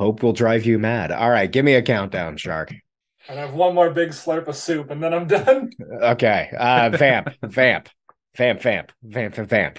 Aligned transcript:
Hope 0.00 0.22
will 0.22 0.32
drive 0.32 0.64
you 0.64 0.78
mad. 0.78 1.12
All 1.12 1.28
right, 1.28 1.52
give 1.52 1.62
me 1.62 1.74
a 1.74 1.82
countdown, 1.82 2.38
Shark. 2.38 2.72
And 3.28 3.38
I 3.38 3.42
have 3.42 3.52
one 3.52 3.74
more 3.74 3.90
big 3.90 4.12
slurp 4.12 4.48
of 4.48 4.56
soup, 4.56 4.90
and 4.90 5.02
then 5.02 5.12
I'm 5.12 5.26
done. 5.26 5.68
Okay. 6.02 6.50
Uh 6.58 6.88
vamp, 6.88 7.28
vamp, 7.42 7.90
vamp, 8.34 8.60
vamp, 8.62 8.92
vamp, 9.02 9.34
vamp, 9.34 9.34
vamp. 9.34 9.78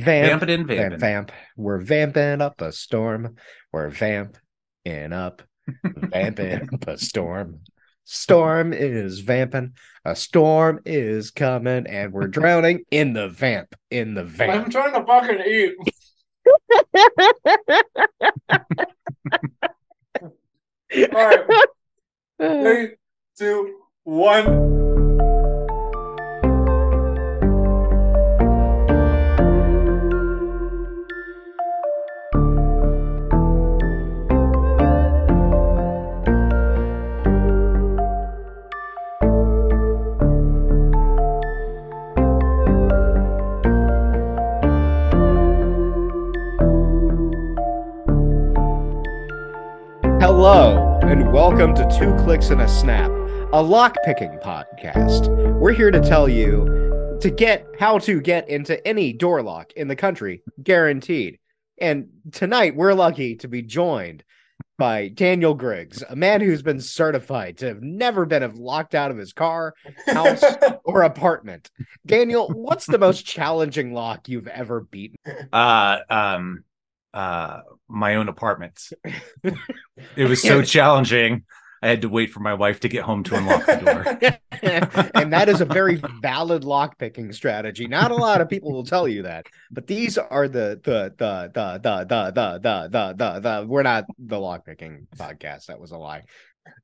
Vamp, 0.00 0.40
Vamping 0.40 0.50
and 0.50 0.66
vamp, 0.66 0.78
vamping. 0.80 0.98
vamp. 1.00 1.32
We're 1.56 1.80
vamping 1.80 2.42
up 2.42 2.60
a 2.60 2.72
storm. 2.72 3.36
We're 3.72 3.88
vamping 3.88 5.12
up, 5.12 5.40
vamping 5.82 6.68
up 6.74 6.86
a 6.86 6.98
storm. 6.98 7.60
Storm 8.04 8.74
is 8.74 9.20
vamping. 9.20 9.72
A 10.04 10.14
storm 10.14 10.80
is 10.84 11.30
coming, 11.30 11.86
and 11.86 12.12
we're 12.12 12.26
drowning 12.28 12.84
in 12.90 13.14
the 13.14 13.28
vamp. 13.28 13.74
In 13.90 14.12
the 14.12 14.24
vamp. 14.24 14.66
I'm 14.66 14.70
trying 14.70 14.92
to 14.92 15.06
fucking 15.06 15.40
eat. 15.46 15.74
All 21.14 21.26
right, 21.26 21.46
three, 22.38 22.96
two, 23.36 23.80
one. 24.04 24.93
Hello, 50.46 50.98
and 51.00 51.32
welcome 51.32 51.74
to 51.74 51.88
Two 51.98 52.14
Clicks 52.22 52.50
and 52.50 52.60
a 52.60 52.68
Snap, 52.68 53.10
a 53.54 53.62
lock-picking 53.62 54.40
podcast. 54.44 55.34
We're 55.58 55.72
here 55.72 55.90
to 55.90 56.02
tell 56.02 56.28
you 56.28 57.16
to 57.22 57.30
get 57.30 57.66
how 57.80 57.98
to 58.00 58.20
get 58.20 58.46
into 58.50 58.86
any 58.86 59.14
door 59.14 59.42
lock 59.42 59.72
in 59.72 59.88
the 59.88 59.96
country, 59.96 60.42
guaranteed. 60.62 61.38
And 61.78 62.08
tonight 62.30 62.76
we're 62.76 62.92
lucky 62.92 63.36
to 63.36 63.48
be 63.48 63.62
joined 63.62 64.22
by 64.76 65.08
Daniel 65.08 65.54
Griggs, 65.54 66.04
a 66.06 66.14
man 66.14 66.42
who's 66.42 66.62
been 66.62 66.78
certified 66.78 67.56
to 67.58 67.68
have 67.68 67.80
never 67.80 68.26
been 68.26 68.54
locked 68.56 68.94
out 68.94 69.10
of 69.10 69.16
his 69.16 69.32
car, 69.32 69.72
house, 70.04 70.44
or 70.84 71.04
apartment. 71.04 71.70
Daniel, 72.04 72.50
what's 72.50 72.84
the 72.84 72.98
most 72.98 73.24
challenging 73.24 73.94
lock 73.94 74.28
you've 74.28 74.48
ever 74.48 74.82
beaten? 74.82 75.16
Uh, 75.54 76.00
um, 76.10 76.64
uh, 77.14 77.60
my 77.88 78.16
own 78.16 78.28
apartment. 78.28 78.78
it 80.16 80.28
was 80.28 80.42
so 80.42 80.62
challenging. 80.62 81.44
I 81.82 81.88
had 81.88 82.00
to 82.02 82.08
wait 82.08 82.30
for 82.32 82.40
my 82.40 82.54
wife 82.54 82.80
to 82.80 82.88
get 82.88 83.02
home 83.02 83.24
to 83.24 83.36
unlock 83.36 83.66
the 83.66 83.76
door. 83.76 85.10
and 85.14 85.32
that 85.34 85.50
is 85.50 85.60
a 85.60 85.66
very 85.66 86.00
valid 86.22 86.64
lock 86.64 86.98
picking 86.98 87.30
strategy. 87.32 87.86
Not 87.86 88.10
a 88.10 88.14
lot 88.14 88.40
of 88.40 88.48
people 88.48 88.72
will 88.72 88.84
tell 88.86 89.06
you 89.06 89.22
that, 89.24 89.46
but 89.70 89.86
these 89.86 90.16
are 90.16 90.48
the 90.48 90.80
the 90.82 91.12
the 91.18 91.50
the 91.52 91.78
the 91.78 92.04
the 92.04 92.30
the 92.30 92.58
the 92.58 92.88
the 92.88 93.14
the, 93.18 93.40
the 93.60 93.66
we're 93.68 93.82
not 93.82 94.04
the 94.18 94.40
lock 94.40 94.64
picking 94.64 95.06
podcast. 95.18 95.66
That 95.66 95.78
was 95.78 95.90
a 95.90 95.98
lie. 95.98 96.22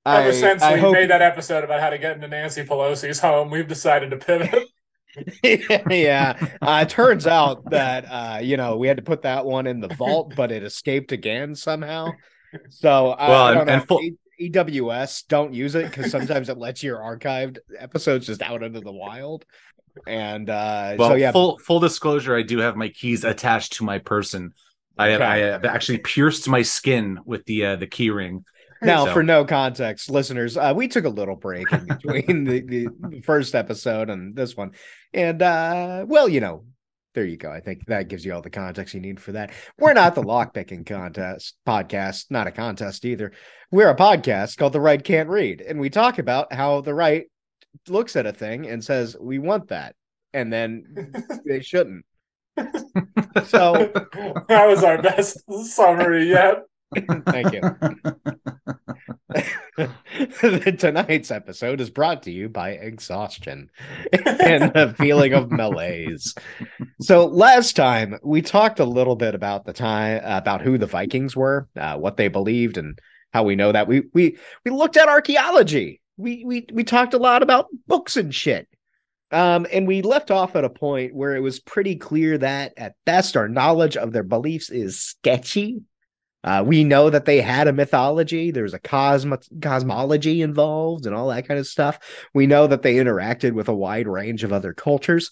Ever 0.04 0.28
I- 0.28 0.32
since 0.32 0.62
I 0.62 0.74
we 0.74 0.80
hope- 0.80 0.92
made 0.92 1.08
that 1.08 1.22
episode 1.22 1.64
about 1.64 1.80
how 1.80 1.88
to 1.88 1.96
get 1.98 2.16
into 2.16 2.28
Nancy 2.28 2.62
Pelosi's 2.64 3.20
home, 3.20 3.48
we've 3.50 3.68
decided 3.68 4.10
to 4.10 4.18
pivot. 4.18 4.68
yeah, 5.42 6.36
uh, 6.62 6.80
it 6.86 6.88
turns 6.88 7.26
out 7.26 7.68
that 7.70 8.04
uh, 8.04 8.38
you 8.42 8.56
know 8.56 8.76
we 8.76 8.86
had 8.88 8.96
to 8.96 9.02
put 9.02 9.22
that 9.22 9.44
one 9.44 9.66
in 9.66 9.80
the 9.80 9.88
vault, 9.88 10.34
but 10.36 10.52
it 10.52 10.62
escaped 10.62 11.12
again 11.12 11.54
somehow. 11.54 12.10
So 12.68 13.10
uh, 13.10 13.26
Well, 13.28 13.42
I 13.42 13.48
and- 13.50 13.58
don't 13.58 13.66
know. 13.66 13.72
and 13.74 13.86
full- 13.88 14.00
E- 14.02 14.16
EWS 14.50 15.26
don't 15.28 15.52
use 15.52 15.74
it 15.74 15.84
because 15.90 16.10
sometimes 16.10 16.48
it 16.48 16.56
lets 16.58 16.82
your 16.82 16.98
archived 16.98 17.58
episodes 17.78 18.26
just 18.26 18.40
out 18.42 18.62
into 18.62 18.80
the 18.80 18.92
wild. 18.92 19.44
And 20.06 20.48
uh, 20.48 20.94
Well, 20.98 21.10
so 21.10 21.14
yeah, 21.16 21.32
full 21.32 21.58
full 21.58 21.80
disclosure, 21.80 22.34
I 22.36 22.42
do 22.42 22.58
have 22.58 22.76
my 22.76 22.88
keys 22.88 23.24
attached 23.24 23.74
to 23.74 23.84
my 23.84 23.98
person. 23.98 24.52
I 24.96 25.08
have, 25.08 25.20
I 25.22 25.36
have 25.38 25.64
actually 25.64 25.98
pierced 25.98 26.48
my 26.48 26.62
skin 26.62 27.18
with 27.24 27.44
the 27.46 27.64
uh, 27.66 27.76
the 27.76 27.86
key 27.86 28.10
ring. 28.10 28.44
Now, 28.82 29.04
So- 29.04 29.12
for 29.12 29.22
no 29.22 29.44
context, 29.44 30.10
listeners, 30.10 30.56
uh, 30.56 30.72
we 30.74 30.88
took 30.88 31.04
a 31.04 31.08
little 31.10 31.36
break 31.36 31.70
in 31.72 31.84
between 31.88 32.44
the, 32.44 32.60
the 32.60 33.20
first 33.20 33.54
episode 33.54 34.10
and 34.10 34.34
this 34.34 34.56
one. 34.56 34.72
And, 35.12 35.42
uh, 35.42 36.04
well, 36.08 36.28
you 36.28 36.40
know, 36.40 36.64
there 37.14 37.24
you 37.24 37.36
go. 37.36 37.50
I 37.50 37.60
think 37.60 37.86
that 37.86 38.08
gives 38.08 38.24
you 38.24 38.32
all 38.32 38.40
the 38.42 38.50
context 38.50 38.94
you 38.94 39.00
need 39.00 39.20
for 39.20 39.32
that. 39.32 39.50
We're 39.78 39.92
not 39.94 40.14
the 40.14 40.22
lockpicking 40.22 40.86
contest 40.86 41.56
podcast, 41.66 42.26
not 42.30 42.46
a 42.46 42.52
contest 42.52 43.04
either. 43.04 43.32
We're 43.72 43.90
a 43.90 43.96
podcast 43.96 44.56
called 44.56 44.72
The 44.72 44.80
Right 44.80 45.02
Can't 45.02 45.28
Read. 45.28 45.60
And 45.60 45.80
we 45.80 45.90
talk 45.90 46.18
about 46.18 46.52
how 46.52 46.80
the 46.80 46.94
right 46.94 47.26
looks 47.88 48.14
at 48.16 48.26
a 48.26 48.32
thing 48.32 48.68
and 48.68 48.82
says, 48.84 49.16
we 49.20 49.38
want 49.38 49.68
that. 49.68 49.94
And 50.32 50.52
then 50.52 51.12
they 51.46 51.60
shouldn't. 51.60 52.04
So, 53.46 53.72
that 54.48 54.66
was 54.66 54.82
our 54.82 55.00
best 55.00 55.38
summary 55.66 56.28
yet. 56.28 56.64
thank 57.26 57.52
you. 57.52 57.60
Tonight's 60.76 61.30
episode 61.30 61.80
is 61.80 61.90
brought 61.90 62.22
to 62.24 62.32
you 62.32 62.48
by 62.48 62.70
exhaustion 62.70 63.70
and 64.12 64.76
a 64.76 64.92
feeling 64.94 65.32
of 65.32 65.50
malaise. 65.50 66.34
So 67.00 67.26
last 67.26 67.76
time 67.76 68.18
we 68.22 68.42
talked 68.42 68.80
a 68.80 68.84
little 68.84 69.16
bit 69.16 69.34
about 69.34 69.64
the 69.64 69.72
time 69.72 70.20
about 70.24 70.62
who 70.62 70.78
the 70.78 70.86
Vikings 70.86 71.36
were, 71.36 71.68
uh, 71.76 71.96
what 71.96 72.16
they 72.16 72.28
believed, 72.28 72.76
and 72.76 72.98
how 73.32 73.44
we 73.44 73.56
know 73.56 73.72
that. 73.72 73.86
We 73.86 74.02
we 74.12 74.38
we 74.64 74.70
looked 74.70 74.96
at 74.96 75.08
archaeology. 75.08 76.00
We 76.16 76.44
we 76.44 76.66
we 76.72 76.84
talked 76.84 77.14
a 77.14 77.18
lot 77.18 77.42
about 77.42 77.68
books 77.86 78.16
and 78.16 78.34
shit. 78.34 78.66
Um, 79.32 79.64
and 79.72 79.86
we 79.86 80.02
left 80.02 80.32
off 80.32 80.56
at 80.56 80.64
a 80.64 80.70
point 80.70 81.14
where 81.14 81.36
it 81.36 81.40
was 81.40 81.60
pretty 81.60 81.94
clear 81.94 82.36
that 82.38 82.72
at 82.76 82.96
best 83.06 83.36
our 83.36 83.48
knowledge 83.48 83.96
of 83.96 84.12
their 84.12 84.24
beliefs 84.24 84.70
is 84.70 85.00
sketchy. 85.00 85.82
Uh, 86.42 86.64
we 86.66 86.84
know 86.84 87.10
that 87.10 87.26
they 87.26 87.40
had 87.40 87.68
a 87.68 87.72
mythology. 87.72 88.50
There's 88.50 88.74
a 88.74 88.78
cosmo- 88.78 89.38
cosmology 89.60 90.42
involved 90.42 91.06
and 91.06 91.14
all 91.14 91.28
that 91.28 91.46
kind 91.46 91.60
of 91.60 91.66
stuff. 91.66 91.98
We 92.34 92.46
know 92.46 92.66
that 92.66 92.82
they 92.82 92.94
interacted 92.94 93.52
with 93.52 93.68
a 93.68 93.74
wide 93.74 94.08
range 94.08 94.42
of 94.44 94.52
other 94.52 94.72
cultures. 94.72 95.30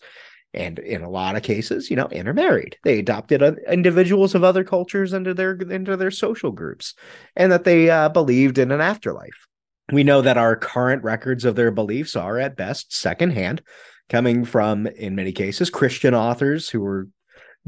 And 0.54 0.78
in 0.78 1.02
a 1.02 1.10
lot 1.10 1.36
of 1.36 1.42
cases, 1.42 1.90
you 1.90 1.96
know, 1.96 2.08
intermarried. 2.08 2.78
They 2.82 2.98
adopted 2.98 3.42
individuals 3.68 4.34
of 4.34 4.44
other 4.44 4.64
cultures 4.64 5.12
into 5.12 5.34
their 5.34 5.52
into 5.52 5.94
their 5.94 6.10
social 6.10 6.52
groups, 6.52 6.94
and 7.36 7.52
that 7.52 7.64
they 7.64 7.90
uh, 7.90 8.08
believed 8.08 8.56
in 8.56 8.72
an 8.72 8.80
afterlife. 8.80 9.46
We 9.92 10.04
know 10.04 10.22
that 10.22 10.38
our 10.38 10.56
current 10.56 11.04
records 11.04 11.44
of 11.44 11.54
their 11.54 11.70
beliefs 11.70 12.16
are 12.16 12.38
at 12.38 12.56
best 12.56 12.94
secondhand, 12.94 13.62
coming 14.08 14.46
from, 14.46 14.86
in 14.86 15.14
many 15.14 15.32
cases, 15.32 15.68
Christian 15.68 16.14
authors 16.14 16.70
who 16.70 16.80
were 16.80 17.08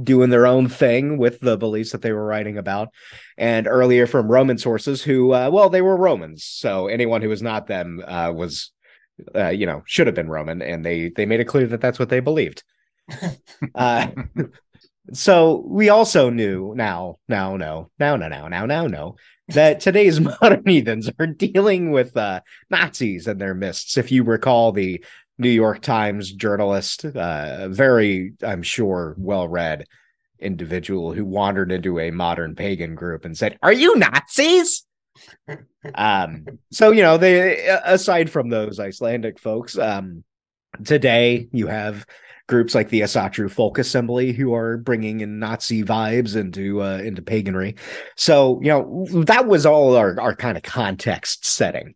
doing 0.02 0.30
their 0.30 0.46
own 0.46 0.68
thing 0.68 1.18
with 1.18 1.40
the 1.40 1.56
beliefs 1.56 1.92
that 1.92 2.02
they 2.02 2.12
were 2.12 2.24
writing 2.24 2.58
about 2.58 2.88
and 3.36 3.66
earlier 3.66 4.06
from 4.06 4.30
Roman 4.30 4.58
sources 4.58 5.02
who, 5.02 5.32
uh, 5.32 5.50
well, 5.52 5.68
they 5.68 5.82
were 5.82 5.96
Romans. 5.96 6.44
So 6.44 6.86
anyone 6.86 7.22
who 7.22 7.28
was 7.28 7.42
not 7.42 7.66
them 7.66 8.02
uh, 8.06 8.32
was, 8.34 8.72
uh, 9.34 9.48
you 9.48 9.66
know, 9.66 9.82
should 9.86 10.06
have 10.06 10.16
been 10.16 10.30
Roman, 10.30 10.62
and 10.62 10.84
they 10.84 11.10
they 11.10 11.26
made 11.26 11.40
it 11.40 11.44
clear 11.44 11.66
that 11.66 11.80
that's 11.80 11.98
what 11.98 12.08
they 12.08 12.20
believed. 12.20 12.62
uh, 13.74 14.08
so 15.12 15.64
we 15.66 15.88
also 15.88 16.30
knew 16.30 16.72
now, 16.76 17.16
now, 17.28 17.56
no, 17.56 17.90
now, 17.98 18.16
no, 18.16 18.28
now, 18.28 18.48
now, 18.48 18.66
now, 18.66 18.86
no, 18.86 19.16
that 19.48 19.80
today's 19.80 20.20
modern 20.40 20.62
heathens 20.66 21.10
are 21.18 21.26
dealing 21.26 21.90
with 21.90 22.16
uh, 22.16 22.40
Nazis 22.70 23.26
and 23.26 23.40
their 23.40 23.54
midst. 23.54 23.98
If 23.98 24.12
you 24.12 24.22
recall 24.22 24.72
the 24.72 25.04
New 25.40 25.50
York 25.50 25.80
Times 25.80 26.32
journalist, 26.32 27.04
uh, 27.04 27.68
very, 27.68 28.34
I'm 28.42 28.62
sure, 28.62 29.14
well 29.18 29.48
read 29.48 29.86
individual 30.38 31.12
who 31.12 31.24
wandered 31.24 31.72
into 31.72 31.98
a 31.98 32.10
modern 32.10 32.54
pagan 32.54 32.94
group 32.94 33.24
and 33.24 33.36
said, 33.36 33.58
Are 33.62 33.72
you 33.72 33.96
Nazis? 33.96 34.84
um, 35.94 36.46
so, 36.70 36.92
you 36.92 37.02
know, 37.02 37.16
they, 37.16 37.66
aside 37.84 38.30
from 38.30 38.48
those 38.48 38.78
Icelandic 38.78 39.38
folks, 39.38 39.76
um, 39.76 40.24
today 40.84 41.48
you 41.52 41.66
have 41.66 42.06
groups 42.50 42.74
like 42.74 42.88
the 42.88 43.02
Asatru 43.02 43.50
Folk 43.50 43.78
Assembly 43.78 44.32
who 44.32 44.54
are 44.54 44.76
bringing 44.76 45.20
in 45.20 45.38
Nazi 45.38 45.82
vibes 45.82 46.36
into 46.36 46.82
uh, 46.82 46.98
into 46.98 47.22
paganry. 47.22 47.76
So 48.16 48.60
you 48.60 48.68
know 48.68 49.06
that 49.24 49.46
was 49.46 49.64
all 49.64 49.96
our 49.96 50.20
our 50.20 50.34
kind 50.34 50.56
of 50.56 50.64
context 50.64 51.46
setting. 51.46 51.94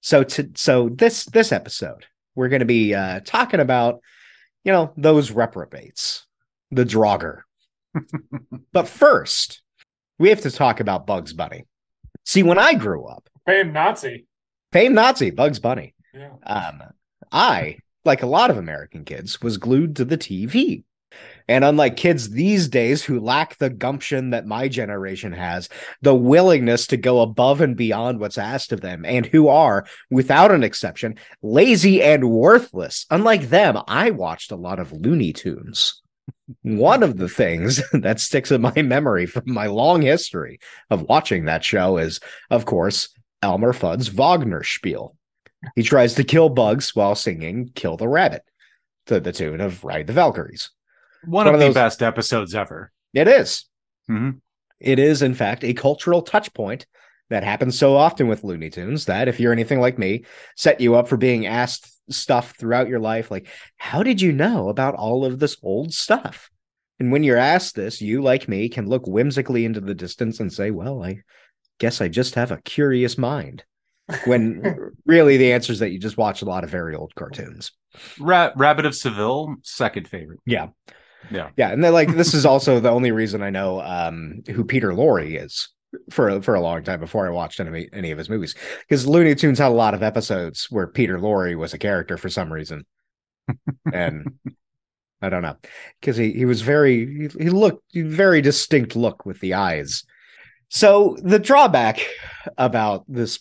So 0.00 0.24
to 0.24 0.50
so 0.54 0.88
this 0.88 1.26
this 1.26 1.52
episode 1.52 2.06
we're 2.40 2.48
going 2.48 2.60
to 2.60 2.64
be 2.64 2.94
uh, 2.94 3.20
talking 3.22 3.60
about 3.60 4.00
you 4.64 4.72
know 4.72 4.94
those 4.96 5.30
reprobates, 5.30 6.26
the 6.70 6.84
Draugr. 6.84 7.42
but 8.72 8.88
first, 8.88 9.60
we 10.18 10.30
have 10.30 10.40
to 10.40 10.50
talk 10.50 10.80
about 10.80 11.06
Bugs 11.06 11.34
Bunny. 11.34 11.66
See, 12.24 12.42
when 12.42 12.58
I 12.58 12.72
grew 12.72 13.04
up, 13.04 13.28
Famed 13.44 13.74
Nazi. 13.74 14.24
famed 14.72 14.94
Nazi 14.94 15.30
Bugs 15.30 15.58
Bunny. 15.58 15.94
Yeah. 16.14 16.30
Um, 16.42 16.80
I, 17.30 17.76
like 18.06 18.22
a 18.22 18.26
lot 18.26 18.48
of 18.48 18.56
American 18.56 19.04
kids, 19.04 19.42
was 19.42 19.58
glued 19.58 19.96
to 19.96 20.06
the 20.06 20.16
TV. 20.16 20.84
And 21.48 21.64
unlike 21.64 21.96
kids 21.96 22.30
these 22.30 22.68
days 22.68 23.02
who 23.02 23.18
lack 23.18 23.58
the 23.58 23.70
gumption 23.70 24.30
that 24.30 24.46
my 24.46 24.68
generation 24.68 25.32
has, 25.32 25.68
the 26.00 26.14
willingness 26.14 26.86
to 26.88 26.96
go 26.96 27.20
above 27.22 27.60
and 27.60 27.76
beyond 27.76 28.20
what's 28.20 28.38
asked 28.38 28.72
of 28.72 28.80
them, 28.80 29.04
and 29.04 29.26
who 29.26 29.48
are, 29.48 29.84
without 30.10 30.52
an 30.52 30.62
exception, 30.62 31.16
lazy 31.42 32.02
and 32.02 32.30
worthless. 32.30 33.06
Unlike 33.10 33.48
them, 33.48 33.78
I 33.88 34.10
watched 34.10 34.52
a 34.52 34.56
lot 34.56 34.78
of 34.78 34.92
Looney 34.92 35.32
Tunes. 35.32 36.00
One 36.62 37.02
of 37.02 37.16
the 37.16 37.28
things 37.28 37.82
that 37.92 38.20
sticks 38.20 38.50
in 38.50 38.60
my 38.60 38.82
memory 38.82 39.26
from 39.26 39.44
my 39.46 39.66
long 39.66 40.02
history 40.02 40.60
of 40.90 41.02
watching 41.02 41.46
that 41.46 41.64
show 41.64 41.96
is, 41.96 42.20
of 42.50 42.64
course, 42.64 43.08
Elmer 43.42 43.72
Fudd's 43.72 44.08
Wagner 44.08 44.62
spiel. 44.62 45.16
He 45.74 45.82
tries 45.82 46.14
to 46.14 46.24
kill 46.24 46.48
bugs 46.48 46.94
while 46.94 47.14
singing 47.14 47.70
Kill 47.74 47.96
the 47.96 48.08
Rabbit 48.08 48.42
to 49.06 49.20
the 49.20 49.32
tune 49.32 49.60
of 49.60 49.84
Ride 49.84 50.06
the 50.06 50.12
Valkyries. 50.12 50.70
One, 51.24 51.46
One 51.46 51.46
of, 51.48 51.54
of 51.54 51.60
the 51.60 51.66
those- 51.66 51.74
best 51.74 52.02
episodes 52.02 52.54
ever. 52.54 52.90
It 53.14 53.28
is. 53.28 53.66
Mhm. 54.10 54.40
It 54.78 54.98
is, 54.98 55.22
in 55.22 55.34
fact, 55.34 55.64
a 55.64 55.74
cultural 55.74 56.22
touch 56.22 56.52
point 56.54 56.86
that 57.28 57.44
happens 57.44 57.78
so 57.78 57.96
often 57.96 58.26
with 58.28 58.42
Looney 58.44 58.70
Tunes 58.70 59.04
that 59.04 59.28
if 59.28 59.38
you're 59.38 59.52
anything 59.52 59.80
like 59.80 59.98
me, 59.98 60.24
set 60.56 60.80
you 60.80 60.94
up 60.96 61.06
for 61.08 61.16
being 61.16 61.46
asked 61.46 61.88
stuff 62.12 62.54
throughout 62.58 62.88
your 62.88 62.98
life 62.98 63.30
like, 63.30 63.46
how 63.76 64.02
did 64.02 64.20
you 64.20 64.32
know 64.32 64.68
about 64.68 64.94
all 64.96 65.24
of 65.24 65.38
this 65.38 65.56
old 65.62 65.92
stuff? 65.92 66.50
And 66.98 67.12
when 67.12 67.22
you're 67.22 67.36
asked 67.36 67.76
this, 67.76 68.00
you, 68.02 68.20
like 68.22 68.48
me, 68.48 68.68
can 68.68 68.88
look 68.88 69.06
whimsically 69.06 69.64
into 69.64 69.80
the 69.80 69.94
distance 69.94 70.40
and 70.40 70.52
say, 70.52 70.70
well, 70.70 71.02
I 71.04 71.20
guess 71.78 72.00
I 72.00 72.08
just 72.08 72.34
have 72.34 72.50
a 72.50 72.60
curious 72.62 73.16
mind. 73.16 73.62
When 74.24 74.90
really 75.06 75.36
the 75.36 75.52
answer 75.52 75.72
is 75.72 75.78
that 75.78 75.92
you 75.92 75.98
just 75.98 76.16
watch 76.16 76.42
a 76.42 76.46
lot 76.46 76.64
of 76.64 76.70
very 76.70 76.94
old 76.96 77.14
cartoons. 77.14 77.70
Ra- 78.18 78.50
Rabbit 78.56 78.86
of 78.86 78.94
Seville, 78.96 79.54
second 79.62 80.08
favorite. 80.08 80.40
Yeah. 80.46 80.68
Yeah. 81.30 81.50
Yeah, 81.56 81.70
and 81.70 81.82
then 81.82 81.92
like 81.92 82.14
this 82.14 82.34
is 82.34 82.46
also 82.46 82.80
the 82.80 82.90
only 82.90 83.12
reason 83.12 83.42
I 83.42 83.50
know 83.50 83.80
um 83.80 84.42
who 84.48 84.64
Peter 84.64 84.92
Lorre 84.92 85.42
is 85.42 85.68
for 86.10 86.40
for 86.42 86.54
a 86.54 86.60
long 86.60 86.82
time 86.84 87.00
before 87.00 87.26
I 87.26 87.30
watched 87.30 87.60
any 87.60 87.88
any 87.92 88.10
of 88.10 88.18
his 88.18 88.30
movies 88.30 88.54
because 88.80 89.06
Looney 89.06 89.34
Tunes 89.34 89.58
had 89.58 89.68
a 89.68 89.74
lot 89.74 89.94
of 89.94 90.02
episodes 90.02 90.66
where 90.70 90.86
Peter 90.86 91.18
Lorre 91.18 91.56
was 91.56 91.74
a 91.74 91.78
character 91.78 92.16
for 92.16 92.28
some 92.28 92.52
reason, 92.52 92.84
and 93.92 94.38
I 95.22 95.28
don't 95.28 95.42
know 95.42 95.56
because 96.00 96.16
he 96.16 96.32
he 96.32 96.44
was 96.44 96.62
very 96.62 97.28
he, 97.28 97.44
he 97.44 97.50
looked 97.50 97.84
very 97.94 98.40
distinct 98.40 98.96
look 98.96 99.26
with 99.26 99.40
the 99.40 99.54
eyes. 99.54 100.04
So 100.68 101.16
the 101.22 101.40
drawback 101.40 102.00
about 102.56 103.04
this 103.08 103.40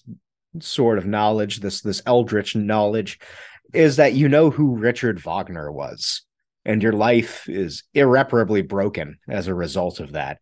sort 0.59 0.97
of 0.97 1.05
knowledge, 1.05 1.59
this 1.59 1.81
this 1.81 2.01
eldritch 2.05 2.55
knowledge, 2.55 3.19
is 3.73 3.97
that 3.97 4.13
you 4.13 4.27
know 4.27 4.49
who 4.49 4.75
Richard 4.75 5.19
Wagner 5.19 5.71
was 5.71 6.23
and 6.65 6.83
your 6.83 6.93
life 6.93 7.47
is 7.47 7.83
irreparably 7.93 8.61
broken 8.61 9.19
as 9.27 9.47
a 9.47 9.55
result 9.55 9.99
of 9.99 10.13
that. 10.13 10.39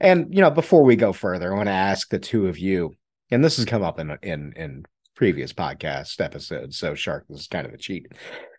And 0.00 0.34
you 0.34 0.40
know, 0.40 0.50
before 0.50 0.82
we 0.82 0.96
go 0.96 1.12
further, 1.12 1.52
I 1.52 1.56
want 1.56 1.68
to 1.68 1.72
ask 1.72 2.08
the 2.08 2.18
two 2.18 2.48
of 2.48 2.58
you, 2.58 2.96
and 3.30 3.44
this 3.44 3.56
has 3.56 3.66
come 3.66 3.82
up 3.82 3.98
in 4.00 4.18
in 4.22 4.52
in 4.56 4.84
previous 5.14 5.52
podcast 5.52 6.20
episodes, 6.20 6.76
so 6.76 6.94
Shark, 6.94 7.26
this 7.28 7.42
is 7.42 7.46
kind 7.46 7.66
of 7.66 7.72
a 7.72 7.78
cheat. 7.78 8.10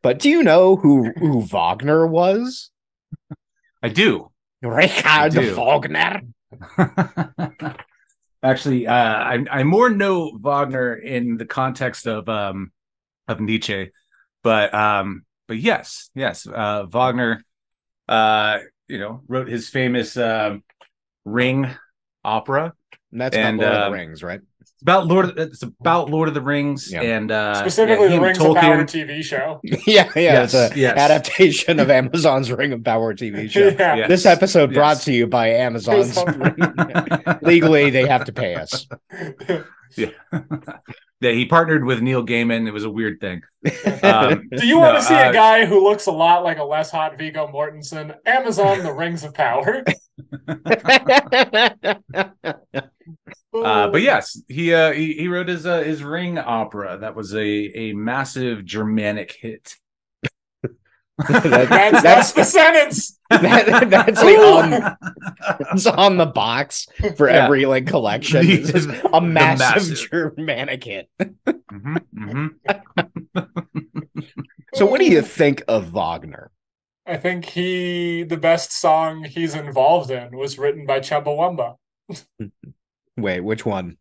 But 0.01 0.19
do 0.19 0.29
you 0.29 0.44
know 0.44 0.75
who 0.75 1.11
who 1.17 1.41
Wagner 1.51 2.07
was? 2.07 2.71
I 3.81 3.89
do. 3.89 4.31
Richard 4.61 5.33
do. 5.33 5.55
Wagner. 5.55 6.21
Actually, 8.44 8.88
uh, 8.88 8.94
I, 8.94 9.45
I 9.51 9.63
more 9.63 9.89
know 9.89 10.38
Wagner 10.39 10.95
in 10.95 11.38
the 11.38 11.45
context 11.45 12.07
of 12.07 12.29
um, 12.29 12.71
of 13.27 13.41
Nietzsche, 13.41 13.91
but 14.41 14.73
um, 14.73 15.25
but 15.53 15.61
yes, 15.61 16.09
yes, 16.15 16.47
uh, 16.47 16.88
Wagner, 16.89 17.44
uh, 18.09 18.57
you 18.88 18.97
know, 18.97 19.21
wrote 19.27 19.47
his 19.47 19.69
famous 19.69 20.17
um, 20.17 20.63
Ring 21.25 21.69
opera. 22.23 22.73
And 23.11 23.21
that's 23.21 23.38
And, 23.38 23.57
not 23.57 23.63
Lord 23.65 23.75
of 23.75 23.81
uh, 23.81 23.85
the 23.85 23.91
Rings, 23.91 24.23
right? 24.23 24.41
It's 24.61 24.81
about 24.81 25.05
Lord. 25.05 25.38
It's 25.38 25.61
about 25.61 26.09
Lord 26.09 26.27
of 26.27 26.33
the 26.33 26.41
Rings 26.41 26.91
Yeah. 26.91 27.03
and 27.03 27.31
uh, 27.31 27.53
Specifically, 27.53 28.05
yeah, 28.05 28.09
the 28.09 28.15
and 28.15 28.23
Rings 28.23 28.39
of 28.39 28.55
Power 28.55 28.83
TV 28.83 29.23
show. 29.23 29.59
yeah, 29.63 30.09
yeah. 30.15 30.44
it's 30.44 30.53
yes, 30.55 30.71
a 30.71 30.79
yes. 30.79 30.97
adaptation 30.97 31.79
of 31.79 31.91
Amazon's 32.01 32.51
Ring 32.51 32.73
of 32.73 32.83
Power 32.83 33.13
TV 33.13 33.47
show. 33.51 33.67
yeah. 33.67 33.95
Yes. 33.95 34.07
This 34.09 34.25
episode 34.25 34.73
brought 34.73 35.01
to 35.01 35.13
you 35.13 35.27
by 35.27 35.50
Amazon's. 35.50 36.17
Amazon. 36.17 37.39
Legally, 37.44 37.91
they 37.91 38.07
have 38.07 38.25
to 38.25 38.33
pay 38.33 38.55
us. 38.55 38.88
Yeah. 39.97 40.09
yeah, 41.21 41.31
he 41.31 41.45
partnered 41.45 41.85
with 41.85 42.01
Neil 42.01 42.25
Gaiman. 42.25 42.67
It 42.67 42.71
was 42.71 42.83
a 42.83 42.89
weird 42.89 43.19
thing. 43.19 43.41
Um, 44.03 44.49
Do 44.55 44.67
you 44.67 44.79
want 44.79 44.95
no, 44.95 44.99
to 44.99 45.05
see 45.05 45.15
uh, 45.15 45.29
a 45.29 45.33
guy 45.33 45.65
who 45.65 45.81
looks 45.81 46.07
a 46.07 46.11
lot 46.11 46.43
like 46.43 46.57
a 46.57 46.63
less 46.63 46.91
hot 46.91 47.17
Viggo 47.17 47.47
Mortensen? 47.47 48.13
Amazon, 48.25 48.83
The 48.83 48.91
Rings 48.91 49.23
of 49.23 49.33
Power. 49.33 49.83
Uh, 53.53 53.87
but 53.89 54.01
yes, 54.01 54.41
he 54.47 54.73
uh, 54.73 54.91
he, 54.91 55.13
he 55.13 55.27
wrote 55.27 55.47
his 55.47 55.65
uh, 55.65 55.83
his 55.83 56.03
Ring 56.03 56.39
opera. 56.39 56.97
That 56.99 57.15
was 57.15 57.35
a 57.35 57.45
a 57.45 57.93
massive 57.93 58.65
Germanic 58.65 59.31
hit. 59.31 59.75
That- 61.29 61.69
that's, 61.69 62.01
that's 62.01 62.31
the 62.31 62.43
sentence. 62.43 63.19
that- 63.41 63.89
that's 63.89 64.24
like 64.24 64.38
on, 64.38 64.97
it's 65.74 65.85
on 65.88 66.18
the 66.18 66.25
box 66.25 66.88
for 67.18 67.30
Yeah. 67.30 67.45
every 67.45 67.65
like 67.65 67.88
collection. 67.88 68.45
The- 68.45 68.53
It's 68.53 68.71
just 68.71 68.89
a 69.13 69.21
massive, 69.21 69.89
massive. 69.89 70.09
Germanic 70.12 70.83
hit. 70.83 71.09
Mhm, 71.74 71.97
mhm. 72.15 73.50
So, 74.75 74.85
what 74.85 75.00
do 75.00 75.06
you 75.06 75.21
think 75.21 75.63
of 75.68 75.91
Wagner? 75.91 76.51
I 77.06 77.18
think 77.18 77.45
he, 77.45 78.24
the 78.24 78.38
best 78.38 78.71
song 78.71 79.24
he's 79.24 79.56
involved 79.56 80.09
in 80.12 80.38
was 80.38 80.57
written 80.57 80.86
by 80.86 81.00
Chumbawamba. 81.00 81.75
Wait, 83.18 83.39
which 83.41 83.65
one? 83.65 83.97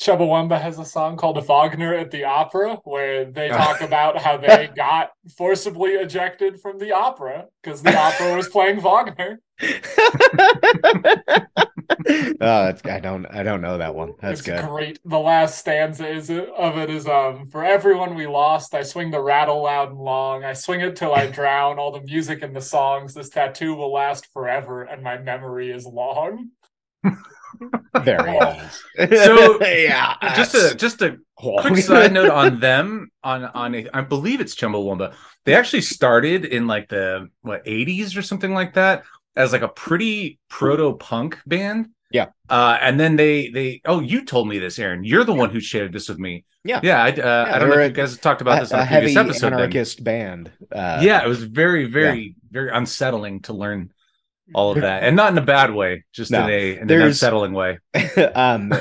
Chumbawamba 0.00 0.60
has 0.60 0.78
a 0.78 0.84
song 0.84 1.16
called 1.16 1.44
Wagner 1.44 1.92
at 1.92 2.12
the 2.12 2.24
Opera 2.24 2.76
where 2.84 3.24
they 3.24 3.48
talk 3.48 3.80
about 3.80 4.18
how 4.18 4.36
they 4.36 4.70
got 4.74 5.10
forcibly 5.36 5.90
ejected 5.92 6.60
from 6.60 6.78
the 6.78 6.92
opera 6.92 7.46
because 7.62 7.82
the 7.82 7.96
opera 7.96 8.36
was 8.36 8.48
playing 8.48 8.80
Wagner. 8.80 9.40
oh, 12.08 12.36
that's, 12.40 12.84
I 12.86 13.00
don't, 13.00 13.26
I 13.26 13.42
don't 13.42 13.60
know 13.60 13.78
that 13.78 13.94
one. 13.94 14.14
That's 14.20 14.40
it's 14.40 14.48
good. 14.48 14.64
great. 14.64 15.00
The 15.04 15.18
last 15.18 15.58
stanza 15.58 16.08
is 16.08 16.30
of 16.30 16.78
it 16.78 16.90
is 16.90 17.08
um 17.08 17.46
for 17.46 17.64
everyone 17.64 18.14
we 18.14 18.28
lost, 18.28 18.74
I 18.74 18.82
swing 18.82 19.10
the 19.10 19.20
rattle 19.20 19.62
loud 19.64 19.90
and 19.90 19.98
long. 19.98 20.44
I 20.44 20.52
swing 20.52 20.80
it 20.80 20.94
till 20.94 21.12
I 21.12 21.26
drown 21.26 21.80
all 21.80 21.90
the 21.90 22.02
music 22.02 22.42
and 22.42 22.54
the 22.54 22.60
songs. 22.60 23.14
This 23.14 23.30
tattoo 23.30 23.74
will 23.74 23.92
last 23.92 24.32
forever, 24.32 24.84
and 24.84 25.02
my 25.02 25.18
memory 25.18 25.72
is 25.72 25.86
long. 25.86 26.50
Very 28.02 28.38
nice. 28.38 28.82
So, 28.96 29.60
yeah, 29.64 30.14
just 30.36 30.54
a 30.54 30.74
just 30.74 31.02
a 31.02 31.18
quick 31.36 31.76
side 31.78 32.12
note 32.12 32.30
on 32.30 32.60
them 32.60 33.10
on 33.22 33.44
on 33.44 33.74
a, 33.74 33.86
I 33.92 34.02
believe 34.02 34.40
it's 34.40 34.54
Chumbawamba. 34.54 35.14
They 35.44 35.54
actually 35.54 35.82
started 35.82 36.44
in 36.44 36.66
like 36.66 36.88
the 36.88 37.28
what 37.42 37.64
80s 37.64 38.16
or 38.16 38.22
something 38.22 38.52
like 38.52 38.74
that 38.74 39.04
as 39.36 39.52
like 39.52 39.62
a 39.62 39.68
pretty 39.68 40.38
proto 40.48 40.94
punk 40.94 41.38
band. 41.46 41.88
Yeah. 42.10 42.26
Uh, 42.48 42.78
and 42.80 42.98
then 42.98 43.16
they 43.16 43.50
they 43.50 43.80
oh 43.84 44.00
you 44.00 44.24
told 44.24 44.48
me 44.48 44.58
this, 44.58 44.78
Aaron. 44.78 45.04
You're 45.04 45.24
the 45.24 45.34
one 45.34 45.50
who 45.50 45.60
shared 45.60 45.92
this 45.92 46.08
with 46.08 46.18
me. 46.18 46.44
Yeah. 46.64 46.80
Yeah. 46.82 47.02
I, 47.02 47.10
uh, 47.12 47.52
I 47.54 47.58
don't 47.58 47.68
know 47.68 47.76
were 47.76 47.82
if 47.82 47.90
you 47.90 47.94
guys 47.94 48.18
talked 48.18 48.40
about 48.40 48.60
this 48.60 48.72
on 48.72 48.80
a 48.80 48.82
a 48.82 48.86
previous 48.86 49.14
heavy 49.14 49.28
episode. 49.28 49.50
then. 49.50 49.60
anarchist 49.60 50.04
band. 50.04 50.50
Uh, 50.72 51.00
yeah, 51.02 51.22
it 51.24 51.28
was 51.28 51.42
very 51.42 51.84
very 51.84 52.34
very 52.50 52.70
unsettling 52.70 53.40
to 53.42 53.52
learn 53.52 53.92
all 54.54 54.72
of 54.72 54.80
that, 54.80 55.02
and 55.04 55.14
not 55.16 55.32
in 55.32 55.38
a 55.38 55.42
bad 55.42 55.72
way, 55.74 56.04
just 56.12 56.30
No. 56.30 56.44
in 56.44 56.50
a 56.50 56.72
in 56.72 56.78
an 56.82 56.86
There's- 56.88 57.06
unsettling 57.08 57.52
way. 57.52 57.78
um, 58.34 58.72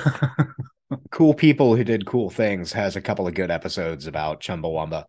cool 1.12 1.34
people 1.34 1.76
who 1.76 1.84
did 1.84 2.06
cool 2.06 2.30
things 2.30 2.72
has 2.74 2.96
a 2.96 3.02
couple 3.02 3.28
of 3.28 3.34
good 3.34 3.52
episodes 3.52 4.08
about 4.08 4.40
Chumbawamba 4.42 5.06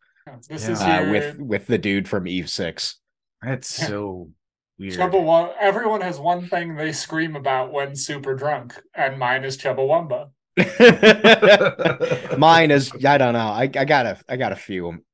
This 0.48 0.64
Yeah. 0.66 0.72
is 0.72 0.80
uh, 0.82 0.86
your 1.02 1.10
with 1.10 1.38
with 1.38 1.66
the 1.66 1.78
dude 1.78 2.08
from 2.08 2.26
Eve 2.26 2.50
Six. 2.50 2.96
That's 3.42 3.68
so 3.68 4.30
weird. 4.78 4.94
Chumbawamba. 4.94 5.54
Everyone 5.60 6.00
has 6.00 6.18
one 6.18 6.48
thing 6.48 6.74
they 6.76 6.92
scream 6.92 7.36
about 7.36 7.72
when 7.72 7.94
super 7.94 8.34
drunk, 8.34 8.74
and 8.94 9.18
mine 9.18 9.44
is 9.44 9.56
Chumbawamba. 9.56 10.30
Mine 12.38 12.70
is 12.72 12.90
I 13.06 13.16
don't 13.18 13.32
know. 13.32 13.38
I, 13.38 13.62
I 13.62 13.84
got 13.84 14.06
a 14.06 14.18
I 14.28 14.36
got 14.36 14.50
a 14.52 14.56
few. 14.56 15.04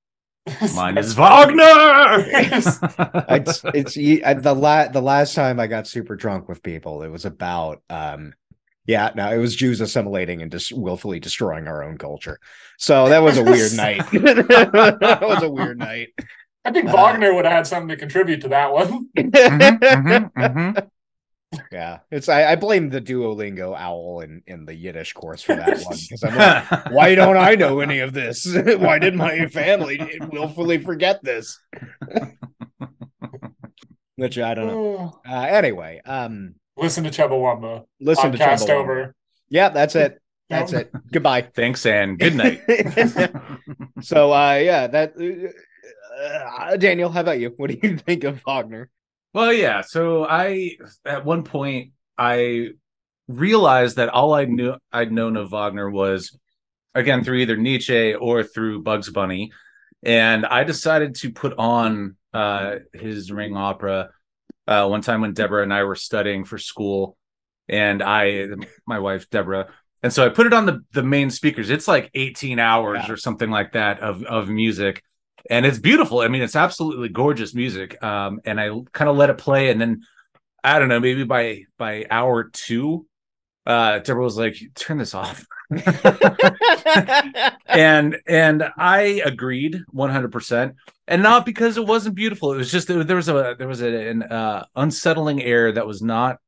Mine 0.74 0.98
is 0.98 1.14
Wagner. 1.14 2.26
It's 3.30 3.62
it's 3.74 3.96
you- 3.96 4.22
I- 4.24 4.34
the 4.34 4.54
la- 4.54 4.88
the 4.88 5.00
last 5.00 5.34
time 5.34 5.58
I 5.58 5.66
got 5.66 5.86
super 5.86 6.16
drunk 6.16 6.48
with 6.48 6.62
people, 6.62 7.02
it 7.02 7.08
was 7.08 7.24
about 7.24 7.82
um 7.88 8.34
yeah, 8.86 9.10
no, 9.14 9.32
it 9.32 9.38
was 9.38 9.56
Jews 9.56 9.80
assimilating 9.80 10.42
and 10.42 10.52
just 10.52 10.70
willfully 10.70 11.18
destroying 11.18 11.66
our 11.66 11.82
own 11.82 11.96
culture. 11.96 12.38
So 12.78 13.08
that 13.08 13.22
was 13.22 13.38
a 13.38 13.42
weird 13.42 13.72
night. 13.76 14.02
that 14.12 15.18
was 15.22 15.42
a 15.42 15.48
weird 15.50 15.78
night. 15.78 16.08
I 16.66 16.70
think 16.70 16.90
Uh, 16.90 16.92
Wagner 16.92 17.32
would 17.34 17.46
have 17.46 17.54
had 17.54 17.66
something 17.66 17.88
to 17.88 17.96
contribute 17.96 18.42
to 18.42 18.48
that 18.48 18.72
one. 18.72 19.08
Mhm, 19.16 19.78
mhm, 19.80 20.32
mhm. 20.32 20.88
Yeah, 21.72 22.00
it's 22.10 22.28
I, 22.28 22.52
I 22.52 22.56
blame 22.56 22.90
the 22.90 23.00
Duolingo 23.00 23.76
owl 23.76 24.20
in 24.20 24.42
in 24.46 24.64
the 24.64 24.74
Yiddish 24.74 25.12
course 25.12 25.42
for 25.42 25.54
that 25.54 25.80
one 25.82 25.96
because 25.96 26.24
I'm 26.24 26.36
like, 26.36 26.86
why 26.92 27.14
don't 27.14 27.36
I 27.36 27.54
know 27.54 27.80
any 27.80 28.00
of 28.00 28.12
this? 28.12 28.46
why 28.78 28.98
did 28.98 29.14
my 29.14 29.46
family 29.48 30.18
willfully 30.30 30.78
forget 30.78 31.22
this? 31.22 31.58
which 34.16 34.38
I 34.38 34.54
don't 34.54 34.68
know. 34.68 35.20
Uh, 35.28 35.34
anyway, 35.34 36.00
um, 36.04 36.54
Listen 36.76 37.04
to 37.04 37.10
Chumbawamba. 37.10 37.84
listen 38.00 38.32
to 38.32 38.38
Podcast 38.38 38.66
Chumbawamba. 38.66 38.70
over. 38.70 39.14
Yeah, 39.48 39.68
that's 39.70 39.94
it. 39.94 40.20
That's 40.50 40.72
it. 40.72 40.90
Goodbye. 41.12 41.42
Thanks 41.42 41.86
and 41.86 42.18
good 42.18 42.34
night. 42.34 42.60
so, 44.02 44.32
uh, 44.32 44.54
yeah, 44.54 44.86
that. 44.88 45.14
Uh, 46.14 46.76
Daniel, 46.76 47.10
how 47.10 47.22
about 47.22 47.40
you? 47.40 47.52
What 47.56 47.70
do 47.70 47.78
you 47.82 47.96
think 47.96 48.24
of 48.24 48.40
Wagner? 48.46 48.88
Well, 49.34 49.52
yeah. 49.52 49.80
So 49.82 50.24
I, 50.24 50.76
at 51.04 51.24
one 51.24 51.42
point, 51.42 51.90
I 52.16 52.68
realized 53.28 53.96
that 53.96 54.08
all 54.10 54.32
I 54.32 54.44
knew 54.44 54.76
I'd 54.92 55.12
known 55.12 55.36
of 55.36 55.50
Wagner 55.50 55.90
was, 55.90 56.38
again, 56.94 57.24
through 57.24 57.38
either 57.38 57.56
Nietzsche 57.56 58.14
or 58.14 58.44
through 58.44 58.82
Bugs 58.82 59.10
Bunny, 59.10 59.50
and 60.04 60.46
I 60.46 60.64
decided 60.64 61.16
to 61.16 61.32
put 61.32 61.54
on 61.58 62.16
uh, 62.32 62.76
his 62.92 63.32
Ring 63.32 63.56
opera 63.56 64.10
uh, 64.68 64.86
one 64.86 65.00
time 65.02 65.20
when 65.20 65.32
Deborah 65.34 65.62
and 65.62 65.74
I 65.74 65.82
were 65.84 65.96
studying 65.96 66.44
for 66.44 66.56
school, 66.58 67.16
and 67.68 68.02
I, 68.02 68.46
my 68.86 69.00
wife 69.00 69.28
Deborah, 69.30 69.68
and 70.02 70.12
so 70.12 70.24
I 70.24 70.28
put 70.28 70.46
it 70.46 70.52
on 70.52 70.66
the 70.66 70.84
the 70.92 71.02
main 71.02 71.30
speakers. 71.30 71.70
It's 71.70 71.88
like 71.88 72.10
18 72.14 72.58
hours 72.58 73.00
Yeah. 73.06 73.12
or 73.14 73.16
something 73.16 73.50
like 73.50 73.72
that 73.72 74.00
of 74.00 74.22
of 74.24 74.48
music 74.48 75.02
and 75.50 75.66
it's 75.66 75.78
beautiful. 75.78 76.20
I 76.20 76.28
mean, 76.28 76.42
it's 76.42 76.56
absolutely 76.56 77.08
gorgeous 77.08 77.54
music. 77.54 78.02
Um, 78.02 78.40
and 78.44 78.60
I 78.60 78.70
kind 78.92 79.10
of 79.10 79.16
let 79.16 79.30
it 79.30 79.38
play, 79.38 79.70
and 79.70 79.80
then 79.80 80.02
I 80.62 80.78
don't 80.78 80.88
know, 80.88 81.00
maybe 81.00 81.24
by 81.24 81.64
by 81.78 82.06
hour 82.10 82.44
two, 82.44 83.06
uh, 83.66 83.98
Deborah 83.98 84.24
was 84.24 84.38
like, 84.38 84.56
"Turn 84.74 84.98
this 84.98 85.14
off," 85.14 85.46
and 87.66 88.16
and 88.26 88.70
I 88.76 89.22
agreed 89.24 89.80
one 89.90 90.10
hundred 90.10 90.32
percent, 90.32 90.74
and 91.06 91.22
not 91.22 91.46
because 91.46 91.76
it 91.76 91.86
wasn't 91.86 92.14
beautiful. 92.14 92.52
It 92.52 92.58
was 92.58 92.70
just 92.70 92.88
there 92.88 93.16
was 93.16 93.28
a 93.28 93.54
there 93.58 93.68
was 93.68 93.82
a, 93.82 94.08
an 94.08 94.22
uh, 94.22 94.64
unsettling 94.76 95.42
air 95.42 95.72
that 95.72 95.86
was 95.86 96.02
not 96.02 96.38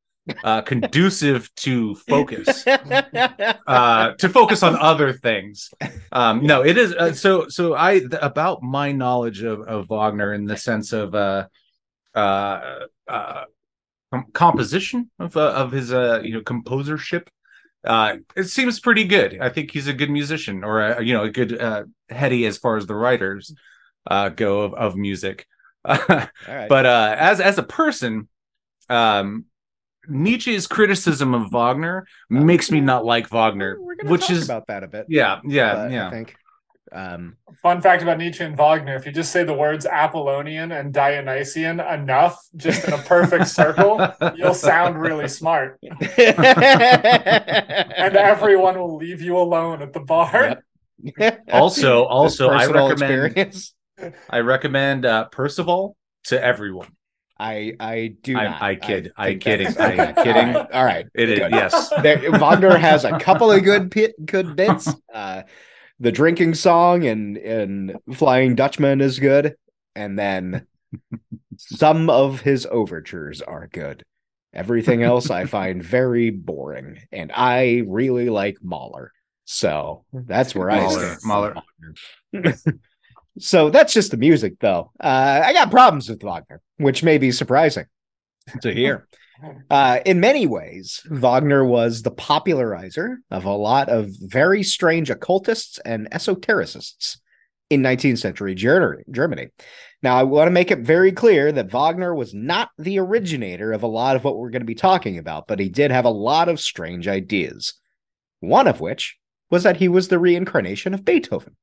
uh, 0.45 0.61
conducive 0.62 1.54
to 1.54 1.95
focus 1.95 2.66
uh 3.66 4.12
to 4.14 4.28
focus 4.28 4.62
on 4.62 4.76
other 4.76 5.12
things. 5.12 5.71
Um 6.12 6.45
no 6.45 6.64
it 6.64 6.76
is 6.76 6.92
uh, 6.92 7.12
so 7.12 7.49
so 7.49 7.75
i 7.75 8.00
th- 8.00 8.12
about 8.23 8.62
my 8.62 8.92
knowledge 8.92 9.42
of, 9.42 9.61
of 9.62 9.88
wagner 9.88 10.33
in 10.35 10.45
the 10.45 10.56
sense 10.56 10.92
of 10.92 11.14
uh 11.14 11.47
uh 12.14 12.80
uh 13.09 13.45
com- 14.12 14.26
composition 14.33 15.11
of 15.18 15.37
uh, 15.37 15.52
of 15.52 15.73
his 15.73 15.92
uh 15.92 16.21
you 16.25 16.35
know 16.35 16.40
composership 16.40 17.28
uh 17.85 18.16
it 18.35 18.45
seems 18.45 18.80
pretty 18.80 19.04
good. 19.04 19.38
I 19.40 19.49
think 19.49 19.71
he's 19.71 19.87
a 19.87 19.92
good 19.92 20.11
musician 20.11 20.64
or 20.64 20.80
a, 20.80 21.04
you 21.04 21.12
know 21.14 21.25
a 21.25 21.30
good 21.30 21.61
uh 21.61 21.85
heady 22.09 22.47
as 22.47 22.59
far 22.59 22.76
as 22.76 22.87
the 22.87 22.97
writers 22.97 23.54
uh 24.11 24.30
go 24.30 24.62
of, 24.62 24.75
of 24.75 24.97
music. 24.97 25.47
Right. 25.87 26.68
but 26.68 26.85
uh 26.85 27.14
as 27.16 27.40
as 27.40 27.59
a 27.59 27.62
person 27.62 28.28
um 28.88 29.45
Nietzsche's 30.09 30.67
criticism 30.67 31.35
of 31.35 31.51
Wagner 31.51 32.07
makes 32.31 32.71
me 32.71 32.81
not 32.81 33.05
like 33.05 33.29
Wagner, 33.29 33.79
We're 33.81 33.97
which 34.05 34.23
talk 34.23 34.31
is 34.31 34.45
about 34.45 34.67
that 34.69 34.83
a 34.85 34.89
bit. 34.89 35.07
yeah, 35.09 35.41
yeah, 35.45 35.73
uh, 35.73 35.77
I 35.77 35.89
yeah. 35.89 36.11
think. 36.11 36.37
Um, 36.93 37.37
Fun 37.63 37.81
fact 37.83 38.03
about 38.03 38.17
Nietzsche 38.19 38.45
and 38.45 38.57
Wagner: 38.57 38.95
if 38.95 39.05
you 39.05 39.13
just 39.13 39.33
say 39.33 39.43
the 39.43 39.53
words 39.53 39.87
Apollonian 39.87 40.71
and 40.73 40.93
Dionysian 40.93 41.81
enough, 41.81 42.41
just 42.55 42.87
in 42.87 42.95
a 42.95 42.99
perfect 42.99 43.49
circle, 43.49 44.01
you'll 44.37 44.55
sound 44.55 45.01
really 45.01 45.27
smart, 45.29 45.79
and 45.83 45.97
everyone 48.17 48.79
will 48.79 48.97
leave 48.97 49.21
you 49.21 49.37
alone 49.37 49.83
at 49.83 49.93
the 49.93 50.01
bar. 50.01 50.63
Also, 51.53 52.05
also, 52.05 52.49
I 52.49 52.67
recommend 52.67 53.27
experience. 53.27 53.75
I 54.31 54.39
recommend 54.41 55.05
uh, 55.05 55.29
Parsifal 55.29 55.95
to 56.25 56.43
everyone. 56.43 56.89
I 57.38 57.75
I 57.78 58.16
do 58.23 58.35
not. 58.35 58.62
I 58.62 58.76
kid. 58.76 59.12
I 59.16 59.28
think 59.28 59.43
kidding. 59.43 59.66
I 59.78 60.12
kidding. 60.25 60.57
All 60.57 60.62
right. 60.62 60.73
All 60.73 60.85
right. 60.85 61.07
It 61.14 61.31
is 61.31 61.38
yes. 61.38 61.93
There, 62.02 62.31
Wagner 62.33 62.78
has 62.78 63.05
a 63.05 63.19
couple 63.19 63.50
of 63.50 63.62
good 63.62 63.90
pit, 63.90 64.14
good 64.25 64.57
bits. 64.57 64.88
Uh, 65.12 65.45
the 65.99 66.12
drinking 66.12 66.52
song 66.52 67.07
and 67.07 67.38
and 67.38 67.97
Flying 68.12 68.55
Dutchman 68.55 69.00
is 69.00 69.19
good, 69.19 69.57
and 69.95 70.19
then 70.19 70.66
some 71.57 72.11
of 72.11 72.43
his 72.43 72.66
overtures 72.71 73.40
are 73.40 73.66
good. 73.66 74.02
Everything 74.52 75.02
else 75.02 75.31
I 75.31 75.47
find 75.47 75.83
very 75.83 76.28
boring, 76.28 76.99
and 77.12 77.33
I 77.35 77.83
really 77.87 78.28
like 78.28 78.59
Mahler. 78.62 79.11
So 79.47 80.05
that's 80.12 80.55
where 80.55 80.71
I 80.71 80.87
stand. 80.87 81.19
Mahler. 81.25 81.55
So 83.38 83.71
that's 83.71 83.93
just 83.93 84.11
the 84.11 84.16
music, 84.16 84.55
though. 84.61 84.93
Uh, 85.00 85.43
I 85.45 85.52
got 85.52 85.71
problems 85.71 86.09
with 86.09 86.23
Wagner, 86.23 86.61
which 86.78 87.02
may 87.02 87.19
be 87.19 87.33
surprising 87.33 87.87
to 88.62 88.73
hear. 88.73 89.07
Uh, 89.71 90.00
in 90.07 90.21
many 90.21 90.47
ways, 90.47 91.02
Wagner 91.11 91.64
was 91.64 92.02
the 92.02 92.11
popularizer 92.11 93.19
of 93.31 93.45
a 93.45 93.52
lot 93.52 93.88
of 93.88 94.09
very 94.21 94.62
strange 94.62 95.11
occultists 95.11 95.78
and 95.81 96.11
esotericists 96.11 97.19
in 97.69 97.83
19th 97.83 98.19
century 98.19 98.55
Germany. 98.55 99.49
Now, 100.02 100.16
I 100.16 100.23
want 100.23 100.47
to 100.47 100.52
make 100.52 100.71
it 100.71 100.81
very 100.81 101.12
clear 101.12 101.52
that 101.52 101.71
Wagner 101.71 102.14
was 102.14 102.33
not 102.33 102.71
the 102.78 102.99
originator 102.99 103.73
of 103.73 103.83
a 103.83 103.88
lot 103.88 104.16
of 104.16 104.25
what 104.25 104.37
we're 104.37 104.50
going 104.50 104.61
to 104.61 104.66
be 104.66 104.75
talking 104.75 105.19
about, 105.19 105.49
but 105.49 105.59
he 105.59 105.69
did 105.69 105.90
have 105.90 106.05
a 106.05 106.11
lot 106.11 106.49
of 106.49 106.61
strange 106.61 107.09
ideas. 107.09 107.75
One 108.40 108.69
of 108.69 108.81
which 108.81 109.16
was 109.50 109.62
that 109.64 109.78
he 109.78 109.88
was 109.88 110.09
the 110.09 110.19
reincarnation 110.19 110.95
of 110.95 111.05
Beethoven. 111.05 111.57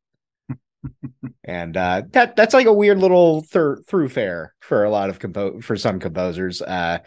And 1.44 1.75
uh, 1.78 2.04
that 2.12 2.36
that's 2.36 2.54
like 2.54 2.68
a 2.68 2.74
weird 2.74 2.98
little 3.00 3.42
thir- 3.42 3.82
throughfare 3.84 4.50
for 4.60 4.84
a 4.84 4.90
lot 4.90 5.10
of 5.10 5.20
compo- 5.20 5.62
for 5.62 5.75
some 5.75 6.00
composers. 6.00 6.62
Uh, 6.62 7.00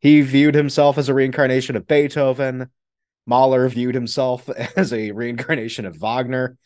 he 0.00 0.20
viewed 0.20 0.54
himself 0.54 0.98
as 0.98 1.08
a 1.08 1.14
reincarnation 1.14 1.76
of 1.76 1.86
Beethoven. 1.86 2.70
Mahler 3.26 3.68
viewed 3.68 3.94
himself 3.94 4.48
as 4.76 4.92
a 4.92 5.12
reincarnation 5.12 5.86
of 5.86 5.96
Wagner, 5.96 6.58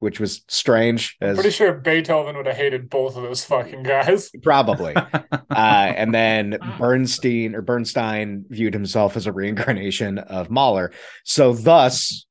which 0.00 0.20
was 0.20 0.44
strange. 0.48 1.16
I'm 1.20 1.34
pretty 1.34 1.50
sure 1.50 1.72
Beethoven 1.72 2.36
would 2.36 2.46
have 2.46 2.56
hated 2.56 2.90
both 2.90 3.16
of 3.16 3.22
those 3.22 3.44
fucking 3.44 3.82
guys. 3.82 4.30
probably. 4.42 4.94
uh, 4.94 5.32
and 5.50 6.14
then 6.14 6.58
Bernstein 6.78 7.54
or 7.54 7.62
Bernstein 7.62 8.44
viewed 8.48 8.74
himself 8.74 9.16
as 9.16 9.26
a 9.26 9.32
reincarnation 9.32 10.18
of 10.18 10.50
Mahler. 10.50 10.92
So 11.24 11.54
thus, 11.54 12.26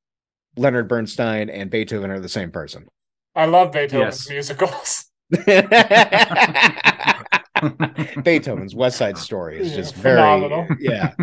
Leonard 0.58 0.88
Bernstein 0.88 1.50
and 1.50 1.72
Beethoven 1.72 2.12
are 2.12 2.20
the 2.20 2.30
same 2.30 2.52
person. 2.52 2.88
I 3.36 3.46
love 3.46 3.72
Beethoven's 3.72 4.28
Yes. 4.28 4.30
musicals. 4.30 5.06
Beethoven's 8.24 8.76
West 8.76 8.98
Side 8.98 9.18
Story 9.18 9.60
is 9.60 9.70
Yeah, 9.72 9.76
just 9.76 9.96
very 9.96 10.18
phenomenal. 10.18 10.68
yeah. 10.80 11.14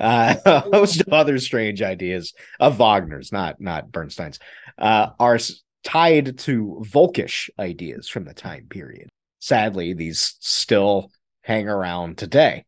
uh, 0.00 0.34
a 0.44 0.60
host 0.60 1.00
of 1.02 1.12
other 1.12 1.38
strange 1.38 1.82
ideas 1.82 2.32
of 2.60 2.78
Wagner's, 2.78 3.32
not 3.32 3.60
not 3.60 3.92
Bernstein's, 3.92 4.38
uh, 4.78 5.08
are 5.20 5.38
tied 5.84 6.38
to 6.38 6.82
Volkish 6.88 7.50
ideas 7.58 8.08
from 8.08 8.24
the 8.24 8.34
time 8.34 8.66
period. 8.68 9.08
Sadly, 9.40 9.92
these 9.92 10.36
still 10.40 11.10
hang 11.42 11.68
around 11.68 12.18
today. 12.18 12.64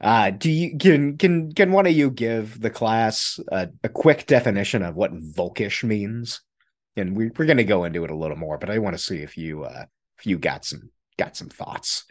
Uh, 0.00 0.30
do 0.30 0.50
you 0.50 0.76
can 0.78 1.16
can 1.16 1.52
can 1.52 1.72
one 1.72 1.86
of 1.86 1.92
you 1.92 2.10
give 2.10 2.60
the 2.60 2.70
class 2.70 3.40
a, 3.48 3.68
a 3.82 3.88
quick 3.88 4.26
definition 4.26 4.82
of 4.82 4.94
what 4.96 5.12
Volkish 5.14 5.82
means? 5.84 6.40
And 6.98 7.16
we, 7.16 7.30
we're 7.36 7.46
going 7.46 7.56
to 7.58 7.64
go 7.64 7.84
into 7.84 8.04
it 8.04 8.10
a 8.10 8.16
little 8.16 8.36
more, 8.36 8.58
but 8.58 8.70
I 8.70 8.78
want 8.78 8.96
to 8.96 9.02
see 9.02 9.18
if 9.18 9.36
you 9.36 9.64
uh, 9.64 9.86
if 10.18 10.26
you 10.26 10.38
got 10.38 10.64
some 10.64 10.90
got 11.18 11.36
some 11.36 11.48
thoughts. 11.48 12.04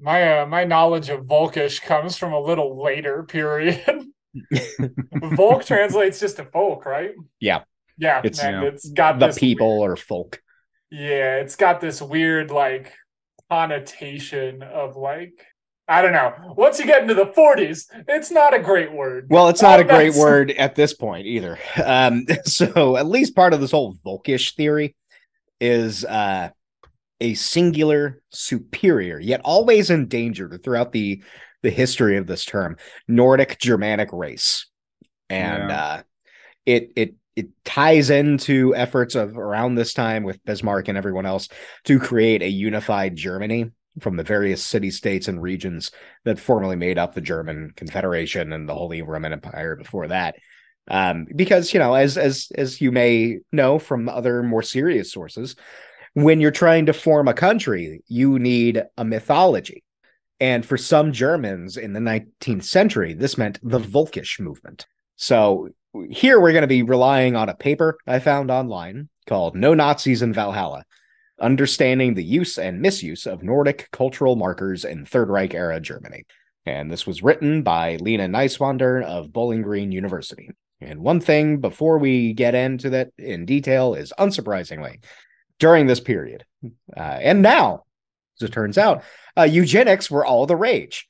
My 0.00 0.40
uh, 0.40 0.46
my 0.46 0.64
knowledge 0.64 1.08
of 1.10 1.26
Volkish 1.26 1.82
comes 1.82 2.16
from 2.16 2.32
a 2.32 2.40
little 2.40 2.82
later 2.82 3.22
period. 3.24 4.06
Volk 5.14 5.64
translates 5.64 6.18
just 6.20 6.36
to 6.36 6.44
folk, 6.44 6.86
right? 6.86 7.12
Yeah. 7.40 7.60
Yeah, 7.98 8.22
It's, 8.24 8.40
and 8.40 8.56
you 8.56 8.60
know, 8.62 8.66
it's 8.68 8.88
got 8.90 9.18
the 9.18 9.28
people 9.28 9.80
or 9.80 9.96
folk. 9.96 10.42
Yeah, 10.90 11.36
it's 11.36 11.56
got 11.56 11.80
this 11.80 12.00
weird 12.00 12.50
like 12.50 12.94
connotation 13.50 14.62
of 14.62 14.96
like 14.96 15.46
I 15.88 16.00
don't 16.00 16.12
know. 16.12 16.54
Once 16.56 16.78
you 16.78 16.86
get 16.86 17.02
into 17.02 17.14
the 17.14 17.26
40s, 17.26 17.86
it's 18.08 18.30
not 18.30 18.54
a 18.54 18.58
great 18.58 18.92
word. 18.92 19.26
Well, 19.28 19.48
it's 19.48 19.62
not 19.62 19.80
a 19.80 19.84
great 19.84 20.10
that's- 20.12 20.18
word 20.18 20.50
at 20.52 20.74
this 20.74 20.94
point 20.94 21.26
either. 21.26 21.58
Um, 21.84 22.24
so 22.44 22.96
at 22.96 23.06
least 23.06 23.34
part 23.34 23.52
of 23.52 23.60
this 23.60 23.72
whole 23.72 23.94
Volkish 24.06 24.54
theory 24.54 24.94
is 25.60 26.04
uh, 26.04 26.50
a 27.20 27.34
singular, 27.34 28.22
superior, 28.30 29.18
yet 29.20 29.40
always 29.44 29.90
endangered 29.90 30.62
throughout 30.62 30.92
the 30.92 31.22
the 31.62 31.70
history 31.70 32.16
of 32.16 32.26
this 32.26 32.44
term, 32.44 32.76
Nordic 33.06 33.56
Germanic 33.60 34.08
race, 34.12 34.66
and 35.30 35.70
Yeah. 35.70 35.82
uh, 35.84 36.02
it 36.66 36.90
it 36.96 37.14
it 37.36 37.48
ties 37.64 38.10
into 38.10 38.74
efforts 38.74 39.14
of 39.14 39.38
around 39.38 39.76
this 39.76 39.94
time 39.94 40.24
with 40.24 40.44
Bismarck 40.44 40.88
and 40.88 40.98
everyone 40.98 41.24
else 41.24 41.48
to 41.84 42.00
create 42.00 42.42
a 42.42 42.48
unified 42.48 43.14
Germany 43.14 43.70
from 44.00 44.16
the 44.16 44.22
various 44.22 44.64
city 44.64 44.90
states 44.90 45.28
and 45.28 45.42
regions 45.42 45.90
that 46.24 46.38
formerly 46.38 46.76
made 46.76 46.98
up 46.98 47.14
the 47.14 47.20
German 47.20 47.72
Confederation 47.76 48.52
and 48.52 48.68
the 48.68 48.74
Holy 48.74 49.02
Roman 49.02 49.32
Empire 49.32 49.76
before 49.76 50.08
that. 50.08 50.36
Um, 50.88 51.26
because 51.36 51.72
you 51.72 51.78
know, 51.78 51.94
as 51.94 52.18
as 52.18 52.50
as 52.56 52.80
you 52.80 52.90
may 52.90 53.38
know 53.52 53.78
from 53.78 54.08
other 54.08 54.42
more 54.42 54.62
serious 54.62 55.12
sources, 55.12 55.54
when 56.14 56.40
you're 56.40 56.50
trying 56.50 56.86
to 56.86 56.92
form 56.92 57.28
a 57.28 57.34
country, 57.34 58.02
you 58.08 58.38
need 58.38 58.82
a 58.96 59.04
mythology. 59.04 59.84
And 60.40 60.66
for 60.66 60.76
some 60.76 61.12
Germans 61.12 61.76
in 61.76 61.92
the 61.92 62.00
19th 62.00 62.64
century, 62.64 63.14
this 63.14 63.38
meant 63.38 63.60
the 63.62 63.78
Volkisch 63.78 64.40
movement. 64.40 64.86
So 65.14 65.68
here 66.10 66.40
we're 66.40 66.52
going 66.52 66.62
to 66.62 66.68
be 66.68 66.82
relying 66.82 67.36
on 67.36 67.48
a 67.48 67.54
paper 67.54 67.96
I 68.06 68.18
found 68.18 68.50
online 68.50 69.08
called 69.26 69.54
No 69.54 69.72
Nazis 69.74 70.20
in 70.20 70.32
Valhalla 70.32 70.84
Understanding 71.42 72.14
the 72.14 72.24
Use 72.24 72.56
and 72.56 72.80
Misuse 72.80 73.26
of 73.26 73.42
Nordic 73.42 73.88
Cultural 73.90 74.36
Markers 74.36 74.84
in 74.84 75.04
Third 75.04 75.28
Reich 75.28 75.54
Era 75.54 75.80
Germany. 75.80 76.24
And 76.64 76.90
this 76.90 77.06
was 77.06 77.22
written 77.22 77.62
by 77.62 77.96
Lena 77.96 78.28
Neiswander 78.28 79.02
of 79.02 79.32
Bowling 79.32 79.62
Green 79.62 79.92
University. 79.92 80.50
And 80.80 81.00
one 81.00 81.20
thing 81.20 81.58
before 81.58 81.98
we 81.98 82.32
get 82.32 82.54
into 82.54 82.90
that 82.90 83.10
in 83.18 83.44
detail 83.44 83.94
is 83.94 84.12
unsurprisingly, 84.18 85.02
during 85.58 85.86
this 85.86 86.00
period, 86.00 86.44
uh, 86.96 87.00
and 87.00 87.42
now, 87.42 87.84
as 88.40 88.48
it 88.48 88.52
turns 88.52 88.78
out, 88.78 89.04
uh, 89.36 89.42
eugenics 89.42 90.10
were 90.10 90.24
all 90.24 90.46
the 90.46 90.56
rage. 90.56 91.08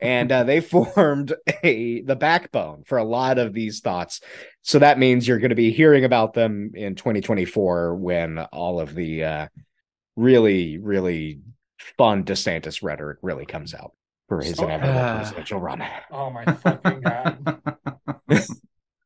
And 0.00 0.30
uh, 0.32 0.44
they 0.44 0.60
formed 0.74 1.34
a 1.62 2.02
the 2.02 2.16
backbone 2.16 2.84
for 2.84 2.98
a 2.98 3.04
lot 3.04 3.38
of 3.38 3.52
these 3.52 3.80
thoughts. 3.80 4.20
So 4.62 4.78
that 4.78 4.98
means 4.98 5.26
you're 5.26 5.38
going 5.38 5.50
to 5.50 5.54
be 5.56 5.72
hearing 5.72 6.04
about 6.04 6.34
them 6.34 6.72
in 6.74 6.94
2024 6.94 7.96
when 7.96 8.38
all 8.38 8.80
of 8.80 8.94
the 8.94 9.24
uh, 9.24 9.46
really, 10.16 10.78
really 10.78 11.40
fun 11.98 12.24
DeSantis 12.24 12.82
rhetoric 12.82 13.18
really 13.22 13.44
comes 13.46 13.74
out 13.74 13.92
for 14.28 14.40
his 14.42 14.56
So- 14.56 14.64
inevitable 14.64 14.98
Ah. 15.00 15.16
presidential 15.16 15.60
run. 15.60 15.82
Oh 16.10 16.30
my 16.30 16.44
fucking 16.44 17.00
god. 17.00 17.60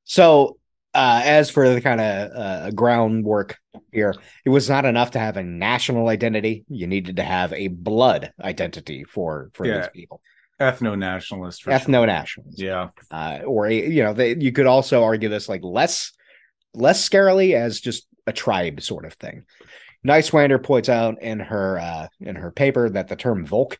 So, 0.05 0.59
uh, 0.95 1.21
as 1.25 1.51
for 1.51 1.69
the 1.69 1.81
kind 1.81 2.01
of 2.01 2.31
uh, 2.33 2.71
groundwork 2.71 3.59
here, 3.93 4.15
it 4.45 4.51
was 4.51 4.69
not 4.71 4.85
enough 4.85 5.11
to 5.13 5.19
have 5.19 5.37
a 5.37 5.43
national 5.43 6.09
identity. 6.09 6.65
You 6.69 6.87
needed 6.87 7.17
to 7.17 7.25
have 7.25 7.53
a 7.53 7.69
blood 7.69 8.33
identity 8.41 9.03
for 9.05 9.51
for 9.55 9.67
these 9.67 9.89
people, 9.93 10.21
Ethno 10.61 10.99
nationalist. 10.99 11.63
sure. 11.63 11.73
ethno 11.73 12.07
nationals. 12.07 12.55
Yeah. 12.59 12.89
uh, 13.11 13.41
or 13.45 13.67
a, 13.67 13.75
you 13.75 14.03
know, 14.03 14.15
they, 14.15 14.37
you 14.37 14.53
could 14.53 14.67
also 14.67 15.03
argue 15.05 15.29
this 15.29 15.49
like 15.49 15.63
less 15.63 16.13
less 16.75 17.07
scarily 17.07 17.55
as 17.55 17.81
just 17.81 18.07
a 18.27 18.33
tribe 18.33 18.81
sort 18.81 19.05
of 19.05 19.15
thing. 19.15 19.45
Neiswander 20.07 20.63
points 20.63 20.89
out 20.89 21.21
in 21.21 21.41
her 21.41 21.79
uh, 21.79 22.09
in 22.21 22.37
her 22.37 22.51
paper 22.51 22.89
that 22.91 23.09
the 23.09 23.17
term 23.17 23.45
Volk, 23.45 23.79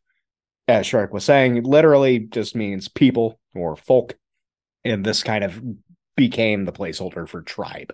as 0.67 0.87
Shark 0.87 1.13
was 1.13 1.25
saying, 1.25 1.63
literally 1.63 2.19
just 2.19 2.57
means 2.57 2.89
people 2.89 3.39
or 3.55 3.77
folk, 3.77 4.17
and 4.85 5.05
this 5.05 5.23
kind 5.23 5.45
of 5.45 5.61
became 6.17 6.65
the 6.65 6.73
placeholder 6.73 7.29
for 7.29 7.43
tribe. 7.43 7.93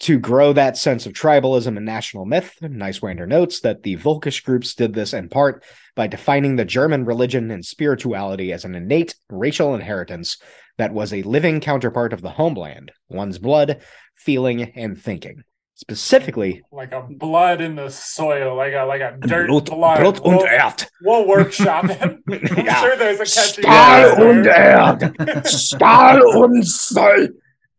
To 0.00 0.18
grow 0.18 0.52
that 0.52 0.76
sense 0.76 1.06
of 1.06 1.12
tribalism 1.12 1.76
and 1.76 1.86
national 1.86 2.24
myth, 2.26 2.56
Neiswander 2.60 3.28
notes 3.28 3.60
that 3.60 3.84
the 3.84 3.96
Volkish 3.96 4.42
groups 4.44 4.74
did 4.74 4.92
this 4.92 5.12
in 5.14 5.28
part 5.28 5.62
by 5.94 6.08
defining 6.08 6.56
the 6.56 6.64
German 6.64 7.04
religion 7.04 7.50
and 7.52 7.64
spirituality 7.64 8.52
as 8.52 8.64
an 8.64 8.74
innate 8.74 9.14
racial 9.30 9.74
inheritance 9.74 10.36
that 10.78 10.92
was 10.92 11.12
a 11.12 11.22
living 11.22 11.60
counterpart 11.60 12.12
of 12.12 12.22
the 12.22 12.30
homeland, 12.30 12.90
one's 13.08 13.38
blood, 13.38 13.82
feeling, 14.16 14.62
and 14.74 15.00
thinking. 15.00 15.44
Specifically, 15.76 16.62
like 16.72 16.92
a 16.92 17.02
blood 17.02 17.60
in 17.60 17.74
the 17.76 17.88
soil, 17.88 18.56
like 18.56 18.74
a 18.74 18.84
like 18.84 19.00
a 19.00 19.16
dirt 19.26 19.48
Blut, 19.48 19.66
blood. 19.66 20.00
Blut 20.00 20.20
und 20.24 20.36
we'll, 20.36 20.46
Erd. 20.46 20.86
we'll 21.02 21.26
workshop 21.28 21.84
it. 21.88 22.00
I'm 22.28 22.64
Yeah. 22.64 22.80
sure 22.80 22.96
there's 22.96 23.20
a 23.20 23.24
catchy 23.24 23.62
Stahl 23.62 24.22
und. 24.22 24.46
Erd. 24.46 25.46
Stahl 25.48 26.20
und 26.44 26.64
Sei. 26.64 27.28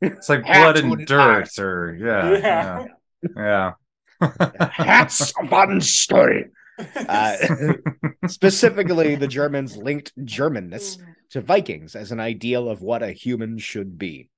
It's 0.02 0.30
like 0.30 0.44
blood 0.46 0.78
and 0.78 1.06
dirt, 1.06 1.42
Earth. 1.44 1.60
or 1.60 1.98
yeah, 2.00 2.38
Yeah. 2.38 2.86
yeah, 3.38 3.74
yeah. 4.22 4.70
Herz 4.74 5.34
von 5.50 5.80
Stall. 5.82 6.44
Uh, 7.08 7.38
specifically, 8.28 9.16
the 9.16 9.28
Germans 9.28 9.78
linked 9.78 10.14
Germanness 10.26 10.98
to 11.32 11.42
Vikings 11.42 11.96
as 11.96 12.12
an 12.12 12.20
ideal 12.20 12.70
of 12.70 12.82
what 12.82 13.02
a 13.04 13.12
human 13.12 13.58
should 13.58 13.98
be. 13.98 14.30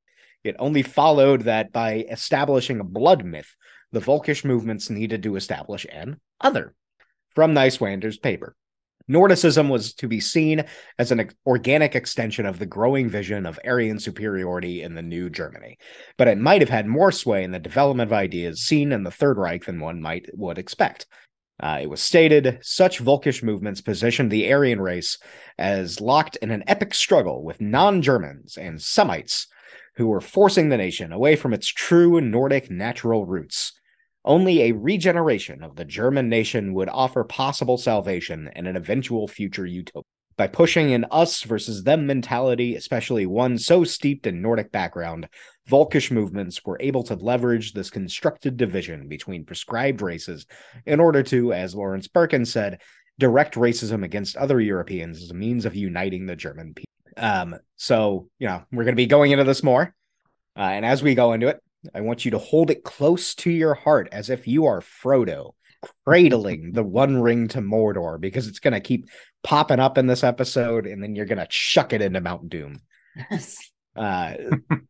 It 0.44 0.56
only 0.60 0.84
followed 0.84 1.42
that 1.42 1.72
by 1.72 2.06
establishing 2.10 2.80
a 2.80 2.84
blood 2.86 3.26
myth, 3.26 3.56
the 3.92 4.00
Volkish 4.00 4.46
movements 4.46 4.90
needed 4.90 5.24
to 5.24 5.36
establish 5.36 5.86
an 5.92 6.20
other. 6.40 6.74
From 7.34 7.54
Neiswander's 7.54 8.18
paper. 8.18 8.56
Nordicism 9.08 9.70
was 9.70 9.94
to 9.94 10.08
be 10.08 10.20
seen 10.20 10.66
as 11.00 11.12
an 11.12 11.30
organic 11.46 11.96
extension 11.96 12.46
of 12.46 12.60
the 12.60 12.66
growing 12.66 13.10
vision 13.10 13.46
of 13.46 13.60
Aryan 13.66 14.00
superiority 14.00 14.82
in 14.82 14.96
the 14.96 15.02
new 15.02 15.30
Germany, 15.30 15.78
but 16.18 16.28
it 16.28 16.38
might 16.38 16.62
have 16.62 16.70
had 16.70 16.88
more 16.88 17.12
sway 17.12 17.44
in 17.44 17.52
the 17.52 17.60
development 17.60 18.10
of 18.10 18.14
ideas 18.14 18.62
seen 18.62 18.92
in 18.92 19.04
the 19.04 19.12
Third 19.12 19.38
Reich 19.38 19.66
than 19.66 19.80
one 19.80 20.02
might 20.02 20.30
would 20.34 20.58
expect. 20.58 21.06
Uh, 21.60 21.80
it 21.82 21.90
was 21.90 22.02
stated 22.02 22.60
such 22.62 23.00
Volkish 23.00 23.42
movements 23.42 23.82
positioned 23.82 24.32
the 24.32 24.52
Aryan 24.52 24.80
race 24.80 25.18
as 25.58 26.00
locked 26.00 26.36
in 26.38 26.52
an 26.52 26.64
epic 26.68 26.94
struggle 26.94 27.44
with 27.44 27.62
non 27.62 28.02
Germans 28.02 28.58
and 28.58 28.82
Semites 28.82 29.48
who 29.96 30.08
were 30.08 30.22
forcing 30.22 30.70
the 30.70 30.78
nation 30.78 31.12
away 31.12 31.36
from 31.36 31.54
its 31.54 31.68
true 31.68 32.22
Nordic 32.22 32.70
natural 32.70 33.26
roots. 33.26 33.74
Only 34.28 34.64
a 34.64 34.74
regeneration 34.74 35.64
of 35.64 35.78
the 35.78 35.86
German 35.86 36.28
nation 36.28 36.74
would 36.74 36.90
offer 36.90 37.24
possible 37.24 37.78
salvation 37.78 38.50
and 38.54 38.68
an 38.68 38.76
eventual 38.76 39.26
future 39.26 39.66
utopia. 39.66 40.04
By 40.36 40.48
pushing 40.48 40.94
an 40.94 41.06
us 41.12 41.44
versus 41.44 41.84
them 41.84 42.06
mentality, 42.06 42.76
especially 42.76 43.26
one 43.26 43.58
so 43.58 43.86
steeped 43.86 44.28
in 44.28 44.42
Nordic 44.42 44.70
background, 44.70 45.30
Volkish 45.70 46.12
movements 46.12 46.66
were 46.66 46.78
able 46.82 47.04
to 47.04 47.16
leverage 47.16 47.72
this 47.72 47.90
constructed 47.90 48.58
division 48.58 49.08
between 49.08 49.46
prescribed 49.46 50.02
races 50.02 50.46
in 50.86 51.00
order 51.00 51.24
to, 51.24 51.54
as 51.54 51.74
Lawrence 51.74 52.10
Birken 52.10 52.46
said, 52.46 52.82
direct 53.18 53.56
racism 53.56 54.04
against 54.04 54.36
other 54.36 54.60
Europeans 54.60 55.24
as 55.24 55.32
a 55.32 55.36
means 55.36 55.66
of 55.66 55.74
uniting 55.74 56.26
the 56.26 56.36
German 56.36 56.74
people. 56.74 56.92
Um, 57.16 57.56
so, 57.78 58.28
you 58.40 58.48
know, 58.48 58.62
we're 58.74 58.84
going 58.84 58.92
to 58.92 59.02
be 59.02 59.06
going 59.06 59.32
into 59.32 59.46
this 59.46 59.64
more. 59.64 59.96
Uh, 60.56 60.64
and 60.64 60.86
as 60.86 61.02
we 61.02 61.16
go 61.16 61.32
into 61.32 61.48
it, 61.48 61.62
I 61.94 62.02
want 62.02 62.26
you 62.26 62.32
to 62.32 62.38
hold 62.38 62.72
it 62.72 62.84
close 62.84 63.36
to 63.36 63.52
your 63.52 63.74
heart 63.74 64.10
as 64.12 64.30
if 64.30 64.48
you 64.48 64.66
are 64.66 64.82
Frodo, 64.82 65.54
cradling 66.06 66.72
the 66.74 66.84
One 66.84 67.22
Ring 67.22 67.48
to 67.50 67.60
Mordor, 67.60 68.20
because 68.20 68.48
it's 68.48 68.60
going 68.60 68.74
to 68.74 68.80
keep 68.80 69.08
popping 69.44 69.80
up 69.80 69.98
in 69.98 70.08
this 70.08 70.24
episode, 70.24 70.88
and 70.88 71.02
then 71.02 71.16
you're 71.16 71.26
going 71.26 71.38
to 71.38 71.48
chuck 71.50 71.94
it 71.94 72.02
into 72.02 72.22
Mount 72.22 72.50
Doom. 72.50 72.82
Yes. 73.30 73.58
Uh, 73.96 74.34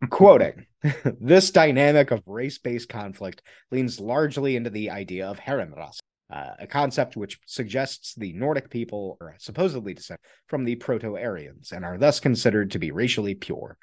quoting 0.10 0.66
this 1.22 1.52
dynamic 1.52 2.12
of 2.12 2.22
race-based 2.26 2.90
conflict 2.90 3.42
leans 3.72 4.02
largely 4.02 4.58
into 4.58 4.70
the 4.70 4.90
idea 4.90 5.28
of 5.28 5.40
Herrenrasse, 5.40 6.00
uh, 6.30 6.52
a 6.60 6.68
concept 6.68 7.16
which 7.16 7.40
suggests 7.46 8.16
the 8.16 8.34
Nordic 8.34 8.70
people 8.70 9.18
are 9.22 9.36
supposedly 9.40 9.94
descended 9.94 10.20
from 10.48 10.66
the 10.66 10.76
Proto-Aryans 10.76 11.72
and 11.72 11.86
are 11.86 11.98
thus 11.98 12.20
considered 12.20 12.72
to 12.72 12.80
be 12.80 12.92
racially 12.92 13.34
pure. 13.34 13.78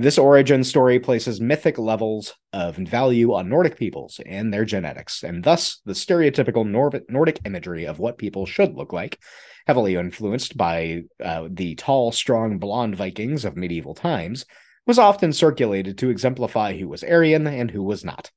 This 0.00 0.16
origin 0.16 0.62
story 0.62 1.00
places 1.00 1.40
mythic 1.40 1.76
levels 1.76 2.32
of 2.52 2.76
value 2.76 3.34
on 3.34 3.48
Nordic 3.48 3.76
peoples 3.76 4.20
and 4.24 4.54
their 4.54 4.64
genetics, 4.64 5.24
and 5.24 5.42
thus 5.42 5.80
the 5.86 5.92
stereotypical 5.92 6.64
Nor- 6.64 7.02
Nordic 7.08 7.40
imagery 7.44 7.84
of 7.84 7.98
what 7.98 8.16
people 8.16 8.46
should 8.46 8.76
look 8.76 8.92
like, 8.92 9.18
heavily 9.66 9.96
influenced 9.96 10.56
by 10.56 11.02
uh, 11.20 11.48
the 11.50 11.74
tall, 11.74 12.12
strong, 12.12 12.58
blonde 12.60 12.94
Vikings 12.94 13.44
of 13.44 13.56
medieval 13.56 13.92
times, 13.92 14.46
was 14.86 15.00
often 15.00 15.32
circulated 15.32 15.98
to 15.98 16.10
exemplify 16.10 16.78
who 16.78 16.86
was 16.86 17.02
Aryan 17.02 17.48
and 17.48 17.68
who 17.68 17.82
was 17.82 18.04
not. 18.04 18.30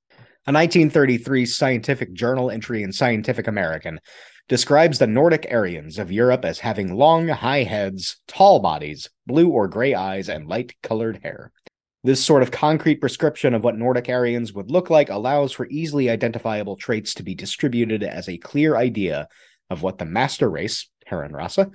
A 0.47 0.51
1933 0.51 1.45
scientific 1.45 2.11
journal 2.13 2.49
entry 2.49 2.81
in 2.81 2.91
Scientific 2.91 3.45
American 3.45 3.99
describes 4.47 4.99
the 4.99 5.07
Nordic 5.07 5.47
Aryans 5.49 5.97
of 5.97 6.11
Europe 6.11 6.45
as 6.45 6.59
having 6.59 6.95
long, 6.95 7.27
high 7.27 7.63
heads, 7.63 8.17
tall 8.27 8.59
bodies, 8.59 9.09
blue 9.25 9.49
or 9.49 9.67
gray 9.67 9.93
eyes, 9.93 10.29
and 10.29 10.47
light 10.47 10.73
colored 10.83 11.19
hair. 11.23 11.51
This 12.03 12.23
sort 12.23 12.41
of 12.41 12.49
concrete 12.49 12.99
prescription 12.99 13.53
of 13.53 13.63
what 13.63 13.77
Nordic 13.77 14.09
Aryans 14.09 14.53
would 14.53 14.71
look 14.71 14.89
like 14.89 15.09
allows 15.09 15.51
for 15.51 15.67
easily 15.67 16.09
identifiable 16.09 16.75
traits 16.75 17.13
to 17.13 17.23
be 17.23 17.35
distributed 17.35 18.03
as 18.03 18.27
a 18.27 18.37
clear 18.37 18.75
idea 18.75 19.27
of 19.69 19.83
what 19.83 19.99
the 19.99 20.05
master 20.05 20.49
race, 20.49 20.89
Herrenrasse, 21.07 21.71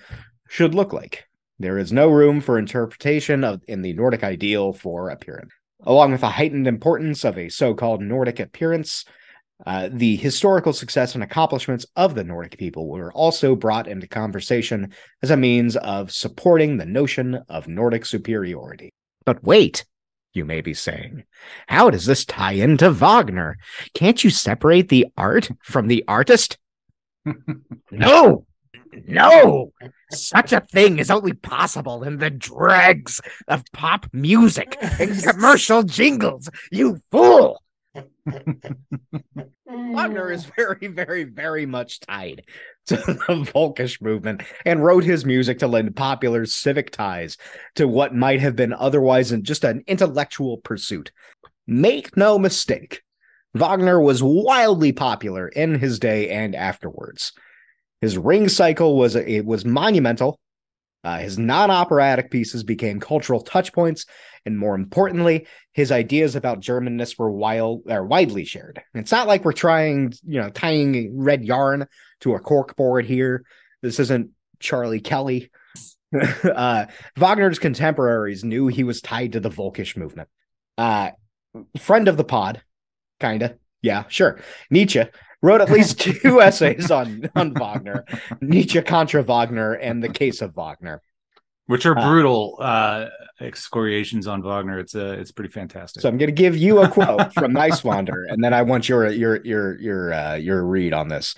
should 0.49 0.75
look 0.75 0.93
like. 0.93 1.27
There 1.59 1.79
is 1.79 1.93
no 1.93 2.11
room 2.11 2.41
for 2.41 2.59
interpretation 2.59 3.45
of 3.45 3.63
in 3.69 3.83
the 3.83 3.93
Nordic 3.93 4.25
ideal 4.25 4.73
for 4.73 5.11
appearance. 5.11 5.53
Along 5.83 6.13
with 6.13 6.21
the 6.23 6.31
heightened 6.31 6.67
importance 6.67 7.25
of 7.25 7.39
a 7.39 7.49
so-called 7.49 8.03
Nordic 8.03 8.41
appearance, 8.41 9.05
uh, 9.64 9.88
the 9.90 10.16
historical 10.16 10.73
success 10.73 11.14
and 11.14 11.25
accomplishments 11.25 11.87
of 11.97 12.14
the 12.14 12.25
Nordic 12.25 12.59
people 12.59 12.88
were 12.88 13.12
also 13.12 13.57
brought 13.57 13.88
into 13.88 14.07
conversation 14.07 14.92
as 15.23 15.31
a 15.31 15.37
means 15.37 15.77
of 15.77 16.12
supporting 16.12 16.77
the 16.77 16.85
notion 16.85 17.42
of 17.49 17.66
Nordic 17.66 18.05
superiority. 18.05 18.92
But 19.25 19.42
wait, 19.42 19.85
you 20.35 20.45
may 20.45 20.61
be 20.61 20.75
saying, 20.75 21.25
how 21.69 21.88
does 21.90 22.05
this 22.05 22.27
tie 22.27 22.53
into 22.53 22.90
Wagner? 22.90 23.57
Can't 23.95 24.23
you 24.23 24.29
separate 24.29 24.90
the 24.90 25.07
art 25.16 25.51
from 25.62 25.87
the 25.87 26.05
artist? 26.07 26.59
no, 27.90 28.47
no, 29.07 29.73
such 30.12 30.53
a 30.53 30.61
thing 30.61 30.99
is 30.99 31.11
only 31.11 31.33
possible 31.33 32.03
in 32.03 32.19
the 32.19 32.31
dregs 32.31 33.21
of 33.49 33.64
pop 33.73 34.07
music 34.12 34.77
and 34.81 35.23
commercial 35.25 35.83
jingles, 35.83 36.49
you 36.71 37.01
fool. 37.11 37.61
Wagner 39.67 40.31
is 40.31 40.45
very, 40.57 40.87
very, 40.87 41.25
very 41.25 41.67
much 41.67 42.01
tied 42.01 42.43
to 42.87 42.97
the 42.97 43.51
Volkish 43.53 44.01
movement 44.01 44.43
and 44.65 44.85
wrote 44.85 45.05
his 45.05 45.25
music 45.25 45.59
to 45.61 45.67
lend 45.67 45.97
popular 45.97 46.47
civic 46.47 46.91
ties 46.91 47.37
to 47.75 47.87
what 47.87 48.15
might 48.15 48.41
have 48.41 48.57
been 48.57 48.73
otherwise 48.73 49.31
just 49.43 49.65
an 49.65 49.83
intellectual 49.87 50.59
pursuit. 50.59 51.11
Make 51.67 52.17
no 52.17 52.39
mistake, 52.39 53.03
Wagner 53.57 54.01
was 54.01 54.23
wildly 54.23 54.93
popular 54.93 55.49
in 55.49 55.79
his 55.79 55.99
day 55.99 56.29
and 56.31 56.55
afterwards. 56.55 57.33
His 58.01 58.19
ring 58.19 58.49
cycle 58.49 58.97
was 58.97 59.17
it 59.17 59.47
was 59.47 59.65
monumental. 59.65 60.39
Uh, 61.05 61.19
his 61.19 61.39
non-operatic 61.39 62.31
pieces 62.31 62.65
became 62.65 62.99
cultural 62.99 63.43
touchpoints, 63.45 64.07
and 64.45 64.59
more 64.59 64.75
importantly, 64.75 65.47
his 65.73 65.93
ideas 65.93 66.35
about 66.35 66.61
Germanness 66.61 67.19
were 67.19 67.31
wild 67.31 67.83
or 67.87 68.05
widely 68.05 68.45
shared. 68.45 68.83
It's 68.95 69.13
not 69.13 69.29
like 69.29 69.45
we're 69.45 69.53
trying, 69.53 70.13
you 70.25 70.41
know, 70.41 70.51
tying 70.51 71.17
red 71.17 71.45
yarn 71.45 71.87
to 72.21 72.35
a 72.35 72.41
corkboard 72.41 73.05
here. 73.05 73.45
This 73.83 74.01
isn't 74.01 74.31
Charlie 74.59 75.01
Kelly. 75.01 75.51
uh, 76.45 76.87
Wagner's 77.17 77.59
contemporaries 77.59 78.45
knew 78.45 78.69
he 78.69 78.85
was 78.85 79.01
tied 79.01 79.33
to 79.33 79.41
the 79.41 79.51
Volkish 79.51 79.97
movement. 79.97 80.29
Uh, 80.79 81.11
friend 81.79 82.09
of 82.09 82.17
the 82.17 82.25
pod, 82.25 82.63
kinda. 83.21 83.59
Yeah, 83.83 84.05
sure. 84.09 84.41
Nietzsche 84.71 85.05
wrote 85.42 85.61
at 85.61 85.70
least 85.70 86.01
two 86.22 86.40
essays 86.40 86.90
on 86.90 87.29
on 87.35 87.55
Wagner, 87.55 88.05
Nietzsche 88.40 88.81
contra 88.83 89.22
Wagner, 89.22 89.75
and 89.75 90.03
the 90.03 90.09
case 90.09 90.42
of 90.42 90.55
Wagner, 90.55 91.03
which 91.66 91.87
are 91.87 91.94
brutal 91.94 92.59
uh, 92.61 93.07
excoriations 93.40 94.27
on 94.27 94.42
Wagner. 94.42 94.79
It's 94.79 94.94
uh, 94.94 95.16
it's 95.18 95.33
pretty 95.33 95.51
fantastic. 95.51 96.03
So 96.03 96.09
I'm 96.09 96.18
going 96.18 96.29
to 96.29 96.33
give 96.33 96.57
you 96.57 96.83
a 96.83 96.88
quote 96.88 97.33
from 97.35 97.53
Neiswander, 97.53 98.25
and 98.29 98.42
then 98.42 98.55
I 98.55 98.62
want 98.62 98.88
your 98.88 99.09
your 99.11 99.44
your 99.44 99.81
your 99.81 100.12
uh, 100.12 100.35
your 100.35 100.64
read 100.64 100.92
on 100.92 101.09
this. 101.09 101.35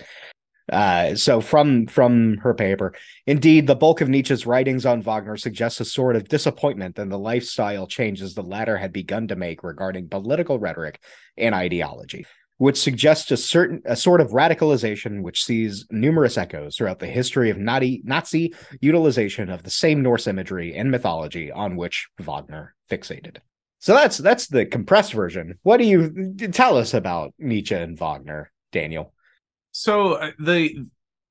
Uh, 0.71 1.15
so 1.15 1.41
from 1.41 1.87
from 1.87 2.37
her 2.37 2.53
paper, 2.53 2.93
indeed, 3.25 3.65
the 3.65 3.75
bulk 3.75 4.01
of 4.01 4.09
Nietzsche's 4.09 4.45
writings 4.45 4.85
on 4.85 5.01
Wagner 5.01 5.35
suggests 5.35 5.79
a 5.79 5.85
sort 5.85 6.15
of 6.15 6.27
disappointment 6.27 6.99
in 6.99 7.09
the 7.09 7.17
lifestyle 7.17 7.87
changes 7.87 8.35
the 8.35 8.43
latter 8.43 8.77
had 8.77 8.93
begun 8.93 9.27
to 9.29 9.35
make 9.35 9.63
regarding 9.63 10.09
political 10.09 10.59
rhetoric 10.59 11.01
and 11.37 11.55
ideology, 11.55 12.25
which 12.59 12.77
suggests 12.77 13.31
a 13.31 13.37
certain 13.37 13.81
a 13.85 13.95
sort 13.95 14.19
of 14.19 14.31
radicalization 14.31 15.23
which 15.23 15.43
sees 15.43 15.85
numerous 15.89 16.37
echoes 16.37 16.75
throughout 16.75 16.99
the 16.99 17.07
history 17.07 17.49
of 17.49 17.57
Nazi 17.57 18.01
Nazi 18.03 18.53
utilization 18.81 19.49
of 19.49 19.63
the 19.63 19.69
same 19.69 20.03
Norse 20.03 20.27
imagery 20.27 20.75
and 20.75 20.91
mythology 20.91 21.51
on 21.51 21.77
which 21.77 22.09
Wagner 22.19 22.75
fixated. 22.91 23.37
So 23.79 23.93
that's 23.93 24.17
that's 24.17 24.47
the 24.47 24.65
compressed 24.65 25.13
version. 25.13 25.57
What 25.63 25.77
do 25.77 25.85
you 25.85 26.35
tell 26.51 26.77
us 26.77 26.93
about 26.93 27.33
Nietzsche 27.39 27.75
and 27.75 27.97
Wagner, 27.97 28.51
Daniel? 28.73 29.13
So 29.71 30.15
uh, 30.15 30.31
they 30.37 30.75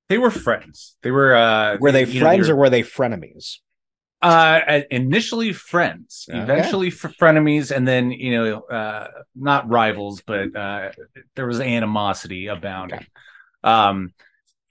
they 0.09 0.17
were 0.17 0.31
friends. 0.31 0.97
They 1.03 1.11
were 1.11 1.37
uh 1.37 1.77
Were 1.79 1.93
they 1.93 2.07
know, 2.07 2.21
friends 2.21 2.47
they 2.47 2.53
or 2.53 2.57
were 2.57 2.71
they 2.71 2.83
frenemies? 2.83 3.59
Uh 4.23 4.81
initially 4.91 5.53
friends, 5.53 6.27
Okay. 6.29 6.41
eventually 6.43 6.91
frenemies, 6.91 7.71
and 7.75 7.87
then 7.87 8.11
you 8.11 8.33
know 8.33 8.61
uh 8.63 9.09
not 9.37 9.69
rivals, 9.69 10.23
but 10.27 10.55
uh 10.57 10.91
there 11.37 11.47
was 11.47 11.61
animosity 11.61 12.49
abounding. 12.49 13.07
Um, 13.63 14.13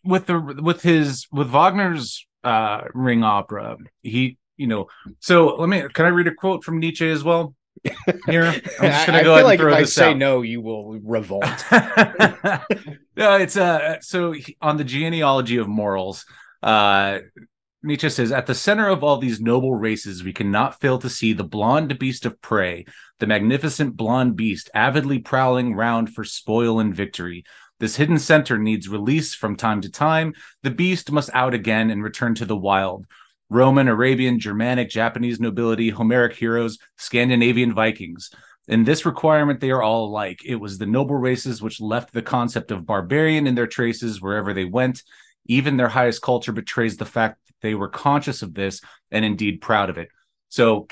with 0.04 0.26
the 0.28 0.40
with 0.40 0.82
his 0.82 1.28
with 1.32 1.50
Wagner's 1.50 2.26
uh 2.44 2.82
ring 2.94 3.24
opera, 3.24 3.78
he 4.04 4.38
you 4.58 4.68
know. 4.68 4.88
So 5.20 5.56
let 5.56 5.70
me 5.70 5.84
can 5.94 6.06
I 6.06 6.10
read 6.10 6.28
a 6.28 6.34
quote 6.34 6.64
from 6.64 6.80
Nietzsche 6.80 7.10
as 7.10 7.24
well? 7.24 7.54
Here, 8.26 8.46
I'm 8.46 8.54
just 8.54 9.06
gonna 9.08 9.20
I 9.20 9.24
go 9.24 9.36
feel 9.38 9.46
ahead 9.46 9.46
like 9.46 9.60
and 9.60 9.70
if 9.70 9.74
throw 9.74 9.74
I 9.76 9.84
say 9.84 10.10
out. 10.12 10.18
no, 10.18 10.42
you 10.42 10.62
will 10.62 11.00
revolt. 11.00 11.46
no, 13.16 13.38
it's 13.38 13.56
uh 13.58 14.00
so 14.02 14.32
he- 14.32 14.58
on 14.62 14.78
the 14.78 14.84
genealogy 14.84 15.58
of 15.58 15.68
morals, 15.68 16.26
uh 16.64 17.20
Nietzsche 17.84 18.10
says, 18.10 18.32
at 18.32 18.48
the 18.48 18.56
center 18.56 18.88
of 18.88 19.04
all 19.04 19.18
these 19.18 19.40
noble 19.40 19.76
races, 19.76 20.24
we 20.24 20.34
cannot 20.34 20.80
fail 20.82 20.98
to 20.98 21.10
see 21.10 21.32
the 21.32 21.44
blonde 21.44 21.98
beast 22.00 22.26
of 22.26 22.42
prey, 22.42 22.86
the 23.20 23.28
magnificent 23.28 23.96
blonde 23.96 24.36
beast 24.36 24.70
avidly 24.74 25.20
prowling 25.20 25.76
round 25.76 26.14
for 26.14 26.24
spoil 26.24 26.80
and 26.80 26.96
victory. 26.96 27.44
This 27.80 27.96
hidden 27.96 28.18
center 28.18 28.58
needs 28.58 28.90
release 28.90 29.36
from 29.36 29.56
time 29.56 29.82
to 29.82 29.92
time. 29.92 30.34
The 30.64 30.72
beast 30.72 31.12
must 31.12 31.30
out 31.34 31.54
again 31.54 31.92
and 31.92 32.04
return 32.04 32.34
to 32.36 32.46
the 32.46 32.58
wild. 32.58 33.06
Roman, 33.50 33.88
Arabian, 33.88 34.40
Germanic, 34.40 34.90
Japanese 34.90 35.40
nobility, 35.40 35.90
Homeric 35.90 36.36
heroes, 36.36 36.80
Scandinavian 36.98 37.76
Vikings. 37.76 38.32
In 38.68 38.84
this 38.84 39.06
requirement, 39.06 39.60
they 39.60 39.70
are 39.70 39.84
all 39.84 40.08
alike. 40.08 40.42
It 40.44 40.56
was 40.56 40.78
the 40.78 40.88
noble 40.88 41.16
races 41.16 41.62
which 41.62 41.80
left 41.80 42.12
the 42.12 42.24
concept 42.24 42.72
of 42.72 42.88
barbarian 42.88 43.46
in 43.46 43.54
their 43.54 43.68
traces 43.68 44.20
wherever 44.20 44.54
they 44.54 44.66
went. 44.66 45.04
Even 45.46 45.78
their 45.78 45.88
highest 45.88 46.24
culture 46.24 46.52
betrays 46.52 46.98
the 46.98 47.06
fact 47.06 47.38
they 47.62 47.76
were 47.76 47.90
conscious 47.90 48.42
of 48.42 48.54
this 48.54 48.82
and 49.12 49.26
indeed 49.26 49.62
proud 49.62 49.90
of 49.90 49.98
it. 49.98 50.10
So, 50.50 50.88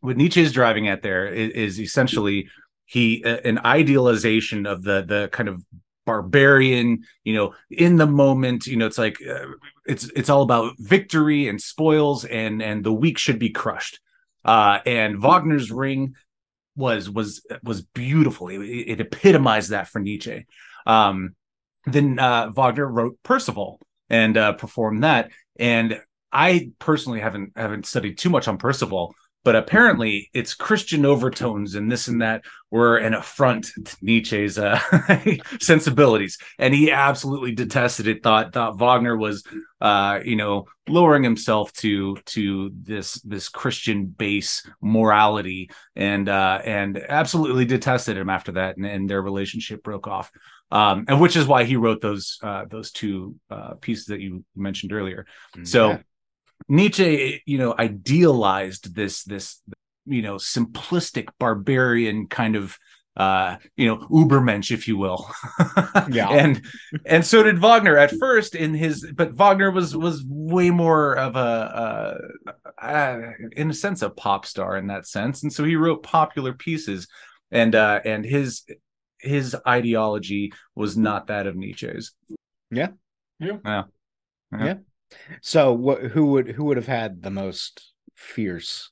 what 0.00 0.16
Nietzsche 0.16 0.42
is 0.42 0.52
driving 0.52 0.88
at 0.88 1.02
there 1.02 1.26
is, 1.26 1.50
is 1.50 1.80
essentially 1.80 2.48
he 2.92 3.24
uh, 3.24 3.38
an 3.44 3.58
idealization 3.64 4.66
of 4.66 4.82
the 4.82 5.02
the 5.02 5.28
kind 5.32 5.48
of 5.48 5.64
barbarian 6.04 7.04
you 7.24 7.32
know 7.32 7.54
in 7.70 7.96
the 7.96 8.06
moment 8.06 8.66
you 8.66 8.76
know 8.76 8.86
it's 8.86 8.98
like 8.98 9.16
uh, 9.26 9.46
it's 9.86 10.10
it's 10.16 10.28
all 10.28 10.42
about 10.42 10.74
victory 10.78 11.48
and 11.48 11.60
spoils 11.60 12.24
and 12.24 12.62
and 12.62 12.84
the 12.84 12.92
weak 12.92 13.18
should 13.18 13.38
be 13.38 13.50
crushed. 13.50 14.00
Uh 14.44 14.80
and 14.84 15.22
wagner's 15.22 15.70
ring 15.70 16.14
was 16.76 17.08
was 17.08 17.46
was 17.62 17.82
beautiful. 17.82 18.48
It, 18.48 18.58
it 18.60 19.00
epitomized 19.00 19.70
that 19.70 19.88
for 19.88 20.00
nietzsche. 20.00 20.46
Um 20.86 21.34
then 21.86 22.18
uh 22.18 22.50
wagner 22.50 22.86
wrote 22.86 23.18
parsifal 23.22 23.80
and 24.10 24.36
uh 24.36 24.52
performed 24.52 25.04
that 25.04 25.30
and 25.56 26.00
i 26.32 26.70
personally 26.78 27.20
haven't 27.20 27.52
haven't 27.56 27.86
studied 27.86 28.18
too 28.18 28.30
much 28.30 28.48
on 28.48 28.58
parsifal 28.58 29.14
but 29.44 29.56
apparently 29.56 30.30
it's 30.32 30.54
christian 30.54 31.04
overtones 31.04 31.74
and 31.74 31.90
this 31.90 32.08
and 32.08 32.22
that 32.22 32.42
were 32.72 32.96
an 32.96 33.12
affront 33.12 33.66
to 33.84 33.96
nietzsche's 34.00 34.58
uh 34.58 34.80
sensibilities. 35.60 36.38
And 36.58 36.74
he 36.74 36.90
absolutely 36.90 37.54
detested 37.54 38.08
it 38.08 38.22
thought 38.22 38.52
thought 38.52 38.78
wagner 38.78 39.16
was 39.16 39.44
uh 39.80 40.20
you 40.24 40.36
know 40.36 40.64
lowering 40.88 41.22
himself 41.22 41.72
to 41.74 42.16
to 42.26 42.72
this 42.74 43.20
this 43.22 43.48
christian 43.50 44.06
base 44.06 44.66
morality. 44.80 45.70
And 45.94 46.28
uh 46.28 46.60
and 46.64 46.98
absolutely 46.98 47.66
detested 47.66 48.16
him 48.16 48.30
after 48.30 48.52
that 48.52 48.78
and, 48.78 48.86
and 48.86 49.08
their 49.08 49.22
relationship 49.22 49.82
broke 49.82 50.08
off 50.08 50.32
um 50.72 51.04
and 51.06 51.20
which 51.20 51.36
is 51.36 51.46
why 51.46 51.64
he 51.64 51.76
wrote 51.76 52.00
those 52.00 52.38
uh 52.42 52.64
those 52.68 52.90
two 52.90 53.36
uh 53.50 53.74
pieces 53.74 54.06
that 54.06 54.20
you 54.20 54.44
mentioned 54.56 54.92
earlier. 54.92 55.26
So 55.64 55.98
Nietzsche, 56.68 57.42
you 57.46 57.58
know, 57.58 57.74
idealized 57.78 58.94
this 58.94 59.24
this 59.24 59.60
you 60.06 60.22
know 60.22 60.36
simplistic 60.36 61.28
barbarian 61.38 62.26
kind 62.26 62.56
of 62.56 62.76
uh 63.16 63.56
you 63.76 63.86
know 63.86 63.98
ubermensch 64.08 64.70
if 64.70 64.88
you 64.88 64.96
will. 64.96 65.30
Yeah. 66.10 66.30
and 66.30 66.62
and 67.04 67.24
so 67.24 67.42
did 67.42 67.60
wagner 67.60 67.96
at 67.98 68.10
first 68.12 68.54
in 68.54 68.74
his 68.74 69.06
but 69.14 69.34
wagner 69.34 69.70
was 69.70 69.94
was 69.94 70.24
way 70.26 70.70
more 70.70 71.16
of 71.16 71.36
a 71.36 71.38
uh, 71.38 72.82
uh 72.82 73.20
in 73.52 73.70
a 73.70 73.74
sense 73.74 74.02
a 74.02 74.10
pop 74.10 74.46
star 74.46 74.76
in 74.76 74.86
that 74.86 75.06
sense. 75.06 75.42
And 75.42 75.52
so 75.52 75.64
he 75.64 75.76
wrote 75.76 76.02
popular 76.02 76.54
pieces. 76.54 77.06
And 77.50 77.74
uh 77.74 78.00
and 78.06 78.24
his 78.24 78.62
his 79.22 79.56
ideology 79.66 80.52
was 80.74 80.96
not 80.96 81.28
that 81.28 81.46
of 81.46 81.56
nietzsche's 81.56 82.12
Yeah. 82.70 82.88
Yeah. 83.38 83.58
Yeah. 83.64 83.82
Yeah. 84.52 84.74
So, 85.40 85.72
what? 85.72 86.02
Who 86.02 86.26
would 86.26 86.48
who 86.48 86.64
would 86.64 86.76
have 86.76 86.86
had 86.86 87.22
the 87.22 87.30
most 87.30 87.92
fierce 88.14 88.90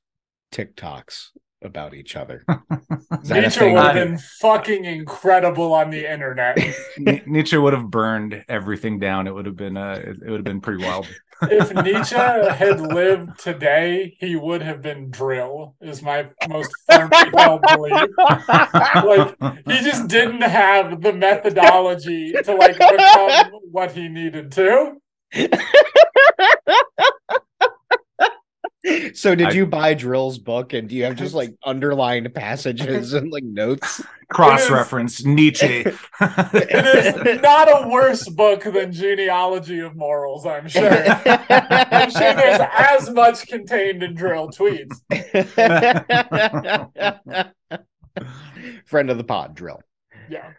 TikToks 0.52 1.28
about 1.62 1.94
each 1.94 2.16
other? 2.16 2.44
Is 3.22 3.28
that 3.28 3.38
a 3.38 3.40
Nietzsche 3.42 3.68
would 3.68 3.82
have 3.82 3.94
been 3.94 4.18
fucking 4.18 4.84
incredible 4.84 5.72
on 5.72 5.90
the 5.90 6.10
internet. 6.10 6.58
Ni- 6.98 7.22
Nietzsche 7.26 7.56
would 7.56 7.72
have 7.72 7.90
burned 7.90 8.44
everything 8.48 8.98
down. 8.98 9.26
It 9.26 9.34
would 9.34 9.46
have 9.46 9.56
been 9.56 9.76
uh, 9.76 10.00
it, 10.02 10.16
it 10.24 10.30
would 10.30 10.38
have 10.38 10.44
been 10.44 10.60
pretty 10.60 10.82
wild. 10.84 11.06
If 11.42 11.72
Nietzsche 11.74 12.16
had 12.16 12.80
lived 12.80 13.38
today, 13.38 14.16
he 14.18 14.36
would 14.36 14.62
have 14.62 14.82
been 14.82 15.10
dril, 15.10 15.74
is 15.80 16.02
my 16.02 16.28
most 16.48 16.70
firmly 16.86 17.30
held 17.36 17.62
belief. 17.62 18.10
Like 18.48 19.36
he 19.66 19.80
just 19.80 20.08
didn't 20.08 20.42
have 20.42 21.00
the 21.00 21.12
methodology 21.12 22.32
to 22.32 22.54
like 22.54 22.78
become 22.78 23.50
what 23.70 23.92
he 23.92 24.08
needed 24.08 24.52
to. 24.52 24.96
So, 29.12 29.34
did 29.34 29.48
I- 29.48 29.52
you 29.52 29.66
buy 29.66 29.94
Dril's 29.94 30.38
book, 30.38 30.72
and 30.72 30.88
do 30.88 30.96
you 30.96 31.04
have 31.04 31.16
just 31.16 31.34
like 31.40 31.54
underlined 31.64 32.32
passages 32.34 33.12
and 33.12 33.30
like 33.30 33.44
notes? 33.44 34.02
Cross 34.30 34.70
reference 34.70 35.24
Nietzsche. 35.24 35.84
It 36.20 37.26
is 37.26 37.42
not 37.42 37.68
a 37.68 37.88
worse 37.88 38.28
book 38.28 38.62
than 38.62 38.92
Genealogy 38.92 39.80
of 39.80 39.96
Morals, 39.96 40.46
I'm 40.46 40.68
sure. 40.68 40.88
I'm 40.88 42.10
sure 42.10 42.34
there's 42.34 42.60
as 42.72 43.10
much 43.10 43.46
contained 43.48 44.02
in 44.02 44.14
dril 44.14 44.50
tweets. 44.54 45.00
Friend 48.86 49.10
of 49.10 49.18
the 49.18 49.24
pod, 49.24 49.56
Dril. 49.56 49.80
Yeah. 50.28 50.52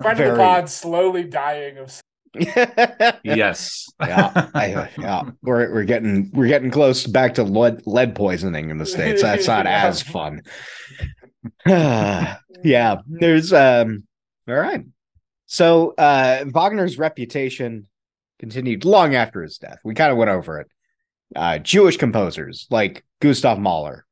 Friend 0.00 0.20
of 0.20 0.32
the 0.32 0.36
pod 0.36 0.70
slowly 0.70 1.24
dying 1.24 1.78
of 1.78 1.90
yes. 3.24 3.86
yeah, 4.00 4.50
I, 4.54 4.90
yeah, 4.98 5.22
we're 5.42 5.72
we're 5.72 5.84
getting 5.84 6.30
we're 6.32 6.48
getting 6.48 6.70
close 6.70 7.06
back 7.06 7.34
to 7.34 7.44
lead 7.44 7.86
lead 7.86 8.14
poisoning 8.14 8.70
in 8.70 8.78
the 8.78 8.86
states. 8.86 9.22
That's 9.22 9.46
not 9.46 9.66
Yeah. 9.66 9.86
as 9.86 10.02
fun. 10.02 10.42
yeah, 11.66 12.96
there's 13.06 13.52
um. 13.52 14.04
All 14.48 14.54
right, 14.54 14.84
so 15.46 15.94
uh, 15.96 16.44
Wagner's 16.52 16.98
reputation 16.98 17.86
continued 18.38 18.84
long 18.84 19.14
after 19.14 19.42
his 19.42 19.56
death. 19.58 19.78
We 19.84 19.94
kind 19.94 20.10
of 20.12 20.18
went 20.18 20.30
over 20.30 20.60
it. 20.60 20.68
Uh, 21.34 21.58
Jewish 21.58 21.96
composers 21.96 22.66
like 22.70 23.04
Gustav 23.20 23.58
Mahler 23.58 24.04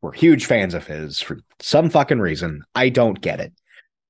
were 0.00 0.12
huge 0.12 0.46
fans 0.46 0.74
of 0.74 0.86
his 0.86 1.20
for 1.20 1.38
some 1.60 1.90
fucking 1.90 2.20
reason. 2.20 2.62
I 2.74 2.88
don't 2.88 3.20
get 3.20 3.40
it. 3.40 3.52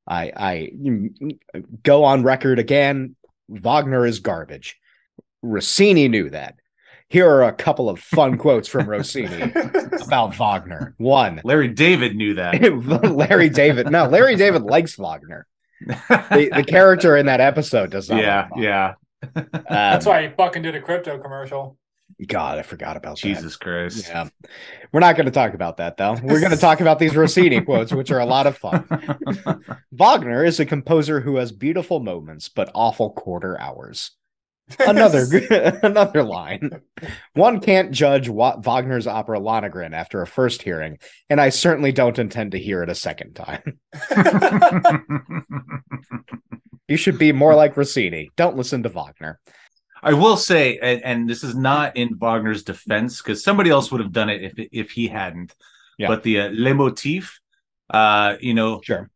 I 0.07 0.33
I 0.37 0.71
mm, 0.77 1.39
go 1.83 2.05
on 2.05 2.23
record 2.23 2.59
again. 2.59 3.17
Wagner 3.49 4.07
is 4.07 4.21
garbage. 4.21 4.77
Rossini 5.43 6.09
knew 6.09 6.31
that. 6.31 6.57
Here 7.09 7.29
are 7.29 7.45
a 7.45 7.53
couple 7.53 7.89
of 7.89 8.01
fun 8.01 8.39
quotes 8.39 8.67
from 8.67 8.89
Rossini 8.89 9.53
about 10.05 10.35
Wagner. 10.35 10.95
One, 10.99 11.41
Larry 11.45 11.69
David 11.69 12.17
knew 12.17 12.35
that. 12.35 12.61
Larry 13.05 13.51
David. 13.51 13.91
No, 13.91 14.07
Larry 14.07 14.37
David 14.37 14.63
likes 14.63 14.97
Wagner. 14.97 15.47
The, 15.87 16.51
the 16.55 16.65
character 16.65 17.17
in 17.17 17.27
that 17.27 17.41
episode 17.41 17.91
does 17.91 18.09
not. 18.09 18.23
yeah, 18.23 18.49
like 18.53 18.63
yeah. 18.63 18.95
Um, 19.37 19.49
That's 19.69 20.07
why 20.07 20.23
he 20.23 20.29
fucking 20.35 20.63
did 20.63 20.75
a 20.75 20.81
crypto 20.81 21.19
commercial. 21.19 21.77
God, 22.27 22.59
I 22.59 22.63
forgot 22.63 22.97
about 22.97 23.17
that. 23.17 23.27
Jesus 23.27 23.57
Christ. 23.57 24.09
Yeah. 24.09 24.29
We're 24.93 25.01
not 25.01 25.17
going 25.17 25.27
to 25.27 25.33
talk 25.33 25.55
about 25.55 25.79
that 25.79 25.97
though. 25.97 26.17
We're 26.23 26.41
going 26.41 26.53
to 26.53 26.57
talk 26.59 26.81
about 26.81 26.99
these 26.99 27.17
Rossini 27.17 27.61
quotes, 27.65 27.93
which 27.93 28.11
are 28.11 28.21
a 28.21 28.27
lot 28.27 28.47
of 28.47 28.57
fun. 28.57 28.87
Wagner 29.93 30.45
is 30.45 30.61
a 30.61 30.67
composer 30.67 31.21
who 31.21 31.37
has 31.37 31.53
beautiful 31.53 32.01
moments 32.01 32.49
but 32.49 32.71
awful 32.75 33.11
quarter 33.11 33.61
hours. 33.61 34.13
Another 34.79 35.27
another 35.83 36.23
line. 36.23 36.81
One 37.35 37.61
can't 37.61 37.91
judge 37.91 38.29
Wa- 38.29 38.57
Wagner's 38.59 39.07
opera 39.07 39.39
Lohengrin 39.39 39.93
after 39.93 40.23
a 40.23 40.27
first 40.27 40.63
hearing, 40.63 40.99
and 41.29 41.41
I 41.41 41.51
certainly 41.51 41.93
don't 41.93 42.19
intend 42.19 42.53
to 42.53 42.59
hear 42.59 42.83
it 42.83 42.89
a 42.89 42.95
second 42.95 43.35
time. 43.35 43.79
You 46.89 46.97
should 46.97 47.19
be 47.19 47.33
more 47.33 47.55
like 47.55 47.77
Rossini. 47.77 48.31
Don't 48.37 48.57
listen 48.57 48.83
to 48.83 48.89
Wagner. 48.91 49.41
I 50.05 50.13
will 50.13 50.37
say, 50.37 50.79
and, 50.79 51.03
and 51.05 51.29
this 51.31 51.43
is 51.43 51.55
not 51.55 51.97
in 51.97 52.17
Wagner's 52.19 52.63
defense, 52.63 53.21
because 53.21 53.43
somebody 53.43 53.71
else 53.71 53.91
would 53.91 54.01
have 54.01 54.13
done 54.13 54.31
it 54.31 54.43
if 54.43 54.69
if 54.73 54.91
he 54.91 55.09
hadn't. 55.09 55.55
Yeah. 55.99 56.09
But 56.09 56.23
the 56.23 56.41
uh, 56.41 56.49
leitmotif, 56.51 57.41
uh, 57.91 58.37
you 58.41 58.55
know, 58.55 58.81
Sure. 58.83 59.11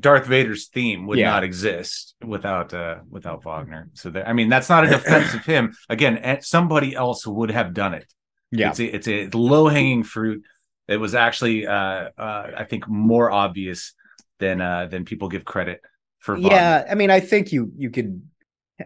Darth 0.00 0.26
Vader's 0.26 0.66
theme 0.68 1.06
would 1.06 1.18
Yeah. 1.18 1.30
not 1.30 1.44
exist 1.44 2.14
without 2.24 2.72
uh 2.74 2.96
without 3.10 3.44
Wagner. 3.44 3.88
So 3.94 4.10
that 4.10 4.28
I 4.28 4.32
mean, 4.32 4.48
that's 4.48 4.68
not 4.68 4.84
a 4.84 4.88
defense 4.88 5.34
of 5.34 5.44
him. 5.44 5.74
Again, 5.88 6.18
eh, 6.18 6.38
somebody 6.40 6.94
else 6.94 7.26
would 7.26 7.50
have 7.50 7.74
done 7.74 7.94
it. 7.94 8.06
Yeah. 8.50 8.70
It's 8.70 8.80
a, 8.80 8.86
it's 8.96 9.08
a 9.08 9.28
low 9.36 9.68
hanging 9.68 10.02
fruit. 10.02 10.44
It 10.88 10.98
was 10.98 11.14
actually, 11.14 11.66
uh, 11.66 12.10
uh, 12.16 12.50
I 12.56 12.64
think, 12.64 12.88
more 12.88 13.30
obvious 13.30 13.92
than 14.38 14.60
uh, 14.60 14.86
than 14.86 15.04
people 15.04 15.28
give 15.28 15.44
credit 15.44 15.80
for. 16.18 16.34
Wagner. 16.34 16.50
Yeah, 16.50 16.84
I 16.90 16.94
mean, 16.94 17.10
I 17.10 17.20
think 17.20 17.52
you 17.52 17.72
you 17.76 17.90
could. 17.90 18.22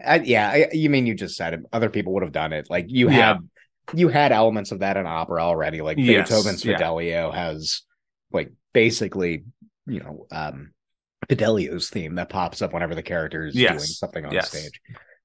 I, 0.05 0.15
yeah, 0.19 0.49
I, 0.49 0.67
you 0.73 0.89
mean 0.89 1.05
you 1.05 1.13
just 1.15 1.35
said 1.35 1.53
it. 1.53 1.59
Other 1.73 1.89
people 1.89 2.13
would 2.13 2.23
have 2.23 2.31
done 2.31 2.53
it. 2.53 2.67
Like 2.69 2.85
you 2.87 3.09
Yeah. 3.09 3.33
had 3.33 3.49
you 3.93 4.07
had 4.07 4.31
elements 4.31 4.71
of 4.71 4.79
that 4.79 4.95
in 4.97 5.05
opera 5.05 5.41
already. 5.41 5.81
Like 5.81 5.97
Yes, 5.97 6.29
Beethoven's 6.29 6.63
yeah. 6.63 6.77
Fidelio 6.77 7.31
has 7.31 7.81
like 8.31 8.51
basically 8.73 9.43
you 9.85 9.99
know 9.99 10.27
um 10.31 10.71
Fidelio's 11.27 11.89
theme 11.89 12.15
that 12.15 12.29
pops 12.29 12.61
up 12.61 12.73
whenever 12.73 12.95
the 12.95 13.03
character 13.03 13.45
is 13.45 13.53
doing 13.53 13.79
something 13.79 14.25
on 14.25 14.31
yes. 14.33 14.49
stage. 14.49 14.81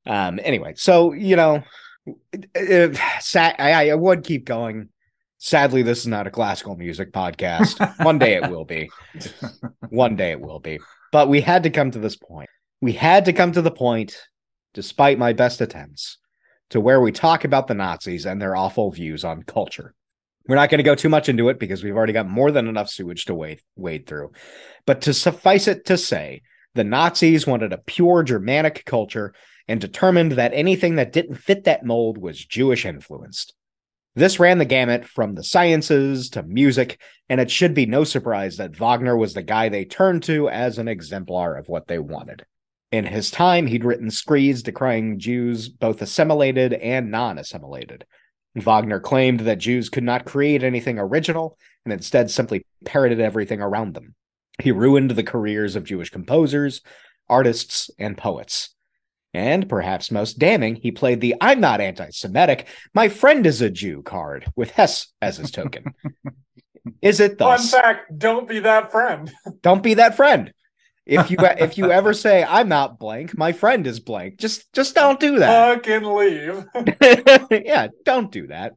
Um. 0.07 0.39
Anyway, 0.43 0.75
so 0.77 1.13
you 1.13 1.37
know, 1.37 1.63
uh, 2.09 2.89
sa- 3.21 3.55
I, 3.59 3.91
I 3.91 3.95
would 3.95 4.25
keep 4.25 4.45
going. 4.45 4.89
Sadly, 5.39 5.83
this 5.83 5.99
is 6.01 6.07
not 6.07 6.27
a 6.27 6.31
classical 6.31 6.77
music 6.77 7.13
podcast. 7.13 8.05
One 8.05 8.19
day 8.19 8.35
it 8.37 8.51
will 8.51 8.65
be. 8.65 8.91
One 9.91 10.17
day 10.17 10.31
it 10.33 10.41
will 10.41 10.61
be. 10.61 10.79
But 11.13 11.29
we 11.29 11.41
had 11.41 11.65
to 11.65 11.71
come 11.71 11.91
to 11.91 11.99
this 11.99 12.17
point. 12.17 12.49
We 12.81 12.93
had 12.93 13.25
to 13.27 13.33
come 13.33 13.53
to 13.53 13.63
the 13.63 13.71
point, 13.71 14.17
despite 14.77 15.19
my 15.19 15.33
best 15.33 15.63
attempts, 15.63 16.19
to 16.69 16.79
where 16.79 17.01
we 17.01 17.11
talk 17.11 17.45
about 17.45 17.67
the 17.67 17.73
Nazis 17.73 18.27
and 18.27 18.41
their 18.41 18.55
awful 18.55 18.91
views 18.91 19.25
on 19.25 19.43
culture. 19.43 19.95
We're 20.47 20.57
not 20.57 20.69
going 20.69 20.81
to 20.81 20.85
go 20.85 20.95
too 20.95 21.09
much 21.09 21.31
into 21.31 21.49
it 21.49 21.59
because 21.59 21.83
we've 21.83 21.97
already 21.97 22.13
got 22.13 22.29
more 22.29 22.51
than 22.51 22.69
enough 22.69 22.91
sewage 22.91 23.25
to 23.25 23.35
wade, 23.35 23.63
wade 23.75 24.07
through. 24.07 24.33
But 24.85 25.01
to 25.03 25.15
suffice 25.15 25.67
it 25.67 25.87
to 25.87 25.97
say, 25.97 26.43
the 26.75 26.85
Nazis 26.85 27.47
wanted 27.47 27.73
a 27.73 27.79
pure 27.79 28.23
Germanic 28.23 28.85
culture 28.85 29.33
and 29.67 29.81
determined 29.81 30.33
that 30.33 30.53
anything 30.53 30.97
that 30.97 31.11
didn't 31.11 31.37
fit 31.37 31.65
that 31.65 31.87
mold 31.87 32.19
was 32.19 32.45
Jewish 32.45 32.85
influenced. 32.85 33.55
This 34.15 34.39
ran 34.39 34.59
the 34.59 34.67
gamut 34.67 35.07
from 35.07 35.35
the 35.35 35.43
sciences 35.43 36.29
to 36.31 36.43
music, 36.43 37.01
and 37.31 37.41
it 37.41 37.51
should 37.51 37.73
be 37.73 37.87
no 37.87 38.05
surprise 38.05 38.59
that 38.59 38.77
Wagner 38.77 39.17
was 39.17 39.33
the 39.33 39.43
guy 39.43 39.71
they 39.71 39.87
turned 39.87 40.23
to 40.25 40.51
as 40.51 40.77
an 40.77 40.87
exemplar 40.87 41.57
of 41.57 41.71
what 41.71 41.87
they 41.87 41.99
wanted. 41.99 42.45
In 42.93 43.05
his 43.05 43.31
time, 43.31 43.67
he'd 43.67 43.85
written 43.85 44.11
screeds 44.11 44.63
decrying 44.63 45.19
Jews, 45.19 45.69
both 45.69 46.03
assimilated 46.03 46.73
and 46.73 47.11
non 47.11 47.39
assimilated. 47.39 48.07
Wagner 48.55 49.01
claimed 49.01 49.41
that 49.41 49.59
Jews 49.59 49.89
could 49.89 50.05
not 50.05 50.25
create 50.25 50.63
anything 50.63 50.99
original 50.99 51.59
and 51.85 51.93
instead 51.93 52.31
simply 52.31 52.65
parroted 52.85 53.21
everything 53.21 53.61
around 53.61 53.95
them. 53.95 54.15
He 54.63 54.73
ruined 54.73 55.11
the 55.11 55.23
careers 55.23 55.77
of 55.77 55.85
Jewish 55.85 56.11
composers, 56.11 56.81
artists, 57.29 57.91
and 57.99 58.17
poets. 58.17 58.71
And 59.35 59.69
perhaps 59.69 60.11
most 60.11 60.39
damning, 60.39 60.77
he 60.77 60.91
played 60.91 61.21
the 61.21 61.35
I'm 61.41 61.61
not 61.61 61.83
anti 61.83 62.09
Semitic, 62.11 62.67
my 62.95 63.11
friend 63.11 63.47
is 63.47 63.61
a 63.61 63.69
Jew 63.69 64.03
card 64.03 64.51
with 64.57 64.71
Hess 64.71 65.09
as 65.21 65.37
his 65.37 65.51
token. 65.51 65.93
is 67.03 67.21
it 67.21 67.37
thus? 67.37 67.71
Fun 67.71 67.83
fact: 67.83 68.19
Don't 68.19 68.49
be 68.49 68.61
that 68.61 68.91
friend. 68.91 69.31
Don't 69.61 69.83
be 69.83 69.95
that 69.95 70.17
friend. 70.17 70.55
If 71.07 71.31
you 71.31 71.39
if 71.41 71.79
you 71.79 71.93
ever 71.93 72.13
say 72.25 72.45
I'm 72.45 72.69
not 72.69 72.99
blank, 72.99 73.39
my 73.39 73.53
friend 73.53 73.87
is 73.87 74.01
blank, 74.01 74.39
just 74.39 74.73
just 74.73 74.95
don't 74.95 75.21
do 75.21 75.39
that. 75.39 75.85
Fucking 75.85 76.03
leave. 76.05 76.65
yeah, 77.65 77.89
don't 78.05 78.31
do 78.31 78.49
that. 78.49 78.75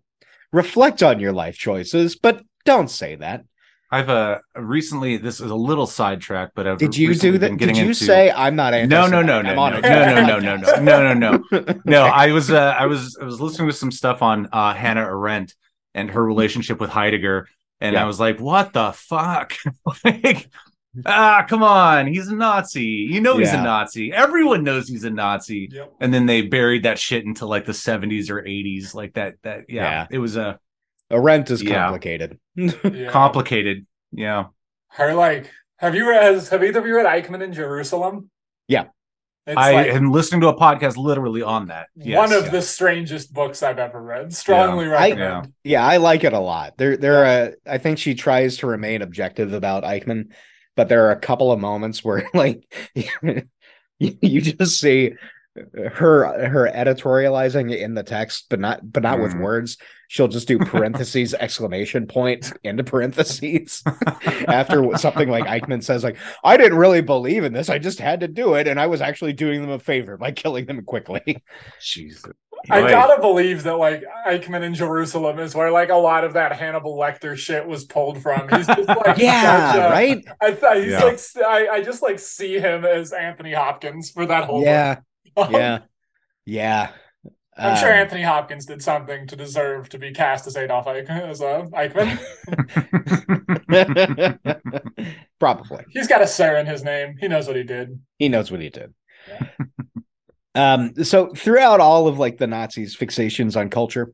Reflect 0.52 1.04
on 1.04 1.20
your 1.20 1.32
life 1.34 1.58
choices, 1.58 2.16
but 2.16 2.44
don't 2.66 2.90
say 2.90 3.16
that. 3.16 3.46
I've 3.92 4.10
uh 4.10 4.38
recently. 4.56 5.18
This 5.18 5.42
is 5.42 5.50
a 5.50 5.56
little 5.56 5.88
sidetrack, 5.88 6.52
but 6.54 6.68
I've 6.68 6.78
Did 6.78 6.96
you 6.96 7.16
do 7.16 7.40
that? 7.40 7.58
Did 7.58 7.76
you 7.76 7.84
into- 7.86 7.94
say 7.96 8.30
I'm 8.30 8.56
not 8.56 8.76
anti 8.76 8.96
No, 8.96 9.08
no, 9.08 9.24
no, 9.24 9.42
no, 9.42 9.54
no, 9.56 9.80
no, 9.80 9.80
no, 9.80 10.22
no, 10.22 10.40
no, 10.40 10.56
no, 10.58 10.82
no, 10.82 11.14
no, 11.14 11.44
no. 11.52 11.76
no 11.86 12.04
i 12.04 12.32
was 12.32 12.52
uh, 12.52 12.76
i 12.78 12.86
was 12.86 13.18
i 13.20 13.24
was 13.26 13.42
listening 13.42 13.68
to 13.68 13.74
some 13.76 13.92
stuff 13.92 14.22
on 14.22 14.48
uh 14.54 14.76
hannah 14.76 15.02
arendt 15.02 15.56
and 15.96 16.12
her 16.12 16.24
relationship 16.24 16.80
with 16.80 16.92
heidegger 16.92 17.48
and 17.82 17.94
Yeah. 17.96 18.04
i 18.04 18.06
was 18.06 18.20
like 18.20 18.40
what 18.40 18.74
the 18.74 18.92
fuck 18.92 19.54
like 20.06 20.48
ah 21.06 21.46
come 21.48 21.62
on 21.62 22.08
he's 22.08 22.28
a 22.30 22.36
nazi 22.36 22.82
you 22.84 23.22
know 23.22 23.38
he's 23.38 23.54
Yeah. 23.54 23.62
a 23.62 23.64
nazi 23.64 24.12
everyone 24.12 24.64
knows 24.64 24.88
he's 24.88 25.04
a 25.04 25.10
nazi 25.10 25.70
Yep. 25.72 25.94
and 26.00 26.14
then 26.14 26.26
they 26.26 26.42
buried 26.42 26.84
that 26.84 26.98
shit 26.98 27.26
into 27.26 27.46
like 27.46 27.66
the 27.66 27.74
70s 27.74 28.30
or 28.32 28.42
80s 28.42 28.96
like 28.96 29.14
that 29.14 29.36
that 29.44 29.66
yeah, 29.70 29.84
Yeah. 29.84 30.08
it 30.10 30.18
was 30.18 30.36
a 30.36 30.60
Arendt 31.12 31.50
is 31.52 31.64
complicated. 31.64 32.40
Yeah. 32.56 33.10
complicated 33.10 33.86
yeah 34.12 34.46
Her 34.90 35.14
like, 35.14 35.50
have 35.78 35.94
you 35.96 36.10
read? 36.10 36.24
Has, 36.24 36.50
have 36.50 36.64
either 36.64 36.80
of 36.80 36.86
you 36.88 36.96
read 36.96 37.06
Eichmann 37.06 37.44
in 37.44 37.54
Jerusalem? 37.54 38.30
Yeah. 38.68 38.86
It's 39.48 39.58
i 39.58 39.72
like 39.72 39.88
am 39.88 40.12
listening 40.12 40.42
to 40.42 40.48
a 40.50 40.56
podcast 40.56 40.98
literally 40.98 41.42
on 41.42 41.68
that 41.68 41.88
yes. 41.96 42.18
one 42.18 42.32
of 42.34 42.46
yeah. 42.46 42.50
the 42.52 42.62
strangest 42.62 43.34
books 43.34 43.64
I've 43.64 43.80
ever 43.80 44.00
read. 44.02 44.34
Strongly 44.34 44.86
I- 44.86 45.10
recommend. 45.12 45.54
Yeah, 45.64 45.84
I 45.84 45.98
like 45.98 46.24
it 46.24 46.34
a 46.34 46.40
lot. 46.40 46.78
There, 46.78 46.98
there. 46.98 47.26
Uh, 47.26 47.52
I 47.66 47.78
think 47.80 47.98
she 47.98 48.14
tries 48.14 48.58
to 48.58 48.68
remain 48.68 49.02
objective 49.02 49.54
about 49.54 49.84
Eichmann, 49.84 50.26
but 50.80 50.88
there 50.88 51.06
are 51.08 51.12
a 51.12 51.20
couple 51.20 51.52
of 51.52 51.60
moments 51.60 52.06
where, 52.06 52.30
like, 52.34 52.64
you, 54.00 54.40
just 54.40 54.80
see 54.80 55.12
her 55.76 56.48
her 56.48 56.72
editorializing 56.74 57.78
in 57.78 57.96
the 57.96 58.02
text, 58.04 58.46
but 58.50 58.62
not 58.62 58.80
but 58.94 59.04
not 59.04 59.20
with 59.20 59.34
Mhm. 59.34 59.42
words. 59.42 59.78
She'll 60.08 60.30
just 60.30 60.48
do 60.48 60.58
parentheses 60.74 61.34
exclamation 61.34 62.08
point 62.08 62.54
into 62.64 62.86
parentheses 62.86 63.84
after 64.48 64.98
something 64.98 65.28
like 65.28 65.44
Eichmann 65.44 65.84
says, 65.84 66.02
like, 66.02 66.16
I 66.46 66.56
didn't 66.56 66.78
really 66.78 67.02
believe 67.02 67.44
in 67.44 67.52
this. 67.52 67.70
I 67.70 67.78
just 67.78 68.00
had 68.00 68.22
to 68.22 68.30
do 68.30 68.54
it, 68.54 68.66
and 68.66 68.80
I 68.80 68.88
was 68.88 69.02
actually 69.02 69.34
doing 69.34 69.60
them 69.60 69.72
a 69.72 69.80
favor 69.80 70.16
by 70.16 70.32
killing 70.32 70.66
them 70.66 70.86
quickly. 70.86 71.44
Jesus. 71.82 72.24
I 72.70 72.82
Boy. 72.82 72.90
gotta 72.90 73.22
believe 73.22 73.64
that 73.64 73.76
like 73.78 74.04
Eichmann 74.28 74.64
in 74.64 74.74
Jerusalem 74.74 75.40
is 75.40 75.56
where 75.56 75.72
like 75.72 75.90
a 75.90 75.96
lot 75.96 76.24
of 76.24 76.34
that 76.34 76.54
Hannibal 76.54 76.98
Lecter 76.98 77.38
shit 77.38 77.66
was 77.68 77.86
pulled 77.86 78.22
from. 78.22 78.50
He's 78.50 78.68
just 78.68 78.88
like 78.88 79.18
yeah, 79.18 79.88
a- 79.88 79.90
right. 79.92 80.24
I 80.42 80.52
thought 80.52 80.78
he's 80.78 80.92
Yeah. 80.92 81.04
like 81.04 81.20
I, 81.46 81.68
I 81.76 81.82
just 81.82 82.02
like 82.02 82.20
see 82.20 82.60
him 82.60 82.86
as 82.86 83.14
Anthony 83.14 83.54
Hopkins 83.54 84.10
for 84.12 84.26
that 84.26 84.46
whole 84.46 84.62
Yeah. 84.64 85.00
book. 85.36 85.52
yeah 85.52 85.80
yeah 86.46 86.90
I'm 87.58 87.76
sure 87.78 87.90
Um, 87.92 87.96
Anthony 88.00 88.22
Hopkins 88.24 88.66
did 88.66 88.82
something 88.82 89.28
to 89.28 89.36
deserve 89.36 89.90
to 89.90 89.98
be 90.00 90.12
cast 90.14 90.48
as 90.48 90.56
Adolf 90.56 90.86
Eichmann. 90.86 91.30
As 91.30 91.42
uh, 91.42 91.66
Eichmann. 91.74 92.18
Probably. 95.40 95.84
He's 95.90 96.08
got 96.08 96.22
a 96.22 96.28
Sir 96.28 96.58
in 96.58 96.66
his 96.66 96.84
name. 96.86 97.16
He 97.20 97.28
knows 97.28 97.48
what 97.48 97.58
he 97.58 97.64
did. 97.64 98.00
He 98.18 98.30
knows 98.30 98.50
what 98.50 98.62
he 98.62 98.70
did. 98.70 98.94
Um, 100.56 101.04
so 101.04 101.34
throughout 101.34 101.80
all 101.80 102.08
of 102.08 102.20
like 102.20 102.38
the 102.38 102.48
Nazis' 102.48 102.96
fixations 102.96 103.56
on 103.56 103.70
culture, 103.70 104.12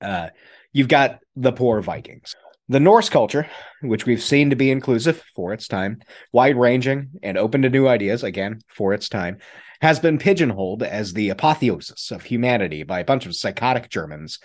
uh, 0.00 0.28
you've 0.72 0.88
got 0.88 1.20
the 1.36 1.52
poor 1.52 1.80
Vikings. 1.80 2.34
The 2.68 2.80
Norse 2.80 3.10
culture, 3.10 3.46
which 3.82 4.06
we've 4.06 4.22
seen 4.22 4.50
to 4.50 4.56
be 4.56 4.70
inclusive 4.70 5.22
for 5.36 5.52
its 5.52 5.68
time, 5.68 6.00
wide 6.32 6.56
ranging, 6.56 7.10
and 7.22 7.36
open 7.36 7.60
to 7.62 7.68
new 7.68 7.86
ideas, 7.86 8.22
again, 8.22 8.60
for 8.68 8.94
its 8.94 9.08
time, 9.10 9.38
has 9.82 9.98
been 9.98 10.16
pigeonholed 10.16 10.82
as 10.82 11.12
the 11.12 11.28
apotheosis 11.28 12.10
of 12.10 12.22
humanity 12.22 12.82
by 12.82 13.00
a 13.00 13.04
bunch 13.04 13.26
of 13.26 13.36
psychotic 13.36 13.90
Germans 13.90 14.38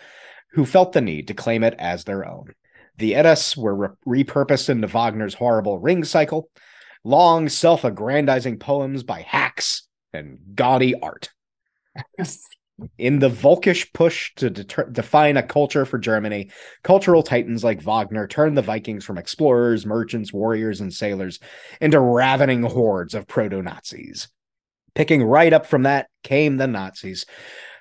who 0.52 0.66
felt 0.66 0.92
the 0.92 1.00
need 1.00 1.28
to 1.30 1.34
claim 1.34 1.64
it 1.64 1.76
as 1.80 2.04
their 2.04 2.28
own. 2.28 2.54
The 2.98 3.16
Eddas 3.16 3.56
were 3.56 3.96
re- 4.06 4.24
repurposed 4.24 4.68
into 4.68 4.88
Wagner's 4.88 5.36
horrible 5.36 5.80
ring 5.80 6.04
cycle, 6.04 6.50
long 7.06 7.48
self 7.48 7.86
aggrandizing 7.86 8.60
poems 8.60 9.04
by 9.04 9.22
hacks 9.22 9.88
and 10.14 10.40
gaudy 10.56 11.00
art. 11.00 11.30
In 12.98 13.20
the 13.20 13.30
Volkish 13.30 13.92
push 13.92 14.34
to 14.36 14.50
deter- 14.50 14.90
define 14.90 15.36
a 15.36 15.44
culture 15.44 15.86
for 15.86 15.98
Germany, 15.98 16.50
cultural 16.84 17.24
titans 17.24 17.64
like 17.64 17.82
Wagner 17.82 18.26
turned 18.26 18.58
the 18.58 18.62
Vikings 18.62 19.04
from 19.04 19.18
explorers, 19.18 19.86
merchants, 19.86 20.32
warriors, 20.32 20.80
and 20.80 20.94
sailors 20.94 21.40
into 21.82 22.00
ravening 22.00 22.64
hordes 22.64 23.14
of 23.14 23.28
proto 23.28 23.62
Nazis. 23.62 24.30
Picking 24.96 25.24
right 25.24 25.52
up 25.52 25.66
from 25.66 25.84
that 25.84 26.08
came 26.24 26.56
the 26.56 26.68
Nazis, 26.68 27.26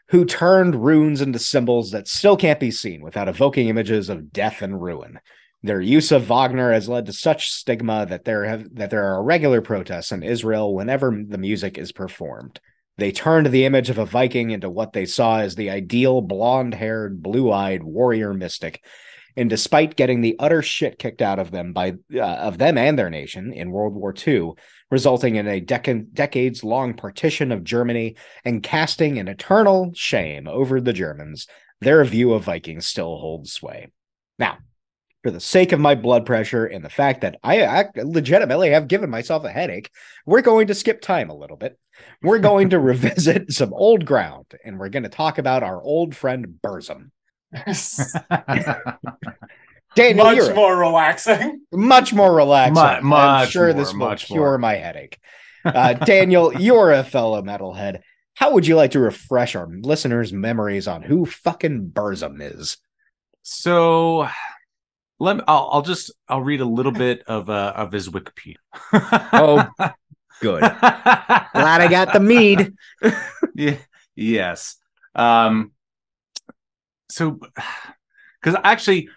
who 0.08 0.24
turned 0.24 0.84
runes 0.84 1.20
into 1.20 1.38
symbols 1.38 1.92
that 1.92 2.08
still 2.08 2.36
can't 2.36 2.60
be 2.60 2.70
seen 2.70 3.00
without 3.00 3.28
evoking 3.28 3.68
images 3.68 4.08
of 4.08 4.32
death 4.32 4.62
and 4.62 4.82
ruin. 4.82 5.20
Their 5.62 5.80
use 5.80 6.12
of 6.12 6.26
Wagner 6.26 6.72
has 6.72 6.88
led 6.88 7.06
to 7.06 7.12
such 7.12 7.50
stigma 7.50 8.06
that 8.06 8.24
there 8.24 8.44
have 8.44 8.74
that 8.76 8.90
there 8.90 9.04
are 9.04 9.22
regular 9.22 9.60
protests 9.60 10.12
in 10.12 10.22
Israel 10.22 10.72
whenever 10.74 11.24
the 11.26 11.38
music 11.38 11.78
is 11.78 11.90
performed. 11.90 12.60
They 12.96 13.12
turned 13.12 13.46
the 13.46 13.64
image 13.64 13.90
of 13.90 13.98
a 13.98 14.04
Viking 14.04 14.50
into 14.50 14.70
what 14.70 14.92
they 14.92 15.06
saw 15.06 15.38
as 15.38 15.54
the 15.54 15.70
ideal 15.70 16.20
blonde-haired, 16.20 17.22
blue-eyed 17.22 17.82
warrior 17.82 18.34
mystic. 18.34 18.84
And 19.36 19.48
despite 19.48 19.94
getting 19.94 20.20
the 20.20 20.34
utter 20.40 20.62
shit 20.62 20.98
kicked 20.98 21.22
out 21.22 21.38
of 21.38 21.52
them 21.52 21.72
by 21.72 21.94
uh, 22.12 22.20
of 22.20 22.58
them 22.58 22.76
and 22.76 22.98
their 22.98 23.10
nation 23.10 23.52
in 23.52 23.70
World 23.70 23.94
War 23.94 24.12
II, 24.26 24.52
resulting 24.90 25.36
in 25.36 25.46
a 25.46 25.60
dec- 25.60 26.12
decades-long 26.12 26.94
partition 26.94 27.52
of 27.52 27.62
Germany 27.62 28.16
and 28.44 28.64
casting 28.64 29.18
an 29.18 29.28
eternal 29.28 29.92
shame 29.94 30.48
over 30.48 30.80
the 30.80 30.92
Germans, 30.92 31.46
their 31.80 32.04
view 32.04 32.32
of 32.32 32.44
Vikings 32.44 32.86
still 32.86 33.16
holds 33.16 33.52
sway. 33.52 33.88
Now, 34.40 34.58
for 35.22 35.30
the 35.30 35.40
sake 35.40 35.72
of 35.72 35.80
my 35.80 35.94
blood 35.94 36.24
pressure 36.26 36.64
and 36.66 36.84
the 36.84 36.90
fact 36.90 37.22
that 37.22 37.38
I, 37.42 37.64
I 37.64 37.84
legitimately 37.96 38.70
have 38.70 38.88
given 38.88 39.10
myself 39.10 39.44
a 39.44 39.50
headache, 39.50 39.90
we're 40.26 40.42
going 40.42 40.68
to 40.68 40.74
skip 40.74 41.00
time 41.00 41.28
a 41.30 41.34
little 41.36 41.56
bit. 41.56 41.78
We're 42.22 42.38
going 42.38 42.70
to 42.70 42.78
revisit 42.80 43.52
some 43.52 43.74
old 43.74 44.04
ground 44.04 44.46
and 44.64 44.78
we're 44.78 44.88
going 44.90 45.02
to 45.02 45.08
talk 45.08 45.38
about 45.38 45.62
our 45.62 45.82
old 45.82 46.14
friend 46.14 46.58
Burzum. 46.62 47.10
Daniel, 49.94 50.26
Much 50.26 50.36
you're 50.36 50.54
more 50.54 50.76
relaxing. 50.76 51.62
much 51.72 52.12
more 52.12 52.32
relaxed. 52.34 52.74
Mu- 53.04 53.14
I'm 53.16 53.48
sure 53.48 53.64
more, 53.64 53.72
this 53.72 53.92
will 53.92 53.98
much 53.98 54.26
cure 54.26 54.40
more. 54.40 54.58
my 54.58 54.74
headache. 54.74 55.18
Uh, 55.64 55.94
Daniel, 55.94 56.54
you're 56.60 56.92
a 56.92 57.02
fellow 57.02 57.42
metalhead. 57.42 58.00
How 58.34 58.52
would 58.52 58.66
you 58.66 58.76
like 58.76 58.92
to 58.92 59.00
refresh 59.00 59.56
our 59.56 59.66
listeners' 59.68 60.32
memories 60.32 60.86
on 60.86 61.02
who 61.02 61.26
fucking 61.26 61.90
Burzum 61.92 62.38
is? 62.40 62.76
so 63.42 64.28
let 65.18 65.36
me 65.36 65.42
I'll, 65.48 65.68
I'll 65.72 65.82
just 65.82 66.12
I'll 66.28 66.42
read 66.42 66.60
a 66.60 66.64
little 66.64 66.92
bit 66.92 67.22
of 67.26 67.50
uh 67.50 67.72
of 67.76 67.92
his 67.92 68.08
Wikipedia. 68.08 68.56
Oh, 68.92 69.66
Good. 70.40 70.60
Glad 70.60 71.80
I 71.80 71.88
got 71.88 72.12
the 72.12 72.20
mead. 72.20 72.72
yeah, 73.54 73.76
yes. 74.14 74.76
Um 75.14 75.72
so 77.10 77.40
because 78.40 78.58
actually 78.62 79.08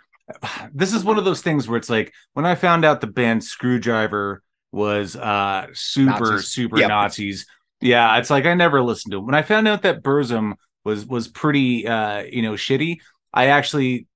this 0.73 0.93
is 0.93 1.03
one 1.03 1.17
of 1.19 1.25
those 1.25 1.41
things 1.41 1.67
where 1.67 1.77
it's 1.77 1.89
like 1.89 2.13
when 2.33 2.45
I 2.45 2.55
found 2.55 2.85
out 2.85 3.01
the 3.01 3.07
band 3.07 3.41
Skrewdriver 3.41 4.37
was 4.71 5.15
uh 5.15 5.67
super 5.73 6.31
Nazis. 6.31 6.47
super 6.47 6.79
Yep. 6.79 6.89
Nazis. 6.89 7.45
Yeah, 7.81 8.17
it's 8.17 8.29
like 8.29 8.45
I 8.45 8.53
never 8.53 8.81
listened 8.81 9.11
to 9.11 9.17
them. 9.17 9.25
When 9.25 9.35
I 9.35 9.41
found 9.41 9.67
out 9.67 9.81
that 9.83 10.01
Burzum 10.03 10.53
was 10.83 11.05
was 11.05 11.27
pretty 11.27 11.87
uh 11.87 12.23
you 12.23 12.41
know 12.41 12.53
shitty, 12.53 12.97
I 13.33 13.47
actually 13.47 14.07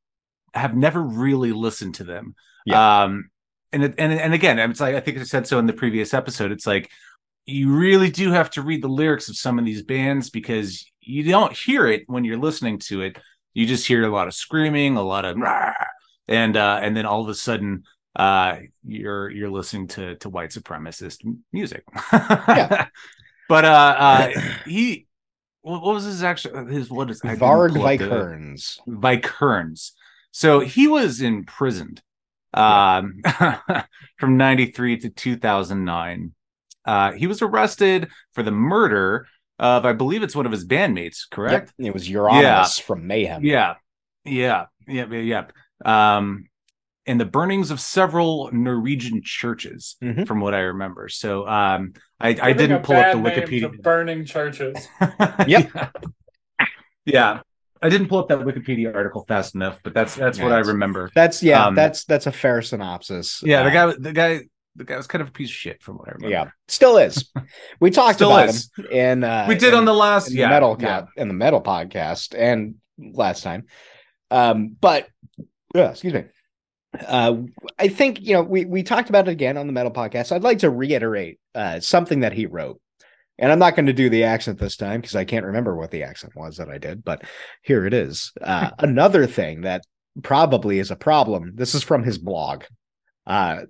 have 0.55 0.75
never 0.75 1.01
really 1.01 1.51
listened 1.51 1.95
to 1.95 2.03
them. 2.03 2.35
Um 2.73 3.29
and 3.71 3.83
and 3.83 4.13
and 4.13 4.33
again, 4.33 4.57
it's 4.59 4.79
like 4.79 4.95
I 4.95 4.99
think 5.01 5.17
I 5.19 5.23
said 5.23 5.45
so 5.47 5.59
in 5.59 5.65
the 5.67 5.73
previous 5.73 6.13
episode. 6.13 6.51
It's 6.51 6.65
like 6.65 6.89
you 7.45 7.75
really 7.75 8.09
do 8.09 8.31
have 8.31 8.49
to 8.51 8.61
read 8.63 8.81
the 8.81 8.87
lyrics 8.87 9.29
of 9.29 9.37
some 9.37 9.59
of 9.59 9.65
these 9.65 9.83
bands 9.83 10.29
because 10.29 10.85
you 11.01 11.23
don't 11.23 11.53
hear 11.55 11.85
it 11.85 12.03
when 12.07 12.23
you're 12.23 12.37
listening 12.39 12.79
to 12.79 13.01
it. 13.01 13.19
You 13.53 13.65
just 13.67 13.85
hear 13.87 14.03
a 14.03 14.09
lot 14.09 14.27
of 14.27 14.33
screaming, 14.33 14.97
a 14.97 15.03
lot 15.03 15.25
of 15.25 15.37
and 16.27 16.57
uh 16.57 16.79
and 16.81 16.95
then 16.97 17.05
all 17.05 17.21
of 17.21 17.29
a 17.29 17.35
sudden 17.35 17.83
uh 18.15 18.57
you're 18.85 19.29
you're 19.29 19.51
listening 19.51 19.87
to 19.89 20.15
to 20.15 20.29
white 20.29 20.51
supremacist 20.51 21.17
music. 21.51 21.83
Yeah. 22.11 22.87
but 23.49 23.65
uh 23.65 23.95
uh 23.99 24.41
he 24.65 25.05
what 25.61 25.81
was 25.83 26.05
his 26.05 26.23
actual 26.23 26.65
his 26.65 26.89
what 26.89 27.09
is 27.11 27.21
Varg 27.21 27.73
pull 27.73 27.85
up 27.85 27.99
the- 27.99 28.05
Vikernes. 28.05 28.79
Vikernes. 28.87 29.91
So 30.37 30.59
he 30.59 30.89
was 30.89 31.21
imprisoned 31.21 32.01
um, 32.53 33.21
from 34.17 34.35
93 34.35 34.97
to 34.97 35.09
2009. 35.09 36.33
Uh, 36.83 37.11
he 37.13 37.25
was 37.25 37.41
arrested 37.41 38.09
for 38.33 38.43
the 38.43 38.51
murder 38.51 39.27
of, 39.59 39.85
I 39.85 39.93
believe 39.93 40.23
it's 40.23 40.35
one 40.35 40.45
of 40.45 40.51
his 40.51 40.65
bandmates, 40.67 41.19
correct? 41.31 41.71
Yep. 41.77 41.87
It 41.87 41.93
was 41.93 42.09
Euronymous 42.09 42.81
from 42.81 43.07
Mayhem. 43.07 43.45
Yeah. 43.45 43.75
Yeah. 44.25 44.65
Yeah. 44.85 45.05
Yeah. 45.09 45.45
yeah. 45.85 46.17
Um, 46.17 46.49
and 47.05 47.17
the 47.17 47.25
burnings 47.25 47.71
of 47.71 47.79
several 47.79 48.49
Norwegian 48.51 49.21
churches, 49.23 49.95
Mhm. 50.03 50.27
from 50.27 50.41
what 50.41 50.53
I 50.53 50.59
remember. 50.63 51.07
So 51.07 51.47
um, 51.47 51.93
I, 52.19 52.35
I 52.41 52.51
didn't 52.51 52.83
pull 52.83 52.97
up 52.97 53.13
the 53.13 53.19
bad 53.21 53.49
name 53.49 53.61
to 53.61 53.69
Wikipedia. 53.69 53.81
burning 53.81 54.25
churches. 54.25 54.85
Yep. 55.47 55.47
yeah. 55.47 55.89
Yeah. 57.05 57.39
I 57.85 57.89
didn't 57.89 58.07
pull 58.07 58.19
up 58.19 58.29
that 58.29 58.39
Wikipedia 58.39 58.93
article 58.93 59.23
fast 59.27 59.55
enough, 59.55 59.79
but 59.83 59.93
that's 59.93 60.15
that's 60.15 60.39
what 60.39 60.51
I 60.51 60.59
remember. 60.59 61.09
That's 61.15 61.41
yeah, 61.43 61.65
Um, 61.67 61.75
that's 61.75 62.03
that's 62.05 62.27
a 62.27 62.31
fair 62.31 62.61
synopsis. 62.61 63.41
Yeah, 63.43 63.63
the 63.63 63.71
guy, 63.71 63.93
the 63.97 64.11
guy, 64.13 64.41
the 64.75 64.83
guy 64.83 64.97
was 64.97 65.07
kind 65.07 65.21
of 65.21 65.29
a 65.29 65.31
piece 65.31 65.49
of 65.49 65.55
shit, 65.55 65.81
from 65.83 65.97
what 65.97 66.09
I 66.09 66.11
remember. 66.13 66.31
Yeah, 66.33 66.49
still 66.67 66.97
is. 66.97 67.31
We 67.79 67.91
talked 67.91 68.15
Still 68.15 68.31
about 68.31 68.49
is. 68.49 68.69
him 68.77 68.85
in 68.91 69.23
uh, 69.23 69.45
we 69.47 69.55
did 69.55 69.73
in- 69.73 69.79
on 69.79 69.85
the 69.85 69.93
last, 69.93 70.31
yeah, 70.31 70.47
the 70.47 70.49
metal 70.49 70.77
yeah. 70.79 71.01
co- 71.01 71.07
in 71.17 71.27
the 71.27 71.33
metal 71.33 71.61
podcast 71.61 72.35
and 72.37 72.75
last 72.97 73.43
time. 73.43 73.65
Um, 74.31 74.75
but 74.81 75.07
yeah, 75.73 75.91
excuse 75.91 76.13
me. 76.13 76.23
Uh, 77.05 77.35
I 77.77 77.89
think 77.89 78.21
you 78.21 78.33
know 78.33 78.41
we 78.41 78.65
we 78.65 78.81
talked 78.83 79.09
about 79.09 79.27
it 79.27 79.31
again 79.31 79.57
on 79.57 79.67
the 79.67 79.73
metal 79.73 79.91
podcast. 79.91 80.31
I'd 80.31 80.43
like 80.43 80.59
to 80.59 80.69
reiterate 80.69 81.39
uh, 81.53 81.79
something 81.81 82.21
that 82.21 82.33
he 82.33 82.45
wrote, 82.45 82.79
and 83.37 83.51
I'm 83.51 83.59
not 83.59 83.75
going 83.75 83.87
to 83.87 83.93
do 83.93 84.09
the 84.09 84.23
accent 84.23 84.59
this 84.59 84.77
time 84.77 85.01
because 85.01 85.15
I 85.15 85.25
can't 85.25 85.45
remember 85.45 85.75
what 85.75 85.91
the 85.91 86.03
accent 86.03 86.35
was 86.35 86.57
that 86.57 86.69
I 86.69 86.77
did. 86.77 87.03
But 87.03 87.23
here 87.61 87.85
it 87.85 87.93
is. 87.93 88.31
Uh, 88.41 88.71
another 88.79 89.27
thing 89.27 89.61
that 89.61 89.85
probably 90.23 90.79
is 90.79 90.91
a 90.91 90.95
problem. 90.95 91.51
This 91.55 91.75
is 91.75 91.83
from 91.83 92.03
his 92.03 92.17
blog. 92.17 92.63
Uh, 93.27 93.63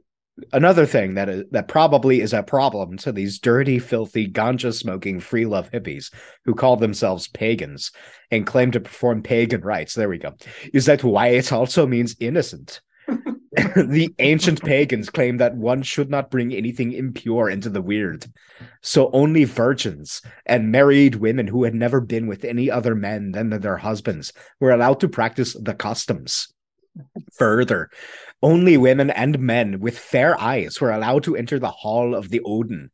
another 0.51 0.85
thing 0.85 1.15
that 1.15 1.29
is, 1.29 1.43
that 1.51 1.67
probably 1.67 2.21
is 2.21 2.33
a 2.33 2.43
problem 2.43 2.97
to 2.97 3.11
these 3.11 3.39
dirty, 3.39 3.79
filthy, 3.79 4.27
ganja 4.27 4.73
smoking, 4.73 5.19
free 5.19 5.45
love 5.45 5.71
hippies 5.71 6.13
who 6.43 6.53
call 6.53 6.77
themselves 6.77 7.27
pagans 7.27 7.91
and 8.31 8.45
claim 8.45 8.71
to 8.71 8.79
perform 8.79 9.23
pagan 9.23 9.61
rites. 9.61 9.93
There 9.93 10.09
we 10.09 10.17
go. 10.17 10.33
Is 10.73 10.85
that 10.85 11.03
why 11.03 11.29
it 11.29 11.51
also 11.51 11.87
means 11.87 12.15
innocent? 12.19 12.81
the 13.75 14.13
ancient 14.19 14.61
pagans 14.63 15.09
claim 15.09 15.37
that 15.37 15.55
one 15.55 15.81
should 15.83 16.09
not 16.09 16.31
bring 16.31 16.53
anything 16.53 16.91
impure 16.91 17.49
into 17.49 17.69
the 17.69 17.81
weird. 17.81 18.25
So 18.81 19.09
only 19.13 19.43
virgins 19.45 20.21
and 20.45 20.71
married 20.71 21.15
women 21.15 21.47
who 21.47 21.63
had 21.63 21.75
never 21.75 22.01
been 22.01 22.27
with 22.27 22.43
any 22.43 22.69
other 22.69 22.95
men 22.95 23.31
than 23.31 23.49
their 23.49 23.77
husbands 23.77 24.33
were 24.59 24.71
allowed 24.71 24.99
to 25.01 25.09
practice 25.09 25.53
the 25.53 25.73
customs. 25.73 26.53
Further, 27.33 27.89
only 28.41 28.77
women 28.77 29.09
and 29.09 29.39
men 29.39 29.79
with 29.79 29.97
fair 29.97 30.39
eyes 30.39 30.79
were 30.79 30.91
allowed 30.91 31.23
to 31.23 31.35
enter 31.35 31.59
the 31.59 31.71
hall 31.71 32.15
of 32.15 32.29
the 32.29 32.41
Odin. 32.45 32.91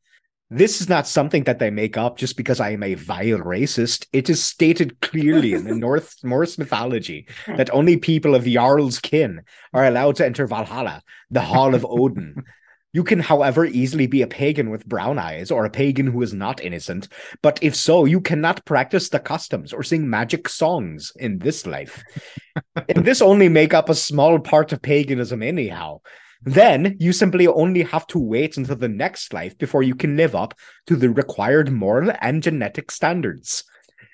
This 0.53 0.81
is 0.81 0.89
not 0.89 1.07
something 1.07 1.45
that 1.45 1.59
they 1.59 1.69
make 1.69 1.95
up 1.95 2.17
just 2.17 2.35
because 2.35 2.59
I 2.59 2.71
am 2.71 2.83
a 2.83 2.95
vile 2.95 3.39
racist. 3.39 4.05
It 4.11 4.29
is 4.29 4.43
stated 4.43 4.99
clearly 4.99 5.53
in 5.53 5.63
the 5.63 5.73
North 5.87 6.17
Norse 6.23 6.57
mythology 6.57 7.25
that 7.47 7.69
only 7.71 7.95
people 7.95 8.35
of 8.35 8.43
Jarl's 8.43 8.99
kin 8.99 9.43
are 9.73 9.85
allowed 9.85 10.17
to 10.17 10.25
enter 10.25 10.45
Valhalla, 10.45 11.03
the 11.29 11.39
hall 11.39 11.73
of 11.73 11.85
Odin. 11.89 12.43
You 12.93 13.05
can, 13.05 13.21
however, 13.21 13.63
easily 13.63 14.05
be 14.05 14.21
a 14.21 14.27
pagan 14.27 14.69
with 14.69 14.85
brown 14.85 15.17
eyes 15.17 15.49
or 15.49 15.63
a 15.63 15.69
pagan 15.69 16.07
who 16.07 16.21
is 16.21 16.33
not 16.33 16.61
innocent, 16.61 17.07
but 17.41 17.57
if 17.61 17.73
so, 17.73 18.03
you 18.03 18.19
cannot 18.19 18.65
practice 18.65 19.07
the 19.07 19.19
customs 19.21 19.71
or 19.71 19.81
sing 19.81 20.09
magic 20.09 20.49
songs 20.49 21.13
in 21.15 21.39
this 21.39 21.65
life. 21.65 22.03
and 22.89 23.05
this 23.05 23.21
only 23.21 23.47
make 23.47 23.73
up 23.73 23.87
a 23.87 23.95
small 23.95 24.39
part 24.39 24.73
of 24.73 24.81
paganism 24.81 25.41
anyhow. 25.41 26.01
Then 26.43 26.97
you 26.99 27.13
simply 27.13 27.47
only 27.47 27.83
have 27.83 28.07
to 28.07 28.19
wait 28.19 28.57
until 28.57 28.75
the 28.75 28.89
next 28.89 29.33
life 29.33 29.57
before 29.57 29.83
you 29.83 29.95
can 29.95 30.17
live 30.17 30.35
up 30.35 30.55
to 30.87 30.95
the 30.95 31.09
required 31.09 31.71
moral 31.71 32.11
and 32.19 32.41
genetic 32.41 32.89
standards. 32.91 33.63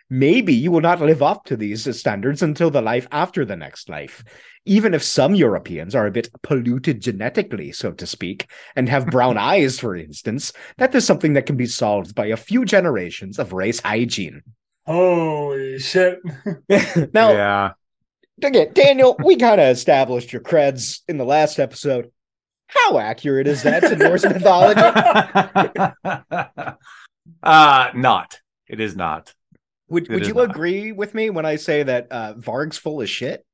Maybe 0.09 0.53
you 0.53 0.71
will 0.71 0.82
not 0.82 1.01
live 1.01 1.21
up 1.21 1.43
to 1.45 1.57
these 1.57 1.97
standards 1.97 2.41
until 2.41 2.69
the 2.69 2.82
life 2.82 3.07
after 3.11 3.43
the 3.43 3.57
next 3.57 3.89
life. 3.89 4.23
Even 4.65 4.93
if 4.93 5.03
some 5.03 5.36
Europeans 5.36 5.95
are 5.95 6.07
a 6.07 6.11
bit 6.11 6.30
polluted 6.43 7.01
genetically, 7.01 7.73
so 7.73 7.91
to 7.91 8.05
speak, 8.05 8.49
and 8.75 8.88
have 8.88 9.07
brown 9.07 9.38
eyes, 9.38 9.80
for 9.80 9.95
instance, 9.95 10.53
that 10.78 10.95
is 10.95 11.05
something 11.05 11.34
that 11.34 11.45
can 11.45 11.57
be 11.57 11.65
solved 11.65 12.15
by 12.15 12.28
a 12.28 12.38
few 12.38 12.63
generations 12.63 13.38
of 13.38 13.53
race 13.53 13.82
hygiene. 13.82 14.43
Holy 14.86 15.80
shit. 15.80 16.19
now, 17.13 17.32
yeah. 17.32 17.71
again, 18.41 18.71
Daniel, 18.73 19.17
we 19.21 19.36
kind 19.36 19.59
of 19.59 19.67
established 19.67 20.32
your 20.32 20.41
creds 20.41 21.01
in 21.09 21.17
the 21.17 21.25
last 21.25 21.59
episode. 21.59 22.11
How 22.68 22.99
accurate 22.99 23.47
is 23.47 23.63
that 23.63 23.82
to 23.82 23.95
Norse 23.95 24.24
mythology? 24.24 24.82
uh 27.43 27.88
not. 27.95 28.39
It 28.68 28.80
is 28.80 28.95
not. 28.95 29.34
Would 29.89 30.09
It 30.09 30.13
would 30.13 30.28
you 30.28 30.34
not. 30.36 30.49
agree 30.49 30.91
with 30.91 31.13
me 31.13 31.30
when 31.30 31.45
I 31.45 31.55
say 31.55 31.84
that 31.84 32.11
uh, 32.11 32.34
Varg's 32.38 32.78
full 32.78 33.01
of 33.01 33.09
shit? 33.09 33.45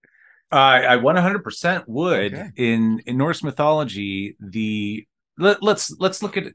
I 0.51 0.86
I 0.86 0.97
100% 0.97 1.84
would 1.88 2.34
Okay. 2.34 2.49
in 2.55 2.99
in 3.05 3.18
Norse 3.18 3.43
mythology 3.43 4.36
the 4.39 5.05
let, 5.38 5.61
let's 5.64 5.95
let's 5.99 6.22
look 6.24 6.38
at 6.38 6.45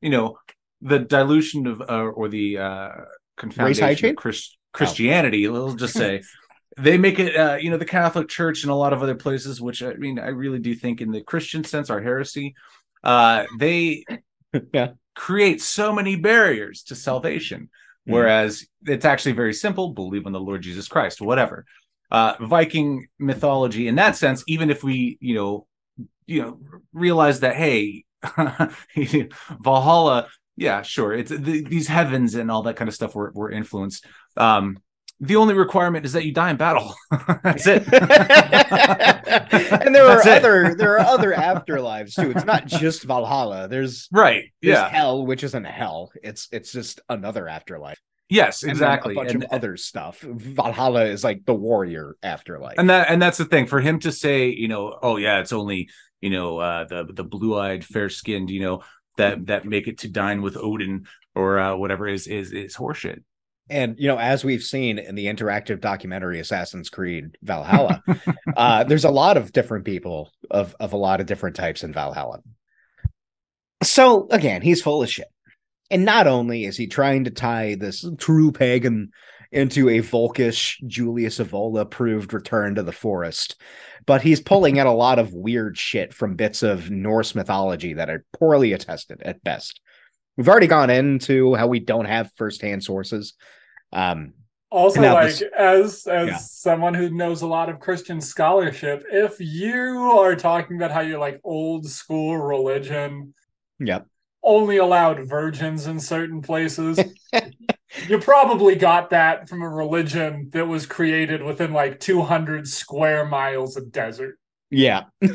you 0.00 0.10
know 0.10 0.38
the 0.80 0.98
dilution 0.98 1.66
of 1.66 1.80
uh, 1.80 1.84
or 2.18 2.28
the 2.28 2.58
uh 2.58 2.88
confoundation 3.36 4.10
of 4.10 4.16
Chris, 4.16 4.56
Christianity 4.72 5.48
let's 5.48 5.74
just 5.74 5.94
say 5.94 6.22
they 6.76 6.98
make 6.98 7.18
it 7.18 7.36
uh 7.36 7.56
you 7.56 7.70
know 7.70 7.76
the 7.78 7.84
Catholic 7.84 8.28
Church 8.28 8.62
and 8.62 8.70
a 8.70 8.74
lot 8.74 8.92
of 8.92 9.02
other 9.02 9.14
places 9.14 9.60
which 9.60 9.82
I 9.82 9.94
mean 9.94 10.18
I 10.18 10.28
really 10.28 10.58
do 10.58 10.74
think 10.74 11.00
in 11.00 11.10
the 11.10 11.22
Christian 11.22 11.64
sense 11.64 11.90
are 11.90 12.00
heresy 12.00 12.54
uh 13.02 13.44
they 13.58 14.04
Yeah. 14.72 14.90
create 15.14 15.60
so 15.60 15.92
many 15.92 16.16
barriers 16.16 16.82
to 16.84 16.94
salvation 16.94 17.68
Mm. 18.08 18.12
whereas 18.12 18.64
it's 18.86 19.04
actually 19.04 19.32
very 19.32 19.52
simple 19.52 19.92
believe 19.92 20.24
in 20.24 20.32
the 20.32 20.40
lord 20.40 20.62
jesus 20.62 20.88
christ 20.88 21.20
whatever 21.20 21.66
uh 22.10 22.34
viking 22.40 23.06
mythology 23.18 23.86
in 23.86 23.96
that 23.96 24.16
sense 24.16 24.42
even 24.46 24.70
if 24.70 24.82
we 24.82 25.18
you 25.20 25.34
know 25.34 25.66
you 26.26 26.40
know 26.40 26.58
realize 26.94 27.40
that 27.40 27.56
hey 27.56 28.04
valhalla 29.60 30.28
yeah 30.56 30.82
sure 30.82 31.12
it's 31.12 31.30
the, 31.30 31.62
these 31.64 31.88
heavens 31.88 32.34
and 32.34 32.50
all 32.50 32.62
that 32.62 32.76
kind 32.76 32.88
of 32.88 32.94
stuff 32.94 33.14
were, 33.14 33.30
were 33.34 33.50
influenced 33.50 34.06
um 34.36 34.78
the 35.20 35.36
only 35.36 35.54
requirement 35.54 36.04
is 36.06 36.12
that 36.12 36.24
you 36.24 36.32
die 36.32 36.50
in 36.50 36.56
battle 36.56 36.94
that's 37.42 37.66
it 37.66 37.82
and 37.92 38.02
there 39.94 40.06
are 40.06 40.20
it. 40.20 40.26
other 40.28 40.74
there 40.74 40.94
are 40.94 41.00
other 41.00 41.32
afterlives 41.32 42.14
too. 42.14 42.30
It's 42.30 42.44
not 42.44 42.66
just 42.66 43.02
Valhalla. 43.04 43.68
There's 43.68 44.08
right 44.12 44.44
there's 44.62 44.78
yeah 44.78 44.88
hell, 44.88 45.26
which 45.26 45.42
isn't 45.44 45.64
hell. 45.64 46.10
It's 46.22 46.48
it's 46.52 46.72
just 46.72 47.00
another 47.08 47.48
afterlife. 47.48 47.98
yes 48.28 48.62
And 48.62 48.70
exactly 48.70 49.14
a 49.14 49.16
bunch 49.16 49.32
and, 49.32 49.44
of 49.44 49.50
other 49.50 49.76
stuff. 49.76 50.20
Valhalla 50.20 51.04
is 51.06 51.24
like 51.24 51.44
the 51.44 51.54
warrior 51.54 52.16
afterlife. 52.22 52.76
and 52.78 52.90
that 52.90 53.10
and 53.10 53.20
that's 53.20 53.38
the 53.38 53.44
thing 53.44 53.66
for 53.66 53.80
him 53.80 53.98
to 54.00 54.12
say 54.12 54.48
you 54.48 54.68
know 54.68 54.96
oh 55.02 55.16
yeah 55.16 55.40
it's 55.40 55.52
only 55.52 55.88
you 56.20 56.30
know 56.30 56.58
uh 56.58 56.84
the 56.84 57.06
the 57.12 57.24
blue-eyed 57.24 57.84
fair-skinned 57.84 58.50
you 58.50 58.60
know 58.60 58.82
that 59.16 59.46
that 59.46 59.64
make 59.64 59.88
it 59.88 59.98
to 59.98 60.08
dine 60.08 60.42
with 60.42 60.56
odin 60.56 61.06
or 61.34 61.58
uh 61.58 61.76
whatever 61.76 62.06
is 62.06 62.26
is 62.26 62.52
is 62.52 62.76
horseshit 62.76 63.22
And 63.70 63.96
you 63.98 64.08
know, 64.08 64.18
as 64.18 64.44
we've 64.44 64.62
seen 64.62 64.98
in 64.98 65.14
the 65.14 65.26
interactive 65.26 65.80
documentary 65.80 66.40
Assassin's 66.40 66.88
Creed 66.88 67.36
Valhalla, 67.42 68.02
uh, 68.56 68.84
there's 68.84 69.04
a 69.04 69.10
lot 69.10 69.36
of 69.36 69.52
different 69.52 69.84
people 69.84 70.30
of 70.50 70.74
of 70.80 70.92
a 70.92 70.96
lot 70.96 71.20
of 71.20 71.26
different 71.26 71.56
types 71.56 71.82
in 71.82 71.92
Valhalla. 71.92 72.40
So 73.82 74.28
again, 74.30 74.62
he's 74.62 74.82
full 74.82 75.02
of 75.02 75.10
shit. 75.10 75.28
And 75.90 76.04
not 76.04 76.26
only 76.26 76.64
is 76.64 76.76
he 76.76 76.86
trying 76.86 77.24
to 77.24 77.30
tie 77.30 77.74
this 77.74 78.04
true 78.18 78.52
pagan 78.52 79.10
into 79.50 79.88
a 79.88 80.00
Volkish 80.00 80.76
Julius 80.86 81.38
Evola 81.38 81.88
proved 81.88 82.34
return 82.34 82.74
to 82.74 82.82
the 82.82 82.92
forest, 82.92 83.56
but 84.04 84.20
he's 84.20 84.40
pulling 84.40 84.78
out 84.78 84.86
a 84.86 84.92
lot 84.92 85.18
of 85.18 85.32
weird 85.32 85.78
shit 85.78 86.12
from 86.12 86.36
bits 86.36 86.62
of 86.62 86.90
Norse 86.90 87.34
mythology 87.34 87.94
that 87.94 88.10
are 88.10 88.24
poorly 88.38 88.72
attested 88.72 89.22
at 89.22 89.42
best. 89.42 89.80
We've 90.36 90.48
already 90.48 90.66
gone 90.66 90.90
into 90.90 91.54
how 91.54 91.66
we 91.66 91.80
don't 91.80 92.04
have 92.04 92.30
firsthand 92.36 92.84
sources. 92.84 93.34
Um, 93.92 94.34
Also, 94.70 95.00
like 95.00 95.28
this- 95.28 95.42
as 95.56 96.06
as 96.06 96.28
Yeah. 96.28 96.36
someone 96.36 96.92
who 96.94 97.08
knows 97.10 97.42
a 97.42 97.46
lot 97.46 97.68
of 97.70 97.80
Christian 97.80 98.20
scholarship, 98.20 99.04
if 99.10 99.36
you 99.40 100.10
are 100.18 100.36
talking 100.36 100.76
about 100.76 100.90
how 100.90 101.00
your 101.00 101.18
like 101.18 101.40
old 101.42 101.86
school 101.88 102.36
religion 102.36 103.32
yep. 103.78 104.06
only 104.42 104.76
allowed 104.76 105.26
virgins 105.26 105.86
in 105.86 105.98
certain 105.98 106.42
places, 106.42 106.98
you 108.08 108.18
probably 108.18 108.74
got 108.76 109.08
that 109.10 109.48
from 109.48 109.62
a 109.62 109.68
religion 109.68 110.50
that 110.52 110.66
was 110.66 110.84
created 110.84 111.42
within 111.42 111.72
like 111.72 111.98
200 111.98 112.68
square 112.68 113.24
miles 113.24 113.76
of 113.78 113.90
desert. 113.90 114.38
Yeah. 114.70 115.04
yeah. 115.22 115.32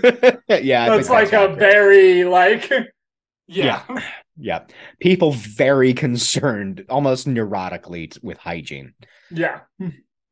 I 0.84 0.89
That's 0.89 1.08
think 1.08 1.10
like 1.10 1.34
a 1.34 1.56
very 1.56 2.24
like 2.24 2.70
yeah. 3.47 3.82
Yeah. 3.89 4.01
People 5.00 5.32
very 5.34 5.94
concerned, 5.94 6.86
almost 6.90 7.28
neurotically 7.28 8.18
with 8.24 8.38
hygiene. 8.38 8.94
Yeah. 9.32 9.62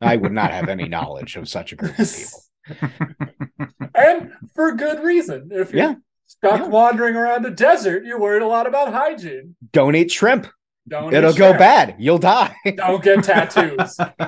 I 0.01 0.15
would 0.15 0.31
not 0.31 0.51
have 0.51 0.69
any 0.69 0.87
knowledge 0.87 1.35
of 1.35 1.47
such 1.47 1.71
a 1.71 1.75
group 1.75 1.97
of 1.99 2.11
people. 2.15 2.41
and 3.95 4.31
for 4.55 4.73
good 4.73 5.03
reason. 5.03 5.49
If 5.51 5.71
you're 5.71 5.81
Yeah. 5.83 5.95
stuck 6.25 6.61
Yeah. 6.61 6.67
wandering 6.67 7.15
around 7.15 7.45
a 7.45 7.51
desert, 7.51 8.03
you're 8.05 8.19
worried 8.19 8.41
a 8.41 8.47
lot 8.47 8.67
about 8.67 8.93
hygiene. 8.93 9.55
Don't 9.71 9.95
eat 9.95 10.11
shrimp. 10.11 10.47
Don't 10.87 11.13
It'll 11.13 11.33
go 11.33 11.53
bad. 11.53 11.95
You'll 11.99 12.17
die. 12.17 12.55
Don't 12.75 13.03
get 13.03 13.23
tattoos. 13.23 13.95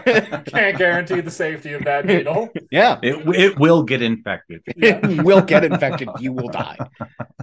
Can't 0.45 0.77
guarantee 0.77 1.19
the 1.21 1.31
safety 1.31 1.73
of 1.73 1.83
that 1.85 2.05
needle. 2.05 2.49
yeah. 2.71 2.99
it, 3.01 3.15
it 3.35 3.59
will 3.59 3.83
get 3.83 4.01
infected 4.01 4.61
Yeah. 4.75 4.99
It 5.03 5.23
will 5.23 5.41
get 5.41 5.63
infected. 5.63 6.09
You 6.19 6.31
will 6.31 6.49
die. 6.49 6.77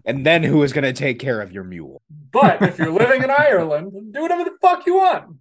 And 0.04 0.24
then 0.24 0.42
who 0.44 0.62
is 0.62 0.72
going 0.72 0.84
to 0.84 0.92
take 0.92 1.18
care 1.18 1.40
of 1.40 1.52
your 1.52 1.64
mule? 1.64 2.00
But 2.32 2.62
if 2.62 2.78
you're 2.78 2.92
living 2.92 3.22
in 3.22 3.30
Ireland, 3.30 3.92
do 4.12 4.22
whatever 4.22 4.44
the 4.44 4.52
fuck 4.60 4.86
you 4.86 4.94
want. 4.94 5.36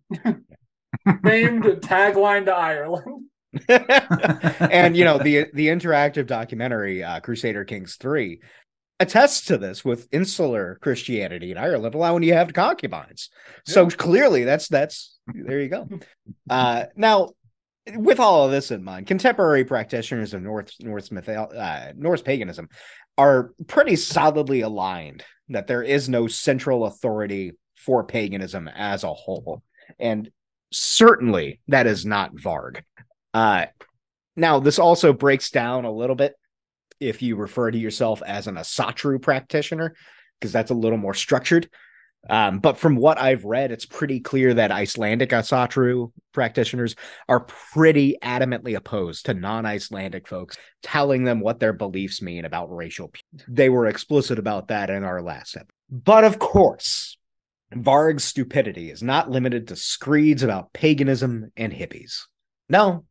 Named 1.23 1.63
tagline 1.63 2.45
to 2.45 2.53
Ireland. 2.53 3.25
and 4.59 4.95
you 4.95 5.03
know 5.03 5.17
the 5.17 5.47
the 5.55 5.67
interactive 5.69 6.27
documentary 6.27 7.03
uh, 7.03 7.19
Crusader 7.19 7.65
Kings 7.65 7.95
3 7.95 8.39
attests 8.99 9.45
to 9.45 9.57
this 9.57 9.85
with 9.85 10.07
insular 10.11 10.77
Christianity 10.81 11.51
in 11.51 11.57
Ireland 11.57 11.95
allowing 11.95 12.23
you 12.23 12.31
to 12.31 12.37
have 12.37 12.53
concubines. 12.53 13.29
So 13.65 13.87
clearly 13.89 14.43
that's 14.43 14.67
that's 14.67 15.17
there 15.27 15.61
you 15.61 15.69
go. 15.69 15.87
Uh 16.49 16.85
now 16.95 17.29
with 17.95 18.19
all 18.19 18.45
of 18.45 18.51
this 18.51 18.71
in 18.71 18.83
mind, 18.83 19.07
contemporary 19.07 19.63
practitioners 19.63 20.33
of 20.33 20.41
North 20.41 20.73
Norse 20.79 21.11
uh, 21.11 21.93
Norse 21.95 22.21
paganism 22.21 22.69
are 23.17 23.53
pretty 23.67 23.95
solidly 23.95 24.61
aligned 24.61 25.23
that 25.49 25.67
there 25.67 25.83
is 25.83 26.07
no 26.07 26.27
central 26.27 26.85
authority 26.85 27.53
for 27.75 28.03
paganism 28.03 28.67
as 28.67 29.03
a 29.03 29.13
whole. 29.13 29.63
And 29.97 30.29
certainly 30.71 31.59
that 31.67 31.87
is 31.87 32.05
not 32.05 32.35
Varg. 32.35 32.83
Uh, 33.33 33.65
now, 34.35 34.59
this 34.59 34.79
also 34.79 35.11
breaks 35.11 35.51
down 35.51 35.85
a 35.85 35.91
little 35.91 36.15
bit 36.15 36.35
if 36.99 37.21
you 37.21 37.35
refer 37.35 37.71
to 37.71 37.77
yourself 37.77 38.21
as 38.25 38.47
an 38.47 38.55
Asatru 38.55 39.21
practitioner, 39.21 39.95
because 40.39 40.51
that's 40.51 40.71
a 40.71 40.75
little 40.75 40.97
more 40.97 41.13
structured. 41.13 41.69
Um, 42.27 42.59
but 42.59 42.77
from 42.77 42.97
what 42.97 43.17
I've 43.17 43.45
read, 43.45 43.71
it's 43.71 43.85
pretty 43.85 44.19
clear 44.19 44.53
that 44.55 44.71
Icelandic 44.71 45.29
Asatru 45.29 46.11
practitioners 46.33 46.95
are 47.29 47.39
pretty 47.41 48.17
adamantly 48.21 48.75
opposed 48.75 49.27
to 49.27 49.33
non 49.33 49.65
Icelandic 49.65 50.27
folks 50.27 50.57
telling 50.83 51.23
them 51.23 51.39
what 51.39 51.59
their 51.59 51.71
beliefs 51.71 52.21
mean 52.21 52.43
about 52.43 52.75
racial. 52.75 53.11
They 53.47 53.69
were 53.69 53.87
explicit 53.87 54.37
about 54.37 54.67
that 54.67 54.89
in 54.89 55.03
our 55.03 55.21
last 55.21 55.55
episode. 55.55 55.71
But 55.89 56.25
of 56.25 56.39
course, 56.39 57.17
Varg's 57.73 58.25
stupidity 58.25 58.91
is 58.91 59.01
not 59.01 59.31
limited 59.31 59.69
to 59.69 59.75
screeds 59.75 60.43
about 60.43 60.73
paganism 60.73 61.51
and 61.55 61.71
hippies. 61.71 62.23
No, 62.67 63.05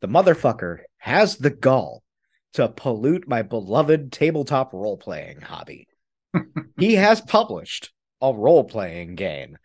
the 0.00 0.08
motherfucker 0.08 0.78
has 0.98 1.36
the 1.36 1.50
gall 1.50 2.03
to 2.54 2.68
pollute 2.68 3.28
my 3.28 3.42
beloved 3.42 4.10
tabletop 4.12 4.72
role 4.72 4.96
playing 4.96 5.40
hobby. 5.40 5.86
he 6.78 6.94
has 6.94 7.20
published 7.20 7.92
a 8.20 8.32
role 8.32 8.64
playing 8.64 9.14
game 9.14 9.56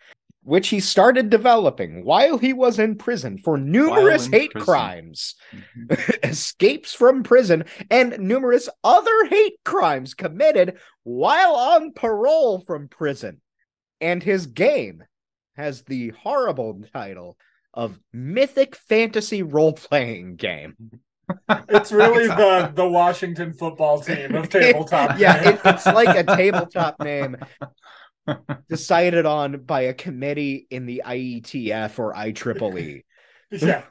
which 0.43 0.69
he 0.69 0.79
started 0.79 1.29
developing 1.29 2.03
while 2.03 2.37
he 2.37 2.53
was 2.53 2.79
in 2.79 2.95
prison 2.95 3.37
for 3.37 3.57
numerous 3.57 4.25
hate 4.27 4.49
prison. 4.51 4.65
crimes, 4.65 5.35
Mhm. 5.53 6.19
escapes 6.23 6.93
from 6.93 7.21
prison, 7.23 7.65
and 7.91 8.17
numerous 8.19 8.67
other 8.83 9.25
hate 9.25 9.57
crimes 9.65 10.13
committed 10.15 10.79
while 11.03 11.53
on 11.55 11.91
parole 11.91 12.61
from 12.61 12.87
prison. 12.87 13.41
And 14.01 14.23
his 14.23 14.47
game 14.47 15.03
has 15.55 15.83
the 15.83 16.09
horrible 16.23 16.81
title 16.93 17.37
of 17.73 17.99
Mythic 18.13 18.75
Fantasy 18.75 19.43
Role 19.43 19.73
Playing 19.73 20.37
Game. 20.37 20.75
It's 21.69 21.91
really 21.91 22.27
the 22.27 22.71
the 22.73 22.88
Washington 22.88 23.53
football 23.53 23.99
team 23.99 24.36
of 24.36 24.49
tabletop. 24.49 25.19
yeah, 25.19 25.49
it, 25.49 25.61
it's 25.63 25.86
like 25.86 26.15
a 26.15 26.23
tabletop 26.23 26.99
name 27.01 27.38
decided 28.69 29.25
on 29.25 29.61
by 29.61 29.82
a 29.82 29.93
committee 29.93 30.67
in 30.69 30.86
the 30.86 31.03
IETF 31.05 31.99
or 31.99 32.13
IEEE. 32.13 33.03
yeah. 33.51 33.84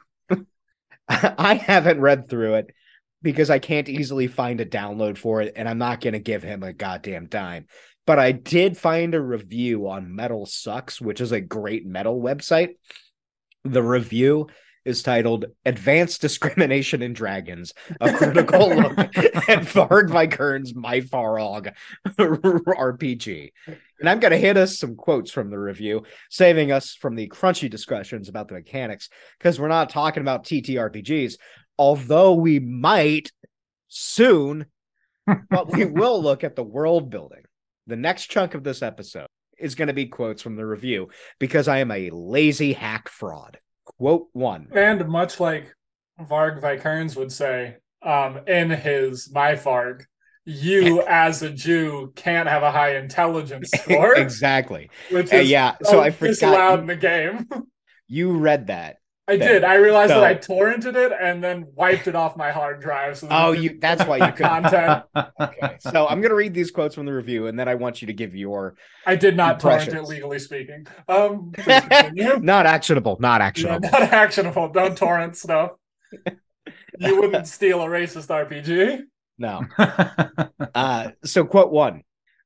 I 1.07 1.55
haven't 1.55 2.01
read 2.01 2.29
through 2.29 2.55
it 2.55 2.73
because 3.21 3.49
I 3.49 3.59
can't 3.59 3.89
easily 3.89 4.27
find 4.27 4.61
a 4.61 4.65
download 4.65 5.17
for 5.17 5.41
it, 5.41 5.53
and 5.55 5.67
I'm 5.67 5.79
not 5.79 6.01
going 6.01 6.13
to 6.13 6.19
give 6.19 6.43
him 6.43 6.63
a 6.63 6.73
goddamn 6.73 7.27
dime. 7.27 7.65
But 8.05 8.19
I 8.19 8.31
did 8.31 8.77
find 8.77 9.13
a 9.13 9.21
review 9.21 9.87
on 9.87 10.15
Metal 10.15 10.45
Sucks, 10.45 11.01
which 11.01 11.21
is 11.21 11.31
a 11.31 11.41
great 11.41 11.85
metal 11.85 12.21
website. 12.21 12.75
The 13.63 13.83
review 13.83 14.47
is 14.85 15.03
titled 15.03 15.45
Advanced 15.65 16.21
Discrimination 16.21 17.01
in 17.01 17.13
Dragons, 17.13 17.73
a 18.01 18.13
critical 18.13 18.69
look 18.75 18.97
at 18.97 19.63
Varg 19.65 20.09
Vikernes' 20.09 20.75
My 20.75 21.01
Farog 21.01 21.73
RPG. 22.07 23.51
And 23.99 24.09
I'm 24.09 24.19
going 24.19 24.31
to 24.31 24.37
hit 24.37 24.57
us 24.57 24.79
some 24.79 24.95
quotes 24.95 25.31
from 25.31 25.49
the 25.49 25.59
review, 25.59 26.03
saving 26.29 26.71
us 26.71 26.93
from 26.93 27.15
the 27.15 27.27
crunchy 27.27 27.69
discussions 27.69 28.29
about 28.29 28.47
the 28.47 28.53
mechanics, 28.53 29.09
because 29.37 29.59
we're 29.59 29.67
not 29.67 29.89
talking 29.89 30.21
about 30.21 30.45
TTRPGs, 30.45 31.35
although 31.77 32.33
we 32.33 32.59
might 32.59 33.31
soon, 33.89 34.65
but 35.49 35.71
we 35.71 35.85
will 35.85 36.21
look 36.21 36.43
at 36.43 36.55
the 36.55 36.63
world 36.63 37.09
building. 37.09 37.43
The 37.87 37.95
next 37.95 38.27
chunk 38.27 38.53
of 38.53 38.63
this 38.63 38.81
episode 38.81 39.27
is 39.57 39.75
going 39.75 39.87
to 39.87 39.93
be 39.93 40.05
quotes 40.05 40.41
from 40.41 40.55
the 40.55 40.65
review 40.65 41.09
because 41.39 41.67
I 41.67 41.79
am 41.79 41.91
a 41.91 42.09
lazy 42.11 42.73
hack 42.73 43.09
fraud. 43.09 43.59
Quote 43.97 44.27
one. 44.33 44.67
And 44.73 45.07
much 45.09 45.39
like 45.39 45.73
Varg 46.19 46.61
Vikernes 46.61 47.15
would 47.15 47.31
say 47.31 47.77
um, 48.01 48.39
in 48.47 48.69
his 48.69 49.29
My 49.33 49.53
Varg, 49.55 50.03
you 50.45 51.01
as 51.07 51.41
a 51.41 51.49
Jew 51.49 52.13
can't 52.15 52.47
have 52.47 52.63
a 52.63 52.71
high 52.71 52.95
intelligence 52.97 53.71
score, 53.75 54.15
exactly. 54.15 54.89
which 55.09 55.33
Uh, 55.33 55.37
is 55.37 55.49
yeah. 55.49 55.75
So 55.83 55.99
I 55.99 56.11
forgot 56.11 56.27
disallowed 56.27 56.79
in 56.81 56.87
the 56.87 56.95
game. 56.95 57.47
you 58.07 58.37
read 58.37 58.67
that. 58.67 58.97
I 59.29 59.37
There. 59.37 59.53
did. 59.53 59.63
I 59.63 59.75
realized 59.75 60.11
So- 60.11 60.21
that 60.21 60.27
I 60.27 60.35
torrented 60.35 60.95
it 60.95 61.11
and 61.21 61.43
then 61.43 61.67
wiped 61.75 62.07
it 62.07 62.15
off 62.15 62.35
my 62.35 62.51
hard 62.51 62.81
drive. 62.81 63.17
So 63.17 63.27
that 63.27 63.45
Oh, 63.45 63.51
you 63.51 63.77
that's 63.79 64.03
why 64.05 64.17
you 64.17 64.31
couldn't. 64.33 64.63
content. 64.63 65.03
Okay. 65.39 65.77
So 65.79 66.07
I'm 66.07 66.19
going 66.19 66.29
to 66.31 66.35
read 66.35 66.53
these 66.53 66.71
quotes 66.71 66.95
from 66.95 67.05
the 67.05 67.13
review, 67.13 67.47
and 67.47 67.57
then 67.59 67.67
I 67.67 67.75
want 67.75 68.01
you 68.01 68.07
to 68.07 68.13
give 68.13 68.35
your 68.35 68.75
I 69.05 69.15
did 69.15 69.37
not 69.37 69.59
torrent 69.59 69.87
it 69.93 70.03
legally 70.03 70.39
speaking. 70.39 70.87
Um, 71.07 71.51
please 71.53 71.81
continue. 71.81 72.39
not 72.41 72.65
actionable. 72.65 73.17
Not 73.19 73.39
Yeah, 73.41 73.47
actionable. 73.47 73.89
not 73.91 74.01
actionable. 74.01 74.69
Don't 74.69 74.97
torrent 74.97 75.37
stuff. 75.37 75.71
You 76.99 77.21
wouldn't 77.21 77.47
steal 77.47 77.81
a 77.81 77.85
racist 77.85 78.27
RPG. 78.27 79.03
No. 79.37 79.61
Uh, 80.75 81.11
so, 81.23 81.45
quote 81.45 81.71
one 81.71 82.03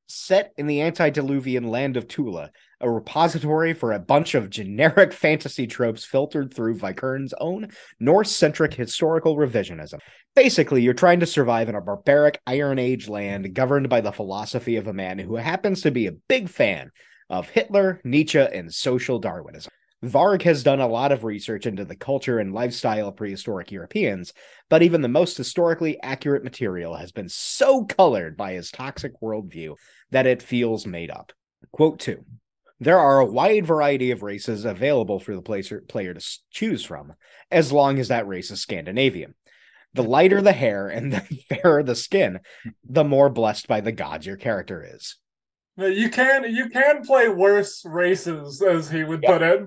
set 0.08 0.54
in 0.58 0.68
the 0.68 0.82
antediluvian 0.82 1.64
land 1.68 1.98
of 1.98 2.08
Tula, 2.08 2.52
a 2.84 2.90
repository 2.90 3.74
for 3.74 3.94
a 3.94 4.00
bunch 4.00 4.36
of 4.36 4.50
generic 4.50 5.14
fantasy 5.14 5.66
tropes 5.66 6.06
filtered 6.06 6.54
through 6.54 6.78
Vikernes' 6.78 7.34
own 7.40 7.70
Norse 8.00 8.32
centric 8.32 8.74
historical 8.74 9.38
revisionism. 9.38 10.00
Basically, 10.36 10.82
you're 10.82 10.94
trying 10.94 11.22
to 11.22 11.26
survive 11.26 11.70
in 11.70 11.76
a 11.76 11.82
barbaric 11.82 12.40
Iron 12.46 12.80
Age 12.80 13.08
land 13.08 13.54
governed 13.56 13.90
by 13.90 14.02
the 14.02 14.12
philosophy 14.12 14.76
of 14.76 14.88
a 14.88 14.94
man 14.94 15.18
who 15.18 15.36
happens 15.36 15.82
to 15.82 15.92
be 15.92 16.08
a 16.08 16.12
big 16.12 16.50
fan 16.50 16.92
of 17.30 17.50
Hitler, 17.50 18.02
Nietzsche, 18.04 18.40
and 18.40 18.72
social 18.72 19.18
Darwinism. 19.18 19.72
Varg 20.04 20.42
has 20.42 20.64
done 20.64 20.82
a 20.82 20.88
lot 20.88 21.14
of 21.14 21.24
research 21.24 21.66
into 21.66 21.86
the 21.86 21.96
culture 21.96 22.40
and 22.40 22.54
lifestyle 22.54 23.08
of 23.08 23.16
prehistoric 23.16 23.72
Europeans, 23.72 24.34
but 24.70 24.84
even 24.84 25.02
the 25.02 25.08
most 25.08 25.38
historically 25.38 26.02
accurate 26.02 26.44
material 26.44 26.94
has 26.94 27.14
been 27.14 27.30
so 27.30 27.86
colored 27.86 28.36
by 28.36 28.52
his 28.52 28.70
toxic 28.70 29.14
worldview 29.22 29.76
that 30.12 30.28
it 30.28 30.44
feels 30.44 30.86
made 30.86 31.10
up. 31.10 31.32
Quote 31.72 32.00
2 32.00 32.24
There 32.84 33.00
are 33.00 33.20
a 33.20 33.26
wide 33.26 33.66
variety 33.66 34.12
of 34.12 34.24
races 34.24 34.66
available 34.66 35.20
for 35.20 35.34
the 35.36 35.42
placer, 35.42 35.82
player 35.88 36.14
to 36.14 36.40
choose 36.52 36.84
from, 36.84 37.14
as 37.50 37.72
long 37.72 37.98
as 37.98 38.10
that 38.10 38.28
race 38.28 38.52
is 38.52 38.60
Scandinavian. 38.62 39.36
The 39.94 40.04
lighter 40.04 40.42
the 40.42 40.52
hair 40.52 40.90
and 40.90 41.14
the 41.14 41.22
fairer 41.50 41.82
the 41.82 41.96
skin, 41.96 42.40
the 42.84 43.04
more 43.06 43.30
blessed 43.30 43.68
by 43.68 43.80
the 43.82 43.92
gods 43.94 44.26
your 44.26 44.36
character 44.38 44.86
is. 44.96 45.18
You 45.78 46.10
can 46.10 46.44
you 46.54 46.70
can 46.70 47.04
play 47.04 47.30
worse 47.30 47.84
races, 47.86 48.62
as 48.62 48.90
he 48.92 49.04
would 49.04 49.24
Yep. 49.24 49.32
put 49.32 49.42
it. 49.42 49.62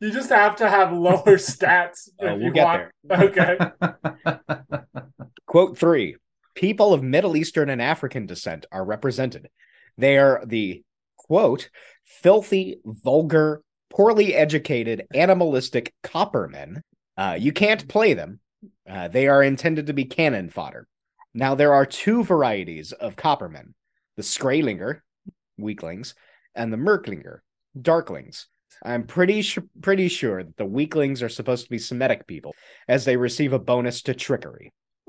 You 0.00 0.10
just 0.10 0.30
have 0.30 0.56
to 0.56 0.68
have 0.70 0.92
lower 0.92 1.36
stats 1.36 2.08
Uh, 2.18 2.34
we'll 2.34 2.40
you 2.40 2.52
get 2.52 2.64
want. 2.64 2.90
Okay. 3.12 3.58
Quote 5.46 5.76
three 5.76 6.16
People 6.54 6.94
of 6.94 7.02
Middle 7.02 7.36
Eastern 7.36 7.68
and 7.68 7.82
African 7.82 8.26
descent 8.26 8.64
are 8.72 8.84
represented. 8.84 9.48
They 9.98 10.16
are 10.18 10.42
the 10.46 10.82
quote, 11.16 11.68
filthy, 12.04 12.78
vulgar, 12.84 13.62
poorly 13.90 14.34
educated, 14.34 15.06
animalistic 15.14 15.94
coppermen. 16.02 16.82
Uh, 17.16 17.36
you 17.38 17.52
can't 17.52 17.88
play 17.88 18.14
them. 18.14 18.40
Uh, 18.88 19.08
they 19.08 19.28
are 19.28 19.42
intended 19.42 19.86
to 19.86 19.92
be 19.92 20.04
cannon 20.04 20.50
fodder. 20.50 20.86
Now, 21.32 21.54
there 21.54 21.74
are 21.74 21.86
two 21.86 22.22
varieties 22.24 22.92
of 22.92 23.16
coppermen 23.16 23.74
the 24.16 24.22
Skraylinger, 24.22 25.00
weaklings, 25.58 26.14
and 26.54 26.72
the 26.72 26.76
Merklinger, 26.76 27.40
darklings. 27.76 28.46
I'm 28.84 29.06
pretty 29.06 29.42
su- 29.42 29.68
pretty 29.80 30.08
sure 30.08 30.42
that 30.44 30.56
the 30.56 30.64
weaklings 30.64 31.22
are 31.22 31.28
supposed 31.28 31.64
to 31.64 31.70
be 31.70 31.78
Semitic 31.78 32.26
people, 32.26 32.54
as 32.88 33.04
they 33.04 33.16
receive 33.16 33.52
a 33.52 33.58
bonus 33.58 34.02
to 34.02 34.14
trickery. 34.14 34.72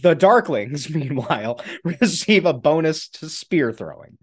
The 0.00 0.16
Darklings, 0.16 0.88
meanwhile, 0.94 1.60
receive 1.84 2.46
a 2.46 2.54
bonus 2.54 3.08
to 3.10 3.28
spear 3.28 3.72
throwing. 3.72 4.16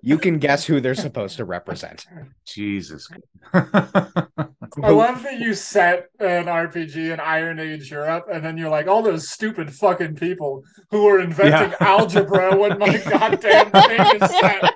You 0.00 0.18
can 0.18 0.38
guess 0.40 0.64
who 0.66 0.80
they're 0.80 0.96
supposed 0.96 1.36
to 1.36 1.44
represent. 1.44 2.06
Jesus. 2.44 3.08
I 3.54 4.88
love 4.90 5.22
that 5.22 5.38
you 5.38 5.54
set 5.54 6.08
an 6.18 6.46
RPG 6.46 7.12
in 7.12 7.20
Iron 7.20 7.60
Age 7.60 7.90
Europe, 7.90 8.26
and 8.32 8.44
then 8.44 8.56
you're 8.58 8.70
like, 8.70 8.88
all 8.88 9.02
those 9.02 9.28
stupid 9.30 9.72
fucking 9.72 10.16
people 10.16 10.64
who 10.90 11.04
were 11.04 11.20
inventing 11.20 11.70
Yeah. 11.70 11.76
algebra 11.80 12.56
when 12.56 12.78
my 12.80 12.96
goddamn 13.08 13.70
thing 13.70 14.22
is 14.22 14.30
set. 14.40 14.72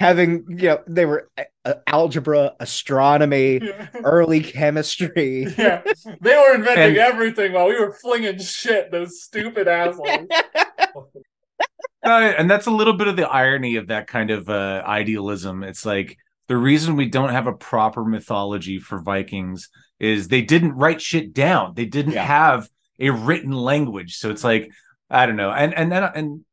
Having, 0.00 0.44
you 0.58 0.68
know, 0.68 0.80
they 0.86 1.06
were 1.06 1.30
uh, 1.38 1.44
uh, 1.64 1.74
algebra, 1.86 2.54
astronomy, 2.60 3.60
Yeah. 3.62 3.88
early 4.04 4.40
chemistry. 4.40 5.46
Yeah, 5.58 5.82
they 6.20 6.34
were 6.36 6.54
inventing 6.54 6.82
And- 6.90 6.96
everything 6.98 7.52
while 7.52 7.68
we 7.68 7.78
were 7.78 7.92
flinging 7.92 8.38
shit. 8.54 8.90
Those 8.90 9.22
stupid 9.22 9.68
assholes. 9.68 10.26
Uh, 12.02 12.32
and 12.38 12.50
that's 12.50 12.66
a 12.66 12.70
little 12.70 12.94
bit 12.94 13.08
of 13.08 13.16
the 13.16 13.28
irony 13.28 13.76
of 13.76 13.88
that 13.88 14.06
kind 14.06 14.30
of 14.30 14.48
uh, 14.48 14.82
idealism. 14.86 15.62
It's 15.62 15.84
like 15.84 16.16
the 16.48 16.56
reason 16.56 16.96
we 16.96 17.10
don't 17.10 17.28
have 17.28 17.46
a 17.46 17.52
proper 17.52 18.04
mythology 18.06 18.78
for 18.78 19.02
Vikings 19.02 19.68
is 19.98 20.28
they 20.28 20.40
didn't 20.40 20.72
write 20.72 21.02
shit 21.02 21.34
down. 21.34 21.74
They 21.74 21.84
didn't 21.84 22.14
Yeah. 22.14 22.24
have 22.24 22.70
a 22.98 23.10
written 23.10 23.52
language. 23.52 24.16
So 24.16 24.30
it's 24.30 24.42
like 24.42 24.70
I 25.10 25.26
don't 25.26 25.36
know. 25.36 25.50
And 25.50 25.74
and 25.74 25.92
then 25.92 26.04
and 26.14 26.44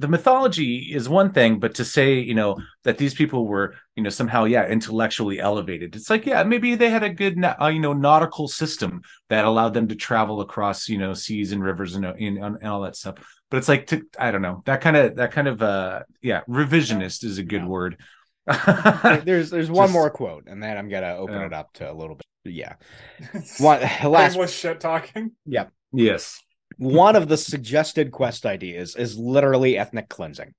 the 0.00 0.08
mythology 0.08 0.92
is 0.94 1.08
one 1.08 1.32
thing, 1.32 1.60
but 1.60 1.74
to 1.76 1.84
say 1.84 2.18
you 2.18 2.34
know 2.34 2.56
that 2.84 2.98
these 2.98 3.14
people 3.14 3.46
were 3.46 3.74
you 3.96 4.02
know 4.02 4.10
somehow 4.10 4.44
yeah 4.44 4.66
intellectually 4.66 5.38
elevated, 5.38 5.94
it's 5.94 6.10
like 6.10 6.26
yeah 6.26 6.42
maybe 6.42 6.74
they 6.74 6.90
had 6.90 7.02
a 7.02 7.10
good 7.22 7.36
uh, 7.44 7.66
you 7.66 7.80
know 7.80 7.92
nautical 7.92 8.48
system 8.48 9.02
that 9.28 9.44
allowed 9.44 9.74
them 9.74 9.88
to 9.88 9.94
travel 9.94 10.40
across 10.40 10.88
you 10.88 10.98
know 10.98 11.14
seas 11.14 11.52
and 11.52 11.62
rivers 11.62 11.94
and 11.94 12.04
and, 12.04 12.38
and 12.38 12.64
all 12.64 12.80
that 12.82 12.96
stuff 12.96 13.16
but 13.50 13.58
it's 13.58 13.68
like 13.68 13.86
to, 13.88 14.02
I 14.18 14.30
don't 14.30 14.42
know 14.42 14.62
that 14.66 14.80
kind 14.80 14.96
of 14.96 15.16
that 15.16 15.32
kind 15.32 15.48
of 15.48 15.60
uh 15.60 16.00
yeah 16.22 16.40
revisionist 16.48 17.24
is 17.24 17.38
a 17.38 17.42
good 17.44 17.62
Yeah. 17.62 17.68
word. 17.68 18.00
there's 19.24 19.50
there's 19.50 19.70
one 19.70 19.84
Just- 19.88 19.92
more 19.92 20.10
quote, 20.10 20.44
and 20.46 20.62
then 20.62 20.76
I'm 20.78 20.88
gonna 20.88 21.14
open 21.16 21.34
Yeah. 21.40 21.46
it 21.46 21.52
up 21.52 21.72
to 21.74 21.90
a 21.90 21.92
little 21.92 22.16
bit. 22.16 22.26
Yeah. 22.44 22.74
One 23.58 23.80
last 24.04 24.32
Shameless 24.32 24.52
shit 24.58 24.80
talking. 24.80 25.32
Yep. 25.44 25.72
yes. 25.92 26.42
One 26.80 27.14
of 27.14 27.28
the 27.28 27.36
suggested 27.36 28.10
quest 28.10 28.46
ideas 28.46 28.96
is 28.96 29.18
literally 29.18 29.76
ethnic 29.76 30.08
cleansing. 30.08 30.54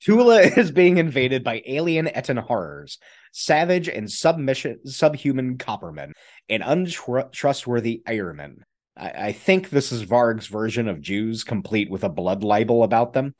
Tula 0.00 0.40
is 0.56 0.70
being 0.70 0.96
invaded 0.96 1.44
by 1.44 1.62
alien 1.66 2.08
Eton 2.08 2.38
horrors, 2.38 2.98
savage 3.30 3.86
and 3.86 4.10
submission 4.10 4.86
subhuman 4.86 5.58
coppermen, 5.58 6.14
and 6.48 6.62
untrustworthy 6.64 8.02
Ironmen. 8.06 8.60
I, 8.96 9.10
I 9.10 9.32
think 9.32 9.68
this 9.68 9.92
is 9.92 10.00
Varg's 10.00 10.46
version 10.46 10.88
of 10.88 11.02
Jews, 11.02 11.44
complete 11.44 11.90
with 11.90 12.04
a 12.04 12.08
blood 12.08 12.42
libel 12.42 12.82
about 12.82 13.12
them. 13.12 13.34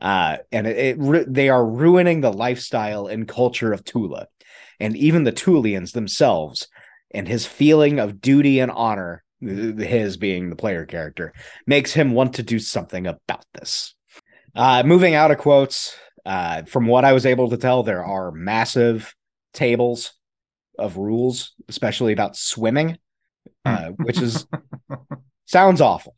Uh, 0.00 0.38
and 0.50 0.66
it, 0.66 0.98
it 0.98 1.32
they 1.34 1.50
are 1.50 1.64
ruining 1.64 2.22
the 2.22 2.32
lifestyle 2.32 3.06
and 3.06 3.28
culture 3.28 3.74
of 3.74 3.84
Tula, 3.84 4.28
and 4.80 4.96
even 4.96 5.24
the 5.24 5.32
Tulians 5.32 5.92
themselves. 5.92 6.68
And 7.10 7.28
his 7.28 7.44
feeling 7.44 8.00
of 8.00 8.22
duty 8.22 8.60
and 8.60 8.72
honor, 8.72 9.23
his 9.44 10.16
being 10.16 10.50
the 10.50 10.56
player 10.56 10.86
character, 10.86 11.32
makes 11.66 11.92
him 11.92 12.12
want 12.12 12.34
to 12.34 12.42
do 12.42 12.58
something 12.58 13.06
about 13.06 13.44
this. 13.54 13.94
Uh, 14.54 14.82
moving 14.84 15.14
out 15.14 15.30
of 15.30 15.38
quotes, 15.38 15.96
uh, 16.24 16.62
from 16.62 16.86
what 16.86 17.04
I 17.04 17.12
was 17.12 17.26
able 17.26 17.50
to 17.50 17.56
tell, 17.56 17.82
there 17.82 18.04
are 18.04 18.30
massive 18.30 19.14
tables 19.52 20.12
of 20.78 20.96
rules, 20.96 21.52
especially 21.68 22.12
about 22.12 22.36
swimming, 22.36 22.98
uh, 23.64 23.90
which 23.90 24.20
is 24.20 24.46
sounds 25.46 25.80
awful. 25.80 26.14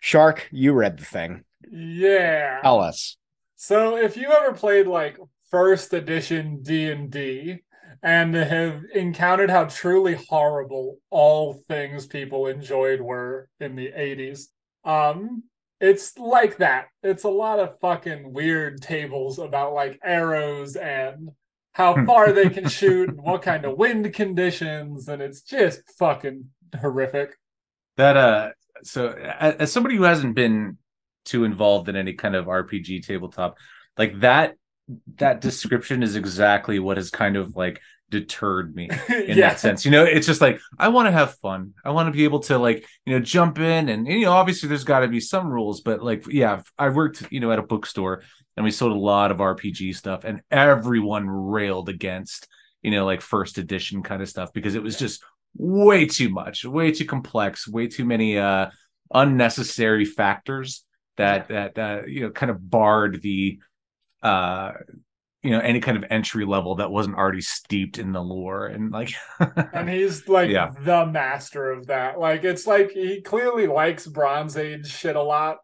Shark, 0.00 0.48
you 0.52 0.72
read 0.72 0.98
the 0.98 1.04
thing. 1.04 1.44
Yeah. 1.70 2.60
Tell 2.62 2.80
us. 2.80 3.16
So 3.56 3.96
if 3.96 4.16
you 4.16 4.30
ever 4.30 4.52
played 4.52 4.86
like 4.86 5.18
first 5.50 5.92
edition 5.92 6.62
D&D 6.62 6.92
and 6.92 7.60
have 8.02 8.84
encountered 8.94 9.50
how 9.50 9.64
truly 9.64 10.18
horrible 10.28 10.98
all 11.10 11.54
things 11.68 12.06
people 12.06 12.46
enjoyed 12.46 13.00
were 13.00 13.48
in 13.60 13.76
the 13.76 13.88
80s, 13.88 14.46
um 14.84 15.44
it's 15.80 16.18
like 16.18 16.56
that. 16.56 16.86
It's 17.04 17.22
a 17.22 17.28
lot 17.28 17.60
of 17.60 17.78
fucking 17.80 18.32
weird 18.32 18.82
tables 18.82 19.38
about 19.38 19.74
like 19.74 20.00
arrows 20.02 20.74
and 20.74 21.30
how 21.72 22.04
far 22.04 22.32
they 22.32 22.48
can 22.48 22.68
shoot 22.78 23.08
and 23.10 23.22
what 23.22 23.42
kind 23.42 23.64
of 23.64 23.78
wind 23.78 24.12
conditions 24.12 25.08
and 25.08 25.22
it's 25.22 25.42
just 25.42 25.80
fucking 25.98 26.46
horrific. 26.80 27.34
that 27.96 28.16
uh 28.16 28.50
so 28.82 29.08
as 29.10 29.72
somebody 29.72 29.96
who 29.96 30.02
hasn't 30.02 30.34
been 30.34 30.76
too 31.24 31.44
involved 31.44 31.88
in 31.88 31.96
any 31.96 32.12
kind 32.12 32.34
of 32.34 32.46
rpg 32.46 33.04
tabletop 33.04 33.56
like 33.96 34.20
that 34.20 34.54
that 35.16 35.40
description 35.40 36.02
is 36.02 36.16
exactly 36.16 36.78
what 36.78 36.96
has 36.96 37.10
kind 37.10 37.36
of 37.36 37.56
like 37.56 37.80
deterred 38.10 38.74
me 38.74 38.88
in 39.08 39.38
yeah. 39.38 39.50
that 39.50 39.60
sense. 39.60 39.84
You 39.84 39.90
know 39.90 40.04
it's 40.04 40.26
just 40.26 40.40
like 40.40 40.60
i 40.78 40.88
want 40.88 41.06
to 41.06 41.12
have 41.12 41.34
fun. 41.36 41.74
I 41.84 41.90
want 41.90 42.06
to 42.06 42.12
be 42.12 42.24
able 42.24 42.40
to 42.40 42.58
like 42.58 42.86
you 43.04 43.14
know 43.14 43.20
jump 43.20 43.58
in 43.58 43.88
and, 43.88 44.06
and 44.06 44.06
you 44.06 44.26
know 44.26 44.32
obviously 44.32 44.68
there's 44.68 44.84
got 44.84 45.00
to 45.00 45.08
be 45.08 45.20
some 45.20 45.48
rules 45.48 45.80
but 45.80 46.02
like 46.02 46.26
yeah 46.28 46.62
i 46.78 46.88
worked 46.88 47.30
you 47.30 47.40
know 47.40 47.52
at 47.52 47.58
a 47.58 47.62
bookstore 47.62 48.22
and 48.56 48.64
we 48.64 48.70
sold 48.70 48.92
a 48.92 48.98
lot 48.98 49.30
of 49.30 49.38
rpg 49.38 49.94
stuff 49.94 50.24
and 50.24 50.40
everyone 50.50 51.28
railed 51.28 51.88
against 51.88 52.48
you 52.82 52.90
know 52.90 53.04
like 53.04 53.20
first 53.20 53.58
edition 53.58 54.02
kind 54.02 54.22
of 54.22 54.28
stuff 54.28 54.52
because 54.52 54.74
it 54.74 54.82
was 54.82 54.98
just 54.98 55.22
way 55.56 56.06
too 56.06 56.28
much 56.28 56.64
way 56.64 56.90
too 56.92 57.04
complex 57.04 57.68
way 57.68 57.86
too 57.86 58.04
many 58.04 58.38
uh 58.38 58.68
unnecessary 59.14 60.04
factors 60.04 60.84
that 61.16 61.48
that 61.48 61.74
that 61.74 62.08
you 62.08 62.22
know 62.22 62.30
kind 62.30 62.50
of 62.50 62.70
barred 62.70 63.20
the 63.22 63.58
uh 64.22 64.72
you 65.42 65.50
know 65.50 65.60
any 65.60 65.80
kind 65.80 65.96
of 65.96 66.04
entry 66.10 66.44
level 66.44 66.74
that 66.76 66.90
wasn't 66.90 67.16
already 67.16 67.40
steeped 67.40 67.98
in 67.98 68.12
the 68.12 68.20
lore 68.22 68.66
and 68.66 68.90
like 68.90 69.10
and 69.72 69.88
he's 69.88 70.28
like 70.28 70.50
Yeah. 70.50 70.70
the 70.80 71.06
master 71.06 71.70
of 71.70 71.86
that. 71.86 72.18
Like 72.18 72.42
it's 72.44 72.66
like 72.66 72.90
he 72.90 73.20
clearly 73.22 73.66
likes 73.68 74.06
Bronze 74.06 74.56
Age 74.56 74.86
shit 74.88 75.14
a 75.16 75.22
lot, 75.22 75.58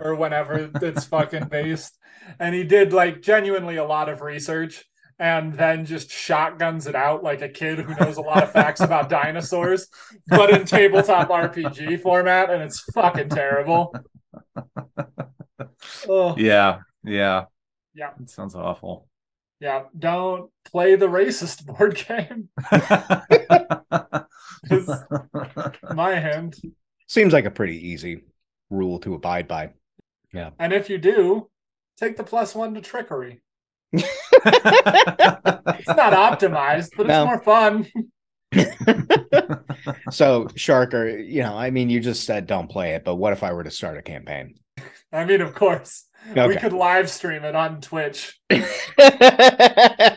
or 0.00 0.14
whenever 0.14 0.70
it's 0.82 1.04
fucking 1.14 1.48
based. 1.48 1.98
And 2.38 2.54
he 2.54 2.64
did 2.64 2.92
like 2.92 3.22
genuinely 3.22 3.76
a 3.76 3.84
lot 3.84 4.08
of 4.10 4.20
research 4.20 4.84
and 5.18 5.54
then 5.54 5.86
just 5.86 6.10
shotguns 6.10 6.86
it 6.86 6.94
out 6.94 7.24
like 7.24 7.40
a 7.40 7.48
kid 7.48 7.78
who 7.78 7.94
knows 7.94 8.18
a 8.18 8.20
lot 8.20 8.42
of 8.42 8.52
facts 8.52 8.80
about 8.82 9.08
dinosaurs, 9.20 9.88
but 10.28 10.50
in 10.50 10.66
tabletop 10.66 11.28
RPG 11.30 12.02
format, 12.02 12.50
and 12.50 12.62
it's 12.62 12.80
fucking 12.92 13.30
terrible. 13.30 13.94
Oh, 16.08 16.36
yeah 16.36 16.78
yeah 17.04 17.44
Yeah. 17.96 18.10
it 18.20 18.30
sounds 18.30 18.54
awful 18.54 19.08
yeah, 19.60 19.84
don't 19.98 20.50
play 20.64 20.96
the 20.96 21.06
racist 21.06 21.64
board 21.78 21.96
game. 22.06 22.48
My 25.94 26.14
hand. 26.14 26.56
Seems 27.08 27.32
like 27.32 27.44
a 27.44 27.50
pretty 27.50 27.88
easy 27.88 28.24
rule 28.70 28.98
to 29.00 29.14
abide 29.14 29.48
by. 29.48 29.70
Yeah. 30.32 30.50
And 30.58 30.72
if 30.72 30.90
you 30.90 30.98
do, 30.98 31.48
take 31.96 32.16
the 32.16 32.24
plus 32.24 32.54
one 32.54 32.74
to 32.74 32.80
trickery. 32.80 33.40
It's 33.92 34.04
not 35.88 36.12
optimized, 36.12 36.90
but 36.96 37.06
No. 37.06 37.22
it's 37.22 37.26
more 37.26 37.38
fun. 37.42 37.86
so, 40.10 40.48
Shark, 40.56 40.94
or 40.94 41.08
you 41.08 41.42
know, 41.42 41.56
I 41.56 41.70
mean, 41.70 41.88
you 41.90 42.00
just 42.00 42.24
said 42.24 42.46
don't 42.46 42.68
play 42.68 42.94
it, 42.94 43.04
but 43.04 43.14
what 43.16 43.32
if 43.32 43.42
I 43.42 43.52
were 43.52 43.64
to 43.64 43.70
start 43.70 43.96
a 43.96 44.02
campaign? 44.02 44.56
I 45.12 45.24
mean, 45.24 45.40
of 45.40 45.54
course, 45.54 46.05
we 46.34 46.56
could 46.56 46.72
live 46.72 47.10
stream 47.10 47.44
it 47.44 47.54
on 47.54 47.80
Twitch. 47.80 48.38
really? 48.50 48.64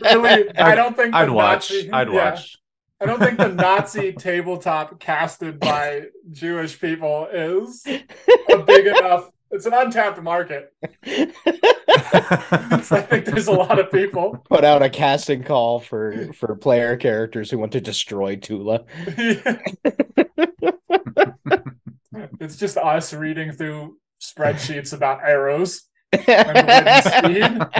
Really, 0.02 0.56
I 0.58 0.74
don't 0.74 0.96
think 0.96 1.12
the 1.12 1.18
i'd 1.18 1.30
watch 1.30 1.70
Nazi- 1.70 1.90
i'd 1.92 2.08
yeah, 2.08 2.30
watch 2.30 2.56
I 3.00 3.06
don't 3.06 3.18
think 3.18 3.38
the 3.38 3.48
Nazi 3.54 4.12
tabletop 4.12 5.00
casted 5.00 5.58
by 5.58 6.06
Jewish 6.30 6.78
people 6.78 7.26
is 7.32 7.82
a 8.52 8.58
big 8.58 8.86
enough. 8.86 9.30
It's 9.50 9.64
an 9.66 9.72
untapped 9.72 10.20
market. 10.22 10.72
So 11.06 12.96
I 12.96 13.00
think 13.08 13.24
there's 13.24 13.48
a 13.48 13.52
lot 13.52 13.78
of 13.78 13.90
people. 13.90 14.44
Put 14.50 14.64
out 14.64 14.82
a 14.82 14.90
casting 14.90 15.42
call 15.42 15.80
for 15.80 16.32
for 16.34 16.54
player 16.56 16.96
characters 16.96 17.50
who 17.50 17.58
want 17.58 17.72
to 17.72 17.80
destroy 17.80 18.36
Tula. 18.36 18.84
it's 22.38 22.56
just 22.56 22.76
us 22.76 23.12
reading 23.14 23.52
through 23.52 23.96
spreadsheets 24.20 24.92
about 24.92 25.22
arrows 25.22 25.30
and 25.42 25.50
wind 25.50 25.80
speed. 25.80 25.89
yeah, 26.26 27.70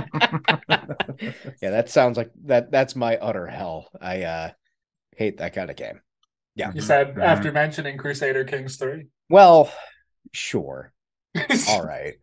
that 1.60 1.88
sounds 1.90 2.16
like 2.16 2.30
that. 2.44 2.70
That's 2.70 2.94
my 2.94 3.16
utter 3.16 3.46
hell. 3.46 3.88
I 4.00 4.22
uh 4.22 4.50
hate 5.16 5.38
that 5.38 5.54
kind 5.54 5.70
of 5.70 5.76
game. 5.76 6.00
Yeah, 6.54 6.72
you 6.74 6.80
said 6.80 7.14
Mhm. 7.14 7.22
after 7.22 7.52
mentioning 7.52 7.98
Crusader 7.98 8.44
Kings 8.44 8.76
3. 8.76 9.06
Well, 9.28 9.72
sure. 10.32 10.92
All 11.68 11.84
right. 11.84 12.14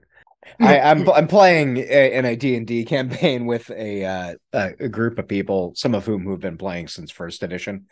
I, 0.62 0.80
I'm 0.80 1.10
I'm 1.10 1.28
playing 1.28 1.78
a, 1.78 2.14
in 2.18 2.26
a 2.26 2.36
D 2.36 2.56
and 2.56 2.66
D 2.66 2.86
campaign 2.86 3.46
with 3.46 3.70
a, 3.70 4.06
uh, 4.06 4.36
a 4.54 4.74
a 4.82 4.90
group 4.90 5.20
of 5.20 5.28
people, 5.28 5.74
some 5.76 5.94
of 5.94 6.06
whom 6.06 6.24
who've 6.24 6.40
been 6.40 6.58
playing 6.58 6.88
since 6.88 7.12
first 7.12 7.44
edition, 7.44 7.88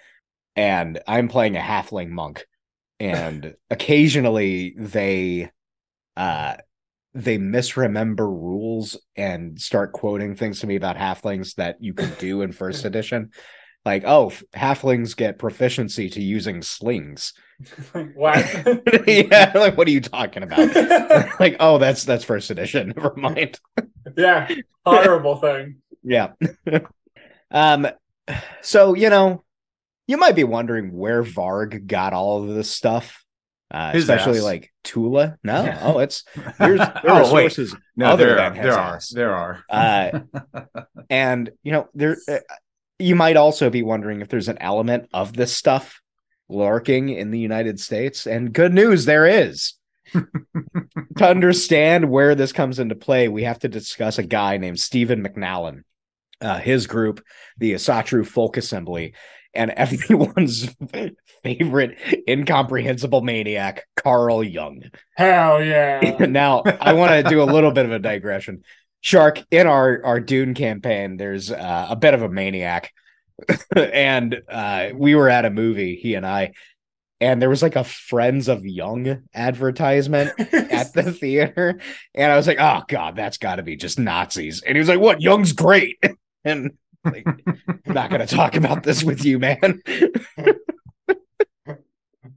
and 0.55 1.01
I'm 1.07 1.28
playing 1.28 1.57
a 1.57 1.61
halfling 1.61 2.09
monk, 2.09 2.45
and 2.99 3.55
occasionally 3.70 4.74
they, 4.78 5.51
uh, 6.18 6.57
they 7.16 7.38
misremember 7.38 8.30
rules 8.30 8.99
and 9.16 9.59
start 9.59 9.93
quoting 9.93 10.36
things 10.36 10.59
to 10.59 10.68
me 10.68 10.76
about 10.76 10.97
halflings 10.97 11.55
that 11.55 11.78
you 11.82 11.93
can 11.93 12.13
do 12.20 12.41
in 12.41 12.51
first 12.51 12.84
edition, 12.86 13.32
like 13.86 14.03
oh, 14.05 14.32
halflings 14.53 15.16
get 15.16 15.39
proficiency 15.39 16.09
to 16.09 16.22
using 16.22 16.61
slings. 16.61 17.34
what? 18.16 18.38
yeah, 19.07 19.53
like 19.55 19.78
what 19.78 19.88
are 19.88 19.91
you 19.91 20.01
talking 20.01 20.43
about? 20.43 20.59
like 21.39 21.55
oh 21.61 21.78
that's 21.78 22.03
that's 22.03 22.26
first 22.26 22.51
edition 22.51 22.91
never 22.95 23.13
mind 23.16 23.57
yeah, 24.18 24.49
horrible 24.86 25.38
thing. 25.38 25.78
yeah 26.03 26.32
um 27.51 27.88
so 28.61 28.93
you 28.93 29.09
know 29.09 29.41
you 30.07 30.18
might 30.18 30.36
be 30.36 30.43
wondering 30.43 30.91
where 30.91 31.24
varg 31.24 31.88
got 31.88 32.11
all 32.11 32.43
of 32.43 32.53
this 32.53 32.70
stuff 32.70 33.24
uh 33.72 33.91
His 33.91 34.03
especially 34.03 34.38
ass. 34.39 34.43
like 34.43 34.74
tula 34.84 35.38
no 35.43 35.63
Yeah. 35.63 35.80
oh 35.82 35.99
it's 35.99 36.24
there's 36.59 36.80
there 36.80 37.01
Oh, 37.05 37.13
are 37.26 37.34
wait. 37.34 37.51
sources 37.51 37.76
no 37.95 38.07
other 38.07 38.28
there 38.28 38.36
than 38.36 38.57
are 38.59 38.63
there 38.63 38.74
are 38.80 38.99
there 39.13 39.36
are 39.36 39.63
uh 39.70 40.20
and 41.09 41.49
you 41.63 41.72
know 41.72 41.89
there 41.93 42.18
uh, 42.30 42.38
you 42.99 43.16
might 43.16 43.38
also 43.38 43.70
be 43.70 43.82
wondering 43.84 44.22
if 44.22 44.30
there's 44.30 44.47
an 44.49 44.57
element 44.61 45.09
of 45.13 45.34
this 45.34 45.55
stuff 45.55 46.01
lurking 46.47 47.09
in 47.09 47.32
the 47.32 47.39
united 47.39 47.80
states 47.80 48.28
and 48.28 48.53
good 48.53 48.74
news 48.74 49.05
there 49.05 49.26
is 49.26 49.74
to 50.13 51.28
understand 51.28 52.09
where 52.09 52.36
this 52.36 52.53
comes 52.53 52.78
into 52.78 52.93
play, 52.93 53.28
we 53.28 53.41
have 53.43 53.57
to 53.59 53.68
discuss 53.68 54.20
a 54.20 54.24
guy 54.24 54.57
named 54.57 54.80
Stephen 54.80 55.24
McNallen, 55.24 55.82
uh, 56.41 56.59
his 56.59 56.86
group, 56.86 57.24
the 57.57 57.74
Asatru 57.74 58.26
Folk 58.26 58.55
Assembly, 58.57 59.16
and 59.56 59.72
everyone's 59.78 60.70
favorite 61.43 61.97
incomprehensible 62.28 63.22
maniac, 63.22 63.86
Carl 63.95 64.43
Jung. 64.43 64.84
Hell 65.16 65.64
yeah. 65.64 65.99
now, 66.20 66.64
I 66.64 66.93
want 66.93 67.12
to 67.12 67.30
do 67.30 67.41
a 67.41 67.45
little 67.45 67.72
bit 67.72 67.86
of 67.86 67.91
a 67.91 67.99
digression. 67.99 68.64
Shark, 69.01 69.43
in 69.51 69.68
our, 69.68 70.03
our 70.03 70.20
Dune 70.20 70.56
campaign, 70.56 71.18
there's 71.18 71.51
uh, 71.51 71.88
a 71.89 71.95
bit 71.95 72.14
of 72.14 72.24
a 72.24 72.30
maniac. 72.30 72.91
and 73.76 74.41
uh, 74.49 74.89
we 74.95 75.14
were 75.14 75.30
at 75.30 75.45
a 75.45 75.49
movie, 75.49 75.95
he 75.95 76.16
and 76.16 76.26
I, 76.26 76.53
and 77.22 77.41
there 77.41 77.49
was 77.49 77.62
like 77.62 77.76
a 77.76 77.84
Friends 77.84 78.47
of 78.47 78.66
Jung 78.66 79.24
advertisement 79.34 80.34
at 80.39 80.93
the 80.93 81.12
theater. 81.12 81.80
And 82.14 82.32
I 82.32 82.36
was 82.36 82.47
like, 82.47 82.60
oh 82.60 82.84
God, 82.88 83.16
that's 83.16 83.38
got 83.38 83.56
to 83.56 83.64
be 83.64 83.78
just 83.78 83.99
Nazis. 83.99 84.62
And 84.62 84.76
he 84.76 84.80
was 84.80 84.89
like, 84.89 84.99
what? 84.99 85.22
Jung's 85.22 85.53
great. 85.53 85.97
And 86.43 86.72
like, 87.06 87.26
I'm 87.28 87.93
not 87.93 88.10
going 88.10 88.26
to 88.26 88.36
talk 88.36 88.56
about 88.56 88.84
this 88.84 89.03
with 89.03 89.24
you, 89.26 89.39
man. 89.39 89.82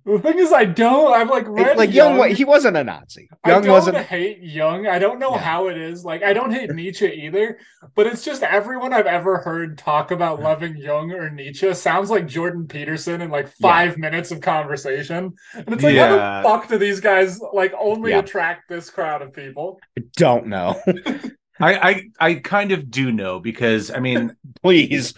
The 0.04 0.18
thing 0.20 0.38
is, 0.38 0.52
I 0.54 0.64
don't. 0.64 1.12
I've 1.12 1.28
like 1.28 1.46
read 1.48 1.76
like 1.76 1.92
Jung. 1.92 2.16
Jung, 2.18 2.34
he 2.34 2.44
wasn't 2.44 2.78
a 2.78 2.84
Nazi. 2.84 3.28
I 3.44 3.50
Jung 3.50 3.62
don't 3.62 3.72
wasn't. 3.72 3.98
hate 3.98 4.38
Jung. 4.42 4.86
I 4.86 4.98
don't 4.98 5.18
know 5.18 5.32
Yeah. 5.32 5.38
how 5.40 5.68
it 5.68 5.76
is. 5.76 6.02
Like, 6.02 6.22
I 6.22 6.32
don't 6.32 6.50
hate 6.50 6.70
Nietzsche 6.70 7.06
either. 7.26 7.58
But 7.94 8.06
it's 8.06 8.24
just 8.24 8.42
everyone 8.42 8.94
I've 8.94 9.06
ever 9.06 9.38
heard 9.38 9.76
talk 9.76 10.10
about 10.10 10.40
loving 10.40 10.76
Jung 10.78 11.12
or 11.12 11.28
Nietzsche 11.28 11.72
sounds 11.74 12.08
like 12.08 12.26
Jordan 12.26 12.66
Peterson 12.66 13.20
in 13.20 13.30
like 13.30 13.48
five 13.60 13.98
minutes 13.98 14.30
of 14.30 14.40
conversation. 14.40 15.34
And 15.54 15.68
it's 15.74 15.82
like, 15.82 15.94
Yeah. 15.94 16.08
how 16.08 16.42
the 16.42 16.48
fuck 16.48 16.68
do 16.70 16.78
these 16.78 17.00
guys 17.00 17.38
like 17.52 17.74
only 17.78 18.12
Yeah. 18.12 18.20
attract 18.20 18.68
this 18.70 18.88
crowd 18.88 19.20
of 19.20 19.34
people? 19.34 19.78
I 19.98 20.02
don't 20.16 20.46
know. 20.46 20.80
I, 21.60 21.90
I 21.90 22.02
I 22.20 22.34
kind 22.34 22.72
of 22.72 22.90
do 22.90 23.10
know 23.12 23.40
because 23.40 23.90
I 23.90 23.98
mean, 24.00 24.36
Please. 24.62 25.14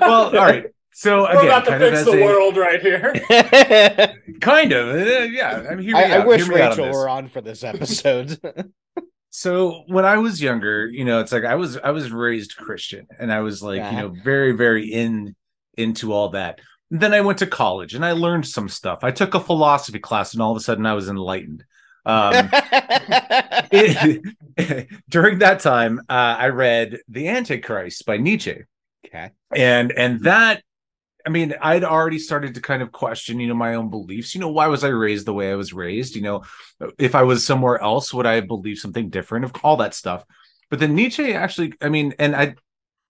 well, 0.00 0.26
all 0.26 0.32
right. 0.34 0.66
So 0.96 1.22
We're 1.22 1.46
about 1.46 1.64
to 1.64 1.78
fix 1.78 2.04
the 2.04 2.22
a 2.22 2.24
world 2.24 2.56
right 2.56 2.80
here. 2.80 3.12
Kind 4.40 4.70
of, 4.72 4.94
uh, 4.94 5.22
yeah. 5.24 5.66
I 5.68 5.74
mean, 5.74 5.86
hear 5.86 5.96
me 5.96 6.02
I 6.02 6.24
wish 6.24 6.44
hear 6.44 6.54
me 6.54 6.60
on 6.60 6.70
Rachel 6.70 6.90
were 6.92 7.08
on 7.08 7.28
for 7.28 7.40
this 7.40 7.64
episode. 7.64 8.38
So 9.36 9.82
when 9.88 10.04
I 10.04 10.18
was 10.18 10.40
younger, 10.40 10.86
you 10.88 11.04
know, 11.04 11.18
it's 11.18 11.32
like 11.32 11.44
I 11.44 11.56
was 11.56 11.76
I 11.76 11.90
was 11.90 12.12
raised 12.12 12.56
Christian, 12.56 13.08
and 13.18 13.32
I 13.32 13.40
was 13.40 13.64
like, 13.64 13.80
Uh-huh. 13.80 13.90
you 13.90 14.02
know, 14.02 14.14
very 14.22 14.52
very 14.52 14.86
in 14.92 15.34
into 15.76 16.12
all 16.12 16.28
that. 16.28 16.60
then 16.88 17.12
I 17.12 17.20
went 17.20 17.40
to 17.40 17.46
college 17.48 17.94
and 17.94 18.04
I 18.04 18.12
learned 18.12 18.46
some 18.46 18.68
stuff. 18.68 19.00
I 19.02 19.10
took 19.10 19.34
a 19.34 19.40
philosophy 19.40 19.98
class, 19.98 20.34
and 20.34 20.40
all 20.42 20.52
of 20.52 20.56
a 20.56 20.60
sudden 20.60 20.86
I 20.86 20.92
was 20.94 21.08
enlightened. 21.08 21.64
Um, 22.06 22.48
it- 23.72 24.88
during 25.08 25.38
that 25.40 25.60
time, 25.60 26.00
uh, 26.08 26.12
I 26.38 26.48
read 26.48 26.98
The 27.08 27.28
Antichrist 27.28 28.06
by 28.06 28.16
Nietzsche. 28.18 28.62
okay. 29.06 29.30
and 29.54 29.92
and 29.92 30.20
that 30.24 30.62
i 31.26 31.30
mean 31.30 31.54
i'd 31.62 31.84
already 31.84 32.18
started 32.18 32.54
to 32.54 32.60
kind 32.60 32.82
of 32.82 32.90
question 32.92 33.38
you 33.40 33.46
know 33.46 33.54
my 33.54 33.74
own 33.74 33.88
beliefs 33.90 34.34
you 34.34 34.40
know 34.40 34.48
why 34.48 34.66
was 34.66 34.82
i 34.84 34.88
raised 34.88 35.26
the 35.26 35.32
way 35.32 35.50
i 35.50 35.54
was 35.54 35.72
raised 35.72 36.16
you 36.16 36.22
know 36.22 36.42
if 36.98 37.14
i 37.14 37.22
was 37.22 37.46
somewhere 37.46 37.78
else 37.80 38.12
would 38.12 38.26
i 38.26 38.34
have 38.34 38.46
believed 38.46 38.78
something 38.80 39.08
different 39.10 39.44
of 39.44 39.52
all 39.62 39.76
that 39.76 39.94
stuff 39.94 40.24
but 40.70 40.78
then 40.80 40.94
nietzsche 40.94 41.32
actually 41.34 41.72
i 41.80 41.88
mean 41.88 42.14
and 42.18 42.34
i 42.36 42.54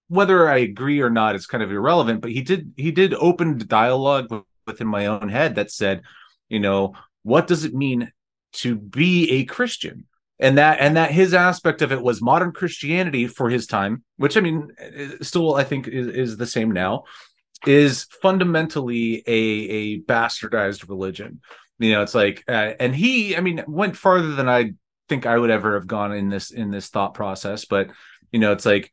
whether 0.08 0.48
i 0.48 0.58
agree 0.58 1.00
or 1.00 1.10
not 1.10 1.34
is 1.34 1.46
kind 1.46 1.62
of 1.62 1.70
irrelevant 1.72 2.20
but 2.20 2.30
he 2.30 2.42
did 2.42 2.72
he 2.76 2.90
did 2.90 3.14
open 3.14 3.58
dialogue 3.66 4.26
within 4.66 4.86
my 4.86 5.06
own 5.06 5.28
head 5.28 5.54
that 5.56 5.70
said 5.70 6.02
you 6.48 6.60
know 6.60 6.94
what 7.22 7.46
does 7.46 7.64
it 7.64 7.74
mean 7.74 8.12
to 8.54 8.76
be 8.76 9.30
a 9.30 9.44
christian. 9.44 10.06
And 10.40 10.58
that 10.58 10.80
and 10.80 10.96
that 10.96 11.12
his 11.12 11.32
aspect 11.32 11.80
of 11.80 11.92
it 11.92 12.02
was 12.02 12.20
modern 12.20 12.50
christianity 12.50 13.28
for 13.28 13.48
his 13.48 13.68
time 13.68 14.02
which 14.16 14.36
i 14.36 14.40
mean 14.40 14.68
still 15.22 15.54
i 15.54 15.62
think 15.62 15.86
is, 15.86 16.08
is 16.08 16.36
the 16.36 16.46
same 16.46 16.72
now 16.72 17.04
is 17.66 18.04
fundamentally 18.20 19.22
a 19.26 19.30
a 19.30 20.00
bastardized 20.00 20.88
religion. 20.88 21.40
You 21.78 21.92
know 21.92 22.02
it's 22.02 22.14
like 22.14 22.42
uh, 22.48 22.72
and 22.80 22.94
he 22.94 23.36
i 23.36 23.40
mean 23.40 23.62
went 23.68 23.96
farther 23.96 24.34
than 24.34 24.48
i 24.48 24.72
think 25.08 25.24
i 25.24 25.38
would 25.38 25.50
ever 25.50 25.74
have 25.74 25.86
gone 25.86 26.12
in 26.12 26.28
this 26.30 26.50
in 26.50 26.70
this 26.70 26.88
thought 26.88 27.14
process 27.14 27.64
but 27.64 27.90
you 28.32 28.38
know 28.38 28.52
it's 28.52 28.66
like 28.66 28.90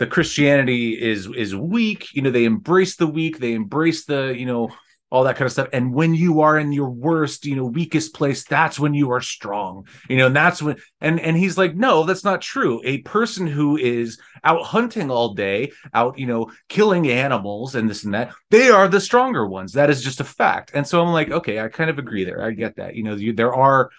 the 0.00 0.06
christianity 0.06 1.00
is 1.00 1.28
is 1.36 1.54
weak. 1.54 2.08
You 2.14 2.22
know 2.22 2.30
they 2.30 2.46
embrace 2.46 2.96
the 2.96 3.06
weak. 3.06 3.38
They 3.38 3.52
embrace 3.52 4.06
the 4.06 4.34
you 4.36 4.46
know 4.46 4.70
all 5.10 5.24
that 5.24 5.36
kind 5.36 5.46
of 5.46 5.52
stuff. 5.52 5.68
And 5.72 5.92
when 5.92 6.14
you 6.14 6.40
are 6.40 6.58
in 6.58 6.72
your 6.72 6.90
worst 6.90 7.44
you 7.44 7.56
know 7.56 7.64
weakest 7.64 8.14
place 8.14 8.44
that's 8.44 8.78
when 8.78 8.94
you 8.94 9.10
are 9.10 9.20
strong 9.20 9.86
you 10.08 10.16
know 10.16 10.26
and 10.26 10.36
that's 10.36 10.62
when 10.62 10.76
and 11.00 11.20
and 11.20 11.36
he's 11.36 11.58
like 11.58 11.74
no 11.74 12.04
that's 12.04 12.24
not 12.24 12.40
true. 12.40 12.80
A 12.84 12.98
person 12.98 13.46
who 13.46 13.76
is 13.76 14.18
out 14.44 14.62
hunting 14.62 15.10
all 15.10 15.34
day 15.34 15.72
out 15.92 16.18
you 16.18 16.26
know 16.26 16.50
killing 16.68 17.10
animals 17.10 17.74
and 17.74 17.90
this 17.90 18.04
and 18.04 18.14
that 18.14 18.32
they 18.50 18.70
are 18.70 18.88
the 18.88 19.00
stronger 19.00 19.46
ones. 19.46 19.72
That 19.72 19.90
is 19.90 20.02
just 20.02 20.20
a 20.20 20.24
fact. 20.24 20.70
And 20.74 20.86
so 20.86 21.02
i'm 21.02 21.12
like 21.12 21.30
okay 21.30 21.60
i 21.60 21.68
kind 21.68 21.90
of 21.90 21.98
agree 21.98 22.24
there. 22.24 22.42
I 22.42 22.52
get 22.52 22.76
that. 22.76 22.94
You 22.94 23.02
know 23.02 23.14
you, 23.14 23.32
there 23.32 23.54
are 23.54 23.90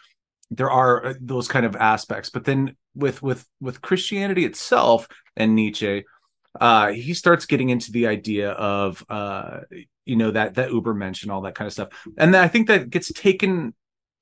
there 0.50 0.72
are 0.72 1.06
uh, 1.06 1.14
those 1.22 1.48
kind 1.48 1.66
of 1.66 1.76
aspects. 1.76 2.30
But 2.30 2.46
then 2.46 2.76
with 2.96 3.22
with 3.22 3.48
with 3.60 3.82
christianity 3.82 4.46
itself 4.46 5.08
and 5.38 5.56
nietzsche 5.56 6.04
uh 6.60 6.92
he 6.92 7.14
starts 7.14 7.46
getting 7.46 7.70
into 7.70 7.92
the 7.92 8.08
idea 8.08 8.52
of 8.52 9.06
uh 9.10 9.62
you 10.06 10.16
know 10.16 10.32
that 10.32 10.56
that 10.56 10.70
Übermensch 10.70 11.28
all 11.30 11.42
that 11.42 11.56
kind 11.56 11.68
of 11.68 11.74
stuff. 11.74 11.90
And 12.18 12.34
then 12.34 12.44
i 12.44 12.48
think 12.48 12.68
that 12.68 12.90
gets 12.90 13.12
taken 13.12 13.74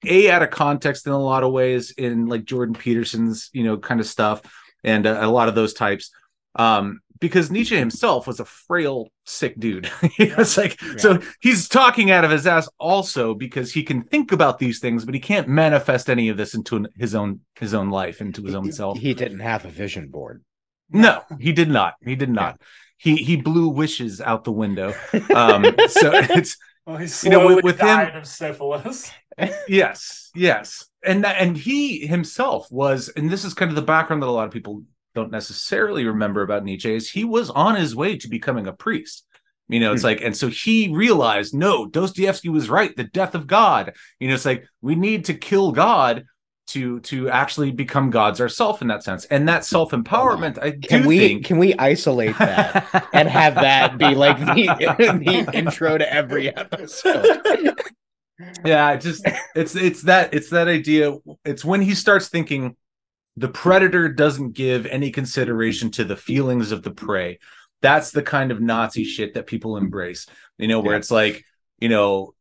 a 0.06 0.30
out 0.30 0.44
of 0.44 0.50
context 0.50 1.08
in 1.08 1.14
a 1.14 1.20
lot 1.20 1.44
of 1.44 1.52
ways 1.52 1.92
in 1.92 2.28
like 2.28 2.46
jordan 2.46 2.74
peterson's 2.74 3.50
you 3.54 3.64
know 3.64 3.78
kind 3.78 4.00
of 4.00 4.08
stuff 4.08 4.42
and 4.84 5.06
uh, 5.06 5.18
a 5.22 5.28
lot 5.28 5.50
of 5.50 5.56
those 5.56 5.74
types. 5.74 6.12
Um 6.56 7.02
because 7.20 7.52
nietzsche 7.52 7.76
himself 7.76 8.28
was 8.28 8.40
a 8.40 8.46
frail 8.46 9.10
sick 9.26 9.60
dude. 9.60 9.92
It's 10.18 10.58
like 10.58 10.80
so 10.98 11.20
he's 11.42 11.68
talking 11.68 12.12
out 12.12 12.24
of 12.24 12.32
his 12.32 12.48
ass 12.48 12.70
also 12.78 13.34
because 13.34 13.74
he 13.74 13.84
can 13.84 14.04
think 14.04 14.32
about 14.32 14.58
these 14.58 14.80
things 14.80 15.04
but 15.06 15.14
he 15.14 15.20
can't 15.20 15.48
manifest 15.48 16.10
any 16.10 16.30
of 16.30 16.38
this 16.38 16.54
into 16.54 16.88
his 16.96 17.16
own 17.16 17.42
his 17.56 17.74
own 17.74 17.90
life 17.90 18.22
into 18.22 18.44
his 18.44 18.56
own 18.56 18.72
self. 18.72 18.98
He 18.98 19.14
didn't 19.14 19.40
have 19.40 19.66
a 19.66 19.70
vision 19.70 20.08
board. 20.10 20.44
no, 20.90 21.24
he 21.40 21.52
did 21.52 21.70
not. 21.70 21.96
He 22.02 22.16
did 22.16 22.30
not. 22.30 22.60
He 23.00 23.16
he 23.16 23.36
blew 23.38 23.70
wishes 23.70 24.20
out 24.22 24.44
the 24.44 24.52
window. 24.52 24.94
Um, 25.34 25.64
so 25.88 26.12
it's 26.14 26.58
Well, 26.86 26.98
he 26.98 27.08
You 27.24 27.30
know, 27.32 27.46
with- 27.48 27.64
with 27.64 27.80
him- 27.80 28.16
of 28.16 28.28
syphilis. 28.28 29.12
yes, 29.70 30.30
yes, 30.36 30.86
and 31.06 31.24
that, 31.24 31.38
and 31.40 31.56
he 31.58 32.06
himself 32.06 32.70
was, 32.72 33.08
and 33.16 33.30
this 33.30 33.46
is 33.46 33.54
kind 33.54 33.70
of 33.72 33.76
the 33.76 33.82
background 33.82 34.22
that 34.22 34.28
a 34.28 34.32
lot 34.32 34.46
of 34.48 34.52
people 34.52 34.84
don't 35.16 35.32
necessarily 35.32 36.04
remember 36.06 36.42
about 36.42 36.64
Nietzsche 36.66 36.94
is 36.94 37.10
he 37.10 37.24
was 37.24 37.50
on 37.50 37.76
his 37.76 37.96
way 37.96 38.18
to 38.18 38.28
becoming 38.28 38.68
a 38.68 38.74
priest. 38.74 39.26
You 39.70 39.80
know, 39.80 39.94
it's 39.94 40.02
Hmm. 40.02 40.08
like, 40.08 40.22
and 40.22 40.36
so 40.36 40.50
he 40.50 40.90
realized, 40.94 41.54
no, 41.54 41.86
Dostoevsky 41.86 42.50
was 42.50 42.70
right. 42.70 42.94
The 42.96 43.06
death 43.06 43.34
of 43.34 43.48
God. 43.48 43.94
You 44.20 44.28
know, 44.28 44.34
it's 44.34 44.46
like 44.46 44.66
we 44.82 44.96
need 44.96 45.26
to 45.26 45.34
kill 45.36 45.72
God 45.72 46.26
to 46.70 47.00
to 47.02 47.30
actually 47.30 47.72
become 47.72 48.10
gods 48.10 48.42
ourselves 48.42 48.82
in 48.82 48.88
that 48.90 49.04
sense, 49.04 49.26
and 49.26 49.48
that 49.50 49.66
self 49.66 49.92
empowerment. 49.92 50.58
I 50.62 50.72
Can 50.72 51.06
we 51.06 51.20
think 51.20 51.46
can 51.46 51.58
we 51.58 51.74
isolate 51.76 52.38
that 52.38 53.10
and 53.14 53.28
have 53.30 53.56
that 53.56 53.98
be 53.98 54.16
like 54.16 54.38
the, 54.40 54.66
the 54.98 55.50
intro 55.58 55.98
to 55.98 56.14
every 56.14 56.56
episode? 56.56 57.42
yeah 58.64 58.92
it 58.94 59.02
just 59.02 59.26
it's 59.54 59.76
it's 59.76 60.04
that 60.04 60.34
it's 60.34 60.50
that 60.52 60.68
idea 60.70 61.14
it's 61.44 61.66
when 61.66 61.82
he 61.82 61.94
starts 61.94 62.30
thinking 62.30 62.76
the 63.36 63.50
predator 63.50 64.08
doesn't 64.08 64.54
give 64.54 64.86
any 64.86 65.12
consideration 65.12 65.92
to 65.92 66.06
the 66.06 66.16
feelings 66.16 66.72
of 66.72 66.82
the 66.82 66.92
prey 66.92 67.38
that's 67.82 68.12
the 68.12 68.22
kind 68.24 68.52
of 68.52 68.62
nazi 68.62 69.04
shit 69.04 69.34
that 69.34 69.46
people 69.46 69.76
embrace 69.76 70.26
you 70.58 70.70
know 70.70 70.80
where 70.80 70.94
Yeah. 70.94 71.00
it's 71.00 71.12
like 71.12 71.44
you 71.80 71.90
know 71.90 72.34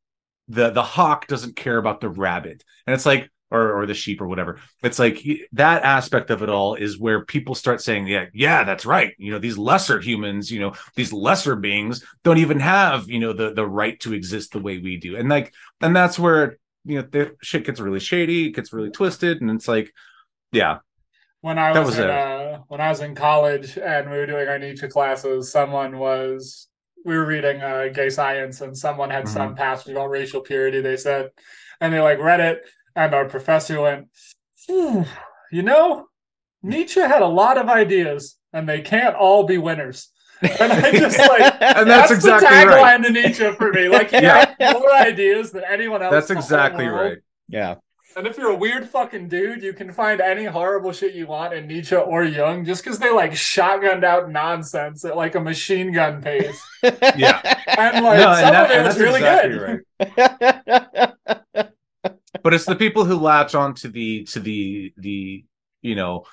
the 0.46 0.70
the 0.70 0.82
hawk 0.84 1.26
doesn't 1.26 1.56
care 1.56 1.78
about 1.78 2.00
the 2.00 2.08
rabbit 2.08 2.62
and 2.86 2.94
it's 2.94 3.06
like 3.06 3.28
or 3.50 3.72
or 3.72 3.86
the 3.86 3.94
sheep 3.94 4.20
or 4.20 4.28
whatever. 4.28 4.60
It's 4.82 4.98
like 4.98 5.24
that 5.52 5.82
aspect 5.84 6.30
of 6.30 6.42
it 6.42 6.48
all 6.48 6.74
is 6.74 6.98
where 6.98 7.24
people 7.24 7.54
start 7.54 7.80
saying 7.80 8.06
yeah 8.06 8.26
yeah 8.32 8.64
that's 8.64 8.86
right. 8.86 9.14
You 9.18 9.32
know 9.32 9.38
these 9.38 9.58
lesser 9.58 10.00
humans 10.00 10.50
you 10.50 10.60
know 10.60 10.74
these 10.96 11.12
lesser 11.12 11.56
beings 11.56 12.04
don't 12.24 12.38
even 12.38 12.60
have 12.60 13.08
you 13.08 13.18
know 13.18 13.32
the 13.32 13.52
the 13.52 13.66
right 13.66 13.98
to 14.00 14.14
exist 14.14 14.52
the 14.52 14.60
way 14.60 14.78
we 14.78 14.96
do. 14.96 15.16
And 15.16 15.28
like 15.28 15.52
and 15.80 15.94
that's 15.94 16.18
where 16.18 16.58
you 16.84 16.96
know 16.96 17.08
the 17.10 17.36
shit 17.42 17.64
gets 17.64 17.80
really 17.80 18.00
shady, 18.00 18.48
it 18.48 18.52
gets 18.52 18.72
really 18.72 18.90
twisted, 18.90 19.40
and 19.40 19.50
it's 19.50 19.68
like, 19.68 19.92
yeah, 20.52 20.78
when 21.40 21.58
I 21.58 21.78
was, 21.78 21.90
was 21.90 21.98
in, 21.98 22.10
uh, 22.10 22.58
when 22.68 22.80
I 22.80 22.88
was 22.88 23.00
in 23.00 23.14
college 23.14 23.78
and 23.78 24.10
we 24.10 24.16
were 24.16 24.26
doing 24.26 24.48
our 24.48 24.58
Nietzsche 24.58 24.88
classes, 24.88 25.52
someone 25.52 25.98
was 25.98 26.68
we 27.04 27.16
were 27.16 27.26
reading 27.26 27.60
uh, 27.60 27.88
gay 27.92 28.10
science 28.10 28.60
and 28.60 28.76
someone 28.76 29.10
had 29.10 29.28
some 29.28 29.54
passage 29.54 29.92
about 29.92 30.10
racial 30.10 30.40
purity. 30.40 30.80
They 30.80 30.96
said, 30.96 31.30
and 31.80 31.92
they 31.92 32.00
like 32.00 32.18
read 32.18 32.40
it, 32.40 32.62
and 32.96 33.14
our 33.14 33.24
professor 33.26 33.80
went, 33.80 34.08
"Phew, 34.56 35.04
you 35.52 35.62
know, 35.62 36.06
Nietzsche 36.62 37.00
had 37.00 37.22
a 37.22 37.26
lot 37.26 37.58
of 37.58 37.68
ideas, 37.68 38.36
and 38.52 38.68
they 38.68 38.80
can't 38.80 39.14
all 39.16 39.44
be 39.44 39.58
winners. 39.58 40.08
And 40.42 40.72
I 40.72 40.92
just 40.92 41.18
like. 41.18 41.54
and 41.60 41.88
that's, 41.90 42.08
the 42.10 42.14
exactly 42.16 42.48
tagline 42.48 42.74
right. 42.82 43.02
to 43.04 43.10
Nietzsche 43.10 43.50
for 43.52 43.72
me. 43.72 43.88
Like, 43.88 44.10
he 44.10 44.16
Yeah. 44.22 44.54
had 44.60 44.74
more 44.74 44.92
ideas 44.94 45.50
than 45.52 45.64
anyone 45.64 46.02
else. 46.02 46.12
That's 46.12 46.30
in 46.30 46.36
the 46.36 46.42
whole 46.42 46.46
exactly 46.46 46.86
right. 46.86 47.18
yeah. 47.48 47.76
And 48.16 48.26
if 48.26 48.36
you're 48.36 48.50
a 48.50 48.56
weird 48.56 48.88
fucking 48.88 49.28
dude, 49.28 49.62
you 49.62 49.72
can 49.72 49.92
find 49.92 50.20
any 50.20 50.44
horrible 50.44 50.90
shit 50.92 51.14
you 51.14 51.28
want 51.28 51.54
in 51.54 51.68
Nietzsche 51.68 51.94
or 51.94 52.24
Jung 52.24 52.64
just 52.64 52.82
because 52.82 52.98
they 52.98 53.12
like 53.12 53.30
shotgunned 53.32 54.02
out 54.02 54.28
nonsense 54.30 55.04
at 55.04 55.16
like 55.16 55.36
a 55.36 55.40
machine 55.40 55.92
gun 55.92 56.20
pace. 56.20 56.60
Yeah. 57.16 57.40
And 57.76 58.04
like 58.04 58.18
No, 58.18 58.34
some 58.34 58.44
and, 58.44 58.54
that, 58.54 58.70
of 58.70 58.76
it 58.76 58.84
was 58.86 58.98
really 58.98 59.20
exactly 59.20 59.58
good. 59.58 61.14
right. 61.54 61.68
But 62.42 62.54
it's 62.54 62.66
the 62.66 62.76
people 62.76 63.04
who 63.04 63.16
latch 63.16 63.54
on 63.54 63.74
to 63.74 63.88
the 63.88 64.24
to 64.24 64.40
the 64.40 64.92
the 64.96 65.44
you 65.82 65.94
know 65.94 66.24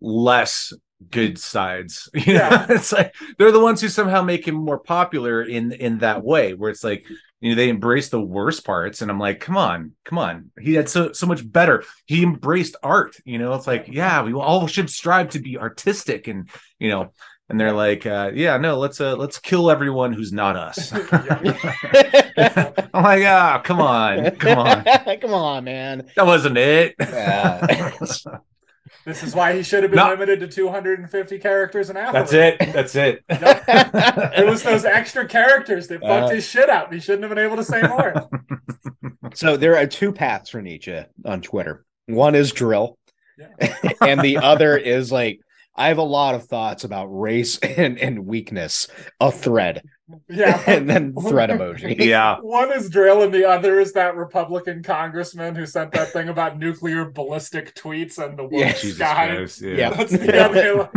less 0.00 0.72
good 1.10 1.38
sides. 1.38 2.08
You 2.14 2.34
know? 2.34 2.40
Yeah. 2.40 2.66
it's 2.70 2.92
like 2.92 3.14
they're 3.38 3.52
the 3.52 3.60
ones 3.60 3.80
who 3.80 3.88
somehow 3.88 4.22
make 4.22 4.46
him 4.46 4.54
more 4.54 4.78
popular 4.78 5.42
in 5.42 5.72
in 5.72 5.98
that 5.98 6.24
way, 6.24 6.54
where 6.54 6.70
it's 6.70 6.84
like 6.84 7.06
you 7.40 7.50
know 7.50 7.56
they 7.56 7.68
embrace 7.68 8.08
the 8.08 8.20
worst 8.20 8.64
parts, 8.64 9.02
and 9.02 9.10
I'm 9.10 9.18
like, 9.18 9.40
come 9.40 9.56
on, 9.56 9.92
come 10.04 10.18
on, 10.18 10.50
he 10.60 10.74
had 10.74 10.88
so 10.88 11.12
so 11.12 11.26
much 11.26 11.50
better. 11.50 11.84
He 12.06 12.22
embraced 12.22 12.76
art. 12.82 13.16
You 13.24 13.38
know, 13.38 13.54
it's 13.54 13.66
like 13.66 13.88
yeah, 13.88 14.22
we 14.22 14.32
all 14.32 14.66
should 14.66 14.90
strive 14.90 15.30
to 15.30 15.40
be 15.40 15.58
artistic, 15.58 16.28
and 16.28 16.48
you 16.78 16.90
know, 16.90 17.12
and 17.48 17.60
they're 17.60 17.72
like, 17.72 18.06
uh, 18.06 18.30
"Yeah, 18.34 18.56
no, 18.56 18.78
let's 18.78 19.00
uh, 19.00 19.16
let's 19.16 19.38
kill 19.38 19.70
everyone 19.70 20.12
who's 20.12 20.32
not 20.32 20.56
us." 20.56 20.92
I'm 22.36 23.02
like, 23.02 23.24
"Ah, 23.24 23.60
come 23.64 23.80
on, 23.80 24.30
come 24.36 24.58
on, 24.58 24.84
come 25.20 25.34
on, 25.34 25.64
man. 25.64 26.06
that 26.16 26.26
wasn't 26.26 26.56
it." 26.58 26.94
Yeah. 26.98 27.90
This 29.06 29.22
is 29.22 29.34
why 29.34 29.54
he 29.54 29.62
should 29.62 29.82
have 29.82 29.90
been 29.90 29.98
No. 29.98 30.08
limited 30.08 30.40
to 30.40 30.48
250 30.48 31.38
characters 31.38 31.90
an 31.90 31.96
hour. 31.98 32.10
That's 32.12 32.32
it. 32.32 32.56
That's 32.58 32.94
it. 32.94 33.22
It 33.28 34.46
was 34.46 34.62
those 34.62 34.86
extra 34.86 35.28
characters 35.28 35.88
that 35.88 36.00
fucked 36.00 36.30
Uh, 36.30 36.34
his 36.34 36.48
shit 36.48 36.70
up. 36.70 36.90
He 36.92 37.00
shouldn't 37.00 37.22
have 37.24 37.28
been 37.30 37.44
able 37.44 37.56
to 37.56 37.64
say 37.64 37.82
more. 37.82 38.28
so 39.34 39.58
there 39.58 39.76
are 39.76 39.86
two 39.86 40.10
paths 40.12 40.48
for 40.48 40.62
Nietzsche 40.62 41.02
on 41.26 41.42
Twitter. 41.42 41.84
One 42.06 42.34
is 42.34 42.50
dril, 42.52 42.94
Yeah. 43.38 43.48
and 44.00 44.20
the 44.20 44.38
other 44.38 44.76
is 44.78 45.12
like 45.12 45.40
I 45.76 45.88
have 45.88 45.98
a 45.98 46.02
lot 46.02 46.34
of 46.34 46.44
thoughts 46.46 46.84
about 46.84 47.06
race 47.06 47.58
and, 47.62 47.98
and 47.98 48.26
weakness. 48.26 48.86
A 49.20 49.32
thread, 49.32 49.82
Yeah. 50.28 50.62
and 50.66 50.88
then 50.88 51.14
thread 51.28 51.50
emoji. 51.50 51.96
yeah. 52.04 52.36
One 52.40 52.72
is 52.72 52.90
dril, 52.90 53.24
and 53.24 53.32
the 53.34 53.44
other 53.48 53.80
is 53.80 53.92
that 53.94 54.16
Republican 54.16 54.82
congressman 54.82 55.54
who 55.54 55.66
sent 55.66 55.92
that 55.92 56.08
thing 56.12 56.28
about 56.28 56.58
nuclear 56.58 57.04
ballistic 57.10 57.74
tweets 57.74 58.24
and 58.24 58.38
the 58.38 58.44
woke 58.44 58.52
Yeah. 58.52 58.72
Jesus 58.72 58.96
sky. 58.96 59.34
Christ. 59.34 59.62
Yeah. 59.62 59.74
Yeah. 59.74 59.90
That's 59.90 60.12
the 60.12 60.44
other. 60.44 60.90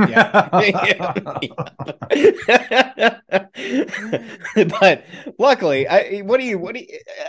but 4.80 5.04
luckily, 5.38 5.88
I 5.88 6.20
what 6.20 6.40
do 6.40 6.46
you 6.46 6.58
what 6.60 6.76
do 6.76 6.82
you 6.82 6.88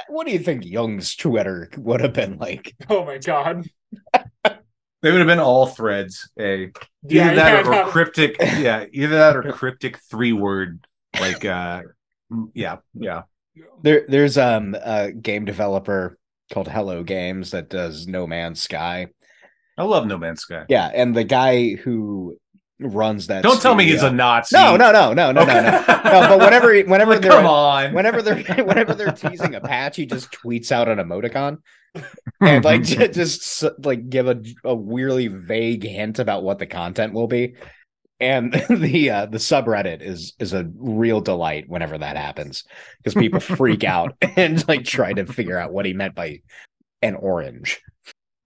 what 0.09 0.27
do 0.27 0.33
you 0.33 0.39
think 0.39 0.65
Jung's 0.65 1.15
Twitter 1.17 1.71
would 1.77 2.01
have 2.01 2.13
been 2.13 2.39
like? 2.39 2.75
Oh 2.89 3.05
my 3.05 3.19
god. 3.19 3.69
They 5.03 5.11
would 5.13 5.19
have 5.19 5.27
been 5.29 5.39
all 5.39 5.67
threads. 5.67 6.29
A 6.39 6.65
either 6.65 6.73
Yeah, 7.05 7.35
that 7.35 7.53
yeah, 7.65 7.69
or 7.69 7.71
no. 7.71 7.87
cryptic. 7.91 8.37
Yeah, 8.41 8.85
either 8.93 9.17
that 9.17 9.37
or 9.37 9.53
cryptic 9.53 9.99
three 10.11 10.33
word. 10.33 10.87
Like, 11.21 11.45
uh, 11.45 11.83
yeah, 12.55 12.77
yeah. 12.95 13.23
There 13.83 14.05
there's 14.09 14.37
um 14.39 14.77
a 14.83 15.13
game 15.13 15.45
developer 15.45 16.19
called 16.53 16.69
Hello 16.69 17.03
Games 17.03 17.51
that 17.53 17.69
does 17.71 18.07
No 18.07 18.27
Man's 18.27 18.61
Sky. 18.63 19.09
I 19.77 19.85
love 19.85 20.07
No 20.07 20.19
Man's 20.19 20.41
Sky. 20.41 20.65
Yeah, 20.69 20.91
and 20.93 21.15
the 21.15 21.25
guy 21.25 21.75
who 21.75 22.37
runs 22.81 23.27
that 23.29 23.43
Don't 23.43 23.61
tell 23.61 23.75
me 23.75 23.85
he's 23.85 24.03
a 24.05 24.11
Nazi. 24.11 24.57
No, 24.57 24.77
no, 24.77 24.93
no, 24.93 25.13
no, 25.13 25.33
no, 25.33 25.45
no, 25.45 25.61
no. 25.61 25.71
No, 25.71 26.29
but 26.29 26.39
whenever 26.39 26.77
whenever 26.83 27.13
Like, 27.15 27.23
they're 27.23 27.31
come 27.33 27.47
on. 27.47 27.93
whenever 27.93 28.23
they're 28.23 28.43
whenever 28.65 28.95
they're 28.95 29.13
teasing 29.13 29.55
a 29.55 29.61
patch, 29.61 29.97
he 29.97 30.07
just 30.07 30.31
tweets 30.33 30.71
out 30.73 30.89
an 30.89 30.99
emoticon 30.99 31.59
and 32.41 32.64
like 32.64 32.82
j- 32.84 33.09
just 33.09 33.64
like 33.84 34.09
give 34.09 34.28
a, 34.28 34.41
a 34.64 34.74
weirdly 34.74 35.28
vague 35.28 35.84
hint 35.84 36.18
about 36.18 36.43
what 36.43 36.59
the 36.59 36.66
content 36.66 37.12
will 37.12 37.28
be. 37.28 37.55
And 38.20 38.53
the 38.70 39.11
uh, 39.11 39.26
the 39.26 39.39
subreddit 39.39 40.03
is 40.03 40.34
is 40.39 40.53
a 40.53 40.68
real 40.76 41.20
delight 41.20 41.68
whenever 41.68 41.97
that 41.99 42.16
happens 42.16 42.64
because 42.99 43.14
people 43.14 43.41
freak 43.41 43.84
out 43.84 44.16
and 44.36 44.66
like 44.68 44.84
try 44.84 45.12
to 45.12 45.24
figure 45.26 45.59
out 45.59 45.72
what 45.72 45.86
he 45.86 45.93
meant 45.93 46.14
by 46.14 46.41
an 47.03 47.14
orange. 47.14 47.80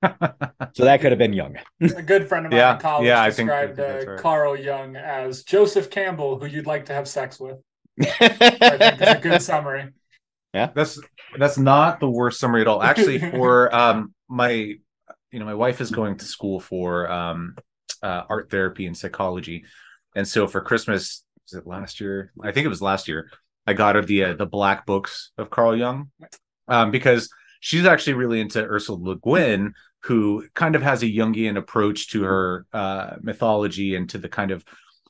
so 0.02 0.84
that 0.84 1.00
could 1.00 1.12
have 1.12 1.18
been 1.18 1.32
Jung. 1.32 1.56
A 1.80 2.02
good 2.02 2.28
friend 2.28 2.44
of 2.44 2.50
mine 2.50 2.58
Yeah, 2.58 2.74
in 2.74 2.80
college 2.80 3.06
yeah, 3.06 3.20
I 3.20 3.26
I 3.26 3.30
described 3.30 3.76
think 3.76 4.08
uh, 4.08 4.10
right. 4.12 4.20
Carl 4.20 4.56
Jung 4.56 4.96
as 4.96 5.44
Joseph 5.44 5.90
Campbell, 5.90 6.38
who 6.40 6.46
you'd 6.46 6.66
like 6.66 6.86
to 6.86 6.92
have 6.92 7.06
sex 7.06 7.38
with. 7.38 7.58
I 8.00 8.04
think 8.28 8.62
I 8.62 8.92
is 9.12 9.16
a 9.16 9.20
good 9.20 9.42
summary. 9.42 9.90
Yeah, 10.54 10.70
that's 10.74 11.00
that's 11.38 11.56
not 11.58 11.98
the 12.00 12.10
worst 12.10 12.38
summary 12.40 12.60
at 12.62 12.66
all. 12.68 12.82
Actually, 12.90 13.18
for 13.18 13.74
um 13.74 14.14
my 14.28 14.50
you 15.30 15.38
know, 15.38 15.46
my 15.46 15.54
wife 15.54 15.80
is 15.80 15.90
going 15.90 16.18
to 16.18 16.24
school 16.24 16.60
for 16.60 17.10
um 17.10 17.56
uh, 18.02 18.22
art 18.28 18.50
therapy 18.50 18.86
and 18.86 18.96
psychology. 18.96 19.64
And 20.16 20.26
so 20.28 20.46
for 20.46 20.60
Christmas, 20.60 21.24
was 21.50 21.58
it 21.60 21.66
last 21.66 22.00
year? 22.00 22.32
I 22.42 22.52
think 22.52 22.66
it 22.66 22.68
was 22.68 22.82
last 22.82 23.08
year. 23.08 23.30
I 23.66 23.72
got 23.74 23.94
her 23.94 24.02
the 24.02 24.24
uh, 24.24 24.34
the 24.34 24.46
black 24.46 24.84
books 24.86 25.30
of 25.38 25.48
Carl 25.50 25.76
Jung. 25.76 26.10
Um 26.68 26.90
because 26.90 27.30
she's 27.60 27.86
actually 27.86 28.14
really 28.14 28.40
into 28.40 28.62
Ursula 28.62 28.98
Le 28.98 29.16
Guin, 29.16 29.72
who 30.02 30.46
kind 30.54 30.74
of 30.76 30.82
has 30.82 31.02
a 31.02 31.06
Jungian 31.06 31.56
approach 31.56 32.10
to 32.10 32.24
her 32.24 32.66
uh 32.74 33.16
mythology 33.22 33.94
and 33.94 34.08
to 34.10 34.18
the 34.18 34.28
kind 34.28 34.50
of 34.50 34.64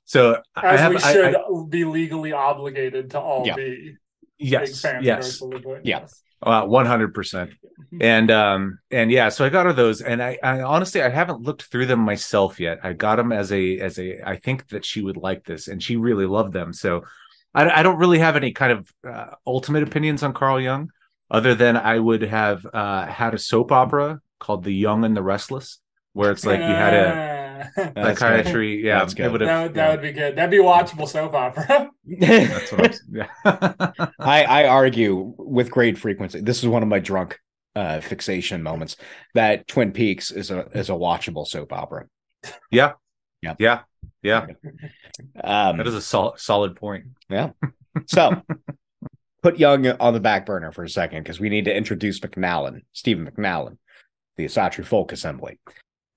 so 0.05 0.40
I 0.55 0.74
As 0.74 0.80
have 0.80 0.93
we 0.93 0.99
should 1.01 1.34
I- 1.34 1.43
be 1.68 1.84
legally 1.84 2.32
obligated 2.32 3.11
to 3.12 3.20
all 3.20 3.47
Yeah. 3.47 3.57
be 3.57 3.62
big 3.62 3.97
yes 4.43 4.84
yes 5.01 5.40
of 5.40 5.53
Ursula 5.53 5.55
Le 5.55 5.61
Guin. 5.61 5.80
Yeah. 5.84 6.07
Uh, 6.43 6.66
one 6.66 6.86
hundred 6.86 7.14
percent. 7.14 7.53
And 8.01 8.28
um 8.30 8.80
and 8.90 9.12
yeah, 9.12 9.28
so 9.28 9.45
I 9.45 9.49
got 9.49 9.66
her 9.66 9.72
those, 9.72 10.01
and 10.01 10.20
I, 10.20 10.38
I 10.43 10.62
honestly 10.62 11.01
I 11.01 11.09
haven't 11.09 11.43
looked 11.43 11.62
through 11.62 11.86
them 11.86 12.01
myself 12.01 12.59
yet. 12.59 12.80
I 12.82 12.95
got 12.95 13.16
them 13.16 13.30
as 13.30 13.53
a 13.53 13.78
as 13.78 13.99
a 13.99 14.20
I 14.28 14.36
think 14.38 14.68
that 14.70 14.84
she 14.84 15.03
would 15.03 15.16
like 15.16 15.45
this, 15.45 15.68
and 15.68 15.80
she 15.80 15.97
really 15.97 16.26
loved 16.26 16.53
them. 16.53 16.72
So 16.72 17.05
I, 17.55 17.70
I 17.70 17.82
don't 17.84 17.99
really 17.99 18.18
have 18.18 18.34
any 18.34 18.53
kind 18.53 18.72
of 18.72 18.93
uh, 19.09 19.34
ultimate 19.47 19.84
opinions 19.84 20.24
on 20.24 20.32
Carl 20.32 20.61
Jung, 20.61 20.90
other 21.30 21.55
than 21.55 21.76
I 21.76 21.99
would 21.99 22.22
have 22.22 22.66
uh, 22.72 23.07
had 23.07 23.34
a 23.34 23.38
soap 23.38 23.70
opera 23.70 24.20
called 24.40 24.64
The 24.64 24.74
Young 24.74 25.05
and 25.05 25.16
the 25.16 25.22
Restless, 25.22 25.78
where 26.12 26.30
it's 26.30 26.44
like 26.46 26.58
you 26.60 26.64
had 26.66 26.94
a 26.94 27.06
a. 27.08 27.32
That's 27.76 27.94
good. 27.94 28.18
psychiatry. 28.18 28.84
Yeah, 28.84 28.98
That's 29.00 29.12
it 29.12 29.16
good. 29.16 29.32
would 29.32 29.40
that, 29.42 29.46
have. 29.48 29.62
would- 29.64 29.74
that 29.74 29.90
would 29.92 30.02
be 30.02 30.12
good. 30.12 30.36
That'd 30.36 30.50
be 30.50 30.56
watchable 30.58 31.08
soap 31.08 31.34
opera. 31.34 31.90
That's 32.04 32.72
what 32.72 32.84
I'm. 32.84 33.14
Yeah. 33.14 33.28
I, 34.18 34.42
I 34.44 34.64
argue 34.66 35.34
with 35.38 35.70
great 35.70 35.96
frequency. 35.98 36.40
This 36.40 36.58
is 36.58 36.68
one 36.68 36.82
of 36.82 36.88
my 36.88 36.98
drunk 36.98 37.38
uh, 37.76 38.00
fixation 38.00 38.62
moments 38.62 38.96
that 39.34 39.66
Twin 39.68 39.92
Peaks 39.92 40.30
is 40.30 40.50
a 40.50 40.66
is 40.76 40.90
a 40.90 40.94
watchable 40.94 41.46
soap 41.46 41.72
opera. 41.72 42.06
yeah. 42.70 42.92
Yeah. 43.42 43.54
Yeah. 43.58 43.80
Yeah. 44.22 44.46
Um, 45.42 45.78
That 45.78 45.86
is 45.86 45.94
a 45.94 46.02
sol- 46.02 46.34
solid 46.36 46.76
point. 46.76 47.04
Yeah. 47.28 47.50
So 48.06 48.42
put 49.42 49.58
Jung 49.58 49.86
on 49.86 50.14
the 50.14 50.20
back 50.20 50.46
burner 50.46 50.72
for 50.72 50.84
a 50.84 50.88
second 50.88 51.22
because 51.22 51.40
we 51.40 51.48
need 51.48 51.64
to 51.66 51.74
introduce 51.76 52.20
McNallen, 52.20 52.82
Stephen 52.92 53.28
McNallen, 53.28 53.78
the 54.36 54.44
Asatru 54.44 54.84
Folk 54.84 55.12
Assembly. 55.12 55.58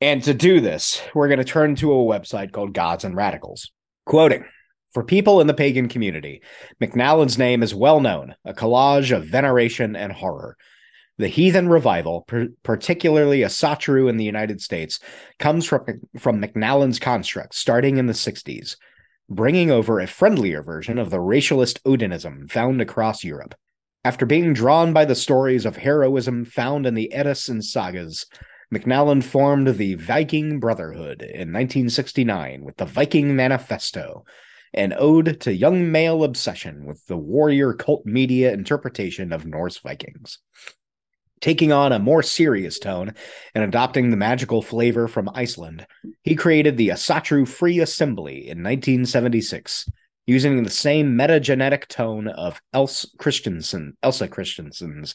And 0.01 0.23
to 0.23 0.33
do 0.33 0.59
this, 0.59 1.01
we're 1.13 1.27
going 1.27 1.39
to 1.39 1.45
turn 1.45 1.75
to 1.75 1.93
a 1.93 1.95
website 1.95 2.51
called 2.51 2.73
Gods 2.73 3.03
and 3.03 3.15
Radicals. 3.15 3.71
Quoting 4.05 4.45
For 4.93 5.03
people 5.03 5.41
in 5.41 5.47
the 5.47 5.53
pagan 5.53 5.87
community, 5.87 6.41
McNallen's 6.81 7.37
name 7.37 7.63
is 7.63 7.73
well 7.73 7.99
known, 7.99 8.35
a 8.43 8.53
collage 8.53 9.15
of 9.15 9.25
veneration 9.25 9.95
and 9.95 10.11
horror. 10.11 10.57
The 11.17 11.27
heathen 11.29 11.69
revival, 11.69 12.27
particularly 12.63 13.39
Asatru 13.39 14.09
in 14.09 14.17
the 14.17 14.25
United 14.25 14.61
States, 14.61 14.99
comes 15.39 15.65
from, 15.65 15.85
from 16.19 16.41
McNallen's 16.41 16.99
construct 16.99 17.55
starting 17.55 17.97
in 17.97 18.07
the 18.07 18.13
60s 18.13 18.75
bringing 19.29 19.71
over 19.71 19.99
a 19.99 20.07
friendlier 20.07 20.61
version 20.61 20.97
of 20.99 21.09
the 21.09 21.17
racialist 21.17 21.81
Odinism 21.81 22.49
found 22.49 22.81
across 22.81 23.23
Europe. 23.23 23.55
After 24.03 24.25
being 24.25 24.53
drawn 24.53 24.93
by 24.93 25.05
the 25.05 25.15
stories 25.15 25.65
of 25.65 25.77
heroism 25.77 26.45
found 26.45 26.85
in 26.85 26.93
the 26.93 27.11
Eddas 27.11 27.49
and 27.49 27.63
sagas, 27.63 28.27
McNallen 28.73 29.23
formed 29.23 29.77
the 29.77 29.95
Viking 29.95 30.59
Brotherhood 30.59 31.21
in 31.21 31.53
1969 31.53 32.63
with 32.63 32.77
the 32.77 32.85
Viking 32.85 33.35
Manifesto, 33.35 34.25
an 34.73 34.93
ode 34.97 35.39
to 35.41 35.53
young 35.53 35.91
male 35.91 36.23
obsession 36.23 36.85
with 36.85 37.05
the 37.05 37.17
warrior 37.17 37.73
cult 37.73 38.05
media 38.05 38.51
interpretation 38.51 39.31
of 39.31 39.45
Norse 39.45 39.77
Vikings. 39.77 40.39
Taking 41.41 41.71
on 41.71 41.91
a 41.91 41.99
more 41.99 42.23
serious 42.23 42.79
tone 42.79 43.13
and 43.53 43.63
adopting 43.63 44.09
the 44.09 44.17
magical 44.17 44.61
flavor 44.61 45.07
from 45.07 45.29
Iceland, 45.33 45.85
he 46.23 46.35
created 46.35 46.77
the 46.77 46.89
Asatru 46.89 47.47
Free 47.47 47.79
Assembly 47.79 48.47
in 48.47 48.63
1976, 48.63 49.87
using 50.25 50.63
the 50.63 50.69
same 50.69 51.15
metagenetic 51.15 51.87
tone 51.87 52.27
of 52.27 52.61
Else 52.73 53.05
Christensen, 53.19 53.95
Elsa 54.01 54.27
Christensen's 54.27 55.13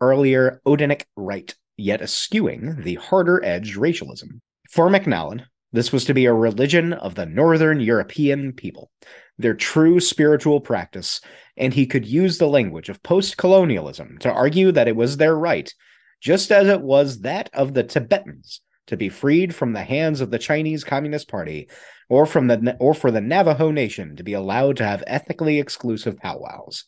earlier 0.00 0.60
Odinic 0.66 1.04
rite, 1.16 1.54
yet 1.76 2.02
eschewing 2.02 2.82
the 2.82 2.96
harder 2.96 3.44
edged 3.44 3.76
racialism. 3.76 4.40
For 4.70 4.88
McNallen, 4.88 5.44
this 5.72 5.92
was 5.92 6.04
to 6.06 6.14
be 6.14 6.26
a 6.26 6.32
religion 6.32 6.92
of 6.92 7.14
the 7.14 7.26
Northern 7.26 7.80
European 7.80 8.52
people, 8.52 8.90
their 9.38 9.54
true 9.54 10.00
spiritual 10.00 10.60
practice, 10.60 11.20
and 11.56 11.72
he 11.72 11.86
could 11.86 12.06
use 12.06 12.38
the 12.38 12.48
language 12.48 12.88
of 12.88 13.02
post 13.02 13.36
colonialism 13.36 14.18
to 14.18 14.32
argue 14.32 14.72
that 14.72 14.88
it 14.88 14.96
was 14.96 15.16
their 15.16 15.36
right, 15.36 15.72
just 16.20 16.50
as 16.50 16.66
it 16.66 16.80
was 16.80 17.20
that 17.20 17.50
of 17.52 17.74
the 17.74 17.84
Tibetans, 17.84 18.60
to 18.88 18.96
be 18.96 19.08
freed 19.08 19.54
from 19.54 19.72
the 19.72 19.84
hands 19.84 20.20
of 20.20 20.30
the 20.30 20.38
Chinese 20.38 20.82
Communist 20.82 21.28
Party, 21.28 21.68
or 22.08 22.26
from 22.26 22.48
the 22.48 22.76
or 22.80 22.92
for 22.92 23.12
the 23.12 23.20
Navajo 23.20 23.70
Nation 23.70 24.16
to 24.16 24.24
be 24.24 24.32
allowed 24.32 24.76
to 24.78 24.84
have 24.84 25.04
ethnically 25.06 25.60
exclusive 25.60 26.18
powwows. 26.18 26.84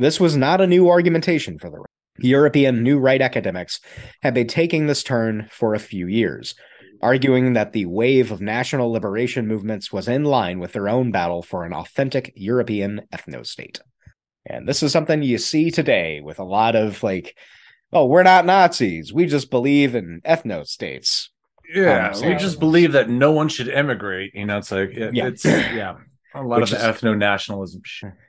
This 0.00 0.18
was 0.18 0.36
not 0.36 0.60
a 0.60 0.66
new 0.66 0.90
argumentation 0.90 1.58
for 1.58 1.70
the 1.70 1.78
right. 1.78 1.86
European 2.20 2.82
new 2.82 2.98
right 2.98 3.20
academics 3.20 3.80
had 4.22 4.34
been 4.34 4.46
taking 4.46 4.86
this 4.86 5.02
turn 5.02 5.48
for 5.50 5.74
a 5.74 5.78
few 5.78 6.06
years, 6.06 6.54
arguing 7.00 7.52
that 7.54 7.72
the 7.72 7.86
wave 7.86 8.32
of 8.32 8.40
national 8.40 8.90
liberation 8.90 9.46
movements 9.46 9.92
was 9.92 10.08
in 10.08 10.24
line 10.24 10.58
with 10.58 10.72
their 10.72 10.88
own 10.88 11.10
battle 11.12 11.42
for 11.42 11.64
an 11.64 11.72
authentic 11.72 12.32
European 12.34 13.02
ethnostate. 13.12 13.80
And 14.46 14.66
this 14.68 14.82
is 14.82 14.92
something 14.92 15.22
you 15.22 15.38
see 15.38 15.70
today 15.70 16.20
with 16.22 16.38
a 16.38 16.44
lot 16.44 16.74
of 16.74 17.02
like, 17.02 17.36
oh, 17.92 18.06
we're 18.06 18.22
not 18.22 18.46
Nazis. 18.46 19.12
We 19.12 19.26
just 19.26 19.50
believe 19.50 19.94
in 19.94 20.20
ethnostates. 20.26 21.28
Yeah, 21.72 22.12
Um, 22.14 22.26
we 22.26 22.34
just 22.34 22.58
believe 22.58 22.92
that 22.92 23.10
no 23.10 23.30
one 23.30 23.48
should 23.48 23.68
emigrate. 23.68 24.32
You 24.34 24.46
know, 24.46 24.56
it's 24.56 24.72
like 24.72 24.90
it, 24.90 25.14
Yeah. 25.14 25.26
it's 25.26 25.44
yeah, 25.44 25.96
A 26.34 26.42
lot 26.42 26.62
of 26.62 26.70
the 26.70 26.76
ethno 26.76 27.16
nationalism. 27.16 27.82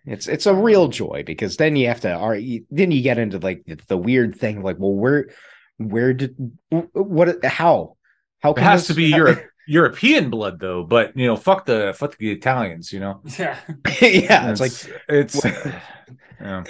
It's 0.05 0.27
it's 0.27 0.45
a 0.45 0.53
real 0.55 0.87
joy 0.87 1.23
because 1.25 1.57
then 1.57 1.75
you 1.75 1.87
have 1.87 2.01
to 2.01 2.11
are 2.13 2.37
then 2.71 2.91
you 2.91 3.01
get 3.01 3.17
into 3.17 3.39
like 3.39 3.63
the, 3.65 3.77
the 3.87 3.97
weird 3.97 4.37
thing 4.37 4.63
like 4.63 4.77
well 4.79 4.93
where 4.93 5.29
where 5.77 6.13
did 6.13 6.35
what 6.69 7.43
how 7.43 7.97
how 8.39 8.51
It 8.51 8.55
can 8.55 8.63
has 8.63 8.81
this- 8.81 8.87
to 8.87 8.93
be 8.93 9.07
Europe, 9.07 9.43
European 9.67 10.29
blood 10.29 10.59
though, 10.59 10.83
but 10.83 11.15
you 11.15 11.27
know, 11.27 11.35
fuck 11.35 11.65
the 11.65 11.93
fuck 11.95 12.17
the 12.17 12.31
Italians, 12.31 12.91
you 12.93 12.99
know. 13.01 13.21
Yeah. 13.37 13.57
yeah 14.01 14.49
it's 14.51 14.61
like 14.61 14.71
it's 15.09 15.43
yeah. 16.41 16.63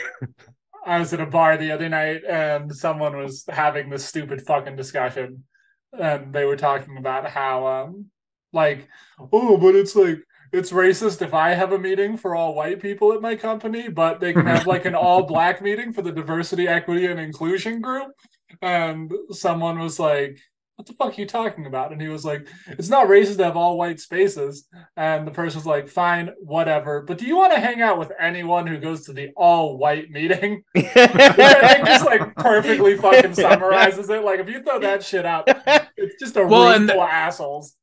I 0.85 0.99
was 0.99 1.13
at 1.13 1.19
a 1.21 1.25
bar 1.25 1.57
the 1.57 1.71
other 1.71 1.89
night 1.89 2.23
and 2.27 2.73
someone 2.75 3.15
was 3.17 3.45
having 3.47 3.89
this 3.89 4.05
stupid 4.05 4.41
fucking 4.41 4.75
discussion. 4.75 5.43
And 5.97 6.33
they 6.33 6.45
were 6.45 6.55
talking 6.55 6.97
about 6.97 7.29
how, 7.29 7.67
um, 7.67 8.05
like, 8.53 8.87
oh, 9.31 9.57
but 9.57 9.75
it's 9.75 9.95
like, 9.95 10.19
it's 10.51 10.71
racist 10.71 11.21
if 11.21 11.33
I 11.33 11.53
have 11.53 11.73
a 11.73 11.79
meeting 11.79 12.17
for 12.17 12.35
all 12.35 12.55
white 12.55 12.81
people 12.81 13.13
at 13.13 13.21
my 13.21 13.35
company, 13.35 13.87
but 13.87 14.19
they 14.19 14.33
can 14.33 14.45
have 14.45 14.67
like 14.67 14.85
an 14.85 14.95
all 14.95 15.23
black 15.27 15.61
meeting 15.61 15.93
for 15.93 16.01
the 16.01 16.11
diversity, 16.11 16.67
equity, 16.67 17.05
and 17.07 17.19
inclusion 17.19 17.81
group. 17.81 18.11
And 18.61 19.11
someone 19.31 19.79
was 19.79 19.99
like, 19.99 20.39
what 20.79 20.87
the 20.87 20.93
fuck 20.93 21.17
are 21.17 21.21
you 21.21 21.27
talking 21.27 21.65
about? 21.65 21.91
And 21.91 22.01
he 22.01 22.07
was 22.07 22.23
like, 22.23 22.47
it's 22.67 22.87
not 22.87 23.07
racist 23.07 23.35
to 23.37 23.43
have 23.43 23.57
all 23.57 23.77
white 23.77 23.99
spaces. 23.99 24.65
And 24.95 25.27
the 25.27 25.31
person 25.31 25.57
was 25.57 25.65
like, 25.65 25.89
fine, 25.89 26.29
whatever. 26.39 27.01
But 27.01 27.17
do 27.17 27.25
you 27.25 27.35
want 27.35 27.51
to 27.51 27.59
hang 27.59 27.81
out 27.81 27.99
with 27.99 28.13
anyone 28.17 28.65
who 28.65 28.77
goes 28.77 29.05
to 29.05 29.13
the 29.13 29.31
all 29.35 29.77
white 29.77 30.09
meeting? 30.09 30.63
I 30.75 31.73
think 31.73 31.85
just 31.85 32.05
like 32.05 32.33
perfectly 32.37 32.95
fucking 32.95 33.33
summarizes 33.33 34.09
it. 34.09 34.23
Like 34.23 34.39
if 34.39 34.47
you 34.47 34.63
throw 34.63 34.79
that 34.79 35.03
shit 35.03 35.25
out, 35.25 35.43
it's 35.97 36.17
just 36.17 36.37
a 36.37 36.47
Well, 36.47 36.79
room 36.79 36.87
full 36.87 37.01
of 37.01 37.09
assholes. 37.09 37.75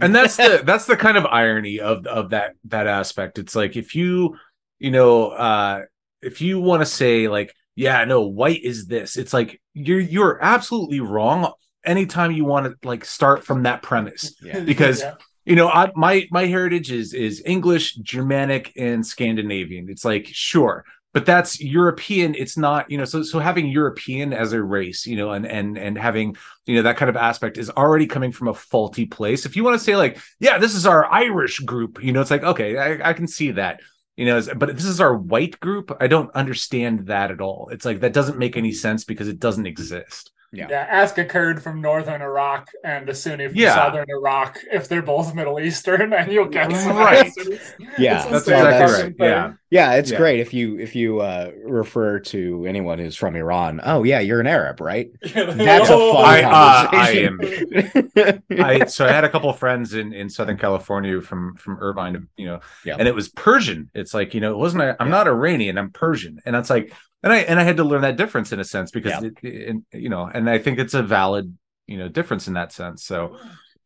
And 0.00 0.14
that's 0.14 0.36
the 0.36 0.62
that's 0.64 0.86
the 0.86 0.96
kind 0.96 1.16
of 1.16 1.24
irony 1.26 1.80
of 1.80 2.06
of 2.06 2.30
that 2.30 2.54
that 2.64 2.86
aspect 2.86 3.38
it's 3.38 3.54
like 3.54 3.76
if 3.76 3.94
you 3.94 4.36
you 4.78 4.90
know 4.90 5.28
uh 5.30 5.82
if 6.22 6.40
you 6.40 6.58
want 6.60 6.80
to 6.80 6.86
say 6.86 7.28
like 7.28 7.54
yeah 7.76 8.04
no 8.04 8.22
white 8.22 8.62
is 8.62 8.86
this 8.86 9.16
it's 9.16 9.32
like 9.32 9.60
you're 9.72 10.00
you're 10.00 10.38
absolutely 10.42 11.00
wrong 11.00 11.52
anytime 11.84 12.32
you 12.32 12.44
want 12.44 12.66
to 12.66 12.88
like 12.88 13.04
start 13.04 13.44
from 13.44 13.62
that 13.64 13.82
premise 13.82 14.34
yeah. 14.42 14.60
Because- 14.64 15.00
Yeah. 15.02 15.14
you 15.44 15.54
know 15.56 15.68
I, 15.68 15.90
my 15.94 16.26
my 16.30 16.46
heritage 16.46 16.90
is 16.90 17.12
is 17.14 17.42
english 17.44 17.94
germanic 17.96 18.72
and 18.76 19.06
scandinavian 19.06 19.88
it's 19.90 20.04
like 20.04 20.26
sure 20.32 20.84
but 21.14 21.24
that's 21.24 21.60
european 21.60 22.34
it's 22.34 22.58
not 22.58 22.90
you 22.90 22.98
know 22.98 23.06
so 23.06 23.22
so 23.22 23.38
having 23.38 23.68
european 23.68 24.34
as 24.34 24.52
a 24.52 24.62
race 24.62 25.06
you 25.06 25.16
know 25.16 25.30
and 25.30 25.46
and 25.46 25.78
and 25.78 25.96
having 25.96 26.36
you 26.66 26.74
know 26.76 26.82
that 26.82 26.98
kind 26.98 27.08
of 27.08 27.16
aspect 27.16 27.56
is 27.56 27.70
already 27.70 28.06
coming 28.06 28.32
from 28.32 28.48
a 28.48 28.54
faulty 28.54 29.06
place. 29.06 29.46
If 29.46 29.56
you 29.56 29.64
want 29.64 29.78
to 29.78 29.84
say 29.84 29.96
like 29.96 30.18
yeah 30.40 30.58
this 30.58 30.74
is 30.74 30.86
our 30.86 31.10
irish 31.10 31.60
group 31.60 32.02
you 32.02 32.12
know 32.12 32.20
it's 32.20 32.30
like 32.30 32.42
okay 32.42 32.76
i, 32.76 33.10
I 33.10 33.12
can 33.14 33.28
see 33.28 33.52
that 33.52 33.80
you 34.16 34.26
know 34.26 34.42
but 34.56 34.74
this 34.76 34.84
is 34.84 35.00
our 35.00 35.16
white 35.16 35.58
group 35.60 35.96
i 36.00 36.06
don't 36.06 36.34
understand 36.34 37.06
that 37.06 37.30
at 37.30 37.40
all. 37.40 37.70
It's 37.72 37.84
like 37.84 38.00
that 38.00 38.12
doesn't 38.12 38.38
make 38.38 38.56
any 38.56 38.72
sense 38.72 39.04
because 39.04 39.28
it 39.28 39.38
doesn't 39.38 39.66
exist 39.66 40.32
Yeah. 40.54 40.66
Yeah, 40.70 40.86
ask 40.88 41.18
a 41.18 41.24
Kurd 41.24 41.62
from 41.62 41.80
northern 41.80 42.22
Iraq 42.22 42.70
and 42.84 43.08
a 43.08 43.14
Sunni 43.14 43.48
from 43.48 43.56
Yeah. 43.56 43.74
southern 43.74 44.06
Iraq 44.08 44.58
if 44.72 44.88
they're 44.88 45.02
both 45.02 45.34
Middle 45.34 45.58
Eastern, 45.60 46.12
and 46.18 46.30
you'll 46.32 46.46
get 46.48 46.70
some 46.72 46.96
Right. 46.96 47.26
answers. 47.26 47.74
Yeah, 47.98 48.22
It's 48.22 48.24
that's 48.30 48.48
exactly 48.48 48.92
right 48.94 49.16
thing. 49.18 49.28
yeah 49.28 49.52
Yeah, 49.70 49.94
it's 49.94 50.10
Yeah. 50.12 50.18
great 50.18 50.40
if 50.40 50.54
you 50.54 50.78
if 50.78 50.94
you 50.94 51.20
uh 51.20 51.50
refer 51.64 52.20
to 52.20 52.64
anyone 52.66 52.98
who's 52.98 53.16
from 53.16 53.34
Iran. 53.36 53.80
Oh 53.84 54.04
yeah, 54.04 54.20
you're 54.20 54.40
an 54.40 54.46
Arab, 54.46 54.80
right? 54.80 55.10
That's 55.34 55.90
a 55.90 55.98
fun 56.12 56.24
I, 56.24 56.42
uh, 56.42 56.88
I 56.92 57.28
conversation. 57.28 58.42
I 58.58 58.84
so 58.86 59.06
I 59.06 59.12
had 59.12 59.24
a 59.24 59.28
couple 59.28 59.50
of 59.50 59.58
friends 59.58 59.94
in 59.94 60.12
in 60.12 60.28
Southern 60.30 60.58
California 60.58 61.20
from 61.20 61.56
from 61.56 61.78
Irvine, 61.80 62.28
you 62.36 62.46
know, 62.46 62.60
Yeah. 62.84 62.96
and 62.98 63.08
it 63.08 63.14
was 63.14 63.28
Persian. 63.28 63.90
It's 63.94 64.14
like 64.14 64.34
you 64.34 64.40
know, 64.40 64.52
it 64.52 64.58
wasn't. 64.58 64.82
i 64.82 64.90
I'm 65.00 65.08
Yeah. 65.08 65.16
not 65.18 65.26
Iranian. 65.28 65.78
I'm 65.78 65.90
Persian, 65.90 66.38
and 66.46 66.54
it's 66.56 66.70
like, 66.70 66.92
and 67.24 67.32
I 67.32 67.38
and 67.38 67.58
I 67.58 67.64
had 67.64 67.78
to 67.78 67.84
learn 67.84 68.02
that 68.02 68.16
difference 68.16 68.52
in 68.52 68.60
a 68.60 68.64
sense 68.64 68.92
because 68.92 69.20
Yeah. 69.20 69.28
it, 69.28 69.38
it, 69.42 69.76
you 70.00 70.08
know, 70.08 70.30
and 70.32 70.48
I 70.48 70.58
think 70.58 70.78
it's 70.78 70.94
a 70.94 71.02
valid 71.02 71.56
you 71.88 71.98
know 71.98 72.08
difference 72.08 72.46
in 72.46 72.54
that 72.54 72.70
sense. 72.72 73.04
So 73.04 73.36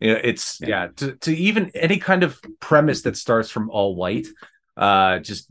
you 0.01 0.13
know, 0.13 0.21
it's 0.23 0.61
Yeah. 0.61 0.69
yeah, 0.69 0.87
to 0.97 1.17
to 1.17 1.35
even 1.35 1.71
any 1.75 1.97
kind 1.99 2.23
of 2.23 2.41
premise 2.61 3.03
that 3.03 3.17
starts 3.17 3.51
from 3.51 3.71
all 3.71 3.97
white, 3.97 4.27
uh, 4.77 5.19
just 5.21 5.49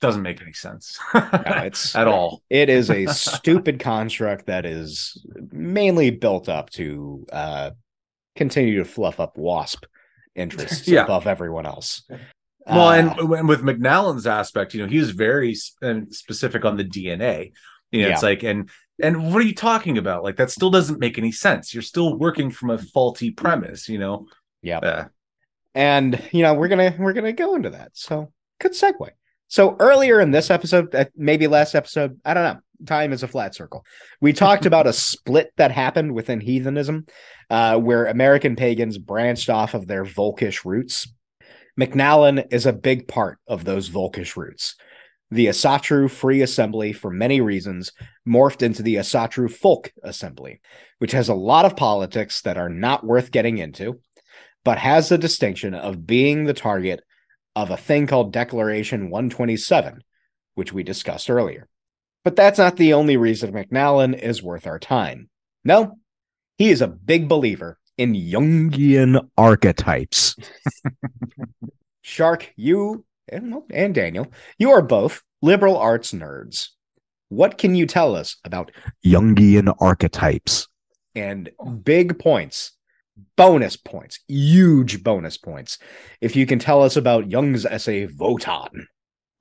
doesn't 0.00 0.22
make 0.22 0.40
any 0.40 0.52
sense 0.54 0.98
it's 1.68 1.94
at 1.94 2.08
all. 2.08 2.40
it 2.48 2.68
is 2.70 2.90
a 2.90 3.04
stupid 3.12 3.78
construct 3.80 4.46
that 4.46 4.64
is 4.64 5.22
mainly 5.52 6.10
built 6.10 6.48
up 6.48 6.70
to 6.70 7.26
uh 7.32 7.70
continue 8.36 8.78
to 8.78 8.84
fluff 8.86 9.20
up 9.20 9.36
wasp 9.36 9.84
interests 10.34 10.88
Yeah. 10.88 11.04
above 11.04 11.26
everyone 11.26 11.66
else. 11.66 12.02
Well, 12.70 12.88
Uh, 12.88 12.94
and, 12.94 13.10
and 13.34 13.48
with 13.48 13.62
McNallen's 13.62 14.26
aspect, 14.26 14.74
you 14.74 14.82
know, 14.82 14.88
he 14.88 14.98
was 14.98 15.10
very 15.10 15.52
s- 15.52 15.74
and 15.82 16.14
specific 16.14 16.64
on 16.64 16.76
the 16.76 16.84
DNA. 16.84 17.52
You 17.90 18.02
know, 18.02 18.08
it's 18.14 18.22
like, 18.22 18.42
and 18.44 18.70
and 19.02 19.32
what 19.32 19.42
are 19.42 19.46
you 19.46 19.54
talking 19.54 19.98
about? 19.98 20.22
Like 20.22 20.36
that 20.36 20.50
still 20.50 20.70
doesn't 20.70 20.98
make 21.00 21.18
any 21.18 21.32
sense. 21.32 21.72
You're 21.74 21.82
still 21.82 22.16
working 22.18 22.50
from 22.50 22.70
a 22.70 22.78
faulty 22.78 23.30
premise. 23.30 23.88
You 23.88 23.98
know. 23.98 24.26
yeah. 24.62 24.78
Uh, 24.78 25.04
and 25.74 26.20
you 26.32 26.42
know 26.42 26.54
we're 26.54 26.68
gonna 26.68 26.94
we're 26.98 27.12
gonna 27.12 27.32
go 27.32 27.54
into 27.54 27.70
that 27.70 27.90
so 27.94 28.32
good 28.60 28.72
segue 28.72 29.08
so 29.46 29.76
earlier 29.78 30.20
in 30.20 30.32
this 30.32 30.50
episode 30.50 30.92
uh, 30.94 31.04
maybe 31.16 31.46
last 31.46 31.76
episode 31.76 32.18
i 32.24 32.34
don't 32.34 32.42
know 32.42 32.60
time 32.86 33.12
is 33.12 33.22
a 33.22 33.28
flat 33.28 33.54
circle 33.54 33.84
we 34.20 34.32
talked 34.32 34.66
about 34.66 34.88
a 34.88 34.92
split 34.92 35.52
that 35.58 35.70
happened 35.70 36.12
within 36.12 36.40
heathenism 36.40 37.06
uh, 37.50 37.78
where 37.78 38.06
american 38.06 38.56
pagans 38.56 38.98
branched 38.98 39.48
off 39.48 39.74
of 39.74 39.86
their 39.86 40.04
volkish 40.04 40.64
roots 40.64 41.06
mcnallen 41.78 42.46
is 42.52 42.66
a 42.66 42.72
big 42.72 43.06
part 43.08 43.38
of 43.46 43.64
those 43.64 43.90
volkish 43.90 44.36
roots 44.36 44.76
the 45.30 45.46
asatru 45.46 46.10
free 46.10 46.42
assembly 46.42 46.92
for 46.92 47.10
many 47.10 47.40
reasons 47.40 47.92
morphed 48.26 48.62
into 48.62 48.82
the 48.82 48.96
asatru 48.96 49.50
folk 49.50 49.92
assembly 50.02 50.60
which 50.98 51.12
has 51.12 51.28
a 51.28 51.34
lot 51.34 51.64
of 51.64 51.76
politics 51.76 52.42
that 52.42 52.58
are 52.58 52.68
not 52.68 53.04
worth 53.04 53.30
getting 53.30 53.58
into 53.58 54.00
but 54.64 54.78
has 54.78 55.08
the 55.08 55.18
distinction 55.18 55.74
of 55.74 56.06
being 56.06 56.44
the 56.44 56.54
target 56.54 57.02
of 57.56 57.70
a 57.70 57.76
thing 57.76 58.06
called 58.06 58.32
Declaration 58.32 59.10
127, 59.10 60.02
which 60.54 60.72
we 60.72 60.82
discussed 60.82 61.30
earlier. 61.30 61.68
But 62.24 62.36
that's 62.36 62.58
not 62.58 62.76
the 62.76 62.92
only 62.94 63.16
reason 63.16 63.52
McNallen 63.52 64.18
is 64.18 64.42
worth 64.42 64.66
our 64.66 64.78
time. 64.78 65.30
No, 65.64 65.98
he 66.58 66.70
is 66.70 66.82
a 66.82 66.88
big 66.88 67.28
believer 67.28 67.78
in 68.00 68.14
Jungian 68.14 69.28
archetypes. 69.36 70.34
Shark, 72.00 72.50
you 72.56 73.04
and, 73.28 73.56
and 73.68 73.94
Daniel, 73.94 74.26
you 74.58 74.70
are 74.70 74.80
both 74.80 75.22
liberal 75.42 75.76
arts 75.76 76.12
nerds. 76.12 76.68
What 77.28 77.58
can 77.58 77.74
you 77.74 77.86
tell 77.86 78.16
us 78.16 78.38
about 78.42 78.72
Jungian 79.04 79.74
archetypes? 79.80 80.66
And 81.14 81.50
big 81.84 82.18
points 82.18 82.72
bonus 83.36 83.76
points, 83.76 84.20
huge 84.28 85.04
bonus 85.04 85.36
points. 85.36 85.76
If 86.22 86.34
you 86.34 86.46
can 86.46 86.58
tell 86.58 86.82
us 86.82 86.96
about 86.96 87.30
Jung's 87.30 87.66
essay 87.66 88.06
Votan. 88.06 88.86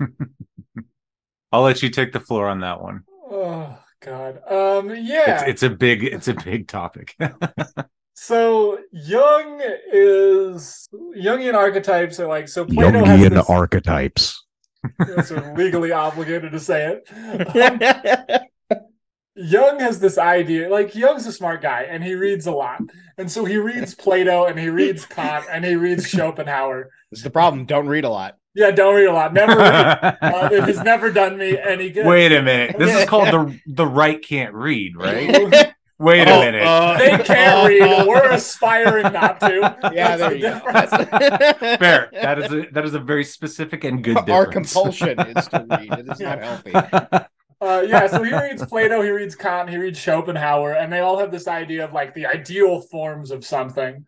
I'll 1.53 1.61
let 1.61 1.81
you 1.81 1.89
take 1.89 2.11
the 2.11 2.19
floor 2.19 2.49
on 2.49 2.59
that 2.59 2.81
one. 2.81 3.03
Oh 3.31 3.77
God. 4.01 4.41
Um. 4.51 4.89
Yeah. 4.89 5.43
It's 5.43 5.43
it's 5.43 5.63
a 5.63 5.69
big 5.69 6.03
it's 6.03 6.27
a 6.27 6.33
big 6.33 6.67
topic. 6.67 7.15
So 8.21 8.79
Jung 8.91 9.61
is 9.93 10.89
Jungian 11.15 11.53
archetypes 11.53 12.19
are 12.19 12.27
like 12.27 12.49
so 12.49 12.65
Plato 12.65 13.05
has 13.05 13.29
this, 13.29 13.49
archetypes. 13.49 14.43
so 15.23 15.53
legally 15.55 15.93
obligated 15.93 16.51
to 16.51 16.59
say 16.59 16.99
it. 16.99 18.39
Um, 18.69 18.79
Jung 19.35 19.79
has 19.79 20.01
this 20.01 20.17
idea, 20.17 20.69
like 20.69 20.93
Jung's 20.93 21.27
a 21.27 21.31
smart 21.31 21.61
guy 21.61 21.83
and 21.83 22.03
he 22.03 22.13
reads 22.13 22.45
a 22.45 22.51
lot. 22.51 22.81
And 23.17 23.31
so 23.31 23.45
he 23.45 23.55
reads 23.55 23.95
Plato 23.95 24.45
and 24.45 24.59
he 24.59 24.67
reads 24.67 25.05
Kant 25.05 25.45
and 25.49 25.63
he 25.63 25.75
reads 25.75 26.05
Schopenhauer. 26.09 26.89
This 27.11 27.19
is 27.19 27.23
the 27.23 27.29
problem. 27.29 27.65
Don't 27.65 27.87
read 27.87 28.03
a 28.03 28.09
lot. 28.09 28.35
Yeah, 28.53 28.71
don't 28.71 28.95
read 28.95 29.07
a 29.07 29.13
lot. 29.13 29.33
Never 29.33 29.55
read. 29.55 30.17
Uh, 30.21 30.49
it 30.51 30.63
has 30.63 30.83
never 30.83 31.09
done 31.09 31.37
me 31.37 31.57
any 31.57 31.89
good. 31.89 32.05
Wait 32.05 32.33
a 32.33 32.41
minute. 32.41 32.75
This 32.77 32.93
is 32.95 33.07
called 33.07 33.29
the 33.29 33.59
the 33.65 33.87
right 33.87 34.21
can't 34.21 34.53
read, 34.53 34.97
right? 34.97 35.73
Wait 35.99 36.27
a 36.27 36.33
Oh, 36.33 36.39
minute. 36.39 36.63
uh, 36.63 36.97
they 36.97 37.17
can't 37.23 37.67
read. 37.67 38.07
We're 38.07 38.31
aspiring 38.31 39.11
not 39.11 39.39
to. 39.41 39.77
yeah, 39.93 40.15
That's 40.15 40.21
there 40.21 40.29
the 40.29 40.37
you 40.37 41.61
go. 41.71 41.77
Fair. 41.77 42.09
That 42.13 42.39
is 42.39 42.51
a 42.53 42.65
that 42.71 42.85
is 42.85 42.93
a 42.93 42.99
very 42.99 43.23
specific 43.25 43.83
and 43.83 44.03
good 44.03 44.15
difference. 44.25 44.29
Our 44.29 44.45
compulsion 44.45 45.19
is 45.37 45.47
to 45.49 45.65
read. 45.69 45.91
It 45.99 46.09
is 46.09 46.19
not 46.19 46.39
healthy. 46.41 46.73
Uh, 47.61 47.81
yeah, 47.85 48.07
so 48.07 48.23
he 48.23 48.33
reads 48.33 48.65
Plato, 48.65 49.01
he 49.01 49.09
reads 49.09 49.35
Kant, 49.35 49.69
he 49.69 49.75
reads 49.75 49.99
Schopenhauer, 49.99 50.75
and 50.75 50.93
they 50.93 50.99
all 51.01 51.19
have 51.19 51.29
this 51.29 51.45
idea 51.45 51.83
of 51.83 51.91
like 51.91 52.13
the 52.13 52.25
ideal 52.25 52.79
forms 52.79 53.31
of 53.31 53.43
something. 53.45 54.05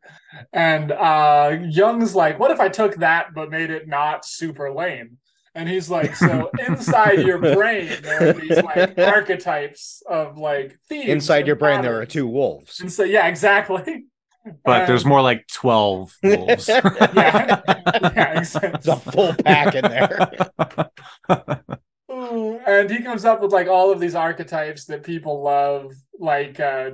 And 0.53 0.93
uh, 0.93 1.57
Jung's 1.67 2.15
like, 2.15 2.39
what 2.39 2.51
if 2.51 2.61
I 2.61 2.69
took 2.69 2.95
that 2.95 3.33
but 3.35 3.49
made 3.49 3.69
it 3.69 3.89
not 3.89 4.23
super 4.23 4.71
lame? 4.73 5.17
And 5.53 5.67
he's 5.67 5.89
like, 5.89 6.15
so 6.15 6.49
inside 6.65 7.19
your 7.19 7.37
brain 7.55 7.91
there 8.01 8.29
are 8.29 8.33
these 8.33 8.63
like 8.63 8.97
archetypes 8.97 10.01
of 10.07 10.37
like 10.37 10.79
themes. 10.87 11.09
Inside 11.09 11.45
your 11.47 11.57
brain, 11.57 11.81
there 11.81 11.99
are 11.99 12.05
two 12.05 12.27
wolves. 12.27 12.79
And 12.79 12.91
so 12.91 13.03
yeah, 13.03 13.27
exactly. 13.27 14.05
but 14.65 14.85
there's 14.85 15.05
more 15.05 15.21
like 15.21 15.45
12 15.47 16.17
wolves. 16.23 16.67
Yeah. 16.67 16.81
Yeah, 17.13 18.39
exactly. 18.39 18.71
It's 18.73 18.87
a 18.87 18.95
full 18.95 19.33
pack 19.43 19.75
in 19.75 19.83
there. 19.83 20.89
Ooh, 22.11 22.59
and 22.65 22.89
he 22.89 23.01
comes 23.03 23.25
up 23.25 23.41
with 23.41 23.51
like 23.51 23.67
all 23.67 23.91
of 23.91 23.99
these 23.99 24.15
archetypes 24.15 24.85
that 24.85 25.03
people 25.03 25.41
love. 25.43 25.93
Like, 26.17 26.59
uh, 26.59 26.91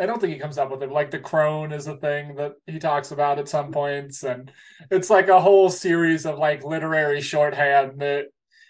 I 0.00 0.06
don't 0.06 0.18
think 0.20 0.32
he 0.32 0.38
comes 0.38 0.56
up 0.58 0.70
with 0.70 0.82
it. 0.82 0.90
Like 0.90 1.10
the 1.10 1.18
crone 1.18 1.72
is 1.72 1.86
a 1.86 1.96
thing 1.96 2.36
that 2.36 2.54
he 2.66 2.78
talks 2.78 3.10
about 3.10 3.38
at 3.38 3.48
some 3.48 3.70
points, 3.70 4.22
and 4.24 4.50
it's 4.90 5.10
like 5.10 5.28
a 5.28 5.40
whole 5.40 5.68
series 5.70 6.24
of 6.26 6.38
like 6.38 6.64
literary 6.64 7.20
shorthand 7.20 8.00
that 8.00 8.26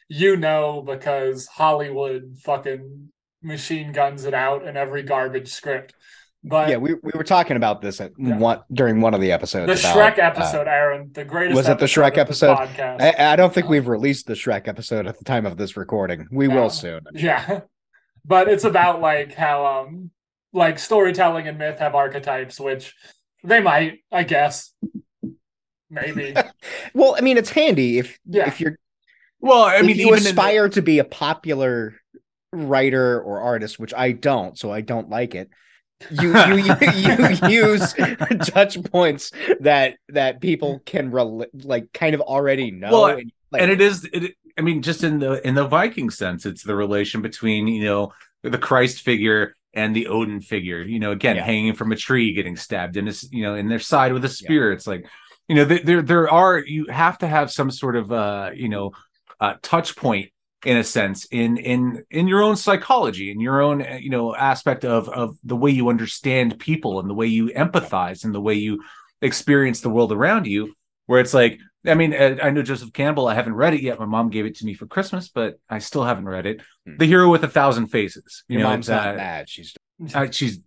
you 0.09 0.37
know 0.37 0.83
because 0.83 1.47
Hollywood 1.47 2.37
fucking 2.43 3.11
machine 3.43 3.93
guns 3.93 4.25
it 4.25 4.35
out 4.35 4.67
in 4.67 4.77
every 4.77 5.03
garbage 5.05 5.49
script. 5.49 5.95
But 6.43 6.71
yeah, 6.71 6.79
we, 6.79 6.95
we 7.03 7.13
were 7.15 7.23
talking 7.23 7.57
about 7.57 7.83
this 7.83 8.01
at 8.01 8.13
Yeah. 8.19 8.39
one 8.39 8.61
during 8.73 9.01
one 9.03 9.13
of 9.15 9.21
the 9.21 9.31
episodes. 9.31 9.83
the 9.83 9.91
about, 9.91 10.17
Shrek 10.17 10.19
uh, 10.19 10.23
episode, 10.27 10.67
Aaron, 10.69 11.11
the 11.13 11.25
greatest. 11.25 11.55
was 11.55 11.69
it 11.69 11.79
the 11.79 11.85
Shrek 11.87 12.17
episode? 12.17 12.57
Podcast. 12.57 13.01
I, 13.03 13.33
I 13.33 13.37
don't 13.37 13.53
think 13.53 13.69
we've 13.69 13.87
released 13.89 14.27
the 14.27 14.33
Shrek 14.33 14.67
episode 14.67 15.07
at 15.07 15.19
the 15.19 15.25
time 15.25 15.45
of 15.47 15.59
this 15.59 15.77
recording. 15.77 16.27
We 16.33 16.49
No. 16.49 16.55
will 16.63 16.71
soon. 16.71 17.01
Yeah. 17.15 17.61
But 18.25 18.49
it's 18.49 18.65
about 18.65 19.01
like 19.01 19.35
how 19.35 19.65
um 19.65 20.11
like 20.53 20.79
storytelling 20.79 21.47
and 21.49 21.59
myth 21.59 21.79
have 21.79 21.95
archetypes, 21.95 22.59
which 22.61 22.95
they 23.45 23.61
might, 23.61 24.01
I 24.11 24.25
guess. 24.25 24.73
Maybe. 25.91 26.35
Well, 26.93 27.15
I 27.17 27.21
mean, 27.21 27.39
it's 27.39 27.51
handy 27.51 27.99
if 27.99 28.19
Yeah. 28.27 28.49
if 28.49 28.61
you're 28.61 28.77
well, 29.41 29.63
I 29.63 29.81
mean, 29.83 29.97
you 29.97 30.07
even 30.09 30.19
in 30.19 30.25
the- 30.25 30.31
aspire 30.31 30.69
to 30.71 30.83
be 30.83 30.99
a 30.99 31.05
popular 31.05 31.95
writer 32.53 33.21
or 33.21 33.41
artist, 33.41 33.79
which 33.79 33.95
I 33.95 34.11
don't, 34.13 34.59
so 34.59 34.73
I 34.73 34.81
don't 34.81 35.09
like 35.09 35.35
it. 35.37 35.51
You 36.11 36.37
you 36.49 36.57
you, 36.57 37.29
you 37.43 37.49
use 37.49 37.95
touch 38.49 38.83
points 38.85 39.31
that 39.61 39.97
that 40.09 40.41
people 40.41 40.81
can 40.85 41.11
rel- 41.13 41.47
like 41.63 41.93
kind 41.93 42.15
of 42.15 42.21
already 42.23 42.71
know. 42.73 42.91
Well, 42.91 43.07
and, 43.19 43.33
like, 43.53 43.63
and 43.63 43.71
it 43.71 43.81
is 43.81 44.09
it, 44.13 44.35
i 44.59 44.63
mean 44.63 44.83
just 44.83 45.05
in 45.05 45.21
the 45.21 45.47
in 45.47 45.55
the 45.55 45.67
viking 45.67 46.11
sense 46.11 46.45
it's 46.45 46.65
the 46.65 46.75
relation 46.75 47.23
between 47.23 47.69
you 47.69 47.85
know 47.85 48.13
the 48.43 48.59
christ 48.59 49.03
figure 49.03 49.55
and 49.75 49.95
the 49.95 50.07
odin 50.09 50.41
figure 50.41 50.83
you 50.83 50.99
know 50.99 51.13
again 51.13 51.37
Yeah. 51.37 51.45
hanging 51.45 51.75
from 51.75 51.93
a 51.93 51.97
tree 51.97 52.33
getting 52.33 52.57
stabbed 52.57 52.97
in 52.97 53.07
his 53.07 53.29
you 53.33 53.43
know 53.43 53.55
in 53.55 53.69
their 53.69 53.79
side 53.79 54.13
with 54.13 54.25
a 54.25 54.29
spear 54.29 54.73
it's 54.73 54.87
like 54.87 55.07
you 55.49 55.55
know 55.55 55.65
there 55.65 55.81
there 55.85 56.03
there 56.03 56.31
are 56.31 56.59
you 56.59 56.87
have 56.87 57.19
to 57.19 57.27
have 57.27 57.51
some 57.51 57.71
sort 57.71 57.97
of 57.97 58.11
uh 58.13 58.51
you 58.55 58.69
know 58.69 58.93
uh 59.41 59.55
touch 59.63 59.97
point 59.97 60.31
in 60.67 60.77
a 60.77 60.85
sense 60.85 61.25
in 61.31 61.57
in 61.57 62.05
in 62.11 62.29
your 62.29 62.43
own 62.43 62.57
psychology 62.57 63.31
in 63.31 63.41
your 63.41 63.61
own 63.63 63.81
uh, 63.81 63.99
you 64.01 64.11
know 64.11 64.35
aspect 64.35 64.85
of 64.85 65.09
of 65.09 65.37
the 65.45 65.57
way 65.57 65.71
you 65.71 65.89
understand 65.89 66.59
people 66.59 67.01
and 67.01 67.09
the 67.09 67.15
way 67.15 67.27
you 67.27 67.47
empathize 67.49 68.25
and 68.25 68.35
the 68.35 68.41
way 68.41 68.55
you 68.55 68.83
experience 69.23 69.81
the 69.81 69.89
world 69.91 70.13
around 70.13 70.47
you 70.47 70.75
where 71.07 71.21
it's 71.21 71.35
like 71.35 71.59
I 71.87 71.95
mean, 71.95 72.13
uh, 72.13 72.37
I 72.43 72.51
know 72.51 72.63
Joseph 72.63 72.93
Campbell. 72.93 73.27
I 73.27 73.35
haven't 73.35 73.55
read 73.55 73.75
it 73.75 73.81
yet. 73.81 73.99
My 73.99 74.05
mom 74.05 74.29
gave 74.29 74.45
it 74.45 74.57
to 74.57 74.67
me 74.67 74.75
for 74.75 74.87
Christmas, 74.87 75.29
but 75.29 75.59
I 75.69 75.79
still 75.79 76.05
haven't 76.05 76.29
read 76.29 76.47
it. 76.47 76.61
Hmm. 76.87 76.97
The 76.99 77.07
Hero 77.07 77.31
with 77.31 77.43
a 77.45 77.49
Thousand 77.49 77.87
Faces. 77.87 78.45
You 78.49 78.59
your 78.59 78.65
know, 78.65 78.71
mom's 78.71 78.89
not 78.89 79.09
uh, 79.09 79.15
mad. 79.15 79.49
She's 79.49 79.75
uh, 80.15 80.31
she's 80.31 80.61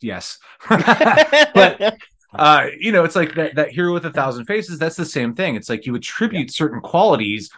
yes, 0.00 0.38
but 0.68 1.96
uh, 2.34 2.66
you 2.78 2.92
know, 2.92 3.04
it's 3.04 3.16
like 3.16 3.34
that 3.36 3.54
that 3.54 3.70
Hero 3.70 3.94
with 3.94 4.04
a 4.04 4.12
Thousand 4.12 4.44
Faces. 4.44 4.78
That's 4.78 4.96
the 4.96 5.06
same 5.06 5.34
thing. 5.34 5.56
It's 5.56 5.70
like 5.70 5.86
you 5.86 5.94
attribute 5.94 6.52
certain 6.52 6.80
qualities 6.80 7.50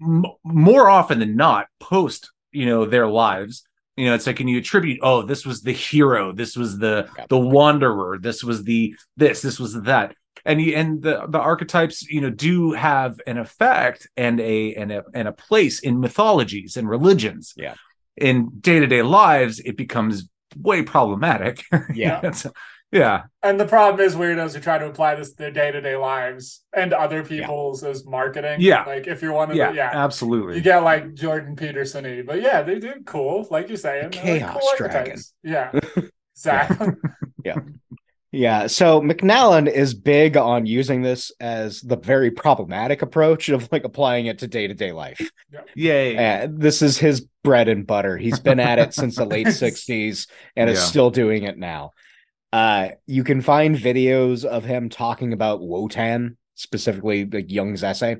m- 0.00 0.24
more 0.44 0.88
often 0.88 1.18
than 1.18 1.36
not 1.36 1.66
post 1.80 2.30
you 2.52 2.66
know 2.66 2.86
their 2.86 3.08
lives. 3.08 3.66
You 3.96 4.06
know, 4.06 4.14
it's 4.14 4.26
like, 4.26 4.40
and 4.40 4.50
you 4.50 4.58
attribute, 4.58 4.98
oh, 5.04 5.22
this 5.22 5.46
was 5.46 5.62
the 5.62 5.70
hero, 5.70 6.32
this 6.32 6.56
was 6.56 6.78
the 6.78 7.08
the 7.28 7.38
wanderer, 7.38 8.18
this 8.20 8.42
was 8.42 8.64
the 8.64 8.96
this, 9.16 9.42
this 9.42 9.60
was 9.60 9.82
that 9.82 10.16
and 10.44 10.60
you, 10.60 10.74
and 10.74 11.02
the 11.02 11.26
the 11.28 11.38
archetypes 11.40 12.02
you 12.02 12.20
know 12.20 12.30
do 12.30 12.72
have 12.72 13.20
an 13.26 13.38
effect 13.38 14.08
and 14.16 14.40
a 14.40 14.74
and 14.74 14.92
a 14.92 15.04
and 15.14 15.28
a 15.28 15.32
place 15.32 15.80
in 15.80 16.00
mythologies 16.00 16.76
and 16.76 16.88
religions 16.88 17.54
Yeah. 17.56 17.74
in 18.16 18.50
day-to-day 18.60 19.02
lives 19.02 19.60
it 19.60 19.76
becomes 19.76 20.28
way 20.56 20.82
problematic 20.82 21.64
Yeah. 21.94 22.18
It's- 22.28 22.46
yeah 22.92 23.22
and 23.42 23.58
the 23.58 23.66
problem 23.66 23.98
is 24.06 24.14
weirdos 24.14 24.54
who 24.54 24.60
try 24.60 24.78
to 24.78 24.86
apply 24.86 25.16
this 25.16 25.30
to 25.32 25.36
their 25.38 25.50
day 25.50 25.72
to 25.72 25.80
day 25.80 25.96
lives 25.96 26.62
and 26.72 26.92
other 26.92 27.24
people's 27.24 27.82
as 27.82 28.04
marketing. 28.06 28.58
Yeah. 28.60 28.84
Like 28.84 29.08
if 29.08 29.20
you're 29.20 29.32
one 29.32 29.50
of 29.50 29.56
yeah, 29.56 29.70
the 29.70 29.76
yeah. 29.76 29.90
absolutely 29.92 30.56
You 30.56 30.60
get 30.62 30.78
like 30.84 31.14
Jordan 31.14 31.56
Peterson 31.56 32.04
but 32.24 32.40
yeah, 32.40 32.62
they 32.62 32.78
do 32.78 32.92
cool, 33.04 33.48
like 33.50 33.66
you're 33.68 33.78
saying. 33.78 34.10
The 34.10 34.18
They're, 34.18 34.32
like, 34.34 34.40
Chaos 34.42 34.52
cool 34.60 34.70
Dragon. 34.78 34.96
archetypes. 34.96 35.34
Yeah. 35.42 35.72
Exactly. 36.36 36.88
Yeah, 37.44 37.58
so 38.66 39.00
McNallen 39.00 39.70
is 39.70 39.94
big 39.94 40.36
on 40.36 40.66
using 40.66 41.02
this 41.02 41.30
as 41.40 41.80
the 41.82 41.96
very 41.96 42.32
problematic 42.32 43.00
approach 43.00 43.48
of 43.48 43.68
like 43.70 43.84
applying 43.84 44.26
it 44.26 44.40
to 44.40 44.48
day 44.48 44.66
to 44.66 44.74
day 44.74 44.90
life. 44.90 45.30
And 46.16 46.60
this 46.60 46.82
is 46.82 46.98
his 46.98 47.26
bread 47.44 47.68
and 47.68 47.86
butter. 47.86 48.16
He's 48.16 48.40
been 48.40 48.58
at 48.58 48.80
it 48.80 48.92
since 48.92 49.16
the 49.16 49.24
late 49.24 49.46
60s 49.48 50.26
and 50.56 50.68
is 50.68 50.82
still 50.82 51.10
doing 51.10 51.44
it 51.44 51.58
now. 51.58 51.92
Uh, 52.52 52.90
you 53.06 53.22
can 53.22 53.40
find 53.40 53.76
videos 53.76 54.44
of 54.44 54.64
him 54.64 54.88
talking 54.88 55.32
about 55.32 55.60
Wotan, 55.60 56.36
specifically 56.54 57.24
like 57.24 57.50
Jung's 57.50 57.84
essay. 57.84 58.16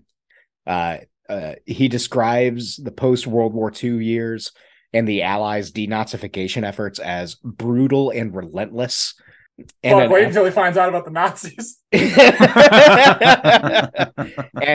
Uh, 0.66 0.98
uh, 1.28 1.54
he 1.66 1.88
describes 1.88 2.76
the 2.76 2.92
post 2.92 3.26
World 3.26 3.52
War 3.52 3.72
II 3.82 4.04
years 4.04 4.52
and 4.92 5.08
the 5.08 5.22
Allies' 5.22 5.72
denazification 5.72 6.64
efforts 6.64 6.98
as 6.98 7.34
brutal 7.36 8.10
and 8.10 8.34
relentless. 8.34 9.14
And 9.84 10.10
wait 10.10 10.24
until 10.24 10.44
he 10.44 10.50
finds 10.50 10.76
out 10.76 10.88
about 10.88 11.04
the 11.04 11.12
Nazis. 11.12 11.78
and 11.92 12.12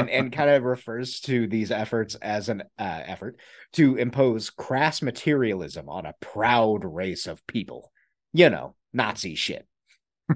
and 0.09 0.32
kind 0.32 0.49
of 0.49 0.63
refers 0.63 1.19
to 1.21 1.47
these 1.47 1.69
efforts 1.69 2.15
as 2.15 2.47
an 2.47 2.63
uh, 2.77 3.01
effort 3.05 3.38
to 3.73 3.97
impose 3.97 4.49
crass 4.49 5.01
materialism 5.01 5.89
on 5.89 6.05
a 6.05 6.15
proud 6.21 6.86
race 6.86 7.27
of 7.27 7.45
people. 7.45 7.91
You 8.32 8.49
know, 8.49 8.75
Nazi 8.93 9.36
shit. 9.36 9.67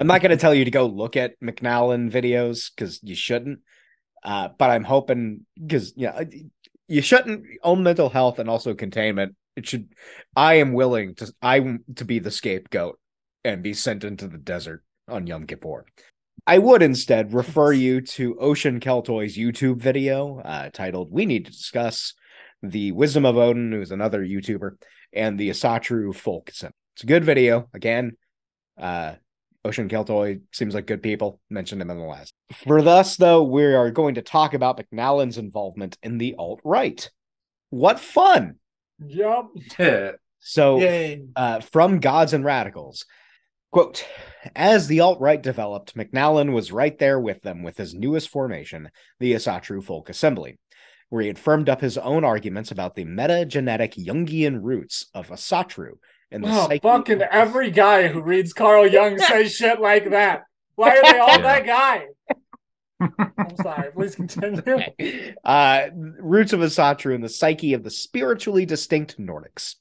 I'm 0.00 0.06
not 0.06 0.20
going 0.20 0.30
to 0.30 0.36
tell 0.36 0.54
you 0.54 0.64
to 0.64 0.70
go 0.70 0.86
look 0.86 1.16
at 1.16 1.40
McNallen 1.40 2.10
videos 2.10 2.70
because 2.74 3.00
you 3.02 3.14
shouldn't. 3.14 3.60
Uh, 4.24 4.48
but 4.58 4.70
I'm 4.70 4.84
hoping 4.84 5.46
because 5.62 5.92
yeah, 5.96 6.24
you 6.88 7.02
shouldn't 7.02 7.44
own 7.62 7.84
mental 7.84 8.08
health 8.08 8.40
and 8.40 8.50
also 8.50 8.74
containment. 8.74 9.36
It 9.54 9.68
should. 9.68 9.92
I 10.34 10.54
am 10.54 10.72
willing 10.72 11.14
to. 11.16 11.32
I 11.40 11.78
to 11.94 12.04
be 12.04 12.18
the 12.18 12.32
scapegoat 12.32 12.98
and 13.46 13.62
be 13.62 13.72
sent 13.72 14.02
into 14.04 14.26
the 14.26 14.38
desert 14.38 14.82
on 15.08 15.26
Yom 15.26 15.46
Kippur. 15.46 15.86
I 16.46 16.58
would 16.58 16.82
instead 16.82 17.32
refer 17.32 17.72
you 17.72 18.00
to 18.00 18.38
Ocean 18.38 18.80
Keltoi's 18.80 19.36
YouTube 19.36 19.78
video 19.78 20.40
uh, 20.40 20.70
titled 20.70 21.12
"We 21.12 21.26
Need 21.26 21.46
to 21.46 21.52
Discuss 21.52 22.14
the 22.62 22.92
Wisdom 22.92 23.24
of 23.24 23.36
Odin," 23.36 23.72
who's 23.72 23.92
another 23.92 24.24
YouTuber, 24.24 24.72
and 25.12 25.38
the 25.38 25.50
Asatru 25.50 26.14
folk. 26.14 26.50
symbol. 26.52 26.74
It's 26.94 27.04
a 27.04 27.06
good 27.06 27.24
video. 27.24 27.68
Again, 27.72 28.16
uh, 28.78 29.14
Ocean 29.64 29.88
Keltoy 29.88 30.40
seems 30.52 30.74
like 30.74 30.86
good 30.86 31.02
people. 31.02 31.40
Mentioned 31.48 31.80
him 31.80 31.90
in 31.90 31.98
the 31.98 32.04
last. 32.04 32.34
For 32.66 32.82
thus, 32.82 33.16
though, 33.16 33.42
we 33.42 33.64
are 33.64 33.90
going 33.90 34.16
to 34.16 34.22
talk 34.22 34.54
about 34.54 34.78
McNallen's 34.78 35.38
involvement 35.38 35.98
in 36.02 36.18
the 36.18 36.34
alt 36.38 36.60
right. 36.64 37.08
What 37.70 38.00
fun! 38.00 38.56
Yup. 39.06 39.50
So 40.38 40.78
uh, 41.34 41.58
from 41.58 41.98
Gods 41.98 42.32
and 42.32 42.44
Radicals. 42.44 43.04
Quote 43.76 44.06
As 44.54 44.86
the 44.86 45.00
alt 45.00 45.20
right 45.20 45.42
developed, 45.42 45.94
McNallen 45.94 46.54
was 46.54 46.72
right 46.72 46.98
there 46.98 47.20
with 47.20 47.42
them 47.42 47.62
with 47.62 47.76
his 47.76 47.92
newest 47.92 48.30
formation, 48.30 48.88
the 49.20 49.34
Asatru 49.34 49.84
Folk 49.84 50.08
Assembly, 50.08 50.58
where 51.10 51.20
he 51.20 51.28
had 51.28 51.38
firmed 51.38 51.68
up 51.68 51.82
his 51.82 51.98
own 51.98 52.24
arguments 52.24 52.70
about 52.70 52.94
the 52.94 53.04
metagenetic 53.04 54.02
Jungian 54.02 54.60
roots 54.62 55.10
of 55.12 55.28
Asatru 55.28 55.98
and 56.30 56.42
the 56.42 56.48
Oh, 56.48 56.68
psyche- 56.68 56.78
fucking 56.78 57.20
every 57.20 57.70
guy 57.70 58.08
who 58.08 58.22
reads 58.22 58.54
Carl 58.54 58.86
Jung 58.86 59.18
says 59.28 59.54
shit 59.54 59.78
like 59.78 60.08
that. 60.08 60.44
Why 60.76 60.96
are 60.96 61.12
they 61.12 61.18
all 61.18 61.28
Yeah. 61.38 61.42
that 61.62 61.66
guy? 61.66 62.06
I'm 63.38 63.56
sorry. 63.58 63.92
Please 63.92 64.14
continue. 64.14 64.62
uh, 65.44 65.82
roots 66.18 66.54
of 66.54 66.60
Asatru 66.60 67.14
and 67.14 67.22
the 67.22 67.28
psyche 67.28 67.74
of 67.74 67.84
the 67.84 67.90
spiritually 67.90 68.64
distinct 68.64 69.18
Nordics. 69.18 69.74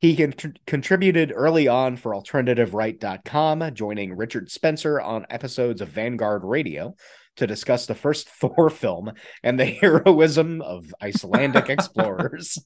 He 0.00 0.16
con- 0.16 0.56
contributed 0.64 1.32
early 1.34 1.66
on 1.66 1.96
for 1.96 2.12
AlternativeRight.com, 2.12 3.74
joining 3.74 4.16
Richard 4.16 4.48
Spencer 4.48 5.00
on 5.00 5.26
episodes 5.28 5.80
of 5.80 5.88
Vanguard 5.88 6.44
Radio 6.44 6.94
to 7.36 7.48
discuss 7.48 7.86
the 7.86 7.96
first 7.96 8.28
Thor 8.40 8.70
film 8.70 9.10
and 9.42 9.58
the 9.58 9.64
heroism 9.64 10.62
of 10.62 10.94
Icelandic 11.02 11.68
explorers. 11.68 12.58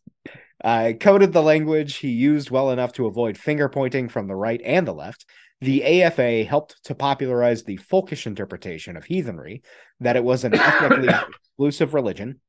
Uh, 0.62 0.92
coded 1.00 1.32
the 1.32 1.42
language 1.42 1.96
he 1.96 2.10
used 2.10 2.50
well 2.50 2.70
enough 2.70 2.92
to 2.92 3.06
avoid 3.06 3.38
finger 3.38 3.68
pointing 3.68 4.10
from 4.10 4.28
the 4.28 4.36
right 4.36 4.60
and 4.62 4.86
the 4.86 4.92
left. 4.92 5.24
The 5.62 6.02
AFA 6.02 6.44
helped 6.44 6.84
to 6.84 6.94
popularize 6.94 7.62
the 7.62 7.78
folkish 7.78 8.26
interpretation 8.26 8.96
of 8.96 9.04
heathenry 9.04 9.62
that 10.00 10.16
it 10.16 10.24
was 10.24 10.44
an 10.44 10.54
ethnically 10.54 11.08
exclusive 11.58 11.94
religion. 11.94 12.40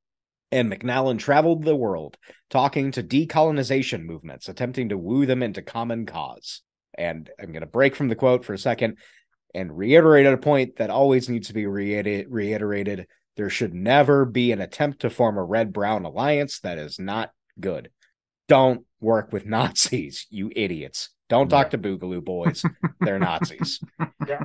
And 0.53 0.71
McNallen 0.71 1.17
traveled 1.17 1.63
the 1.63 1.75
world 1.75 2.15
talking 2.51 2.91
to 2.91 3.01
decolonization 3.01 4.03
movements, 4.05 4.47
attempting 4.47 4.89
to 4.89 4.97
woo 4.97 5.25
them 5.25 5.41
into 5.41 5.63
common 5.63 6.05
cause. 6.05 6.61
And 6.95 7.29
I'm 7.39 7.51
going 7.51 7.61
to 7.61 7.65
break 7.65 7.95
from 7.95 8.07
the 8.07 8.15
quote 8.15 8.45
for 8.45 8.53
a 8.53 8.57
second. 8.57 8.97
and 9.55 9.75
reiterated 9.75 10.33
a 10.33 10.37
point 10.37 10.77
that 10.77 10.89
always 10.89 11.29
needs 11.29 11.47
to 11.47 11.53
be 11.53 11.65
reiterated. 11.65 12.27
reiterated. 12.29 13.07
There 13.35 13.49
should 13.49 13.73
never 13.73 14.25
be 14.25 14.51
an 14.51 14.61
attempt 14.61 15.01
to 15.01 15.09
form 15.09 15.37
a 15.37 15.43
red 15.43 15.73
brown 15.73 16.05
alliance. 16.05 16.59
That 16.59 16.77
is 16.77 16.99
not 16.99 17.31
good. 17.59 17.89
Don't 18.47 18.85
work 18.99 19.31
with 19.33 19.45
Nazis, 19.45 20.27
you 20.29 20.51
idiots. 20.55 21.09
Don't 21.29 21.49
talk 21.49 21.71
to 21.71 21.77
Boogaloo 21.79 22.23
boys. 22.23 22.63
They're 23.01 23.19
Nazis. 23.19 23.79
Yeah. 24.27 24.43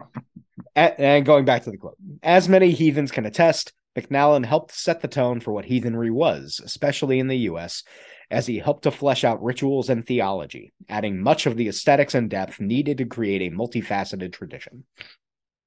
And 0.74 1.24
going 1.26 1.44
back 1.44 1.64
to 1.64 1.70
the 1.70 1.76
quote, 1.76 1.96
as 2.22 2.48
many 2.48 2.70
heathens 2.70 3.10
can 3.10 3.26
attest, 3.26 3.72
McNallen 3.96 4.44
helped 4.44 4.72
set 4.72 5.00
the 5.00 5.08
tone 5.08 5.40
for 5.40 5.52
what 5.52 5.64
heathenry 5.64 6.10
was, 6.10 6.60
especially 6.64 7.18
in 7.18 7.28
the 7.28 7.38
US, 7.50 7.84
as 8.30 8.46
he 8.46 8.58
helped 8.58 8.82
to 8.84 8.90
flesh 8.90 9.24
out 9.24 9.42
rituals 9.42 9.88
and 9.88 10.06
theology, 10.06 10.72
adding 10.88 11.20
much 11.20 11.46
of 11.46 11.56
the 11.56 11.68
aesthetics 11.68 12.14
and 12.14 12.28
depth 12.28 12.60
needed 12.60 12.98
to 12.98 13.06
create 13.06 13.42
a 13.42 13.54
multifaceted 13.54 14.32
tradition. 14.32 14.84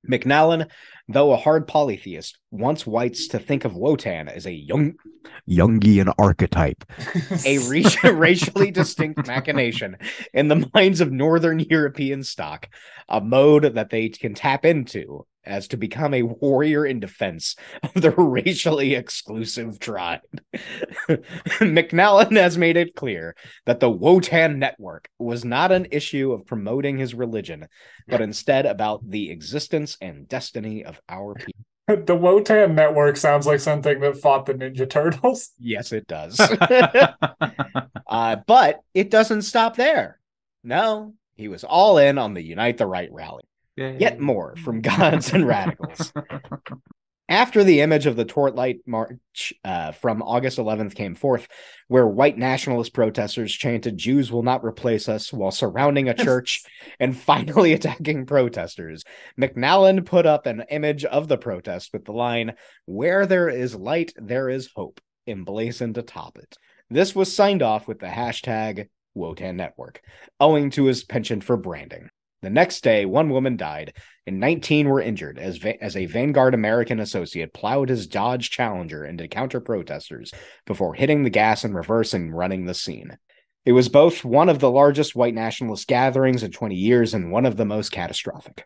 McNallen, 0.09 0.69
though 1.07 1.31
a 1.31 1.37
hard 1.37 1.67
polytheist, 1.67 2.37
wants 2.51 2.85
whites 2.85 3.27
to 3.29 3.39
think 3.39 3.65
of 3.65 3.75
Wotan 3.75 4.27
as 4.27 4.45
a 4.45 4.51
young 4.51 4.93
Jungian 5.49 6.13
archetype, 6.17 6.83
a 7.45 7.57
ra- 7.59 8.11
racially 8.11 8.71
distinct 8.71 9.27
machination 9.27 9.97
in 10.33 10.47
the 10.47 10.69
minds 10.73 11.01
of 11.01 11.11
Northern 11.11 11.59
European 11.59 12.23
stock, 12.23 12.67
a 13.07 13.21
mode 13.21 13.75
that 13.75 13.89
they 13.89 14.09
can 14.09 14.33
tap 14.33 14.65
into 14.65 15.25
as 15.43 15.67
to 15.67 15.77
become 15.77 16.13
a 16.13 16.23
warrior 16.23 16.85
in 16.85 16.99
defense 16.99 17.55
of 17.83 18.01
the 18.01 18.11
racially 18.17 18.95
exclusive 18.95 19.79
tribe. 19.79 20.21
McNallen 21.59 22.37
has 22.37 22.57
made 22.57 22.77
it 22.77 22.95
clear 22.95 23.35
that 23.65 23.79
the 23.79 23.89
Wotan 23.89 24.59
network 24.59 25.09
was 25.17 25.43
not 25.43 25.71
an 25.71 25.87
issue 25.91 26.31
of 26.31 26.45
promoting 26.45 26.97
his 26.97 27.15
religion, 27.15 27.67
but 28.07 28.21
instead 28.21 28.65
about 28.65 29.09
the 29.09 29.31
existence 29.31 29.97
and 30.01 30.27
destiny 30.27 30.85
of 30.85 30.90
our 31.09 31.35
people. 31.35 31.65
the 32.05 32.15
Wotan 32.15 32.75
network 32.75 33.17
sounds 33.17 33.45
like 33.45 33.59
something 33.59 33.99
that 33.99 34.17
fought 34.17 34.45
the 34.45 34.53
Ninja 34.53 34.89
Turtles. 34.89 35.51
Yes, 35.59 35.91
it 35.91 36.07
does. 36.07 36.39
uh, 38.07 38.35
but 38.47 38.81
it 38.93 39.09
doesn't 39.09 39.43
stop 39.43 39.75
there. 39.75 40.19
No, 40.63 41.13
he 41.35 41.47
was 41.47 41.63
all 41.63 41.97
in 41.97 42.17
on 42.17 42.33
the 42.33 42.41
Unite 42.41 42.77
the 42.77 42.85
Right 42.85 43.11
rally. 43.11 43.43
Yet 43.77 44.19
more 44.19 44.55
from 44.57 44.81
gods 44.81 45.33
and 45.33 45.47
radicals. 45.47 46.13
After 47.31 47.63
the 47.63 47.79
image 47.79 48.07
of 48.07 48.17
the 48.17 48.25
Torchlight 48.25 48.81
March 48.85 49.53
uh, 49.63 49.93
from 49.93 50.21
August 50.21 50.57
11th 50.57 50.95
came 50.95 51.15
forth, 51.15 51.47
where 51.87 52.05
white 52.05 52.37
nationalist 52.37 52.93
protesters 52.93 53.53
chanted, 53.53 53.97
Jews 53.97 54.33
will 54.33 54.43
not 54.43 54.65
replace 54.65 55.07
us, 55.07 55.31
while 55.31 55.49
surrounding 55.49 56.09
a 56.09 56.13
church 56.25 56.61
and 56.99 57.17
finally 57.17 57.71
attacking 57.73 58.25
protesters, 58.25 59.05
McNallen 59.39 60.05
put 60.05 60.25
up 60.25 60.45
an 60.45 60.65
image 60.69 61.05
of 61.05 61.29
the 61.29 61.37
protest 61.37 61.91
with 61.93 62.03
the 62.03 62.11
line, 62.11 62.55
Where 62.83 63.25
there 63.25 63.47
is 63.47 63.75
light, 63.75 64.11
there 64.17 64.49
is 64.49 64.69
hope, 64.75 64.99
emblazoned 65.25 65.97
atop 65.97 66.37
it. 66.37 66.57
This 66.89 67.15
was 67.15 67.33
signed 67.33 67.61
off 67.61 67.87
with 67.87 67.99
the 67.99 68.07
hashtag 68.07 68.89
Wotan 69.15 69.55
Network, 69.55 70.01
owing 70.41 70.69
to 70.71 70.83
his 70.83 71.05
penchant 71.05 71.45
for 71.45 71.55
branding. 71.55 72.09
The 72.41 72.49
next 72.49 72.83
day, 72.83 73.05
one 73.05 73.29
woman 73.29 73.55
died 73.55 73.93
and 74.25 74.39
19 74.39 74.89
were 74.89 75.01
injured 75.01 75.37
as, 75.37 75.57
va- 75.57 75.81
as 75.83 75.95
a 75.95 76.05
Vanguard 76.05 76.53
American 76.53 76.99
associate 76.99 77.53
plowed 77.53 77.89
his 77.89 78.07
Dodge 78.07 78.49
Challenger 78.49 79.05
into 79.05 79.27
counter 79.27 79.59
protesters 79.59 80.31
before 80.65 80.93
hitting 80.93 81.23
the 81.23 81.29
gas 81.29 81.63
in 81.63 81.73
reverse 81.73 82.13
and 82.13 82.35
running 82.35 82.65
the 82.65 82.73
scene. 82.73 83.17
It 83.65 83.73
was 83.73 83.89
both 83.89 84.25
one 84.25 84.49
of 84.49 84.59
the 84.59 84.71
largest 84.71 85.15
white 85.15 85.35
nationalist 85.35 85.87
gatherings 85.87 86.41
in 86.41 86.51
20 86.51 86.75
years 86.75 87.13
and 87.13 87.31
one 87.31 87.45
of 87.45 87.57
the 87.57 87.65
most 87.65 87.91
catastrophic. 87.91 88.65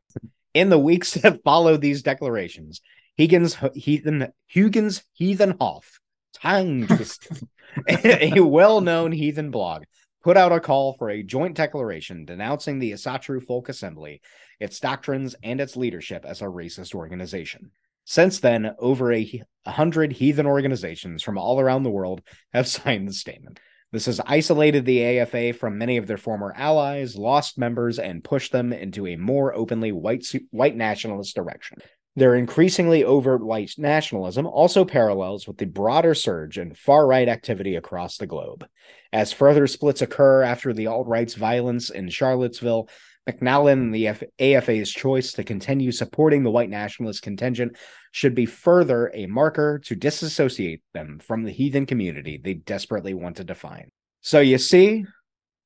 In 0.53 0.69
the 0.69 0.79
weeks 0.79 1.13
that 1.15 1.43
followed 1.43 1.81
these 1.81 2.01
declarations, 2.01 2.81
Huginn's 3.17 3.57
Heathen 3.73 4.31
Huygens 4.47 5.03
Heathenhoff, 5.19 5.85
tongue 6.33 6.87
twister, 6.87 7.35
a 7.89 8.39
well-known 8.39 9.11
heathen 9.11 9.51
blog, 9.51 9.83
put 10.25 10.37
out 10.37 10.51
a 10.51 10.59
call 10.59 10.93
for 10.93 11.11
a 11.11 11.21
joint 11.21 11.55
declaration 11.55 12.25
denouncing 12.25 12.79
the 12.79 12.93
Asatru 12.93 13.45
Folk 13.45 13.69
Assembly, 13.69 14.23
its 14.59 14.79
doctrines, 14.79 15.35
and 15.43 15.61
its 15.61 15.77
leadership 15.77 16.25
as 16.25 16.41
a 16.41 16.45
racist 16.45 16.95
organization. 16.95 17.69
Since 18.05 18.39
then, 18.39 18.73
over 18.79 19.13
a 19.13 19.43
hundred 19.67 20.13
heathen 20.13 20.47
organizations 20.47 21.21
from 21.21 21.37
all 21.37 21.59
around 21.59 21.83
the 21.83 21.91
world 21.91 22.23
have 22.53 22.67
signed 22.79 23.07
the 23.07 23.13
statement. 23.13 23.59
This 23.91 24.07
has 24.07 24.19
isolated 24.25 24.83
the 24.83 25.19
AFA 25.19 25.53
from 25.53 25.77
many 25.77 25.97
of 25.97 26.07
their 26.07 26.17
former 26.17 26.51
allies, 26.57 27.15
lost 27.15 27.59
members, 27.59 27.99
and 27.99 28.23
pushed 28.23 28.51
them 28.51 28.73
into 28.73 29.05
a 29.05 29.17
more 29.17 29.53
openly 29.53 29.91
white 29.91 30.25
white 30.49 30.75
nationalist 30.75 31.35
direction. 31.35 31.77
Their 32.17 32.35
increasingly 32.35 33.03
overt 33.03 33.43
white 33.43 33.73
nationalism 33.77 34.47
also 34.47 34.85
parallels 34.85 35.47
with 35.47 35.57
the 35.57 35.65
broader 35.65 36.15
surge 36.15 36.57
in 36.57 36.73
far 36.73 37.05
right 37.05 37.27
activity 37.27 37.75
across 37.75 38.17
the 38.17 38.27
globe. 38.27 38.65
As 39.11 39.33
further 39.33 39.67
splits 39.67 40.01
occur 40.01 40.41
after 40.41 40.73
the 40.73 40.87
alt 40.87 41.07
right's 41.07 41.33
violence 41.33 41.89
in 41.89 42.09
Charlottesville, 42.09 42.87
McNallen 43.29 43.73
and 43.73 43.95
the 43.95 44.07
F- 44.07 44.23
AFA's 44.39 44.91
choice 44.91 45.33
to 45.33 45.43
continue 45.43 45.91
supporting 45.91 46.43
the 46.43 46.51
white 46.51 46.69
nationalist 46.69 47.21
contingent 47.21 47.75
should 48.11 48.35
be 48.35 48.45
further 48.45 49.11
a 49.13 49.25
marker 49.25 49.79
to 49.79 49.95
disassociate 49.95 50.81
them 50.93 51.19
from 51.19 51.43
the 51.43 51.51
heathen 51.51 51.85
community 51.85 52.39
they 52.41 52.53
desperately 52.53 53.13
want 53.13 53.37
to 53.37 53.43
define. 53.43 53.89
So 54.21 54.39
you 54.39 54.57
see, 54.57 55.05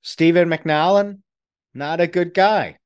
Stephen 0.01 0.49
McNallen, 0.49 1.19
not 1.73 1.99
a 1.99 2.07
good 2.07 2.33
guy. 2.33 2.77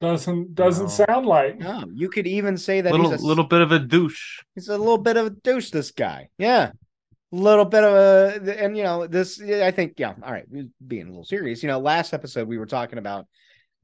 Doesn't 0.00 0.54
doesn't 0.54 0.84
No. 0.84 0.88
sound 1.06 1.26
like. 1.26 1.58
No, 1.58 1.84
you 1.92 2.08
could 2.08 2.26
even 2.26 2.56
say 2.56 2.80
that 2.80 2.90
little 2.92 3.10
he's 3.10 3.22
a 3.22 3.26
little 3.26 3.44
bit 3.44 3.60
of 3.60 3.70
a 3.72 3.78
douche. 3.78 4.40
he's 4.54 4.68
a 4.68 4.78
little 4.78 4.98
bit 4.98 5.16
of 5.16 5.26
a 5.26 5.30
douche. 5.30 5.70
This 5.70 5.90
guy, 5.90 6.30
yeah, 6.38 6.70
a 7.32 7.36
little 7.36 7.66
bit 7.66 7.84
of 7.84 7.92
a, 8.46 8.62
and 8.64 8.76
you 8.76 8.82
know, 8.82 9.06
this. 9.06 9.40
I 9.42 9.70
think, 9.72 9.94
yeah. 9.98 10.14
All 10.22 10.32
right, 10.32 10.46
being 10.86 11.06
a 11.06 11.10
little 11.10 11.24
serious. 11.24 11.62
You 11.62 11.68
know, 11.68 11.78
last 11.80 12.14
episode 12.14 12.48
we 12.48 12.56
were 12.56 12.64
talking 12.66 12.98
about 12.98 13.26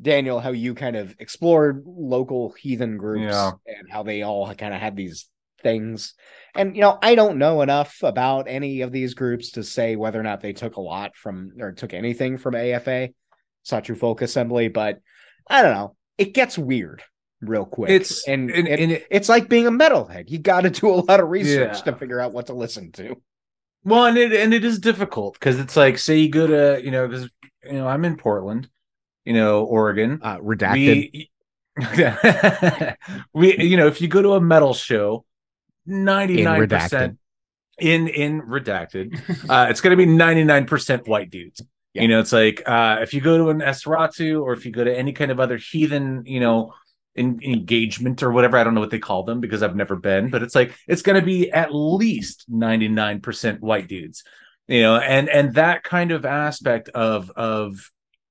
Daniel, 0.00 0.40
how 0.40 0.52
you 0.52 0.74
kind 0.74 0.96
of 0.96 1.14
explored 1.18 1.82
local 1.86 2.52
heathen 2.52 2.96
groups 2.96 3.32
Yeah. 3.32 3.52
and 3.66 3.90
how 3.90 4.02
they 4.02 4.22
all 4.22 4.52
kind 4.54 4.72
of 4.72 4.80
had 4.80 4.96
these 4.96 5.28
things. 5.62 6.14
And 6.54 6.74
you 6.76 6.80
know, 6.80 6.98
I 7.02 7.14
don't 7.14 7.36
know 7.36 7.60
enough 7.60 7.98
about 8.02 8.46
any 8.48 8.80
of 8.80 8.90
these 8.90 9.12
groups 9.12 9.50
to 9.52 9.62
say 9.62 9.96
whether 9.96 10.18
or 10.18 10.22
not 10.22 10.40
they 10.40 10.54
took 10.54 10.76
a 10.76 10.80
lot 10.80 11.14
from 11.14 11.52
or 11.60 11.72
took 11.72 11.92
anything 11.92 12.38
from 12.38 12.54
AFA, 12.54 13.10
Satru 13.66 13.98
Folk 13.98 14.22
Assembly, 14.22 14.68
but 14.68 15.00
I 15.46 15.60
don't 15.60 15.74
know. 15.74 15.94
It 16.18 16.32
gets 16.34 16.56
weird 16.58 17.02
real 17.40 17.64
quick. 17.66 17.90
It's 17.90 18.26
and, 18.26 18.50
and, 18.50 18.66
and 18.66 18.80
and 18.80 18.92
it, 18.92 19.06
it's 19.10 19.28
like 19.28 19.48
being 19.48 19.66
a 19.66 19.70
metalhead. 19.70 20.30
You 20.30 20.38
got 20.38 20.62
to 20.62 20.70
do 20.70 20.88
a 20.88 20.96
lot 20.96 21.20
of 21.20 21.28
research 21.28 21.76
Yeah. 21.78 21.92
to 21.92 21.96
figure 21.96 22.20
out 22.20 22.32
what 22.32 22.46
to 22.46 22.54
listen 22.54 22.92
to. 22.92 23.20
well, 23.84 24.06
and 24.06 24.16
it 24.16 24.32
and 24.32 24.54
it 24.54 24.64
is 24.64 24.78
difficult 24.78 25.34
because 25.34 25.58
it's 25.60 25.76
like 25.76 25.98
say 25.98 26.18
you 26.18 26.28
go 26.30 26.46
to 26.46 26.82
you 26.84 26.90
know 26.90 27.06
because 27.06 27.28
you 27.64 27.72
know 27.74 27.86
I'm 27.86 28.04
in 28.04 28.16
Portland, 28.16 28.68
you 29.24 29.34
know 29.34 29.64
Oregon. 29.64 30.20
Uh, 30.22 30.38
We 30.42 31.30
we 33.34 33.58
you 33.58 33.76
know 33.76 33.86
if 33.86 34.00
you 34.00 34.08
go 34.08 34.22
to 34.22 34.32
a 34.34 34.40
metal 34.40 34.74
show, 34.74 35.24
ninety 35.84 36.42
nine 36.42 36.68
percent 36.68 37.18
in 37.78 38.08
in 38.08 38.42
redacted, 38.42 39.18
uh, 39.50 39.66
it's 39.68 39.80
going 39.82 39.90
to 39.90 39.96
be 39.96 40.06
ninety 40.10 40.44
nine 40.44 40.66
percent 40.66 41.06
white 41.06 41.30
dudes. 41.30 41.62
Yeah. 41.96 42.02
You 42.02 42.08
know, 42.08 42.20
it's 42.20 42.32
like 42.32 42.62
uh, 42.66 42.98
if 43.00 43.14
you 43.14 43.20
go 43.20 43.38
to 43.38 43.48
an 43.48 43.60
Esratu 43.60 44.42
or 44.42 44.52
if 44.52 44.64
you 44.64 44.72
go 44.72 44.84
to 44.84 44.96
any 44.96 45.12
kind 45.12 45.30
of 45.30 45.40
other 45.40 45.56
heathen, 45.56 46.24
you 46.26 46.40
know, 46.40 46.74
in, 47.16 47.40
engagement 47.42 48.22
or 48.22 48.30
whatever. 48.30 48.56
I 48.56 48.64
don't 48.64 48.74
know 48.74 48.80
what 48.80 48.90
they 48.90 48.98
call 48.98 49.24
them 49.24 49.40
because 49.40 49.62
I've 49.62 49.74
never 49.74 49.96
been, 49.96 50.30
but 50.30 50.42
it's 50.42 50.54
like 50.54 50.76
it's 50.86 51.02
going 51.02 51.18
to 51.18 51.24
be 51.24 51.50
at 51.50 51.74
least 51.74 52.50
99% 52.50 53.60
white 53.60 53.88
dudes. 53.88 54.22
You 54.68 54.82
know, 54.82 54.96
and 54.96 55.28
and 55.28 55.54
that 55.54 55.84
kind 55.84 56.10
of 56.10 56.24
aspect 56.24 56.88
of 56.90 57.30
of 57.30 57.90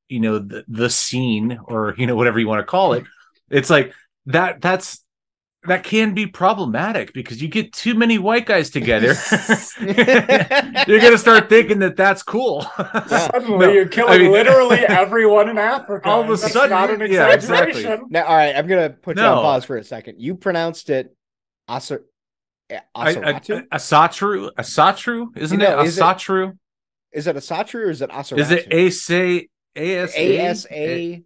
you 0.10 0.20
know 0.20 0.40
the, 0.40 0.66
the 0.68 0.90
scene 0.90 1.60
or 1.64 1.96
you 1.98 2.08
know 2.08 2.16
whatever 2.16 2.40
you 2.40 2.48
want 2.48 2.60
to 2.60 2.66
call 2.66 2.94
it. 2.94 3.06
It's 3.50 3.70
like 3.70 3.94
that 4.28 4.62
that's 4.62 5.04
that 5.68 5.84
can 5.84 6.14
be 6.14 6.26
problematic 6.28 7.14
because 7.14 7.42
you 7.42 7.48
get 7.48 7.74
too 7.74 7.96
many 7.96 8.18
white 8.18 8.46
guys 8.46 8.70
together. 8.70 9.14
You're 9.80 11.00
going 11.00 11.12
to 11.12 11.18
start 11.18 11.50
thinking 11.50 11.80
that 11.80 11.96
that's 11.96 12.24
cool. 12.24 12.62
Suddenly, 13.08 13.58
No, 13.66 13.72
you're 13.72 13.88
killing 13.88 14.14
I 14.14 14.18
mean- 14.20 14.32
literally 14.32 14.78
everyone 14.88 15.50
in 15.50 15.58
Africa. 15.58 16.08
All 16.08 16.22
of 16.22 16.28
a 16.30 16.36
That's 16.36 16.54
sudden, 16.54 16.70
not 16.72 16.90
an 16.90 17.12
yeah, 17.12 17.34
exactly. 17.34 17.84
Now, 18.10 18.26
all 18.26 18.36
right, 18.36 18.56
I'm 18.56 18.68
gonna 18.68 18.90
put 18.90 19.18
you 19.18 19.24
on 19.24 19.36
pause 19.42 19.66
for 19.66 19.78
a 19.78 19.84
second. 19.84 20.20
You 20.22 20.36
pronounced 20.36 20.90
it 20.90 21.16
Aser, 21.70 22.04
eh, 22.70 22.80
I- 22.94 23.10
I- 23.10 23.40
Asatru, 23.74 24.50
Asatru, 24.58 25.38
isn't 25.38 25.60
You 25.60 25.66
know, 25.66 25.80
it 25.82 25.88
is 25.88 25.98
it- 25.98 26.02
Asatru? 26.02 26.58
Is 27.12 27.28
it 27.28 27.36
Asatru 27.36 27.76
or 27.86 27.90
is 27.90 28.02
it 28.02 28.10
Aseratu? 28.10 28.40
Is 28.40 28.52
it 28.52 28.68
Asa 28.74 29.42
Asa 29.78 30.14
A 30.18 30.38
S 30.40 30.68
A 30.72 31.24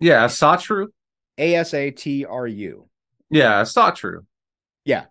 Yeah, 0.00 0.24
Asatru. 0.26 0.86
A 1.38 1.54
S 1.56 1.74
A 1.74 1.90
T 1.90 2.24
R 2.24 2.46
U? 2.46 2.85
Yeah, 3.30 3.60
it's 3.62 3.74
not 3.76 3.96
true. 3.96 4.24
Yeah. 4.84 5.04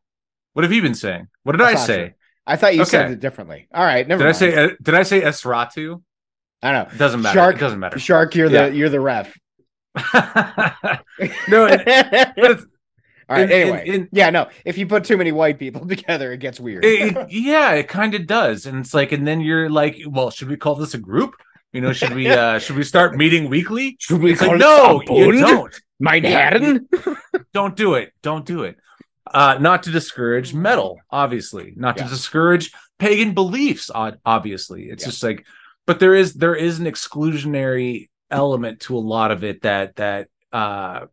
What 0.53 0.63
have 0.63 0.71
you 0.71 0.81
been 0.81 0.95
saying? 0.95 1.27
What 1.43 1.53
did 1.53 1.61
I 1.61 1.75
say? 1.75 2.13
I 2.47 2.55
thought 2.55 2.75
you 2.75 2.85
said 2.85 3.11
it 3.11 3.19
differently. 3.19 3.67
All 3.73 3.83
right, 3.83 4.07
never 4.07 4.23
Did 4.23 4.29
I 4.29 4.33
say 4.33 4.55
uh, 4.65 4.69
did 4.81 4.93
I 4.95 5.03
say 5.03 5.21
Esratu? 5.21 6.01
I 6.61 6.71
don't 6.71 6.87
know. 6.87 6.93
It 6.93 6.97
doesn't 6.97 7.21
matter. 7.21 7.37
Shark- 7.39 7.55
it 7.55 7.59
doesn't 7.59 7.79
matter. 7.79 7.99
Shark, 7.99 8.35
you're 8.35 8.49
Yeah. 8.49 8.69
the 8.69 8.75
you're 8.75 8.89
the 8.89 8.99
ref. 9.01 9.35
no, 11.47 11.65
it, 11.69 12.37
All 13.27 13.35
right. 13.37 13.43
in- 13.43 13.51
in- 13.51 13.51
anyway, 13.51 13.83
in- 13.87 14.09
yeah, 14.11 14.29
no. 14.29 14.47
If 14.65 14.77
you 14.77 14.85
put 14.87 15.03
too 15.03 15.17
many 15.17 15.31
white 15.31 15.57
people 15.59 15.85
together, 15.87 16.31
it 16.31 16.37
gets 16.39 16.59
weird. 16.59 16.85
it- 16.85 17.31
yeah, 17.31 17.71
it 17.73 17.87
kind 17.87 18.13
of 18.15 18.27
does, 18.27 18.65
and 18.65 18.79
it's 18.79 18.93
like, 18.93 19.11
and 19.11 19.27
then 19.27 19.41
you're 19.41 19.69
like, 19.69 19.97
well, 20.07 20.29
should 20.29 20.49
we 20.49 20.57
call 20.57 20.75
this 20.75 20.93
a 20.93 20.99
group? 20.99 21.33
You 21.73 21.81
know, 21.81 21.91
should 21.91 22.13
we 22.13 22.27
uh 22.29 22.59
should 22.59 22.77
we 22.77 22.83
start 22.83 23.17
meeting 23.17 23.49
weekly? 23.49 23.97
Should 23.99 24.21
we 24.21 24.31
It's 24.31 24.41
like, 24.41 24.57
no, 24.57 25.01
you 25.09 25.31
don't. 25.39 25.81
Manhattan. 25.99 26.87
Don't 27.53 27.75
do 27.75 27.95
it. 27.95 28.11
Don't 28.21 28.45
do 28.45 28.63
it. 28.63 28.77
Uh, 29.33 29.57
not 29.59 29.83
to 29.83 29.91
discourage 29.91 30.53
metal, 30.53 30.99
obviously. 31.09 31.73
Not 31.75 31.97
Yeah. 31.97 32.03
to 32.03 32.09
discourage 32.09 32.71
pagan 32.99 33.33
beliefs, 33.33 33.89
obviously. 33.93 34.83
It's 34.89 35.03
Yeah. 35.03 35.09
just 35.09 35.23
like, 35.23 35.45
but 35.87 35.99
there 35.99 36.13
is 36.13 36.33
there 36.33 36.55
is 36.55 36.79
an 36.79 36.85
exclusionary 36.85 38.09
element 38.31 38.81
to 38.81 38.95
a 38.97 38.99
lot 38.99 39.31
of 39.31 39.43
it 39.43 39.61
that 39.61 39.95
that 39.97 40.27
uh 40.51 41.05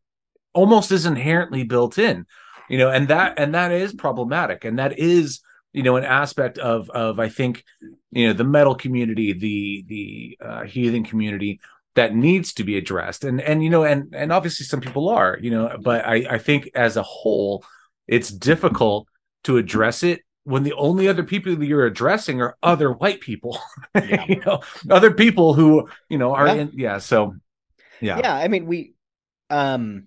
almost 0.54 0.92
is 0.92 1.06
inherently 1.06 1.62
built 1.64 1.98
in, 1.98 2.26
you 2.68 2.78
know, 2.78 2.90
and 2.90 3.08
that 3.08 3.34
and 3.38 3.54
that 3.54 3.72
is 3.72 3.92
problematic, 3.94 4.64
and 4.64 4.78
that 4.78 4.98
is 4.98 5.40
you 5.72 5.82
know 5.82 5.96
an 5.96 6.04
aspect 6.04 6.58
of 6.58 6.90
of 6.90 7.18
I 7.18 7.28
think 7.30 7.64
you 8.10 8.26
know 8.26 8.32
the 8.34 8.44
metal 8.44 8.74
community, 8.74 9.32
the 9.32 9.84
the 9.88 10.38
uh, 10.46 10.62
heathen 10.64 11.04
community 11.04 11.60
that 11.94 12.14
needs 12.14 12.52
to 12.54 12.64
be 12.64 12.76
addressed 12.76 13.24
and 13.24 13.40
and 13.40 13.62
you 13.62 13.70
know 13.70 13.84
and 13.84 14.14
and 14.14 14.32
obviously 14.32 14.64
some 14.64 14.80
people 14.80 15.08
are 15.08 15.38
you 15.40 15.50
know 15.50 15.76
but 15.82 16.04
i 16.06 16.24
i 16.30 16.38
think 16.38 16.70
as 16.74 16.96
a 16.96 17.02
whole 17.02 17.64
it's 18.08 18.30
difficult 18.30 19.06
to 19.44 19.56
address 19.58 20.02
it 20.02 20.20
when 20.44 20.62
the 20.64 20.72
only 20.72 21.06
other 21.06 21.22
people 21.22 21.54
that 21.54 21.66
you're 21.66 21.86
addressing 21.86 22.40
are 22.40 22.56
other 22.62 22.90
white 22.92 23.20
people 23.20 23.58
Yeah. 23.94 24.24
you 24.26 24.40
know 24.44 24.60
other 24.90 25.10
people 25.12 25.54
who 25.54 25.88
you 26.08 26.18
know 26.18 26.34
are 26.34 26.46
Yeah. 26.46 26.54
in 26.54 26.70
yeah 26.74 26.98
so 26.98 27.34
yeah 28.00 28.18
yeah 28.18 28.34
i 28.34 28.48
mean 28.48 28.66
we 28.66 28.94
um 29.50 30.06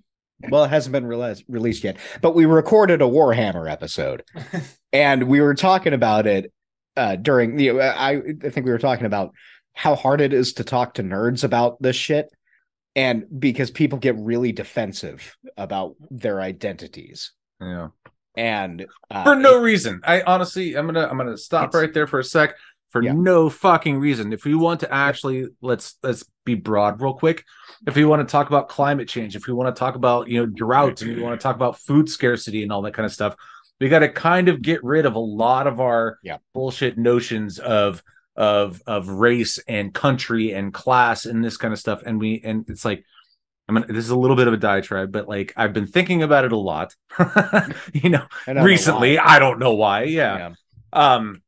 well 0.49 0.63
it 0.65 0.69
hasn't 0.69 0.91
been 0.91 1.05
released 1.05 1.43
released 1.47 1.83
yet 1.83 1.97
but 2.21 2.35
we 2.35 2.45
recorded 2.45 3.01
a 3.01 3.05
warhammer 3.05 3.71
episode 3.71 4.23
and 4.93 5.23
we 5.23 5.39
were 5.39 5.53
talking 5.55 5.93
about 5.93 6.25
it 6.27 6.51
uh 6.97 7.15
during 7.15 7.55
the 7.55 7.79
i 7.79 8.15
i 8.17 8.49
think 8.49 8.65
we 8.65 8.71
were 8.71 8.77
talking 8.79 9.05
about 9.05 9.31
how 9.75 9.93
hard 9.95 10.21
it 10.21 10.33
is 10.33 10.53
to 10.53 10.63
talk 10.63 10.95
to 10.95 11.03
nerds 11.03 11.43
about 11.43 11.79
this 11.81 11.95
shit 11.95 12.29
and 12.95 13.25
because 13.39 13.69
people 13.71 13.99
get 13.99 14.15
really 14.17 14.51
defensive 14.53 15.35
about 15.57 15.95
their 16.09 16.39
identities. 16.41 17.31
Yeah. 17.61 17.89
And 18.37 18.85
uh, 19.11 19.23
for 19.23 19.35
no 19.35 19.59
reason. 19.61 20.01
I 20.03 20.21
honestly 20.21 20.75
i'm 20.75 20.85
gonna 20.87 21.07
i'm 21.07 21.17
gonna 21.17 21.37
stop 21.37 21.73
right 21.73 21.93
there 21.93 22.07
for 22.07 22.19
a 22.19 22.23
sec. 22.23 22.55
For 22.91 23.03
Yeah. 23.03 23.11
no 23.13 23.49
fucking 23.49 23.99
reason. 23.99 24.31
If 24.31 24.45
we 24.45 24.55
want 24.55 24.79
to 24.79 24.93
actually 24.93 25.47
let's 25.61 25.97
let's 26.03 26.23
be 26.45 26.55
broad 26.55 27.01
real 27.01 27.13
quick. 27.13 27.43
If 27.85 27.95
we 27.95 28.05
want 28.05 28.25
to 28.27 28.31
talk 28.31 28.47
about 28.47 28.69
climate 28.69 29.09
change 29.09 29.35
if 29.35 29.47
we 29.47 29.53
want 29.53 29.75
to 29.75 29.77
talk 29.79 29.95
about 29.95 30.29
you 30.29 30.39
know 30.39 30.45
droughts 30.45 31.01
and 31.01 31.15
we 31.15 31.21
want 31.21 31.37
to 31.39 31.43
talk 31.43 31.55
about 31.57 31.77
food 31.79 32.09
scarcity 32.09 32.63
and 32.63 32.71
all 32.71 32.81
that 32.83 32.93
kind 32.93 33.05
of 33.05 33.11
stuff 33.11 33.35
we 33.81 33.89
got 33.89 33.99
to 33.99 34.07
kind 34.09 34.47
of 34.47 34.61
get 34.61 34.81
rid 34.85 35.05
of 35.05 35.15
a 35.15 35.19
lot 35.19 35.67
of 35.67 35.81
our 35.81 36.17
Yeah. 36.23 36.37
bullshit 36.53 36.97
notions 36.97 37.59
of 37.59 38.01
of 38.35 38.81
of 38.85 39.07
race 39.07 39.59
and 39.67 39.93
country 39.93 40.51
and 40.51 40.73
class 40.73 41.25
and 41.25 41.43
this 41.43 41.57
kind 41.57 41.73
of 41.73 41.79
stuff 41.79 42.01
and 42.05 42.19
we 42.19 42.41
and 42.43 42.65
it's 42.69 42.83
like 42.85 43.03
I 43.67 43.71
mean, 43.71 43.85
this 43.87 44.03
is 44.03 44.11
a 44.11 44.15
little 44.15 44.35
bit 44.35 44.47
of 44.47 44.53
a 44.53 44.57
diatribe, 44.57 45.11
but 45.11 45.27
like 45.27 45.51
I've 45.57 45.73
been 45.73 45.87
thinking 45.87 46.21
about 46.21 46.45
it 46.45 46.51
a 46.51 46.57
lot, 46.57 46.93
you 47.93 48.09
know, 48.11 48.23
I 48.45 48.53
don't 48.53 48.57
know 48.57 48.63
recently. 48.63 49.17
I 49.17 49.39
don't 49.39 49.57
know 49.57 49.73
why. 49.73 50.03
Yeah. 50.03 50.37
Yeah. 50.37 50.53
Um, 50.93 51.41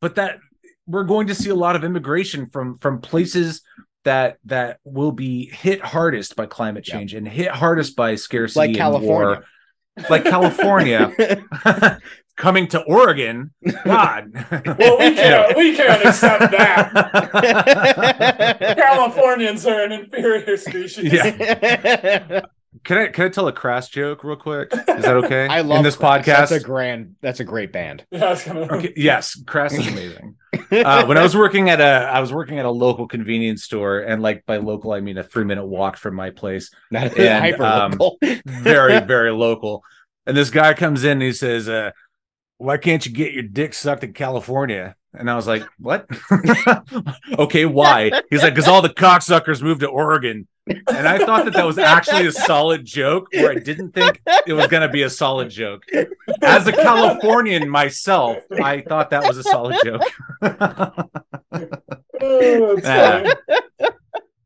but 0.00 0.16
that 0.16 0.40
we're 0.86 1.04
going 1.04 1.28
to 1.28 1.34
see 1.34 1.48
a 1.48 1.54
lot 1.54 1.74
of 1.76 1.84
immigration 1.84 2.50
from 2.50 2.78
from 2.78 3.00
places 3.00 3.62
that 4.04 4.36
that 4.44 4.78
will 4.84 5.12
be 5.12 5.46
hit 5.46 5.80
hardest 5.80 6.36
by 6.36 6.44
climate 6.44 6.86
Yeah. 6.86 6.96
change 6.96 7.14
and 7.14 7.26
hit 7.26 7.50
hardest 7.50 7.96
by 7.96 8.16
scarcity 8.16 8.68
like 8.68 8.76
california 8.76 9.08
war, 9.08 9.44
like 10.10 10.24
California 10.24 11.10
coming 12.36 12.66
to 12.68 12.80
Oregon. 12.82 13.52
God, 13.84 14.32
Well, 14.78 14.98
we 14.98 15.14
can't 15.14 15.56
we 15.56 15.76
can't 15.76 16.04
accept 16.04 16.50
that. 16.52 16.92
Californians 18.76 19.66
are 19.66 19.84
an 19.84 19.92
inferior 19.92 20.56
species. 20.56 21.12
Yeah. 21.12 22.42
Can 22.82 22.98
I 22.98 23.06
can 23.08 23.26
I 23.26 23.28
tell 23.28 23.46
a 23.46 23.52
crass 23.52 23.88
joke 23.88 24.24
real 24.24 24.36
quick? 24.36 24.68
Is 24.72 25.04
that 25.04 25.16
okay? 25.24 25.46
i 25.46 25.60
love 25.60 25.78
in 25.78 25.84
this 25.84 25.94
Crash. 25.96 26.22
podcast. 26.24 26.24
that's 26.26 26.50
a 26.52 26.60
grand 26.60 27.14
that's 27.20 27.38
a 27.40 27.44
great 27.44 27.72
band 27.72 28.04
Yeah, 28.10 28.38
gonna- 28.44 28.60
Okay, 28.76 28.92
yes, 28.96 29.40
Crass 29.46 29.72
is 29.72 29.86
amazing. 29.86 30.34
uh, 30.72 31.04
when 31.06 31.16
I 31.16 31.22
was 31.22 31.36
working 31.36 31.70
at 31.70 31.80
a, 31.80 31.84
I 32.12 32.20
was 32.20 32.32
working 32.32 32.58
at 32.58 32.64
a 32.66 32.70
local 32.70 33.06
convenience 33.08 33.62
store, 33.62 34.00
and 34.00 34.22
like 34.22 34.44
by 34.44 34.56
local, 34.58 34.92
I 34.92 35.00
mean 35.00 35.18
a 35.18 35.22
three 35.24 35.44
minute 35.44 35.64
walk 35.66 35.96
from 35.96 36.14
my 36.16 36.30
place. 36.30 36.70
Not 36.90 37.16
And, 37.16 37.44
hyper 37.44 37.64
um, 37.64 37.92
local. 37.92 38.18
Very, 38.44 38.98
very 39.00 39.30
local. 39.32 39.82
And 40.26 40.36
this 40.36 40.50
guy 40.50 40.74
comes 40.74 41.04
in 41.04 41.12
and 41.12 41.22
he 41.22 41.32
says, 41.32 41.68
uh, 41.68 41.90
"Why 42.58 42.76
can't 42.76 43.04
you 43.04 43.12
get 43.12 43.32
your 43.32 43.42
dick 43.42 43.74
sucked 43.74 44.04
in 44.04 44.12
California?" 44.12 44.96
And 45.16 45.30
I 45.30 45.36
was 45.36 45.46
like, 45.46 45.62
"What? 45.78 46.06
okay, 47.38 47.66
why?" 47.66 48.10
He's 48.30 48.42
like, 48.42 48.54
"Because 48.54 48.68
all 48.68 48.82
the 48.82 48.88
cocksuckers 48.88 49.62
moved 49.62 49.80
to 49.80 49.88
Oregon." 49.88 50.48
And 50.66 51.06
I 51.06 51.18
thought 51.18 51.44
that 51.44 51.52
that 51.54 51.66
was 51.66 51.76
actually 51.78 52.26
a 52.26 52.32
solid 52.32 52.86
joke, 52.86 53.28
where 53.32 53.50
I 53.50 53.56
didn't 53.56 53.92
think 53.92 54.22
it 54.46 54.54
was 54.54 54.66
going 54.68 54.80
to 54.80 54.88
be 54.88 55.02
a 55.02 55.10
solid 55.10 55.50
joke. 55.50 55.82
As 56.42 56.66
a 56.66 56.72
Californian 56.72 57.68
myself, 57.68 58.38
I 58.62 58.80
thought 58.80 59.10
that 59.10 59.24
was 59.24 59.36
a 59.36 59.42
solid 59.42 59.76
joke. 59.84 60.02
Oh, 62.26 62.76
that's 62.76 63.36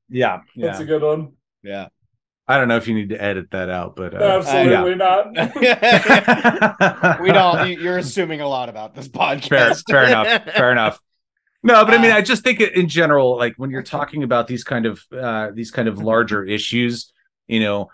Yeah. 0.09 0.41
yeah, 0.57 0.67
That's 0.67 0.81
a 0.81 0.85
good 0.85 1.03
one. 1.03 1.33
yeah 1.63 1.89
I 2.51 2.57
don't 2.57 2.69
know 2.69 2.77
if 2.77 2.89
you 2.89 2.95
need 2.95 3.11
to 3.11 3.23
edit 3.23 3.51
that 3.51 3.69
out, 3.69 3.95
but 3.95 4.15
uh, 4.15 4.41
Absolutely 4.43 4.95
not. 4.95 5.35
we 7.21 7.31
don't 7.31 7.69
you- 7.71 7.79
you're 7.79 7.99
assuming 7.99 8.41
a 8.41 8.49
lot 8.49 8.69
about 8.69 8.95
this 8.95 9.07
podcast 9.09 9.49
fair, 9.49 9.75
fair 9.75 10.05
enough, 10.07 10.45
fair 10.55 10.73
enough. 10.73 11.01
No, 11.63 11.85
but 11.85 11.93
I 11.95 11.99
mean, 11.99 12.13
Uh, 12.13 12.17
I 12.17 12.23
just 12.23 12.45
think 12.45 12.61
in 12.61 12.89
general, 12.89 13.37
like 13.37 13.55
when 13.57 13.71
you're 13.71 13.83
talking 13.83 14.23
about 14.23 14.47
these 14.47 14.65
kind 14.65 14.87
of 14.87 15.03
uh, 15.13 15.51
these 15.53 15.71
kind 15.71 15.89
of 15.89 15.99
larger 15.99 16.45
issues, 16.45 17.13
you 17.49 17.61
know, 17.61 17.89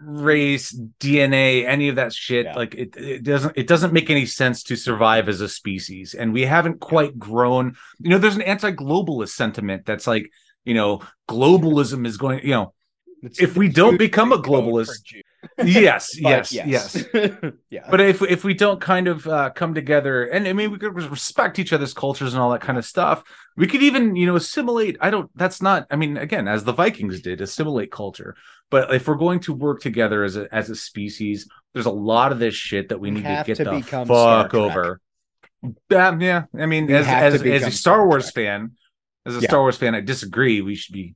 race, 0.00 0.72
DNA, 0.98 1.66
any 1.66 1.88
of 1.88 1.96
that 1.96 2.12
shit, 2.14 2.46
Yeah. 2.46 2.54
like 2.56 2.74
it, 2.74 2.96
it 2.96 3.22
doesn't 3.22 3.56
it 3.56 3.66
doesn't 3.66 3.92
make 3.92 4.08
any 4.10 4.24
sense 4.26 4.62
to 4.64 4.76
survive 4.76 5.28
as 5.28 5.40
a 5.42 5.48
species, 5.48 6.14
and 6.14 6.32
we 6.32 6.42
haven't 6.46 6.80
quite 6.80 7.18
grown. 7.18 7.76
You 7.98 8.10
know, 8.10 8.18
there's 8.18 8.36
an 8.36 8.42
anti-globalist 8.42 9.30
sentiment 9.36 9.84
that's 9.84 10.06
like, 10.06 10.30
you 10.64 10.74
know, 10.74 11.02
globalism 11.28 12.06
is 12.06 12.16
going. 12.16 12.40
You 12.42 12.50
know, 12.54 12.74
It's- 13.22 13.40
if 13.40 13.56
we 13.56 13.68
don't 13.68 13.96
become 13.98 14.32
a 14.32 14.38
globalist, 14.38 15.02
Jew- 15.04 15.22
yes, 15.64 16.18
but 16.22 16.50
yes, 16.50 16.52
yes. 16.52 17.04
yeah 17.70 17.86
But 17.90 18.00
if 18.00 18.22
if 18.22 18.44
we 18.44 18.54
don't 18.54 18.80
kind 18.80 19.08
of 19.08 19.26
uh, 19.26 19.50
come 19.50 19.74
together, 19.74 20.24
and 20.24 20.46
I 20.48 20.52
mean, 20.52 20.70
we 20.70 20.78
could 20.78 20.94
respect 20.94 21.58
each 21.58 21.72
other's 21.72 21.94
cultures 21.94 22.32
and 22.34 22.42
all 22.42 22.50
that 22.50 22.60
kind 22.60 22.78
of 22.78 22.84
stuff. 22.84 23.22
We 23.56 23.66
could 23.66 23.82
even, 23.82 24.16
you 24.16 24.26
know, 24.26 24.36
assimilate. 24.36 24.96
I 25.00 25.10
don't. 25.10 25.30
That's 25.36 25.60
not. 25.60 25.86
I 25.90 25.96
mean, 25.96 26.16
again, 26.16 26.48
as 26.48 26.64
the 26.64 26.72
Vikings 26.72 27.20
did, 27.20 27.40
assimilate 27.40 27.90
culture. 27.90 28.36
But 28.70 28.94
if 28.94 29.08
we're 29.08 29.16
going 29.16 29.40
to 29.40 29.52
work 29.52 29.80
together 29.80 30.24
as 30.24 30.36
a 30.36 30.46
as 30.54 30.70
a 30.70 30.76
species, 30.76 31.48
there's 31.74 31.86
a 31.86 31.90
lot 31.90 32.32
of 32.32 32.38
this 32.38 32.54
shit 32.54 32.88
that 32.90 32.98
we 33.00 33.10
We 33.10 33.16
need 33.16 33.22
to 33.24 33.42
get 33.46 33.56
to 33.56 33.64
the 33.64 33.70
become 33.72 34.06
fuck 34.08 34.54
over. 34.54 35.00
Yeah, 35.90 36.16
yeah. 36.18 36.44
I 36.58 36.66
mean, 36.66 36.86
We 36.86 36.94
as 36.94 37.06
as, 37.06 37.34
as 37.42 37.62
a 37.62 37.70
Star 37.70 37.70
Star 37.70 38.06
Wars 38.06 38.30
fan, 38.30 38.72
as 39.26 39.36
a 39.36 39.40
Yeah. 39.40 39.48
Star 39.48 39.60
Wars 39.60 39.76
fan, 39.76 39.94
I 39.94 40.00
disagree. 40.00 40.60
We 40.62 40.74
should 40.74 40.94
be, 40.94 41.14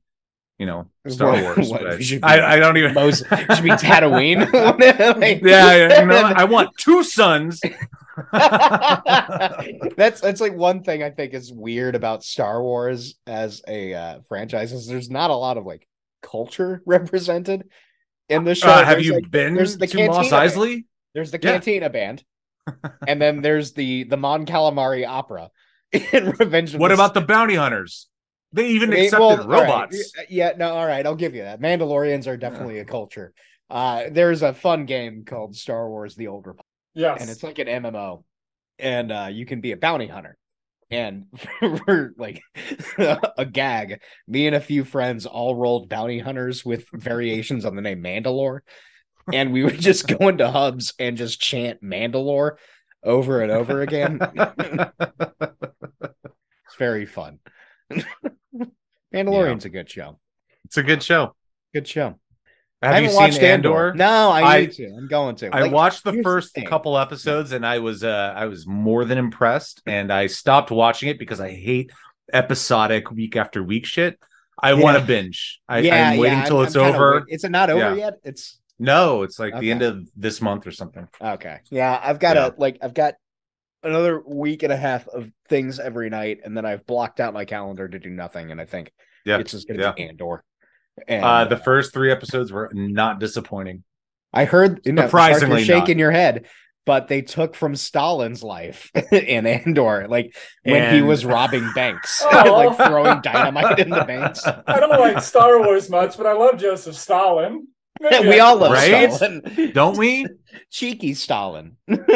you 0.57 0.65
know, 0.65 0.89
Star 1.07 1.31
What- 1.31 1.43
Wars. 1.43 1.69
what, 1.71 1.81
but 1.83 1.99
we 1.99 2.17
be 2.17 2.23
I, 2.23 2.55
I 2.55 2.59
don't 2.59 2.77
even. 2.77 2.93
Mos- 2.93 3.19
should 3.29 3.63
be 3.63 3.71
Tatooine. 3.71 4.49
Like- 5.19 5.41
yeah, 5.43 5.75
yeah, 5.75 5.99
you 6.01 6.05
know, 6.07 6.15
I 6.35 6.43
want 6.45 6.69
two 6.77 7.03
suns. 7.03 7.59
that's 9.97 10.21
that's 10.21 10.41
like 10.41 10.53
one 10.55 10.83
thing 10.83 11.03
I 11.03 11.09
think 11.11 11.33
is 11.33 11.51
weird 11.51 11.95
about 11.95 12.23
Star 12.23 12.61
Wars 12.61 13.15
as 13.27 13.61
a 13.67 13.93
uh, 13.93 14.19
franchise 14.27 14.71
is 14.71 14.87
there's 14.87 15.09
not 15.09 15.29
a 15.31 15.35
lot 15.35 15.57
of 15.57 15.65
like 15.65 15.87
culture 16.21 16.81
represented 16.85 17.69
in 18.29 18.43
the 18.43 18.55
show. 18.55 18.67
Uh, 18.69 18.83
have 18.85 18.95
There's, 18.95 19.05
you 19.05 19.13
like, 19.15 19.29
been 19.31 19.53
there's 19.55 19.77
the 19.77 19.87
to 19.87 20.07
Mos 20.07 20.15
Cantina 20.29 20.29
Band. 20.39 20.51
Eisley? 20.51 20.85
there's 21.13 21.31
the 21.31 21.39
Yeah. 21.41 21.51
Cantina 21.51 21.89
band, 21.89 22.23
and 23.07 23.21
then 23.21 23.41
there's 23.41 23.73
the 23.73 24.03
the 24.05 24.17
Mon 24.17 24.45
Calamari 24.45 25.07
opera 25.07 25.49
in 25.91 26.31
Revenge 26.31 26.73
of 26.73 26.79
What 26.79 26.89
the 26.89 26.93
about 26.95 27.13
the 27.13 27.21
bounty 27.21 27.55
hunters? 27.55 28.07
They 28.55 28.69
even 28.69 28.89
They- 28.89 29.05
accepted 29.07 29.19
well, 29.19 29.41
all 29.41 29.47
right. 29.47 29.63
robots. 29.67 30.13
Yeah, 30.29 30.53
no, 30.57 30.73
all 30.73 30.87
right, 30.87 31.05
I'll 31.05 31.13
give 31.13 31.35
you 31.35 31.41
that. 31.43 31.59
Mandalorians 31.59 32.25
are 32.25 32.37
definitely 32.37 32.79
a 32.79 32.85
culture. 32.85 33.33
Uh, 33.69 34.03
there's 34.09 34.43
a 34.43 34.53
fun 34.53 34.85
game 34.85 35.25
called 35.25 35.55
Star 35.57 35.89
Wars: 35.89 36.15
The 36.15 36.27
Old 36.27 36.47
Republic, 36.47 36.65
Yes. 36.93 37.19
and 37.19 37.29
it's 37.29 37.43
like 37.43 37.59
an 37.59 37.67
MMO, 37.67 38.23
and 38.79 39.11
uh, 39.11 39.27
you 39.29 39.45
can 39.45 39.59
be 39.59 39.73
a 39.73 39.77
bounty 39.77 40.07
hunter. 40.07 40.37
And 40.89 41.25
for 41.59 42.13
like 42.17 42.41
a 42.97 43.45
gag, 43.45 43.99
me 44.27 44.47
and 44.47 44.55
a 44.55 44.61
few 44.61 44.85
friends 44.85 45.25
all 45.25 45.53
rolled 45.55 45.89
bounty 45.89 46.19
hunters 46.19 46.63
with 46.63 46.85
variations 46.93 47.65
on 47.65 47.75
the 47.75 47.81
name 47.81 48.01
Mandalore, 48.01 48.59
and 49.33 49.51
we 49.51 49.65
would 49.65 49.81
just 49.81 50.07
go 50.07 50.29
into 50.29 50.49
hubs 50.49 50.93
and 50.97 51.17
just 51.17 51.41
chant 51.41 51.83
Mandalore 51.83 52.51
over 53.03 53.41
and 53.41 53.51
over 53.51 53.81
again. 53.81 54.19
it's 55.41 56.75
very 56.77 57.05
fun. 57.05 57.39
Mandalorian's 59.15 59.65
a 59.65 59.69
good 59.69 59.89
show. 59.89 60.19
it's 60.65 60.77
a 60.77 60.83
good 60.83 61.01
show. 61.01 61.35
Good 61.73 61.87
show. 61.87 62.19
Have 62.81 62.93
I 62.93 62.99
you 62.99 63.05
haven't 63.05 63.09
seen 63.11 63.19
watched 63.19 63.41
Andor? 63.41 63.93
No, 63.95 64.29
I, 64.29 64.41
I- 64.41 64.59
need 64.61 64.71
to. 64.73 64.87
I'm 64.87 65.07
going 65.07 65.35
to. 65.37 65.49
I 65.55 65.61
Like, 65.61 65.71
watched 65.71 66.03
the 66.03 66.21
first 66.21 66.53
thing. 66.53 66.65
couple 66.67 66.97
episodes 66.97 67.51
and 67.51 67.65
I 67.65 67.79
was 67.79 68.03
uh 68.03 68.33
I 68.35 68.45
was 68.45 68.67
more 68.67 69.05
than 69.05 69.17
impressed 69.17 69.81
and 69.87 70.11
I 70.11 70.27
stopped 70.27 70.69
watching 70.71 71.09
it 71.09 71.17
because 71.17 71.39
I 71.39 71.51
hate 71.51 71.91
episodic 72.33 73.09
week 73.11 73.35
after 73.35 73.63
week 73.63 73.85
shit. 73.85 74.19
I 74.61 74.73
Yeah. 74.73 74.81
want 74.83 74.97
to 74.99 75.03
binge. 75.05 75.61
I, 75.67 75.79
yeah, 75.79 76.09
I'm 76.11 76.17
waiting 76.17 76.39
yeah, 76.39 76.45
till 76.45 76.57
I'm- 76.57 76.65
it's 76.67 76.75
I'm 76.75 76.93
over. 76.95 77.23
wait- 77.27 77.33
Is 77.33 77.43
it 77.43 77.51
not 77.51 77.69
over 77.69 77.79
Yeah. 77.79 77.95
yet? 77.95 78.13
It's 78.23 78.59
No, 78.77 79.23
it's 79.23 79.39
like 79.39 79.53
Okay. 79.53 79.61
the 79.61 79.71
end 79.71 79.81
of 79.83 80.09
this 80.17 80.41
month 80.41 80.67
or 80.67 80.71
something. 80.71 81.07
okay. 81.21 81.59
Yeah, 81.71 81.97
I've 82.03 82.19
got 82.19 82.35
Yeah. 82.35 82.47
a 82.47 82.51
like 82.57 82.77
I've 82.81 82.93
got 82.93 83.15
another 83.85 84.21
week 84.25 84.63
and 84.63 84.73
a 84.73 84.77
half 84.77 85.07
of 85.07 85.29
things 85.47 85.79
every 85.79 86.09
night, 86.09 86.39
and 86.43 86.55
then 86.57 86.65
I've 86.65 86.85
blocked 86.85 87.19
out 87.19 87.33
my 87.33 87.45
calendar 87.45 87.87
to 87.87 87.99
do 87.99 88.09
nothing, 88.09 88.51
and 88.51 88.59
I 88.59 88.65
think 88.65 88.91
Yeah. 89.25 89.37
it's 89.39 89.51
just 89.51 89.67
gonna 89.67 89.79
yeah. 89.81 89.91
be 89.93 90.03
Andor. 90.03 90.43
And 91.07 91.23
Uh 91.25 91.45
the 91.45 91.57
first 91.57 91.93
three 91.93 92.11
episodes 92.11 92.51
were 92.51 92.69
not 92.73 93.19
disappointing. 93.19 93.83
I 94.33 94.45
heard 94.45 94.81
you 94.85 94.91
know, 94.93 95.03
Surprisingly 95.05 95.63
you're 95.63 95.79
shaking 95.79 95.99
your 95.99 96.11
head, 96.11 96.45
but 96.85 97.07
they 97.07 97.21
took 97.21 97.55
from 97.55 97.75
Stalin's 97.75 98.43
life 98.43 98.91
in 99.11 99.45
Andor, 99.47 100.07
like 100.07 100.35
when 100.63 100.93
he 100.93 101.01
was 101.01 101.25
robbing 101.25 101.69
banks, 101.73 102.21
Oh. 102.31 102.53
like 102.53 102.77
throwing 102.77 103.21
dynamite 103.21 103.79
in 103.79 103.89
the 103.89 104.03
banks. 104.03 104.45
I 104.45 104.79
don't 104.79 104.99
like 104.99 105.21
Star 105.23 105.61
Wars 105.61 105.89
much, 105.89 106.17
but 106.17 106.25
I 106.27 106.33
love 106.33 106.57
Joseph 106.57 106.95
Stalin. 106.95 107.67
Maybe 108.11 108.27
we 108.29 108.39
all 108.39 108.57
love 108.57 108.71
Right? 108.71 109.11
Stalin. 109.11 109.71
Don't 109.73 109.97
we? 109.97 110.25
Cheeky 110.71 111.13
Stalin. 111.13 111.77
what 111.85 112.07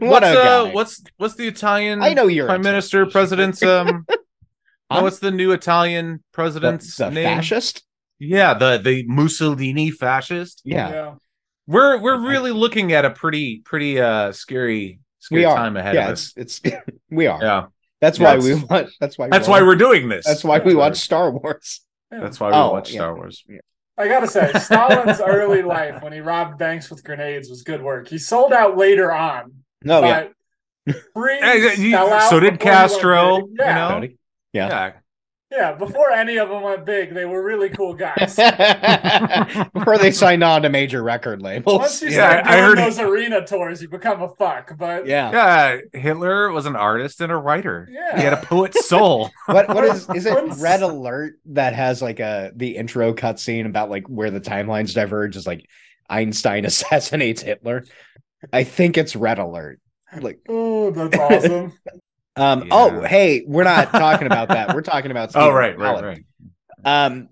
what's 0.00 0.26
a 0.26 0.42
uh 0.42 0.70
what's 0.72 1.02
what's 1.16 1.34
the 1.34 1.46
Italian 1.48 2.02
I 2.02 2.14
know 2.14 2.26
you're 2.26 2.46
prime 2.46 2.60
into 2.60 2.70
minister 2.70 3.04
cheeky. 3.04 3.12
president's 3.12 3.62
um 3.62 4.06
Huh? 4.90 5.00
what's 5.02 5.20
the 5.20 5.30
new 5.30 5.52
Italian 5.52 6.22
president's 6.32 6.96
the 6.96 7.10
name? 7.10 7.24
fascist? 7.38 7.82
Yeah, 8.18 8.54
the 8.54 8.78
the 8.78 9.04
Mussolini 9.06 9.90
fascist. 9.90 10.60
Yeah. 10.64 10.90
yeah. 10.90 11.14
We're 11.66 11.98
we're 11.98 12.20
really 12.20 12.50
looking 12.50 12.92
at 12.92 13.04
a 13.04 13.10
pretty 13.10 13.62
pretty 13.64 14.00
uh 14.00 14.32
scary 14.32 15.00
scary 15.20 15.44
are. 15.46 15.56
time 15.56 15.76
ahead 15.76 15.94
yeah, 15.94 16.06
of 16.08 16.12
us. 16.12 16.32
it's 16.36 16.60
it's 16.64 16.76
we 17.10 17.26
are. 17.26 17.42
Yeah. 17.42 17.66
That's 18.00 18.18
why 18.18 18.36
we 18.36 18.54
watch. 18.54 18.90
That's 19.00 19.16
why. 19.16 19.28
That's 19.28 19.46
why 19.48 19.62
we're 19.62 19.76
doing 19.76 20.08
this. 20.08 20.26
That's 20.26 20.42
why 20.44 20.58
we 20.58 20.74
watch 20.74 20.96
Star 20.98 21.30
Wars. 21.30 21.80
That's 22.10 22.38
why 22.40 22.48
we 22.48 22.54
Oh, 22.54 22.72
watch 22.72 22.90
yeah. 22.90 22.98
Star 22.98 23.14
Wars. 23.14 23.44
I 23.98 24.08
gotta 24.08 24.26
say, 24.26 24.50
Stalin's 24.58 25.20
early 25.26 25.62
life 25.62 26.02
when 26.02 26.12
he 26.12 26.20
robbed 26.20 26.58
banks 26.58 26.90
with 26.90 27.04
grenades 27.04 27.48
was 27.50 27.62
good 27.62 27.82
work. 27.82 28.08
He 28.08 28.18
sold 28.18 28.52
out 28.52 28.76
later 28.76 29.12
on. 29.12 29.52
No, 29.84 29.98
Oh, 30.02 30.06
yeah. 30.06 30.28
but 30.86 30.96
Yeah, 31.16 31.54
yeah, 31.54 31.72
you- 31.72 31.90
sell 31.90 32.12
out 32.12 32.30
so 32.30 32.40
did 32.40 32.58
before 32.58 32.72
he 32.72 32.76
went 32.78 32.90
Castro. 32.90 33.48
Yeah, 33.58 33.94
you 34.00 34.00
know? 34.00 34.08
Yeah. 34.52 34.68
Yeah. 34.68 34.92
Yeah. 35.52 35.72
Before 35.72 36.10
any 36.10 36.38
of 36.38 36.48
them 36.48 36.62
went 36.62 36.84
big, 36.84 37.12
they 37.14 37.24
were 37.26 37.42
really 37.42 37.68
cool 37.68 37.94
guys. 37.94 38.34
Before 39.74 39.98
they 39.98 40.10
signed 40.10 40.42
on 40.42 40.62
to 40.62 40.68
major 40.70 41.02
record 41.02 41.42
labels. 41.42 41.78
Once 41.80 42.02
you 42.02 42.08
Yeah, 42.08 42.14
start 42.42 42.46
I 42.46 42.50
doing 42.56 42.64
heard- 42.64 42.78
those 42.78 42.98
arena 42.98 43.46
tours, 43.46 43.82
you 43.82 43.88
become 43.88 44.22
a 44.22 44.28
fuck. 44.30 44.76
But 44.78 45.06
yeah. 45.06 45.30
Yeah, 45.32 46.00
Hitler 46.00 46.50
was 46.50 46.66
an 46.66 46.76
artist 46.76 47.20
and 47.20 47.30
a 47.30 47.36
writer. 47.36 47.88
Yeah. 47.90 48.16
He 48.16 48.22
had 48.22 48.32
a 48.32 48.38
poet's 48.44 48.86
soul. 48.86 49.30
What 49.46 49.68
what 49.68 49.84
is 49.84 50.08
is 50.14 50.26
it 50.26 50.34
Red 50.58 50.82
Alert 50.82 51.34
that 51.46 51.74
has 51.74 52.00
like 52.00 52.20
a 52.20 52.52
the 52.56 52.76
intro 52.76 53.12
cutscene 53.12 53.66
about 53.66 53.90
like 53.90 54.06
where 54.08 54.30
the 54.30 54.40
timelines 54.40 54.94
diverge 54.94 55.36
is 55.36 55.46
like 55.46 55.68
Einstein 56.08 56.64
assassinates 56.64 57.42
Hitler. 57.42 57.84
I 58.52 58.64
think 58.64 58.96
it's 58.96 59.14
Red 59.14 59.38
Alert. 59.38 59.80
Like 60.20 60.40
oh, 60.48 60.90
that's 60.90 61.16
awesome. 61.18 61.72
Um 62.36 62.60
Yeah. 62.60 62.68
oh 62.72 63.02
hey, 63.02 63.44
we're 63.46 63.64
not 63.64 63.90
talking 63.90 64.26
about 64.26 64.48
that. 64.48 64.74
We're 64.74 64.82
talking 64.94 65.10
about 65.10 65.30
oh, 65.30 65.40
Stephen 65.40 65.54
right, 65.54 65.78
right, 65.78 66.04
right. 66.04 66.24
Um 66.84 67.28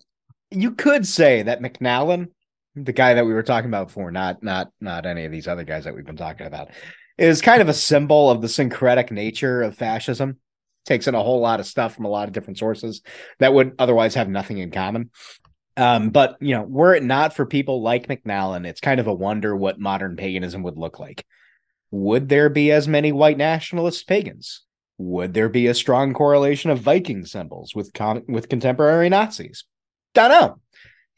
you 0.50 0.72
could 0.72 1.06
say 1.06 1.42
that 1.42 1.60
McNallen, 1.60 2.28
the 2.74 2.92
guy 2.92 3.14
that 3.14 3.24
we 3.24 3.32
were 3.32 3.42
talking 3.42 3.70
about 3.70 3.88
before, 3.88 4.10
not 4.10 4.42
not 4.42 4.72
not 4.80 5.06
any 5.06 5.24
of 5.24 5.32
these 5.32 5.48
other 5.48 5.64
guys 5.64 5.84
that 5.84 5.94
we've 5.94 6.04
been 6.06 6.16
talking 6.16 6.46
about, 6.46 6.70
is 7.18 7.40
kind 7.42 7.62
of 7.62 7.68
a 7.68 7.74
symbol 7.74 8.30
of 8.30 8.40
the 8.40 8.48
syncretic 8.48 9.10
nature 9.10 9.62
of 9.62 9.76
fascism. 9.76 10.38
Takes 10.86 11.06
in 11.06 11.14
a 11.14 11.22
whole 11.22 11.40
lot 11.40 11.60
of 11.60 11.66
stuff 11.66 11.94
from 11.94 12.06
a 12.06 12.08
lot 12.08 12.26
of 12.26 12.32
different 12.32 12.58
sources 12.58 13.02
that 13.38 13.52
would 13.52 13.74
otherwise 13.78 14.14
have 14.14 14.28
nothing 14.30 14.58
in 14.58 14.70
common. 14.70 15.10
Um, 15.76 16.10
but 16.10 16.36
you 16.40 16.54
know, 16.54 16.62
were 16.62 16.94
it 16.94 17.02
not 17.02 17.34
for 17.34 17.46
people 17.46 17.82
like 17.82 18.08
McNallen, 18.08 18.66
it's 18.66 18.80
kind 18.80 18.98
of 18.98 19.06
a 19.06 19.14
wonder 19.14 19.54
what 19.54 19.78
modern 19.78 20.16
paganism 20.16 20.62
would 20.62 20.78
look 20.78 20.98
like. 20.98 21.24
Would 21.90 22.28
there 22.28 22.48
be 22.48 22.70
as 22.72 22.88
many 22.88 23.12
white 23.12 23.36
nationalist 23.36 24.06
pagans? 24.08 24.62
Would 25.00 25.32
there 25.32 25.48
be 25.48 25.66
a 25.66 25.72
strong 25.72 26.12
correlation 26.12 26.70
of 26.70 26.80
Viking 26.80 27.24
symbols 27.24 27.74
with 27.74 27.94
con- 27.94 28.24
with 28.28 28.50
contemporary 28.50 29.08
Nazis? 29.08 29.64
Don't 30.12 30.28
know. 30.28 30.60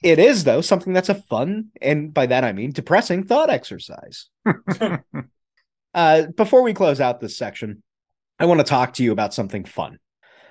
It 0.04 0.20
is 0.20 0.44
though 0.44 0.60
something 0.60 0.92
that's 0.92 1.08
a 1.08 1.16
fun 1.16 1.70
and 1.80 2.14
by 2.14 2.26
that 2.26 2.44
I 2.44 2.52
mean 2.52 2.70
depressing 2.70 3.24
thought 3.24 3.50
exercise. 3.50 4.28
uh, 5.94 6.26
before 6.36 6.62
we 6.62 6.74
close 6.74 7.00
out 7.00 7.18
this 7.18 7.36
section, 7.36 7.82
I 8.38 8.44
want 8.44 8.60
to 8.60 8.64
talk 8.64 8.92
to 8.94 9.02
you 9.02 9.10
about 9.10 9.34
something 9.34 9.64
fun. 9.64 9.98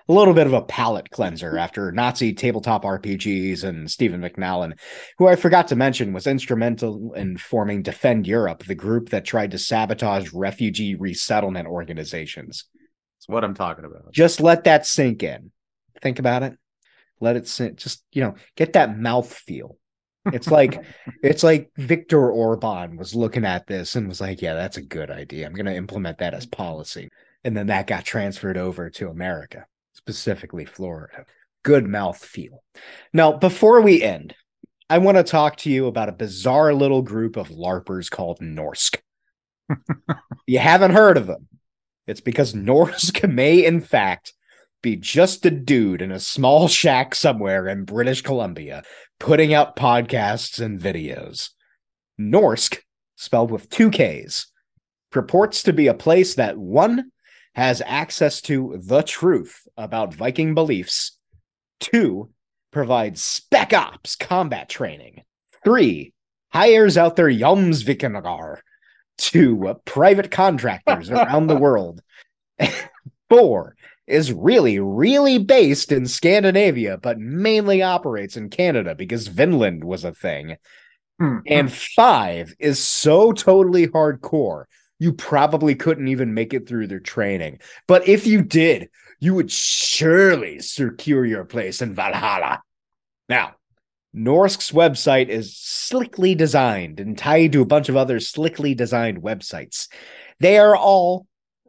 A 0.09 0.13
little 0.13 0.33
bit 0.33 0.47
of 0.47 0.53
a 0.53 0.63
palate 0.63 1.09
cleanser 1.09 1.57
after 1.57 1.89
Nazi 1.93 2.33
tabletop 2.33 2.83
RPGs 2.83 3.63
and 3.63 3.89
Stephen 3.89 4.19
McNallen, 4.19 4.77
who 5.17 5.29
I 5.29 5.37
forgot 5.37 5.69
to 5.69 5.77
mention 5.77 6.11
was 6.11 6.27
instrumental 6.27 7.13
in 7.13 7.37
forming 7.37 7.81
Defend 7.81 8.27
Europe, 8.27 8.65
the 8.65 8.75
group 8.75 9.07
that 9.11 9.23
tried 9.23 9.51
to 9.51 9.57
sabotage 9.57 10.33
refugee 10.33 10.95
resettlement 10.95 11.69
organizations. 11.69 12.65
That's 13.21 13.29
what 13.29 13.43
I'm 13.43 13.53
talking 13.53 13.85
about. 13.85 14.11
Just 14.11 14.41
let 14.41 14.63
that 14.63 14.87
sink 14.87 15.21
in. 15.21 15.51
Think 16.01 16.17
about 16.17 16.41
it. 16.41 16.57
Let 17.19 17.35
it 17.35 17.47
sink. 17.47 17.77
Just, 17.77 18.03
you 18.11 18.23
know, 18.23 18.33
get 18.55 18.73
that 18.73 18.97
mouth 18.97 19.31
feel. 19.31 19.77
It's 20.25 20.49
like 20.49 20.83
it's 21.23 21.43
like 21.43 21.69
Viktor 21.77 22.31
Orban 22.31 22.97
was 22.97 23.13
looking 23.13 23.45
at 23.45 23.67
this 23.67 23.95
and 23.95 24.07
was 24.07 24.21
like, 24.21 24.41
"Yeah, 24.41 24.55
that's 24.55 24.77
a 24.77 24.81
good 24.81 25.11
idea. 25.11 25.45
I'm 25.45 25.53
going 25.53 25.67
to 25.67 25.75
implement 25.75 26.17
that 26.17 26.33
as 26.33 26.47
policy." 26.47 27.09
And 27.43 27.55
then 27.55 27.67
that 27.67 27.85
got 27.85 28.05
transferred 28.05 28.57
over 28.57 28.89
to 28.89 29.09
America, 29.09 29.67
specifically 29.93 30.65
Florida. 30.65 31.25
Good 31.61 31.87
mouth 31.87 32.17
feel. 32.17 32.63
Now, 33.13 33.33
before 33.33 33.81
we 33.81 34.01
end, 34.01 34.33
I 34.89 34.97
want 34.97 35.17
to 35.17 35.23
talk 35.23 35.57
to 35.57 35.69
you 35.69 35.85
about 35.85 36.09
a 36.09 36.13
bizarre 36.13 36.73
little 36.73 37.03
group 37.03 37.37
of 37.37 37.49
LARPers 37.49 38.09
called 38.09 38.39
Norskk. 38.39 38.97
you 40.47 40.57
haven't 40.57 40.91
heard 40.91 41.17
of 41.17 41.27
them. 41.27 41.47
It's 42.07 42.21
because 42.21 42.53
Norskk 42.53 43.31
may, 43.33 43.65
in 43.65 43.81
fact, 43.81 44.33
be 44.81 44.95
just 44.95 45.45
a 45.45 45.51
dude 45.51 46.01
in 46.01 46.11
a 46.11 46.19
small 46.19 46.67
shack 46.67 47.13
somewhere 47.13 47.67
in 47.67 47.85
British 47.85 48.21
Columbia 48.21 48.83
putting 49.19 49.53
out 49.53 49.75
podcasts 49.75 50.59
and 50.59 50.79
videos. 50.79 51.49
Norskk, 52.19 52.79
spelled 53.15 53.51
with 53.51 53.69
two 53.69 53.91
Ks, 53.91 54.47
purports 55.11 55.63
to 55.63 55.73
be 55.73 55.87
a 55.87 55.93
place 55.93 56.35
that 56.35 56.57
one 56.57 57.11
has 57.53 57.81
access 57.85 58.41
to 58.41 58.81
the 58.83 59.03
truth 59.03 59.67
about 59.77 60.13
Viking 60.13 60.55
beliefs, 60.55 61.17
two 61.79 62.29
provides 62.71 63.21
spec 63.21 63.73
ops 63.73 64.15
combat 64.15 64.69
training, 64.69 65.21
three 65.63 66.13
hires 66.51 66.97
out 66.97 67.15
their 67.15 67.29
yums 67.29 67.83
Jomsvikingar 67.83 68.59
to 69.29 69.67
uh, 69.67 69.73
private 69.85 70.31
contractors 70.31 71.09
around 71.09 71.47
the 71.47 71.55
world, 71.55 72.01
four 73.29 73.75
is 74.07 74.33
really, 74.33 74.79
really 74.79 75.37
based 75.37 75.91
in 75.91 76.05
Scandinavia, 76.05 76.97
but 76.97 77.19
mainly 77.19 77.81
operates 77.81 78.35
in 78.35 78.49
Canada 78.49 78.93
because 78.95 79.27
Vinland 79.27 79.83
was 79.83 80.03
a 80.03 80.13
thing. 80.13 80.57
Hmm. 81.19 81.39
And 81.47 81.71
five 81.71 82.53
is 82.59 82.83
so 82.83 83.31
totally 83.31 83.87
hardcore, 83.87 84.65
you 84.99 85.13
probably 85.13 85.75
couldn't 85.75 86.09
even 86.09 86.33
make 86.33 86.53
it 86.53 86.67
through 86.67 86.87
their 86.87 86.99
training. 86.99 87.59
But 87.87 88.07
if 88.07 88.27
you 88.27 88.41
did, 88.41 88.89
you 89.19 89.35
would 89.35 89.51
surely 89.51 90.59
secure 90.59 91.25
your 91.25 91.45
place 91.45 91.81
in 91.81 91.93
Valhalla. 91.93 92.61
Now, 93.29 93.55
Norskk's 94.15 94.71
website 94.71 95.29
is 95.29 95.55
slickly 95.57 96.35
designed 96.35 96.99
and 96.99 97.17
tied 97.17 97.53
to 97.53 97.61
a 97.61 97.65
bunch 97.65 97.89
of 97.89 97.95
other 97.95 98.19
slickly 98.19 98.75
designed 98.75 99.21
websites. 99.21 99.87
They 100.39 100.57
are 100.57 100.75
all 100.75 101.27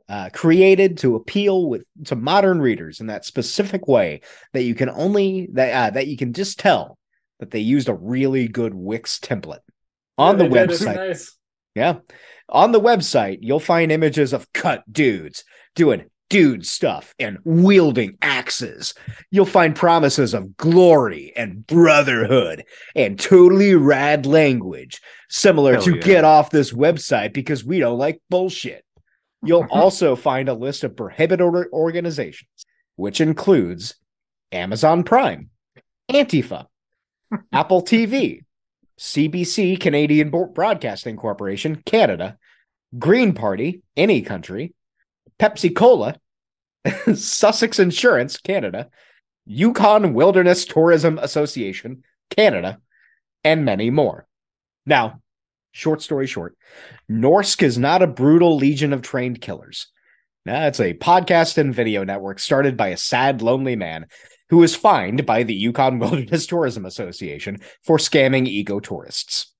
uh, 0.08 0.30
created 0.32 0.98
to 0.98 1.14
appeal 1.14 1.68
with 1.68 1.86
to 2.06 2.16
modern 2.16 2.60
readers 2.60 3.00
in 3.00 3.06
that 3.06 3.24
specific 3.24 3.86
way 3.86 4.22
that 4.52 4.64
you 4.64 4.74
can 4.74 4.90
only 4.90 5.48
that 5.52 5.72
uh, 5.72 5.90
that 5.94 6.08
you 6.08 6.16
can 6.16 6.32
just 6.32 6.58
tell 6.58 6.98
that 7.38 7.50
they 7.50 7.60
used 7.60 7.88
a 7.88 7.94
really 7.94 8.48
good 8.48 8.74
Wix 8.74 9.18
template 9.20 9.60
on 10.18 10.38
Yeah, 10.38 10.44
the 10.44 10.48
they 10.50 10.60
did. 10.60 10.70
It's 10.70 10.82
website. 10.82 10.94
Nice. 10.96 11.36
Yeah. 11.74 11.98
On 12.48 12.72
the 12.72 12.80
website, 12.80 13.38
you'll 13.40 13.60
find 13.60 13.90
images 13.90 14.32
of 14.32 14.52
cut 14.52 14.84
dudes 14.92 15.44
doing 15.74 16.04
dude 16.32 16.66
stuff 16.66 17.14
and 17.18 17.36
wielding 17.44 18.16
axes. 18.22 18.94
You'll 19.30 19.44
find 19.44 19.76
promises 19.76 20.32
of 20.32 20.56
glory 20.56 21.30
and 21.36 21.66
brotherhood 21.66 22.64
and 22.96 23.20
totally 23.20 23.74
rad 23.74 24.24
language, 24.24 25.02
similar 25.28 25.74
Hell 25.74 25.82
to 25.82 25.96
yeah. 25.96 26.02
get 26.02 26.24
off 26.24 26.48
this 26.48 26.72
website 26.72 27.34
because 27.34 27.66
we 27.66 27.80
don't 27.80 27.98
like 27.98 28.22
bullshit. 28.30 28.82
You'll 29.42 29.66
also 29.70 30.16
find 30.16 30.48
a 30.48 30.54
list 30.54 30.84
of 30.84 30.96
prohibited 30.96 31.66
organizations, 31.70 32.64
which 32.96 33.20
includes 33.20 33.96
Amazon 34.52 35.04
Prime, 35.04 35.50
Antifa, 36.10 36.64
Apple 37.52 37.82
TV, 37.82 38.40
CBC, 38.98 39.78
Canadian 39.78 40.30
Broadcasting 40.30 41.18
Corporation, 41.18 41.82
Canada, 41.84 42.38
Green 42.98 43.34
Party, 43.34 43.82
any 43.98 44.22
country, 44.22 44.72
Pepsi 45.42 45.74
Cola, 45.74 46.14
Sussex 47.14 47.80
Insurance, 47.80 48.36
Canada, 48.36 48.90
Yukon 49.44 50.14
Wilderness 50.14 50.64
Tourism 50.64 51.18
Association, 51.18 52.04
Canada, 52.30 52.78
and 53.42 53.64
many 53.64 53.90
more. 53.90 54.28
Now, 54.86 55.20
short 55.72 56.00
story 56.00 56.28
short, 56.28 56.56
Norskk 57.10 57.64
is 57.64 57.76
not 57.76 58.02
a 58.02 58.06
brutal 58.06 58.56
legion 58.56 58.92
of 58.92 59.02
trained 59.02 59.40
killers. 59.40 59.88
That's 60.44 60.78
a 60.78 60.94
podcast 60.94 61.58
and 61.58 61.74
video 61.74 62.04
network 62.04 62.38
started 62.38 62.76
by 62.76 62.88
a 62.88 62.96
sad, 62.96 63.42
lonely 63.42 63.74
man 63.74 64.06
who 64.50 64.58
was 64.58 64.76
fined 64.76 65.26
by 65.26 65.42
the 65.42 65.54
Yukon 65.54 65.98
Wilderness 65.98 66.46
Tourism 66.46 66.86
Association 66.86 67.58
for 67.82 67.98
scamming 67.98 68.46
eco 68.46 68.78
tourists. 68.78 69.51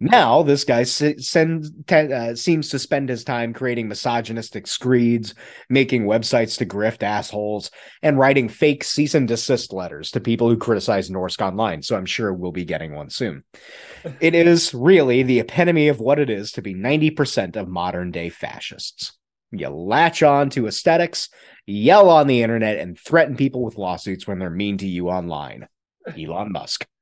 Now, 0.00 0.42
this 0.42 0.64
guy 0.64 0.82
sends, 0.82 1.70
uh, 1.92 2.34
seems 2.34 2.68
to 2.70 2.78
spend 2.78 3.08
his 3.08 3.22
time 3.22 3.52
creating 3.52 3.86
misogynistic 3.86 4.66
screeds, 4.66 5.34
making 5.68 6.04
websites 6.04 6.58
to 6.58 6.66
grift 6.66 7.04
assholes, 7.04 7.70
and 8.02 8.18
writing 8.18 8.48
fake 8.48 8.82
cease 8.82 9.14
and 9.14 9.28
desist 9.28 9.72
letters 9.72 10.10
to 10.12 10.20
people 10.20 10.48
who 10.48 10.56
criticize 10.56 11.10
Norskk 11.10 11.46
online. 11.46 11.82
So 11.82 11.96
I'm 11.96 12.06
sure 12.06 12.32
we'll 12.32 12.50
be 12.50 12.64
getting 12.64 12.94
one 12.94 13.10
soon. 13.10 13.44
it 14.20 14.34
is 14.34 14.74
really 14.74 15.22
the 15.22 15.40
epitome 15.40 15.88
of 15.88 16.00
what 16.00 16.18
it 16.18 16.28
is 16.28 16.52
to 16.52 16.62
be 16.62 16.74
90% 16.74 17.54
of 17.54 17.68
modern 17.68 18.10
day 18.10 18.30
fascists. 18.30 19.16
You 19.52 19.68
latch 19.68 20.22
on 20.22 20.50
to 20.50 20.66
aesthetics, 20.66 21.28
yell 21.66 22.10
on 22.10 22.26
the 22.26 22.42
internet, 22.42 22.78
and 22.78 22.98
threaten 22.98 23.36
people 23.36 23.62
with 23.62 23.78
lawsuits 23.78 24.26
when 24.26 24.38
they're 24.38 24.50
mean 24.50 24.78
to 24.78 24.88
you 24.88 25.08
online. 25.08 25.68
Elon 26.18 26.52
Musk. 26.52 26.86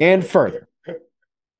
And 0.00 0.24
further. 0.24 0.68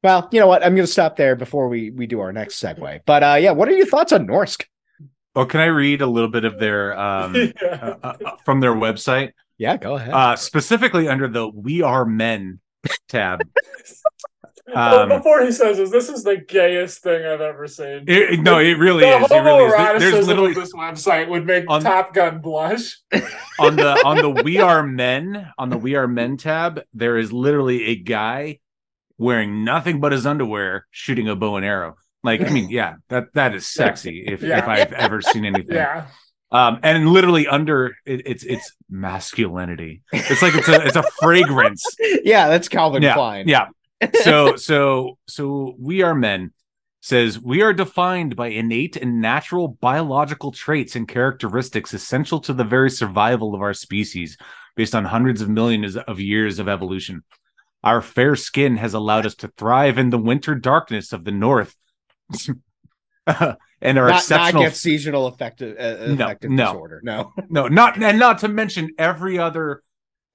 Well, 0.02 0.28
you 0.32 0.40
know 0.40 0.46
what? 0.48 0.64
I'm 0.64 0.74
going 0.74 0.86
to 0.86 0.92
stop 0.92 1.16
there 1.16 1.36
before 1.36 1.68
we 1.68 1.90
we 1.90 2.06
do 2.06 2.20
our 2.20 2.32
next 2.32 2.60
segue. 2.60 3.00
But 3.06 3.22
uh, 3.22 3.36
yeah, 3.40 3.52
what 3.52 3.68
are 3.68 3.72
your 3.72 3.86
thoughts 3.86 4.12
on 4.12 4.26
Norskk? 4.26 4.64
Oh, 5.34 5.46
can 5.46 5.60
I 5.60 5.66
read 5.66 6.02
a 6.02 6.06
little 6.06 6.28
bit 6.28 6.44
of 6.44 6.58
their 6.58 6.98
um, 6.98 7.34
Yeah. 7.62 7.94
uh, 8.02 8.12
uh, 8.24 8.36
from 8.44 8.60
their 8.60 8.74
website? 8.74 9.30
Yeah, 9.58 9.76
go 9.76 9.94
ahead. 9.96 10.12
Uh, 10.12 10.36
specifically 10.36 11.08
under 11.08 11.28
the 11.28 11.48
"We 11.48 11.82
Are 11.82 12.04
Men" 12.04 12.60
tab. 13.08 13.40
Well, 14.72 15.00
Um, 15.00 15.08
before 15.08 15.44
he 15.44 15.50
says 15.52 15.76
this, 15.76 15.90
this 15.90 16.08
is 16.08 16.22
the 16.22 16.36
gayest 16.36 17.02
thing 17.02 17.26
I've 17.26 17.40
ever 17.40 17.66
seen. 17.66 18.04
It- 18.06 18.34
it- 18.34 18.40
no, 18.40 18.58
it 18.58 18.78
really 18.78 19.02
the 19.02 19.18
is. 19.18 19.30
It 19.30 19.34
really 19.40 19.64
is. 19.64 20.00
There's 20.12 20.26
literally 20.26 20.50
of 20.50 20.56
this 20.56 20.72
website 20.72 21.28
would 21.28 21.44
make 21.44 21.64
On- 21.68 21.82
Top 21.82 22.14
Gun 22.14 22.38
blush. 22.40 22.96
on 23.58 23.74
the 23.76 24.00
on 24.04 24.18
the 24.18 24.30
we 24.44 24.58
are 24.60 24.82
men 24.84 25.50
on 25.58 25.68
the 25.68 25.76
we 25.76 25.96
are 25.96 26.06
men 26.06 26.36
tab 26.36 26.80
there 26.94 27.18
is 27.18 27.32
literally 27.32 27.86
a 27.86 27.96
guy 27.96 28.60
wearing 29.22 29.64
nothing 29.64 30.00
but 30.00 30.12
his 30.12 30.26
underwear 30.26 30.86
shooting 30.90 31.28
a 31.28 31.36
bow 31.36 31.56
and 31.56 31.64
arrow. 31.64 31.94
Like 32.24 32.40
i 32.42 32.50
mean 32.50 32.68
yeah 32.80 32.94
that 33.08 33.32
that 33.34 33.54
is 33.54 33.66
sexy 33.66 34.24
if, 34.26 34.42
Yeah. 34.42 34.58
if 34.58 34.68
i've 34.68 34.92
ever 34.92 35.20
seen 35.22 35.44
anything. 35.44 35.76
Yeah. 35.76 36.06
um 36.50 36.78
and 36.82 37.08
literally 37.08 37.46
under 37.48 37.94
it, 38.06 38.22
it's 38.26 38.44
it's 38.44 38.72
masculinity. 38.90 40.02
It's 40.12 40.42
like 40.42 40.54
it's 40.54 40.68
a 40.68 40.84
it's 40.86 40.96
a 40.96 41.02
fragrance. 41.20 41.84
Yeah, 42.24 42.48
that's 42.48 42.68
Calvin 42.68 43.02
yeah 43.02 43.14
Klein. 43.14 43.48
yeah. 43.48 43.68
So 44.22 44.56
so 44.56 45.18
so 45.28 45.74
we 45.78 46.02
are 46.02 46.14
men 46.14 46.50
says 47.00 47.40
we 47.40 47.62
are 47.62 47.72
defined 47.72 48.36
by 48.36 48.48
innate 48.48 48.96
and 48.96 49.20
natural 49.20 49.66
biological 49.80 50.52
traits 50.52 50.94
and 50.94 51.08
characteristics 51.08 51.92
essential 51.94 52.38
to 52.40 52.52
the 52.52 52.64
very 52.64 52.90
survival 52.90 53.54
of 53.54 53.60
our 53.60 53.74
species 53.74 54.36
based 54.76 54.94
on 54.94 55.04
hundreds 55.04 55.40
of 55.42 55.48
millions 55.48 55.96
of 55.96 56.20
years 56.20 56.58
of 56.60 56.68
evolution 56.68 57.22
our 57.84 58.00
fair 58.00 58.36
skin 58.36 58.76
has 58.76 58.94
allowed 58.94 59.26
us 59.26 59.34
to 59.36 59.48
thrive 59.48 59.98
in 59.98 60.10
the 60.10 60.18
winter 60.18 60.54
darkness 60.54 61.12
of 61.12 61.24
the 61.24 61.32
north 61.32 61.76
and 63.26 63.98
our 63.98 64.08
Not, 64.08 64.30
not 64.30 64.54
get 64.54 64.76
seasonal 64.76 65.26
affective, 65.26 65.76
uh, 65.78 66.06
No, 66.14 66.24
affective 66.24 66.50
no. 66.50 66.66
disorder. 66.72 67.00
No. 67.04 67.32
no 67.48 67.68
not 67.68 68.00
and 68.02 68.18
not 68.18 68.38
to 68.40 68.48
mention 68.48 68.90
every 68.98 69.38
other 69.38 69.82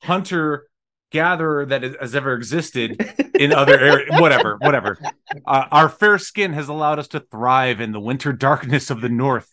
hunter 0.03 0.67
gatherer 1.11 1.65
that 1.65 1.83
is- 1.83 1.95
has 2.01 2.15
ever 2.15 2.33
existed 2.33 3.01
in 3.35 3.53
other 3.53 3.79
areas 3.79 4.09
whatever 4.19 4.57
whatever 4.57 4.97
uh, 5.45 5.65
our 5.71 5.87
fair 5.87 6.17
skin 6.17 6.51
has 6.51 6.67
allowed 6.67 6.99
us 6.99 7.07
to 7.07 7.21
thrive 7.21 7.79
in 7.79 7.93
the 7.93 7.99
winter 7.99 8.33
darkness 8.33 8.89
of 8.89 8.99
the 8.99 9.07
north 9.09 9.49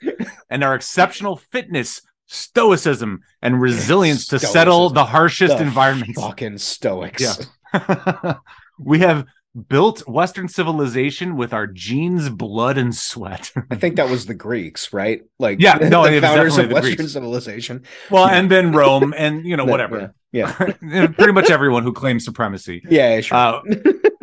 and 0.51 0.65
our 0.65 0.75
exceptional 0.75 1.37
fitness 1.37 2.03
stoicism 2.27 3.21
and 3.41 3.61
resilience 3.61 4.27
to 4.27 4.39
settle 4.39 4.91
the 4.91 5.05
harshest 5.05 5.59
The 5.59 5.63
environments 5.65 6.21
Fucking 6.21 6.59
stoics. 6.59 7.23
Yeah. 7.23 7.35
we 8.79 8.99
have 9.01 9.27
built 9.69 10.01
western 10.09 10.49
civilization 10.49 11.37
with 11.37 11.53
our 11.53 11.67
genes 11.67 12.29
blood 12.29 12.77
and 12.77 12.95
sweat 12.95 13.53
I 13.71 13.77
think 13.77 13.97
that 13.97 14.09
was 14.11 14.27
the 14.27 14.35
Greeks, 14.35 14.93
right? 14.93 15.23
Like 15.39 15.61
Yeah, 15.61 15.75
no, 15.75 16.03
the 16.11 16.21
founders 16.21 16.59
of 16.59 16.69
the 16.69 16.75
Western 16.75 16.97
Greeks. 16.97 17.13
civilization. 17.13 17.85
well 18.11 18.27
and 18.27 18.51
then 18.51 18.73
rome 18.73 19.15
and 19.17 19.47
you 19.47 19.57
know 19.57 19.65
whatever 19.65 20.13
Yeah. 20.33 20.53
pretty 20.53 21.33
much 21.33 21.51
everyone 21.51 21.85
who 21.85 21.93
claims 21.93 22.25
supremacy 22.25 22.83
Yeah, 22.91 23.15
yeah 23.15 23.21
sure. 23.21 23.37
Uh, 23.37 23.61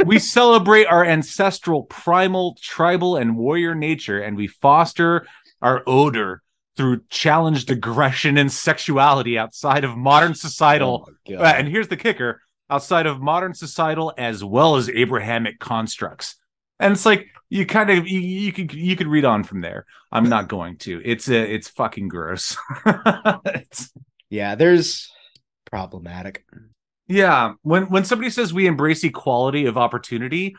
we 0.06 0.18
celebrate 0.20 0.86
our 0.88 1.06
ancestral, 1.06 1.84
primal, 1.84 2.58
tribal, 2.60 3.16
and 3.18 3.38
warrior 3.38 3.76
nature, 3.76 4.20
and 4.20 4.36
we 4.36 4.48
foster 4.48 5.28
our 5.62 5.84
odor 5.86 6.42
through 6.76 7.02
challenged 7.10 7.70
aggression 7.70 8.36
and 8.38 8.52
sexuality 8.52 9.38
outside 9.38 9.84
of 9.84 9.96
modern 9.96 10.34
societal. 10.34 11.08
Oh 11.30 11.36
uh, 11.36 11.54
and 11.56 11.68
here's 11.68 11.88
the 11.88 11.98
kicker: 11.98 12.42
outside 12.72 13.06
of 13.06 13.22
modern 13.22 13.54
societal 13.54 14.14
as 14.18 14.44
well 14.44 14.78
as 14.78 14.90
Abrahamic 14.90 15.60
constructs. 15.60 16.36
And 16.80 16.94
it's 16.94 17.06
like 17.06 17.28
you 17.50 17.66
kind 17.66 17.90
of 17.92 18.08
you, 18.08 18.20
you 18.20 18.52
could 18.54 18.74
you 18.74 18.96
could 18.96 19.08
read 19.08 19.26
on 19.26 19.44
from 19.44 19.62
there. 19.62 19.86
I'm 20.12 20.30
not 20.30 20.48
going 20.48 20.78
to. 20.78 21.02
It's 21.06 21.30
a 21.30 21.54
it's 21.54 21.68
fucking 21.70 22.08
gross. 22.08 22.58
it's, 22.86 23.92
yeah, 24.30 24.56
there's 24.56 25.12
problematic. 25.70 26.46
Yeah, 27.08 27.54
when 27.62 27.90
when 27.90 28.06
somebody 28.06 28.30
says 28.32 28.54
we 28.54 28.68
embrace 28.68 29.04
equality 29.04 29.66
of 29.66 29.78
opportunity, 29.78 30.56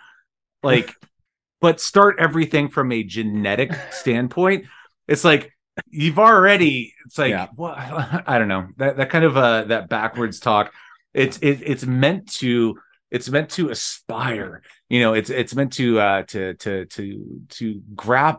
like, 0.63 0.95
but 1.61 1.81
start 1.81 2.17
everything 2.19 2.69
from 2.69 2.93
a 2.93 3.03
genetic 3.03 3.73
standpoint, 3.91 4.67
it's 5.09 5.25
like 5.25 5.53
you've 5.91 6.19
already. 6.19 6.95
It's 7.07 7.19
like 7.19 7.31
Yeah. 7.31 7.49
what 7.57 7.75
I 7.79 8.39
don't 8.39 8.49
know 8.49 8.69
that 8.77 8.97
that 8.99 9.11
kind 9.11 9.25
of 9.25 9.37
uh 9.37 9.65
that 9.65 9.89
backwards 9.89 10.41
talk. 10.41 10.73
It's 11.15 11.39
it, 11.39 11.63
it's 11.63 11.85
meant 11.87 12.33
to 12.35 12.79
it's 13.11 13.29
meant 13.29 13.51
to 13.51 13.71
aspire. 13.71 14.63
You 14.89 15.01
know, 15.01 15.15
it's 15.15 15.31
it's 15.31 15.55
meant 15.55 15.75
to 15.75 16.01
uh 16.01 16.23
to 16.25 16.55
to 16.55 16.87
to 16.87 17.41
to 17.51 17.83
grab 17.95 18.39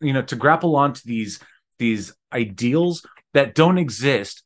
you 0.00 0.12
know 0.12 0.22
to 0.22 0.36
grapple 0.36 0.76
onto 0.76 1.00
these 1.04 1.40
these 1.78 2.12
ideals 2.32 3.04
that 3.34 3.54
don't 3.54 3.78
exist 3.78 4.42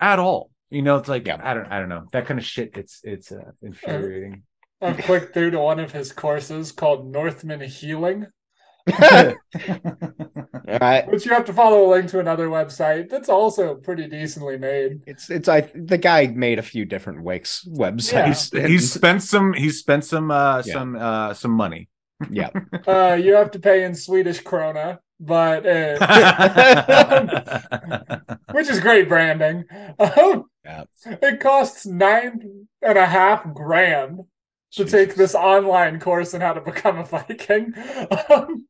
at 0.00 0.18
all. 0.18 0.50
You 0.70 0.82
know, 0.82 0.96
it's 0.96 1.08
like 1.08 1.26
Yeah. 1.26 1.40
I 1.42 1.54
don't 1.54 1.66
I 1.66 1.78
don't 1.78 1.88
know 1.88 2.06
that 2.12 2.26
kind 2.26 2.38
of 2.38 2.44
shit. 2.44 2.76
It's 2.76 3.00
it's 3.02 3.32
uh, 3.32 3.52
infuriating. 3.62 4.42
I've 4.80 4.98
clicked 4.98 5.32
through 5.32 5.52
to 5.52 5.60
one 5.60 5.80
of 5.80 5.92
his 5.92 6.12
courses 6.12 6.72
called 6.72 7.10
Northman 7.10 7.60
Healing, 7.60 8.26
All 8.96 9.34
right. 10.80 11.06
which 11.10 11.24
you 11.24 11.32
have 11.32 11.44
to 11.46 11.52
follow 11.52 11.86
a 11.86 11.90
link 11.90 12.10
to 12.10 12.20
another 12.20 12.48
website 12.48 13.08
that's 13.08 13.28
also 13.28 13.74
pretty 13.76 14.06
decently 14.08 14.58
made. 14.58 15.00
It's 15.06 15.30
it's 15.30 15.48
I 15.48 15.62
the 15.74 15.98
guy 15.98 16.26
made 16.26 16.58
a 16.58 16.62
few 16.62 16.84
different 16.84 17.22
Wix 17.22 17.66
websites. 17.70 18.52
he's, 18.54 18.66
he's 18.66 18.92
spent 18.92 19.22
some 19.22 19.52
he's 19.54 19.78
spent 19.78 20.04
some 20.04 20.30
uh 20.30 20.62
Yeah. 20.66 20.72
some 20.72 20.96
uh 20.96 21.34
some 21.34 21.52
money. 21.52 21.88
yeah. 22.30 22.50
Uh, 22.86 23.14
you 23.20 23.34
have 23.34 23.50
to 23.52 23.58
pay 23.58 23.84
in 23.84 23.94
Swedish 23.94 24.42
krona, 24.42 24.98
but 25.18 25.64
uh, 25.66 25.98
which 28.52 28.68
is 28.68 28.80
great 28.80 29.08
branding. 29.08 29.64
Um, 29.98 30.44
Yeah. 30.64 30.84
It 31.06 31.40
costs 31.40 31.86
nine 31.86 32.66
and 32.82 32.98
a 32.98 33.06
half 33.06 33.52
grand 33.54 34.20
to 34.72 34.84
take 34.84 35.14
this 35.14 35.34
online 35.34 36.00
course 36.00 36.34
on 36.34 36.40
how 36.40 36.52
to 36.52 36.60
become 36.60 36.98
a 36.98 37.04
Viking. 37.04 37.72
Um, 38.30 38.66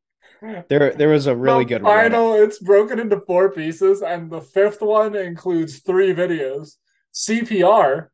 There 0.69 0.93
there 0.93 1.09
was 1.09 1.27
a 1.27 1.35
really 1.36 1.65
the 1.65 1.69
good 1.70 1.82
one. 1.82 1.93
Final, 1.94 2.35
it's 2.35 2.59
broken 2.59 2.98
into 2.98 3.20
four 3.20 3.51
pieces, 3.51 4.02
and 4.02 4.31
the 4.31 4.40
fifth 4.40 4.81
one 4.82 5.15
includes 5.16 5.81
three 5.81 6.12
videos. 6.15 6.77
CPR, 7.12 8.09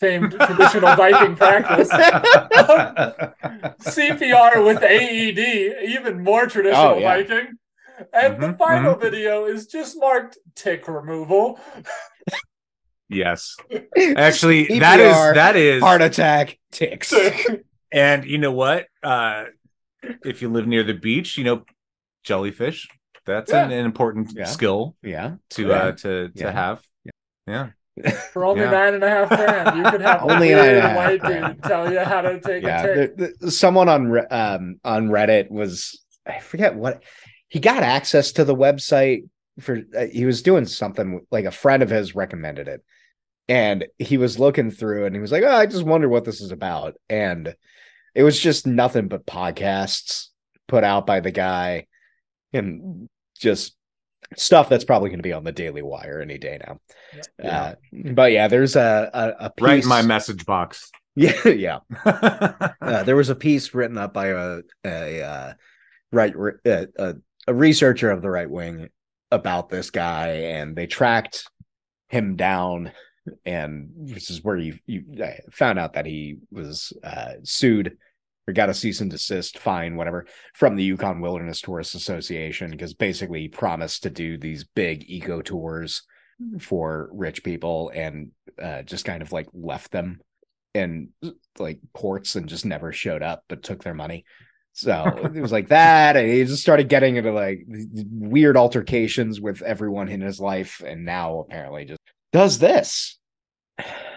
famed 0.00 0.32
traditional 0.40 0.94
Viking 0.96 1.36
practice. 1.36 1.88
CPR 3.80 4.64
with 4.64 4.82
AED, 4.82 5.38
even 5.88 6.22
more 6.22 6.46
traditional 6.46 6.94
Oh, 6.94 6.98
yeah. 6.98 7.16
Viking. 7.16 7.48
And 8.12 8.42
the 8.42 8.48
Mhm, 8.48 8.58
final 8.58 8.96
video 8.96 9.44
is 9.44 9.66
just 9.66 9.96
marked 9.98 10.38
tick 10.54 10.88
removal. 10.88 11.60
yes. 13.08 13.56
Actually, 14.16 14.78
that 14.80 14.98
is 14.98 15.16
that 15.34 15.56
is 15.56 15.82
heart 15.82 16.02
attack 16.02 16.58
ticks. 16.72 17.12
and 17.92 18.24
you 18.24 18.38
know 18.38 18.52
what? 18.52 18.86
Uh 19.02 19.44
if 20.24 20.42
you 20.42 20.48
live 20.48 20.66
near 20.66 20.82
the 20.82 20.94
beach, 20.94 21.36
you 21.38 21.44
know, 21.44 21.64
jellyfish. 22.24 22.88
That's 23.24 23.52
an, 23.52 23.70
an 23.70 23.84
important 23.84 24.32
Yeah. 24.34 24.44
skill 24.46 24.96
Yeah. 25.02 25.34
to 25.50 25.68
Yeah. 25.68 25.74
uh 25.74 25.92
to 25.92 26.28
to 26.28 26.32
Yeah. 26.34 26.50
have. 26.50 26.82
Yeah. 27.46 27.68
For 28.32 28.44
only 28.44 28.62
Yeah. 28.62 28.70
nine 28.70 28.94
and 28.94 29.04
a 29.04 29.08
half 29.08 29.28
grand, 29.28 29.76
you 29.78 29.90
could 29.90 30.00
have 30.00 30.22
Only 30.28 30.52
a 30.52 30.56
nine 30.56 30.68
and 30.70 30.78
a 30.78 30.80
half 30.82 30.96
white 30.96 31.20
grand. 31.20 31.54
dude 31.54 31.62
tell 31.62 31.92
you 31.92 32.00
how 32.00 32.20
to 32.22 32.40
take 32.40 32.62
yeah, 32.64 32.82
a 32.82 32.94
tick. 32.96 33.16
the- 33.16 33.34
the- 33.40 33.50
someone 33.50 33.88
on 33.88 34.18
um 34.30 34.80
on 34.84 35.08
Reddit 35.08 35.50
was 35.50 36.02
I 36.26 36.40
forget 36.40 36.74
what 36.74 37.02
he 37.48 37.60
got 37.60 37.82
access 37.82 38.32
to 38.32 38.44
the 38.44 38.56
website 38.56 39.28
for. 39.60 39.78
Uh, 39.96 40.06
he 40.06 40.24
was 40.24 40.42
doing 40.42 40.64
something 40.64 41.20
like 41.30 41.44
a 41.44 41.50
friend 41.50 41.82
of 41.82 41.90
his 41.90 42.14
recommended 42.16 42.66
it, 42.66 42.82
and 43.48 43.84
he 43.98 44.16
was 44.16 44.38
looking 44.38 44.70
through 44.70 45.04
and 45.04 45.14
he 45.14 45.20
was 45.20 45.30
like, 45.30 45.42
"Oh, 45.44 45.54
I 45.54 45.66
just 45.66 45.84
wonder 45.84 46.08
what 46.08 46.24
this 46.24 46.40
is 46.40 46.50
about," 46.50 46.94
and 47.10 47.54
it 48.14 48.22
was 48.22 48.38
just 48.38 48.66
nothing 48.66 49.08
but 49.08 49.26
podcasts 49.26 50.28
put 50.68 50.84
out 50.84 51.06
by 51.06 51.20
the 51.20 51.30
guy, 51.30 51.86
and 52.52 53.08
just 53.38 53.76
stuff 54.36 54.68
that's 54.68 54.84
probably 54.84 55.10
going 55.10 55.18
to 55.18 55.22
be 55.22 55.32
on 55.32 55.44
the 55.44 55.52
Daily 55.52 55.82
Wire 55.82 56.20
any 56.20 56.38
day 56.38 56.58
now. 56.66 56.80
Uh, 57.42 57.74
but 58.12 58.32
yeah, 58.32 58.48
there's 58.48 58.76
a 58.76 59.10
a, 59.12 59.46
a 59.46 59.50
piece. 59.50 59.64
Right 59.64 59.82
in 59.82 59.88
my 59.88 60.02
message 60.02 60.46
box. 60.46 60.90
Yeah, 61.14 61.48
yeah. 61.48 61.78
Uh, 62.80 63.02
there 63.04 63.16
was 63.16 63.28
a 63.28 63.34
piece 63.34 63.74
written 63.74 63.98
up 63.98 64.14
by 64.14 64.28
a 64.28 64.60
a 64.82 65.22
uh, 65.22 65.52
right 66.10 66.34
uh, 66.66 66.86
a, 66.98 67.14
a 67.46 67.54
researcher 67.54 68.10
of 68.10 68.22
the 68.22 68.30
right 68.30 68.48
wing 68.48 68.88
about 69.30 69.68
this 69.68 69.90
guy, 69.90 70.28
and 70.28 70.74
they 70.74 70.86
tracked 70.86 71.44
him 72.08 72.36
down, 72.36 72.92
and 73.44 73.90
this 73.96 74.30
is 74.30 74.42
where 74.42 74.56
you 74.56 74.78
you 74.86 75.04
found 75.50 75.78
out 75.78 75.94
that 75.94 76.06
he 76.06 76.38
was 76.50 76.92
uh, 77.04 77.34
sued 77.42 77.96
or 78.48 78.54
got 78.54 78.68
a 78.68 78.74
cease 78.74 79.00
and 79.00 79.10
desist 79.10 79.58
fine, 79.58 79.96
whatever, 79.96 80.26
from 80.54 80.74
the 80.74 80.82
Yukon 80.82 81.20
Wilderness 81.20 81.60
Tourists 81.60 81.94
Association 81.94 82.70
because 82.70 82.94
basically 82.94 83.42
he 83.42 83.48
promised 83.48 84.02
to 84.02 84.10
do 84.10 84.36
these 84.36 84.64
big 84.64 85.04
eco 85.08 85.42
tours 85.42 86.02
for 86.58 87.08
rich 87.12 87.44
people 87.44 87.92
and 87.94 88.32
uh, 88.60 88.82
just 88.82 89.04
kind 89.04 89.22
of 89.22 89.30
like 89.30 89.46
left 89.52 89.92
them 89.92 90.20
in 90.74 91.10
like 91.58 91.78
ports 91.94 92.34
and 92.34 92.48
just 92.48 92.64
never 92.64 92.92
showed 92.92 93.22
up 93.22 93.44
but 93.48 93.62
took 93.62 93.84
their 93.84 93.94
money. 93.94 94.24
So 94.72 95.04
it 95.34 95.40
was 95.40 95.52
like 95.52 95.68
that. 95.68 96.16
And 96.16 96.28
he 96.28 96.44
just 96.44 96.62
started 96.62 96.88
getting 96.88 97.16
into 97.16 97.32
like 97.32 97.64
weird 97.68 98.56
altercations 98.56 99.40
with 99.40 99.62
everyone 99.62 100.08
in 100.08 100.20
his 100.20 100.40
life. 100.40 100.82
And 100.84 101.04
now 101.04 101.38
apparently 101.40 101.84
just 101.84 102.00
does 102.32 102.58
this. 102.58 103.18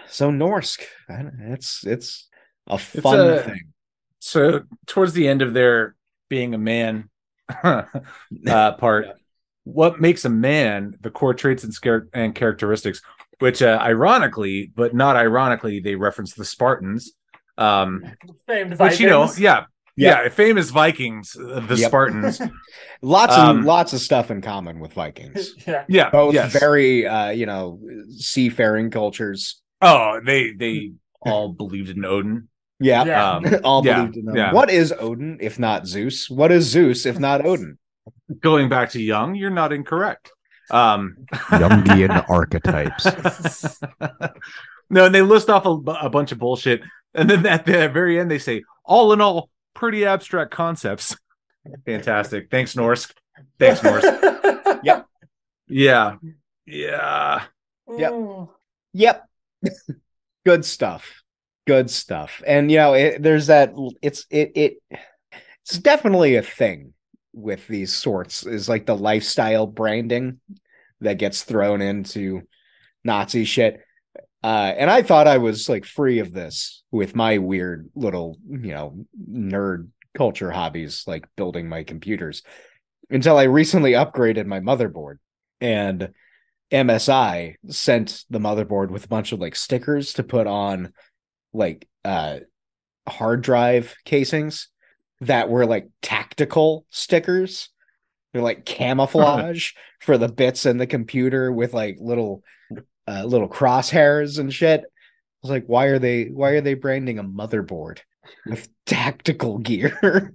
So 0.08 0.30
Norskk, 0.30 0.82
I 1.08 1.24
it's 1.40 1.84
it's 1.86 2.28
a 2.66 2.78
fun 2.78 3.20
a- 3.20 3.40
thing. 3.42 3.72
so 4.18 4.62
towards 4.86 5.12
the 5.12 5.28
end 5.28 5.42
of 5.42 5.52
their 5.54 5.94
being 6.28 6.54
a 6.54 6.58
man 6.58 7.10
uh, 7.62 7.84
part, 8.72 9.06
Yeah. 9.06 9.12
what 9.64 10.00
makes 10.00 10.24
a 10.24 10.28
man, 10.30 10.96
the 11.00 11.10
core 11.10 11.34
traits 11.34 11.64
and, 11.64 11.72
scare- 11.72 12.08
and 12.12 12.34
characteristics, 12.34 13.00
which 13.38 13.62
uh, 13.62 13.78
ironically, 13.80 14.72
but 14.74 14.94
not 14.94 15.16
ironically, 15.16 15.80
they 15.80 15.94
reference 15.94 16.34
the 16.34 16.44
Spartans. 16.44 17.12
Um, 17.58 18.02
Famed 18.46 18.78
which 18.78 19.00
you 19.00 19.08
know, 19.08 19.30
yeah, 19.38 19.64
Yeah. 19.96 20.24
yeah, 20.24 20.28
famous 20.28 20.70
Vikings, 20.70 21.34
uh, 21.36 21.60
the 21.60 21.76
Yep. 21.76 21.88
Spartans. 21.88 22.40
Lots 23.02 23.32
Um, 23.36 23.60
of 23.60 23.64
lots 23.64 23.92
of 23.92 24.00
stuff 24.00 24.30
in 24.30 24.40
common 24.42 24.78
with 24.80 24.92
Vikings. 24.92 25.54
yeah. 25.66 25.84
Yeah, 25.88 26.10
Both 26.10 26.34
yes. 26.34 26.52
very 26.58 27.06
uh, 27.06 27.30
you 27.30 27.46
know, 27.46 27.80
seafaring 28.10 28.90
cultures. 28.90 29.60
Oh, 29.80 30.20
they 30.24 30.52
they 30.52 30.92
all 31.22 31.50
believed 31.52 31.90
in 31.96 32.04
Odin. 32.04 32.48
Yeah. 32.78 33.04
Yeah. 33.04 33.30
Um, 33.36 33.44
All 33.64 33.84
yeah, 33.86 33.96
believed 34.00 34.16
in 34.18 34.24
them. 34.26 34.36
yeah. 34.36 34.52
What 34.52 34.70
is 34.70 34.92
Odin 34.98 35.38
if 35.40 35.58
not 35.58 35.86
Zeus? 35.86 36.28
What 36.28 36.52
is 36.52 36.64
Zeus 36.66 37.06
if 37.06 37.18
not 37.18 37.44
Odin? 37.46 37.78
Going 38.40 38.68
back 38.68 38.90
to 38.90 39.02
Jung, 39.02 39.34
you're 39.34 39.50
not 39.50 39.72
incorrect. 39.72 40.30
Um, 40.70 41.16
Jungian 41.32 42.28
archetypes. 42.28 43.06
no, 44.90 45.06
and 45.06 45.14
they 45.14 45.22
list 45.22 45.48
off 45.48 45.64
a, 45.64 45.70
a 46.06 46.10
bunch 46.10 46.32
of 46.32 46.38
bullshit, 46.38 46.82
and 47.14 47.30
then 47.30 47.46
at 47.46 47.64
the 47.64 47.88
very 47.88 48.18
end 48.20 48.30
they 48.30 48.38
say, 48.38 48.62
"All 48.84 49.12
in 49.12 49.20
all, 49.20 49.48
pretty 49.76 50.04
abstract 50.04 50.50
concepts." 50.50 51.16
Fantastic. 51.84 52.50
Thanks, 52.50 52.74
Norse. 52.74 53.12
Thanks, 53.58 53.82
Norse. 53.82 54.04
Yep. 54.82 55.06
Yeah, 55.68 56.16
yeah. 56.66 57.44
Yep. 57.88 58.12
Yep. 58.92 59.28
Good 60.44 60.64
stuff. 60.64 61.22
Good 61.66 61.90
stuff. 61.90 62.42
And 62.46 62.70
you 62.70 62.76
know, 62.76 62.92
it, 62.92 63.22
there's 63.22 63.46
that 63.46 63.74
it's 64.02 64.26
it 64.30 64.52
it 64.54 64.74
it's 65.64 65.78
definitely 65.78 66.36
a 66.36 66.42
thing 66.42 66.92
with 67.32 67.66
these 67.68 67.92
sorts 67.92 68.46
is 68.46 68.68
like 68.68 68.86
the 68.86 68.96
lifestyle 68.96 69.66
branding 69.66 70.40
that 71.00 71.18
gets 71.18 71.42
thrown 71.42 71.82
into 71.82 72.42
Nazi 73.04 73.44
shit. 73.44 73.80
Uh, 74.46 74.72
and 74.78 74.88
I 74.88 75.02
thought 75.02 75.26
I 75.26 75.38
was 75.38 75.68
like 75.68 75.84
free 75.84 76.20
of 76.20 76.32
this 76.32 76.84
with 76.92 77.16
my 77.16 77.38
weird 77.38 77.90
little, 77.96 78.38
you 78.48 78.70
know, 78.70 78.96
nerd 79.28 79.88
culture 80.16 80.52
hobbies 80.52 81.02
like 81.08 81.26
building 81.36 81.68
my 81.68 81.82
computers 81.82 82.44
until 83.10 83.38
I 83.38 83.42
recently 83.42 83.92
upgraded 83.94 84.46
my 84.46 84.60
motherboard 84.60 85.16
and 85.60 86.10
MSI 86.70 87.56
sent 87.70 88.24
the 88.30 88.38
motherboard 88.38 88.90
with 88.90 89.06
a 89.06 89.08
bunch 89.08 89.32
of 89.32 89.40
like 89.40 89.56
stickers 89.56 90.12
to 90.12 90.22
put 90.22 90.46
on 90.46 90.92
like 91.52 91.88
uh 92.04 92.38
hard 93.08 93.42
drive 93.42 93.96
casings 94.04 94.68
that 95.22 95.48
were 95.48 95.66
like 95.66 95.88
tactical 96.02 96.86
stickers. 96.90 97.68
They're 98.32 98.42
like 98.42 98.64
camouflage 98.64 99.72
for 100.00 100.16
the 100.16 100.28
bits 100.28 100.66
in 100.66 100.78
the 100.78 100.86
computer 100.86 101.50
with 101.50 101.74
like 101.74 101.96
little 101.98 102.44
uh 103.08 103.24
little 103.24 103.48
crosshairs 103.48 104.38
and 104.38 104.52
shit. 104.52 104.80
I 104.80 104.86
was 105.42 105.50
like, 105.50 105.66
why 105.66 105.86
are 105.86 105.98
they 105.98 106.24
why 106.24 106.50
are 106.50 106.60
they 106.60 106.74
branding 106.74 107.18
a 107.18 107.24
motherboard 107.24 107.98
with 108.46 108.68
tactical 108.86 109.58
gear? 109.58 110.32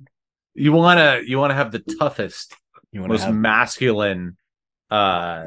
You 0.53 0.71
wanna 0.73 1.21
you 1.25 1.37
wanna 1.37 1.55
have 1.55 1.71
the 1.71 1.79
toughest, 1.79 2.53
you 2.91 2.99
want 3.01 3.11
most 3.11 3.23
have 3.23 3.33
masculine. 3.33 4.37
Uh, 4.89 5.45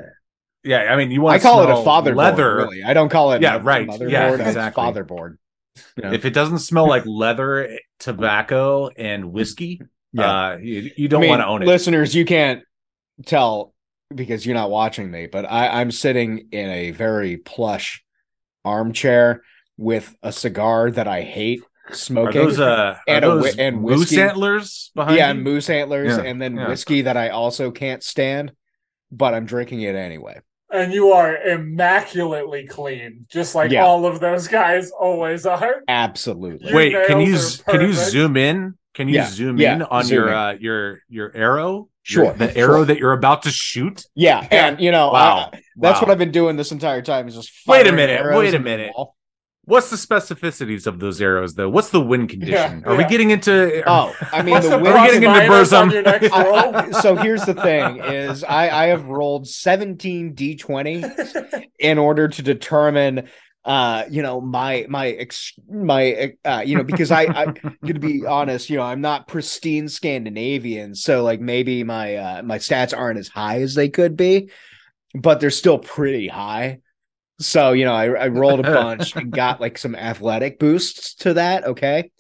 yeah. 0.63 0.79
I 0.93 0.97
mean, 0.97 1.11
you 1.11 1.21
want. 1.21 1.37
I 1.37 1.39
call 1.39 1.63
it 1.63 1.71
a 1.71 1.85
father 1.85 2.15
leather. 2.15 2.57
Really, 2.57 2.83
I 2.83 2.95
don't 2.95 3.11
call 3.11 3.33
it 3.33 3.43
Yeah, 3.43 3.57
a 3.57 3.61
right. 3.61 3.87
motherboard. 3.87 4.11
Yeah, 4.11 4.33
exactly. 4.33 4.83
fatherboard. 4.83 5.37
You 5.97 6.05
know? 6.05 6.13
If 6.13 6.25
it 6.25 6.31
doesn't 6.31 6.61
smell 6.61 6.89
like 6.89 7.05
leather, 7.07 7.79
tobacco, 7.99 8.89
and 8.89 9.33
whiskey, 9.33 9.83
Yeah. 10.13 10.53
uh, 10.53 10.57
you, 10.57 10.91
you 10.97 11.09
don't 11.09 11.21
I 11.21 11.23
mean, 11.23 11.31
want 11.31 11.41
to 11.43 11.47
own 11.47 11.63
it. 11.63 11.67
Listeners, 11.67 12.15
you 12.15 12.25
can't 12.25 12.63
tell 13.27 13.74
because 14.15 14.45
you're 14.45 14.55
not 14.55 14.71
watching 14.71 15.11
me, 15.11 15.27
but 15.27 15.45
I, 15.45 15.81
I'm 15.81 15.91
sitting 15.91 16.49
in 16.53 16.71
a 16.71 16.91
very 16.91 17.37
plush 17.37 18.03
armchair 18.65 19.43
with 19.77 20.15
a 20.23 20.33
cigar 20.33 20.91
that 20.91 21.09
I 21.09 21.23
hate 21.23 21.63
Are 21.89 21.95
smoking. 21.95 22.41
those 22.43 22.61
uh 22.61 22.97
And 23.07 23.25
a 23.25 23.29
those 23.29 23.55
whi- 23.57 23.63
and 23.63 23.81
moose 23.83 24.17
antlers 24.17 24.91
behind 24.95 25.17
yeah, 25.17 25.33
you? 25.33 25.41
moose 25.41 25.69
antlers, 25.69 26.17
Yeah, 26.17 26.25
and 26.25 26.41
then 26.41 26.57
yeah. 26.57 26.69
whiskey 26.69 27.03
that 27.03 27.17
I 27.17 27.31
also 27.31 27.71
can't 27.71 28.03
stand, 28.03 28.53
but 29.11 29.35
I'm 29.35 29.47
drinking 29.47 29.83
it 29.83 29.95
anyway. 29.95 30.41
And 30.73 30.93
you 30.93 31.13
are 31.13 31.37
immaculately 31.37 32.67
clean, 32.67 33.27
just 33.31 33.55
like 33.55 33.71
Yeah. 33.71 33.85
all 33.85 34.07
of 34.07 34.19
those 34.21 34.49
guys 34.49 34.91
always 34.93 35.47
are. 35.47 35.83
Absolutely. 35.89 36.69
Your 36.69 36.77
Wait, 36.77 37.07
can 37.07 37.21
you 37.21 37.33
nails 37.33 37.57
z- 37.57 37.63
are 37.67 37.73
can 37.73 37.81
you 37.83 37.93
zoom 37.93 38.37
in? 38.37 38.75
Can 38.95 39.09
you 39.09 39.17
Yeah, 39.17 39.27
zoom 39.29 39.59
yeah, 39.59 39.75
in 39.75 39.83
on 39.83 40.05
zoom 40.05 40.15
your 40.17 40.29
in. 40.29 40.35
uh 40.35 40.55
your 40.59 40.99
your 41.09 41.37
arrow? 41.37 41.89
Sure, 42.07 42.25
Your- 42.27 42.35
the 42.35 42.53
sure. 42.53 42.63
arrow 42.71 42.85
that 42.85 42.99
you're 42.99 43.13
about 43.13 43.43
to 43.45 43.51
shoot. 43.51 44.05
Yeah, 44.15 44.47
and 44.51 44.79
you 44.79 44.93
know, 44.93 45.11
Wow. 45.11 45.51
I- 45.53 45.61
that's 45.77 46.01
what 46.01 46.11
I've 46.11 46.19
been 46.19 46.31
doing 46.33 46.57
this 46.57 46.71
entire 46.71 47.01
time. 47.03 47.27
Is 47.29 47.35
just 47.35 47.51
Wait 47.67 47.87
a 47.87 47.93
minute, 47.93 48.23
wait 48.37 48.55
a 48.55 48.59
minute. 48.59 48.93
What's 49.67 49.89
the 49.89 49.97
specificities 49.97 50.87
of 50.87 51.01
those 51.01 51.23
arrows, 51.23 51.55
though? 51.55 51.71
What's 51.71 51.89
the 51.89 52.01
wind 52.03 52.29
condition? 52.29 52.83
Yeah, 52.85 52.91
Are 52.93 52.97
we 52.97 53.05
getting 53.05 53.31
into? 53.31 53.79
Um, 53.91 54.11
oh, 54.13 54.27
I 54.31 54.43
mean, 54.43 54.61
the 54.61 54.69
the 54.69 54.79
wind 54.79 54.85
We're 54.85 55.07
getting 55.07 55.23
into 55.23 55.47
plus-minus 55.47 55.71
Burzum. 55.73 55.93
your 55.93 56.03
next 56.03 56.33
I- 56.33 56.45
roll? 56.45 56.77
I- 56.77 56.91
so 57.01 57.17
here's 57.17 57.47
the 57.47 57.55
thing: 57.55 57.97
is 58.05 58.45
I 58.45 58.69
I 58.69 58.87
have 58.89 59.07
rolled 59.07 59.49
17 59.49 60.35
d20 60.35 61.65
in 61.79 61.97
order 61.97 62.29
to 62.29 62.43
determine, 62.43 63.27
uh, 63.65 64.05
you 64.11 64.23
know, 64.23 64.41
my 64.41 64.87
my 64.89 65.11
ex 65.11 65.55
my 65.71 66.35
uh, 66.45 66.63
you 66.65 66.77
know, 66.77 66.85
because 66.85 67.11
I 67.11 67.25
I'm 67.25 67.55
gonna 67.85 67.99
be 67.99 68.27
honest, 68.27 68.69
you 68.69 68.77
know, 68.77 68.83
I'm 68.83 69.01
not 69.01 69.27
pristine 69.27 69.89
Scandinavian, 69.89 70.95
so 70.95 71.23
like 71.23 71.41
maybe 71.41 71.83
my 71.83 72.17
uh 72.17 72.43
my 72.43 72.59
stats 72.59 72.97
aren't 72.97 73.19
as 73.19 73.29
high 73.29 73.63
as 73.63 73.75
they 73.75 73.89
could 73.89 74.17
be, 74.17 74.51
but 75.15 75.41
they're 75.41 75.51
still 75.51 75.79
pretty 75.79 76.29
high. 76.29 76.81
So 77.41 77.73
you 77.73 77.87
know, 77.87 77.95
I 77.95 78.07
I 78.07 78.29
rolled 78.29 78.61
a 78.61 78.63
bunch 78.75 79.17
and 79.17 79.33
got 79.33 79.61
like 79.61 79.79
some 79.79 79.95
athletic 79.95 80.59
boosts 80.59 81.15
to 81.17 81.35
that. 81.35 81.65
Okay, 81.65 82.11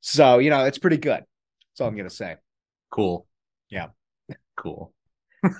so 0.00 0.38
you 0.38 0.50
know, 0.50 0.64
it's 0.64 0.78
pretty 0.78 0.98
good. 0.98 1.20
That's 1.20 1.80
all 1.80 1.88
I'm 1.88 1.96
gonna 1.96 2.10
say. 2.10 2.36
cool. 2.90 3.26
Yeah. 3.70 3.88
Cool. 4.56 4.92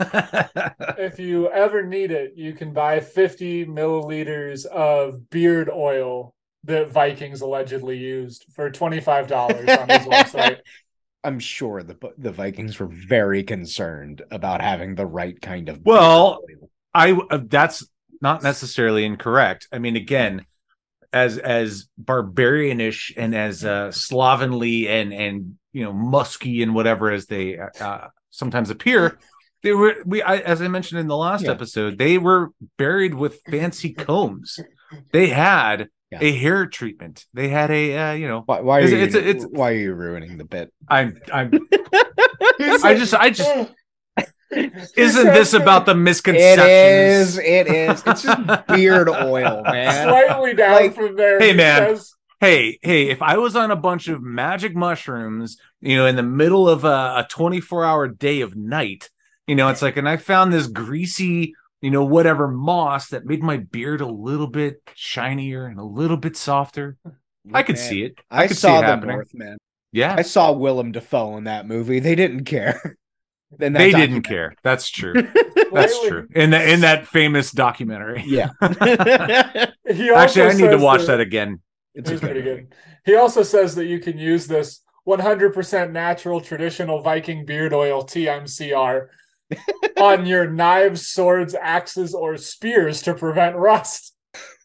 if 0.98 1.18
you 1.18 1.48
ever 1.50 1.82
need 1.82 2.10
it, 2.10 2.32
you 2.36 2.52
can 2.52 2.72
buy 2.72 3.00
50 3.00 3.66
milliliters 3.66 4.66
of 4.66 5.30
beard 5.30 5.70
oil 5.70 6.34
that 6.64 6.90
Vikings 6.90 7.40
allegedly 7.40 7.96
used 7.96 8.44
for 8.52 8.70
$25 8.70 9.30
on 9.80 9.88
his 9.88 10.06
website. 10.06 10.58
I'm 11.24 11.40
sure 11.40 11.82
the 11.82 11.96
the 12.16 12.30
Vikings 12.30 12.78
were 12.78 12.86
very 12.86 13.42
concerned 13.42 14.22
about 14.30 14.60
having 14.60 14.94
the 14.94 15.04
right 15.04 15.38
kind 15.40 15.68
of. 15.68 15.80
Well, 15.84 16.42
I 16.94 17.12
uh, 17.12 17.40
that's 17.44 17.84
not 18.22 18.42
necessarily 18.44 19.04
incorrect. 19.04 19.66
I 19.72 19.78
mean, 19.78 19.96
again, 19.96 20.46
as 21.12 21.36
as 21.36 21.88
barbarianish 22.02 23.12
and 23.16 23.34
as 23.34 23.64
uh, 23.64 23.90
slovenly 23.90 24.88
and 24.88 25.12
and 25.12 25.58
you 25.72 25.84
know 25.84 25.92
musky 25.92 26.62
and 26.62 26.74
whatever 26.74 27.10
as 27.10 27.26
they 27.26 27.58
uh, 27.58 28.08
sometimes 28.30 28.70
appear, 28.70 29.18
they 29.62 29.72
were 29.72 29.96
we 30.04 30.22
I, 30.22 30.36
as 30.38 30.62
I 30.62 30.68
mentioned 30.68 31.00
in 31.00 31.06
the 31.08 31.16
last 31.16 31.44
Yeah. 31.44 31.50
episode, 31.52 31.98
they 31.98 32.18
were 32.18 32.50
buried 32.76 33.14
with 33.14 33.40
fancy 33.50 33.92
combs. 33.92 34.58
They 35.12 35.28
had 35.28 35.88
Yeah. 36.10 36.18
a 36.22 36.32
hair 36.32 36.66
treatment. 36.66 37.26
They 37.34 37.48
had 37.48 37.70
a 37.70 37.96
uh, 37.98 38.12
you 38.12 38.28
know. 38.28 38.42
Why, 38.46 38.60
why 38.60 38.78
are 38.78 38.80
It's- 38.84 38.92
you? 38.92 38.98
it's- 39.20 39.28
it's- 39.28 39.46
why 39.50 39.72
are 39.72 39.76
you 39.76 39.94
ruining 39.94 40.38
the 40.38 40.44
bit? 40.44 40.72
I'm 40.88 41.18
I'm. 41.32 41.50
I 42.60 42.94
just 42.98 43.14
I 43.14 43.30
just 43.30 43.50
isn't 44.50 45.26
this 45.26 45.52
about 45.52 45.84
the 45.86 45.94
misconceptions? 45.94 46.58
It 46.66 46.68
is. 46.68 47.38
It 47.38 47.66
is. 47.68 48.02
It's 48.06 48.22
just 48.22 48.66
beard 48.68 49.08
oil, 49.08 49.62
man. 49.66 50.08
Slightly 50.08 50.54
down 50.54 50.72
Like, 50.72 50.94
from 50.94 51.16
there. 51.16 51.38
hey, 51.38 51.52
man. 51.52 51.96
says- 51.96 52.14
hey, 52.40 52.78
hey, 52.82 53.08
if 53.10 53.20
I 53.20 53.36
was 53.36 53.54
on 53.56 53.70
a 53.70 53.76
bunch 53.76 54.08
of 54.08 54.22
magic 54.22 54.74
mushrooms, 54.74 55.58
you 55.80 55.96
know, 55.96 56.06
in 56.06 56.16
the 56.16 56.22
middle 56.22 56.68
of 56.68 56.84
a, 56.84 56.88
a 57.18 57.26
24 57.28 57.84
hour 57.84 58.08
day 58.08 58.40
of 58.40 58.56
night, 58.56 59.10
you 59.48 59.54
know, 59.54 59.68
it's 59.68 59.82
like, 59.82 59.96
and 59.96 60.08
I 60.08 60.18
found 60.18 60.52
this 60.52 60.66
greasy, 60.66 61.54
you 61.80 61.90
know, 61.90 62.04
whatever 62.04 62.46
moss 62.48 63.08
that 63.08 63.24
made 63.24 63.42
my 63.42 63.56
beard 63.56 64.00
a 64.02 64.06
little 64.06 64.46
bit 64.46 64.82
shinier 64.94 65.66
and 65.66 65.80
a 65.80 65.84
little 65.84 66.18
bit 66.18 66.36
softer. 66.36 66.96
I 67.52 67.62
could 67.62 67.76
Man, 67.76 67.88
see 67.88 68.02
it. 68.02 68.18
I, 68.30 68.46
could 68.46 68.56
see 68.56 68.60
saw 68.60 68.78
it 68.78 68.82
the 68.82 68.86
happening. 68.88 69.16
Northman. 69.16 69.58
Yeah. 69.90 70.14
I 70.16 70.22
saw 70.22 70.52
Willem 70.52 70.92
Dafoe 70.92 71.38
in 71.38 71.44
that 71.44 71.66
movie. 71.66 71.98
They 71.98 72.14
didn't 72.14 72.44
care. 72.44 72.96
In 73.58 73.72
that 73.72 73.78
They 73.78 73.92
didn't 73.92 74.24
care. 74.24 74.54
That's 74.62 74.90
true. 74.90 75.14
That's 75.72 76.06
true. 76.06 76.28
In 76.34 76.50
the 76.50 76.70
in 76.70 76.80
that 76.82 77.06
famous 77.06 77.50
documentary. 77.50 78.22
Yeah. 78.26 78.50
Actually, 78.60 79.72
I 79.88 80.52
need 80.52 80.68
to 80.70 80.76
watch 80.76 81.06
that 81.06 81.18
again. 81.20 81.62
it's 81.94 82.10
It 82.10 82.20
good 82.20 82.20
pretty 82.20 82.42
good. 82.42 82.74
He 83.06 83.14
also 83.14 83.42
says 83.42 83.74
that 83.76 83.86
you 83.86 84.00
can 84.00 84.18
use 84.18 84.46
this 84.46 84.82
100% 85.06 85.92
natural 85.92 86.42
traditional 86.42 87.00
Viking 87.00 87.46
beard 87.46 87.72
oil 87.72 88.02
TMCR 88.04 89.06
on 90.00 90.26
your 90.26 90.50
knives, 90.50 91.08
swords, 91.08 91.54
axes, 91.54 92.14
or 92.14 92.36
spears 92.36 93.02
to 93.02 93.14
prevent 93.14 93.56
rust. 93.56 94.14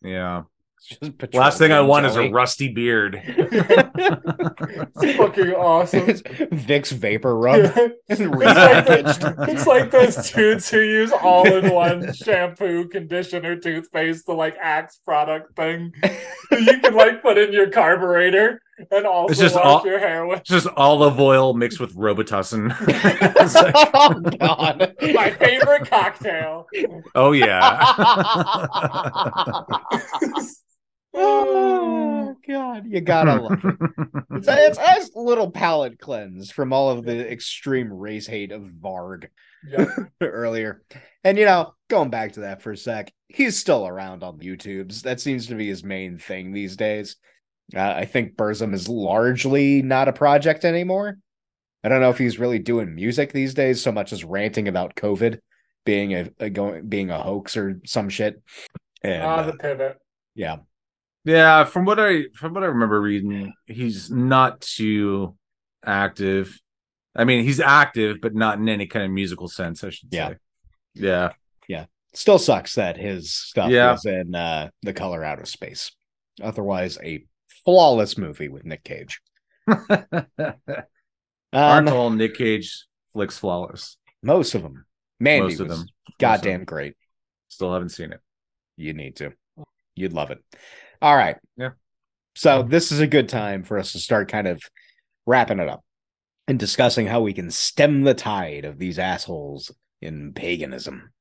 Yeah. 0.02 0.44
Just 0.88 1.34
Last 1.34 1.60
thing 1.60 1.72
I 1.72 1.76
petroleum 1.82 1.88
want 1.88 2.06
is 2.08 2.18
a 2.18 2.30
rusty 2.30 2.68
beard. 2.68 3.22
It's 5.02 5.18
fucking 5.18 5.52
awesome. 5.52 6.10
It's 6.10 6.22
Vicks 6.22 6.92
vapor 6.92 7.36
rub. 7.38 7.60
it's, 8.10 8.20
like 8.20 8.86
the- 8.86 9.46
it's 9.50 9.66
like 9.66 9.92
those 9.92 10.32
dudes 10.32 10.70
who 10.70 10.80
use 10.82 11.12
all 11.12 11.46
in 11.52 11.74
one 11.74 12.14
shampoo, 12.14 12.88
conditioner, 12.88 13.56
toothpaste, 13.56 14.26
the 14.26 14.34
like 14.34 14.56
Axe 14.62 14.98
product 15.06 15.56
thing 15.56 15.94
you 16.52 16.80
can 16.80 16.94
like 16.94 17.22
put 17.22 17.38
in 17.38 17.52
your 17.54 17.70
carburetor 17.70 18.62
and 18.92 19.06
also 19.06 19.32
It's 19.32 19.40
just 19.40 19.56
wash 19.56 19.66
all- 19.66 19.86
your 19.86 20.00
hair 20.00 20.26
with. 20.26 20.40
It's 20.42 20.50
just 20.50 20.68
olive 20.76 21.20
oil 21.20 21.54
mixed 21.54 21.80
with 21.80 21.96
Robitussin. 21.96 22.76
It's 23.44 23.56
like, 23.56 23.74
oh 23.94 24.20
god. 24.40 24.96
My 25.14 25.30
favorite 25.32 25.90
cocktail. 25.90 26.66
oh 27.16 27.32
yeah. 27.34 27.84
oh 31.14 32.36
god. 32.48 32.86
You 32.88 33.02
gotta 33.02 33.42
love 33.42 33.60
it. 33.64 33.76
It's, 34.32 34.48
it's 34.50 34.80
it's 34.82 35.16
a 35.16 35.20
little 35.20 35.52
palate 35.52 36.00
cleanse 36.00 36.52
from 36.52 36.74
all 36.74 36.90
of 36.90 37.06
the 37.06 37.30
extreme 37.32 37.92
race 37.92 38.28
hate 38.28 38.52
of 38.52 38.64
Varg 38.64 39.28
Yeah. 39.68 39.86
earlier. 40.22 40.84
And 41.24 41.38
you 41.38 41.46
know, 41.46 41.74
going 41.90 42.10
back 42.10 42.34
to 42.34 42.42
that 42.42 42.62
for 42.62 42.72
a 42.72 42.78
sec, 42.78 43.12
he's 43.28 43.58
still 43.58 43.88
around 43.88 44.24
on 44.24 44.38
the 44.38 44.48
YouTubes. 44.48 45.02
That 45.04 45.22
seems 45.22 45.48
to 45.48 45.56
be 45.56 45.68
his 45.68 45.84
main 45.84 46.18
thing 46.18 46.52
these 46.52 46.76
days. 46.76 47.16
Uh, 47.76 47.94
I 47.98 48.06
think 48.06 48.36
Burzum 48.36 48.74
is 48.74 48.88
largely 48.88 49.82
not 49.82 50.08
a 50.08 50.14
project 50.14 50.64
anymore. 50.66 51.18
I 51.84 51.90
don't 51.90 52.02
know 52.02 52.10
if 52.12 52.18
he's 52.18 52.40
really 52.40 52.60
doing 52.60 52.96
music 52.96 53.34
these 53.34 53.54
days 53.54 53.82
so 53.82 53.92
much 53.92 54.14
as 54.14 54.24
ranting 54.24 54.68
about 54.68 54.96
COVID 54.96 55.40
being 55.86 56.14
a, 56.14 56.30
a 56.40 56.50
going 56.50 56.88
being 56.88 57.10
a 57.10 57.22
hoax 57.22 57.58
or 57.58 57.80
some 57.86 58.10
shit. 58.10 58.42
And 59.04 59.22
Ah, 59.24 59.36
uh, 59.38 59.44
the 59.48 59.54
pivot. 59.54 59.98
yeah, 60.36 60.58
yeah, 61.26 61.66
from 61.66 61.84
what 61.86 62.00
I 62.00 62.26
from 62.36 62.54
what 62.54 62.64
I 62.64 62.68
remember 62.68 63.02
reading, 63.02 63.54
he's 63.66 64.10
not 64.10 64.62
too 64.62 65.36
active. 65.86 66.58
I 67.16 67.26
mean, 67.26 67.44
he's 67.44 67.60
active, 67.60 68.18
but 68.22 68.34
not 68.34 68.58
in 68.60 68.70
any 68.70 68.88
kind 68.88 69.06
of 69.06 69.12
musical 69.12 69.48
sense, 69.48 69.84
I 69.84 69.90
should 69.90 70.10
Yeah. 70.12 70.30
say. 70.30 70.36
Yeah. 70.96 71.30
Yeah. 71.68 71.86
Still 72.14 72.40
sucks 72.40 72.76
that 72.76 72.98
his 72.98 73.34
stuff 73.34 73.70
Yeah. 73.70 73.94
is 73.94 74.06
in 74.06 74.34
uh, 74.34 74.70
the 74.84 74.94
color 74.94 75.24
out 75.24 75.40
of 75.40 75.48
space. 75.48 75.92
Otherwise, 76.42 76.98
a 77.04 77.26
flawless 77.66 78.18
movie 78.18 78.50
with 78.50 78.66
Nick 78.66 78.84
Cage. 78.84 79.22
Aren't 79.68 80.28
Um, 81.54 81.88
all 81.90 82.10
Nick 82.10 82.36
Cage 82.36 82.86
flicks 83.14 83.38
flawless? 83.38 83.98
most 84.22 84.56
of 84.56 84.62
them. 84.64 84.86
Mandy 85.20 85.50
Most 85.50 85.60
of 85.60 85.70
them. 85.70 85.86
goddamn 86.20 86.64
great. 86.66 86.96
Still 87.50 87.74
haven't 87.74 87.90
seen 87.90 88.12
it. 88.12 88.20
You 88.78 88.94
need 88.94 89.18
to. 89.18 89.32
You'd 89.96 90.14
love 90.14 90.32
it. 90.32 90.40
All 91.02 91.16
right. 91.16 91.38
Yeah. 91.58 91.72
So 92.36 92.64
this 92.64 92.92
is 92.92 93.00
a 93.00 93.08
good 93.08 93.30
time 93.30 93.64
for 93.64 93.78
us 93.78 93.92
to 93.92 94.00
start 94.00 94.32
kind 94.32 94.48
of 94.48 94.62
wrapping 95.26 95.60
it 95.60 95.70
up 95.70 95.84
and 96.48 96.58
discussing 96.60 97.06
how 97.06 97.22
we 97.22 97.34
can 97.34 97.52
stem 97.52 98.02
the 98.02 98.14
tide 98.16 98.66
of 98.66 98.80
these 98.80 98.98
assholes 98.98 99.72
in 100.02 100.34
paganism. 100.34 101.12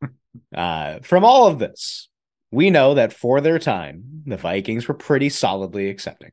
uh, 0.56 1.00
from 1.02 1.24
all 1.24 1.46
of 1.46 1.58
this, 1.58 2.08
we 2.52 2.70
know 2.70 2.94
that 2.94 3.12
for 3.12 3.40
their 3.40 3.58
time, 3.58 4.22
the 4.26 4.36
Vikings 4.36 4.86
were 4.86 4.94
pretty 4.94 5.30
solidly 5.30 5.88
accepting, 5.88 6.30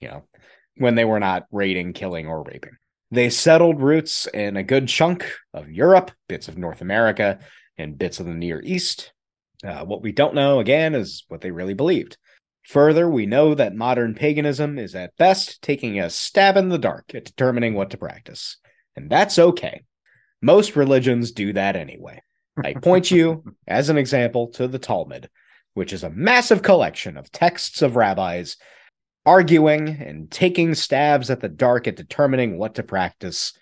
you 0.00 0.08
know, 0.08 0.24
when 0.76 0.94
they 0.94 1.04
were 1.04 1.18
not 1.18 1.46
raiding, 1.50 1.94
killing, 1.94 2.28
or 2.28 2.42
raping. 2.42 2.76
They 3.10 3.30
settled 3.30 3.80
roots 3.80 4.26
in 4.26 4.56
a 4.56 4.62
good 4.62 4.86
chunk 4.86 5.30
of 5.52 5.70
Europe, 5.70 6.12
bits 6.28 6.48
of 6.48 6.58
North 6.58 6.82
America, 6.82 7.40
and 7.76 7.98
bits 7.98 8.20
of 8.20 8.26
the 8.26 8.32
Near 8.32 8.60
East. 8.62 9.12
Uh, 9.64 9.84
what 9.84 10.02
we 10.02 10.12
don't 10.12 10.34
know, 10.34 10.60
again, 10.60 10.94
is 10.94 11.24
what 11.28 11.40
they 11.40 11.50
really 11.50 11.74
believed. 11.74 12.16
Further, 12.68 13.08
we 13.08 13.26
know 13.26 13.54
that 13.54 13.74
modern 13.74 14.14
paganism 14.14 14.78
is 14.78 14.94
at 14.94 15.16
best 15.16 15.62
taking 15.62 15.98
a 15.98 16.10
stab 16.10 16.56
in 16.56 16.68
the 16.68 16.78
dark 16.78 17.14
at 17.14 17.24
determining 17.24 17.74
what 17.74 17.90
to 17.90 17.96
practice. 17.96 18.58
And 18.94 19.10
that's 19.10 19.38
okay. 19.38 19.82
Most 20.40 20.76
religions 20.76 21.32
do 21.32 21.52
that 21.54 21.76
anyway. 21.76 22.22
I 22.62 22.74
point 22.74 23.10
you, 23.10 23.42
as 23.66 23.88
an 23.88 23.96
example, 23.96 24.48
to 24.52 24.68
the 24.68 24.78
Talmud, 24.78 25.28
which 25.74 25.92
is 25.92 26.04
a 26.04 26.10
massive 26.10 26.62
collection 26.62 27.16
of 27.16 27.30
texts 27.32 27.82
of 27.82 27.96
rabbis 27.96 28.56
arguing 29.24 29.88
and 29.88 30.30
taking 30.30 30.74
stabs 30.74 31.30
at 31.30 31.40
the 31.40 31.48
dark 31.48 31.86
at 31.86 31.96
determining 31.96 32.58
what 32.58 32.74
to 32.74 32.82
practice 32.82 33.52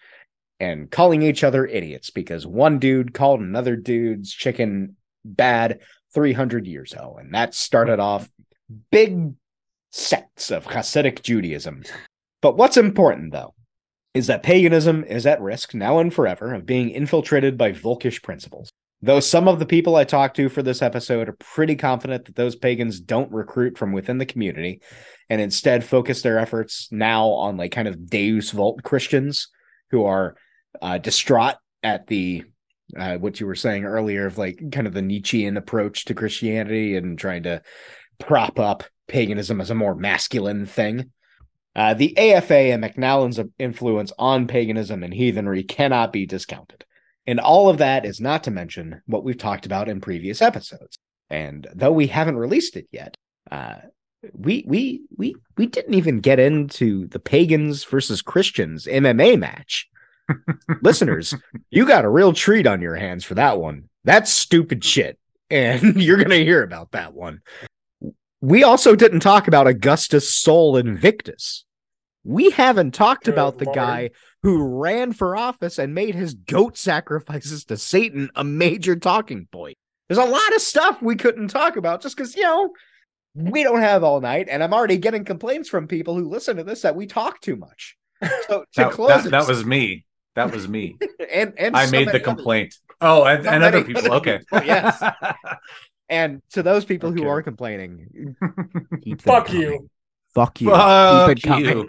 and 0.58 0.90
calling 0.90 1.22
each 1.22 1.44
other 1.44 1.66
idiots 1.66 2.10
because 2.10 2.46
one 2.46 2.78
dude 2.78 3.14
called 3.14 3.40
another 3.40 3.76
dude's 3.76 4.32
chicken 4.32 4.96
bad 5.24 5.80
300 6.14 6.66
years 6.66 6.92
ago. 6.92 7.16
And 7.18 7.34
that 7.34 7.54
started 7.54 7.92
mm-hmm. 7.92 8.00
off 8.02 8.30
big 8.90 9.34
sects 9.90 10.50
of 10.50 10.66
Hasidic 10.66 11.22
Judaism. 11.22 11.82
But 12.42 12.56
what's 12.56 12.76
important, 12.76 13.32
though, 13.32 13.54
is 14.14 14.26
that 14.26 14.42
paganism 14.42 15.04
is 15.04 15.26
at 15.26 15.40
risk 15.40 15.74
now 15.74 15.98
and 15.98 16.12
forever 16.12 16.54
of 16.54 16.66
being 16.66 16.90
infiltrated 16.90 17.56
by 17.56 17.72
Volkish 17.72 18.22
principles. 18.22 18.70
Though 19.02 19.20
some 19.20 19.48
of 19.48 19.58
the 19.58 19.66
people 19.66 19.96
I 19.96 20.04
talked 20.04 20.36
to 20.36 20.50
for 20.50 20.62
this 20.62 20.82
episode 20.82 21.28
are 21.28 21.36
pretty 21.38 21.74
confident 21.74 22.26
that 22.26 22.36
those 22.36 22.54
pagans 22.54 23.00
don't 23.00 23.32
recruit 23.32 23.78
from 23.78 23.92
within 23.92 24.18
the 24.18 24.26
community 24.26 24.82
and 25.30 25.40
instead 25.40 25.84
focus 25.84 26.20
their 26.20 26.38
efforts 26.38 26.88
now 26.90 27.28
on 27.28 27.56
like 27.56 27.72
kind 27.72 27.88
of 27.88 28.10
Deus 28.10 28.50
Vult 28.50 28.82
Christians 28.82 29.48
who 29.90 30.04
are 30.04 30.36
uh, 30.82 30.98
distraught 30.98 31.56
at 31.82 32.06
the 32.08 32.44
uh, 32.98 33.16
what 33.16 33.40
you 33.40 33.46
were 33.46 33.54
saying 33.54 33.84
earlier 33.84 34.26
of 34.26 34.36
like 34.36 34.60
kind 34.72 34.86
of 34.86 34.92
the 34.92 35.02
Nietzschean 35.02 35.56
approach 35.56 36.04
to 36.06 36.14
Christianity 36.14 36.96
and 36.96 37.18
trying 37.18 37.44
to 37.44 37.62
prop 38.18 38.58
up 38.58 38.84
paganism 39.06 39.60
as 39.60 39.70
a 39.70 39.74
more 39.74 39.94
masculine 39.94 40.66
thing. 40.66 41.10
Uh, 41.74 41.94
the 41.94 42.16
AFA 42.18 42.72
and 42.72 42.82
McNallen's 42.82 43.40
influence 43.58 44.12
on 44.18 44.46
paganism 44.46 45.02
and 45.04 45.14
heathenry 45.14 45.62
cannot 45.62 46.12
be 46.12 46.26
discounted. 46.26 46.84
And 47.30 47.38
all 47.38 47.68
of 47.68 47.78
that 47.78 48.04
is 48.04 48.20
not 48.20 48.42
to 48.44 48.50
mention 48.50 49.02
what 49.06 49.22
we've 49.22 49.38
talked 49.38 49.64
about 49.64 49.88
in 49.88 50.00
previous 50.00 50.42
episodes. 50.42 50.98
And 51.30 51.68
though 51.72 51.92
we 51.92 52.08
haven't 52.08 52.38
released 52.38 52.74
it 52.74 52.88
yet, 52.90 53.16
uh, 53.52 53.76
we 54.32 54.64
we 54.66 55.02
we 55.16 55.36
we 55.56 55.66
didn't 55.66 55.94
even 55.94 56.18
get 56.18 56.40
into 56.40 57.06
the 57.06 57.20
pagans 57.20 57.84
versus 57.84 58.20
Christians 58.20 58.86
MMA 58.86 59.38
match. 59.38 59.88
Listeners, 60.82 61.32
you 61.70 61.86
got 61.86 62.04
a 62.04 62.08
real 62.10 62.32
treat 62.32 62.66
on 62.66 62.82
your 62.82 62.96
hands 62.96 63.24
for 63.24 63.36
that 63.36 63.60
one. 63.60 63.88
That's 64.02 64.32
stupid 64.32 64.84
shit. 64.84 65.16
And 65.50 66.02
you're 66.02 66.16
going 66.16 66.30
to 66.30 66.44
hear 66.44 66.64
about 66.64 66.90
that 66.90 67.14
one. 67.14 67.42
We 68.40 68.64
also 68.64 68.96
didn't 68.96 69.20
talk 69.20 69.46
about 69.46 69.68
Augustus 69.68 70.34
Sol 70.34 70.76
Invictus. 70.76 71.64
We 72.24 72.50
haven't 72.50 72.92
talked 72.92 73.26
Good 73.26 73.34
about 73.34 73.58
the 73.58 73.66
lord. 73.66 73.76
guy 73.76 74.10
who 74.42 74.80
ran 74.80 75.12
for 75.12 75.36
office 75.36 75.78
and 75.78 75.94
made 75.94 76.14
his 76.14 76.34
goat 76.34 76.76
sacrifices 76.78 77.64
to 77.66 77.76
Satan 77.76 78.30
a 78.34 78.44
major 78.44 78.96
talking 78.96 79.46
point. 79.52 79.76
There's 80.08 80.18
a 80.18 80.24
lot 80.24 80.54
of 80.54 80.60
stuff 80.60 81.00
we 81.02 81.14
couldn't 81.16 81.48
talk 81.48 81.76
about 81.76 82.00
just 82.02 82.16
because, 82.16 82.34
you 82.34 82.42
know, 82.42 82.70
we 83.34 83.62
don't 83.62 83.80
have 83.80 84.02
all 84.02 84.20
night. 84.20 84.48
And 84.50 84.62
I'm 84.62 84.72
already 84.74 84.96
getting 84.96 85.24
complaints 85.24 85.68
from 85.68 85.86
people 85.86 86.14
who 86.16 86.28
listen 86.28 86.56
to 86.56 86.64
this 86.64 86.82
that 86.82 86.96
we 86.96 87.06
talk 87.06 87.40
too 87.40 87.56
much. 87.56 87.96
So 88.48 88.64
to 88.74 88.82
That, 88.82 88.92
close 88.92 89.22
that, 89.24 89.30
that 89.30 89.46
was 89.46 89.64
me. 89.64 90.04
That 90.36 90.50
was 90.52 90.68
me. 90.68 90.96
and, 91.32 91.52
and 91.58 91.76
I 91.76 91.84
so 91.86 91.92
many 91.92 92.06
many 92.06 92.18
the 92.18 92.24
others. 92.24 92.34
complaint. 92.36 92.74
Oh, 93.00 93.24
and, 93.24 93.44
So 93.44 93.50
and 93.50 93.62
other 93.62 93.84
people. 93.84 94.02
other 94.06 94.16
Okay. 94.16 94.38
people, 94.38 94.58
oh, 94.58 94.62
yes. 94.62 95.02
And 96.08 96.42
to 96.52 96.62
those 96.62 96.84
people 96.84 97.12
who 97.12 97.28
are 97.28 97.42
complaining, 97.42 98.34
Fuck 99.20 99.46
coming. 99.46 99.62
you. 99.62 99.90
Fuck 100.34 100.60
you. 100.60 100.70
Fuck 100.70 101.36
Keep 101.36 101.44
it 101.44 101.44
you. 101.44 101.88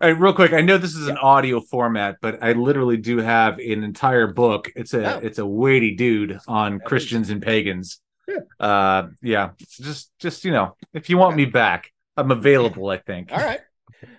All 0.00 0.10
right, 0.10 0.18
real 0.20 0.34
quick. 0.34 0.52
I 0.52 0.60
know 0.60 0.76
this 0.76 0.94
is 0.94 1.08
an 1.08 1.16
audio 1.16 1.60
format, 1.60 2.16
but 2.20 2.42
I 2.42 2.52
literally 2.52 2.98
do 2.98 3.18
have 3.18 3.58
an 3.58 3.82
entire 3.82 4.26
book. 4.26 4.70
It's 4.76 4.92
a 4.92 5.16
Oh. 5.16 5.18
it's 5.22 5.38
a 5.38 5.46
weighty 5.46 5.94
dude 5.94 6.38
on 6.46 6.80
Christians 6.80 7.30
and 7.30 7.40
pagans. 7.40 8.00
Yeah. 8.28 8.40
Uh, 8.60 9.08
yeah. 9.22 9.50
Just 9.70 10.10
just 10.18 10.44
you 10.44 10.52
know, 10.52 10.76
if 10.92 11.08
you 11.08 11.16
want 11.16 11.34
me 11.36 11.46
back, 11.46 11.90
I'm 12.16 12.30
available. 12.30 12.90
I 12.90 12.98
think. 12.98 13.32
all 13.32 13.38
right. 13.38 13.60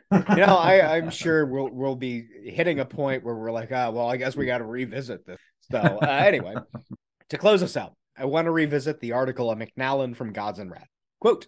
You 0.10 0.38
know, 0.38 0.56
I, 0.58 0.96
I'm 0.96 1.10
sure 1.10 1.46
we'll 1.46 1.70
we'll 1.70 1.96
be 1.98 2.26
hitting 2.46 2.80
a 2.80 2.86
point 2.86 3.26
where 3.26 3.36
we're 3.36 3.52
like, 3.52 3.74
ah, 3.74 3.90
well, 3.90 4.08
I 4.10 4.16
guess 4.16 4.38
we 4.38 4.46
got 4.46 4.60
to 4.60 4.64
revisit 4.64 5.26
this. 5.26 5.38
So 5.70 5.80
uh, 5.80 6.06
anyway, 6.06 6.56
to 7.30 7.38
close 7.38 7.62
us 7.62 7.76
out, 7.76 7.94
I 8.18 8.24
want 8.24 8.46
to 8.46 8.52
revisit 8.52 9.02
the 9.02 9.12
article 9.12 9.52
of 9.52 9.60
McNallen 9.60 10.16
from 10.16 10.32
Gods 10.32 10.60
and 10.60 10.72
Rat. 10.72 10.88
Quote, 11.20 11.48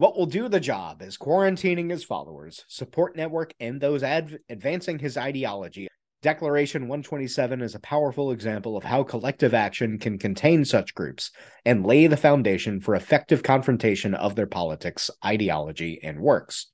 what 0.00 0.16
will 0.16 0.24
do 0.24 0.48
the 0.48 0.58
job 0.58 1.02
is 1.02 1.18
quarantining 1.18 1.90
his 1.90 2.02
followers, 2.02 2.64
support 2.68 3.16
network, 3.16 3.52
and 3.60 3.78
those 3.78 4.02
adv- 4.02 4.38
advancing 4.48 4.98
his 4.98 5.18
ideology. 5.18 5.88
Declaration 6.22 6.88
127 6.88 7.60
is 7.60 7.74
a 7.74 7.80
powerful 7.80 8.30
example 8.30 8.78
of 8.78 8.84
how 8.84 9.02
collective 9.02 9.52
action 9.52 9.98
can 9.98 10.16
contain 10.16 10.64
such 10.64 10.94
groups 10.94 11.32
and 11.66 11.84
lay 11.84 12.06
the 12.06 12.16
foundation 12.16 12.80
for 12.80 12.94
effective 12.94 13.42
confrontation 13.42 14.14
of 14.14 14.36
their 14.36 14.46
politics, 14.46 15.10
ideology, 15.22 16.00
and 16.02 16.18
works. 16.18 16.68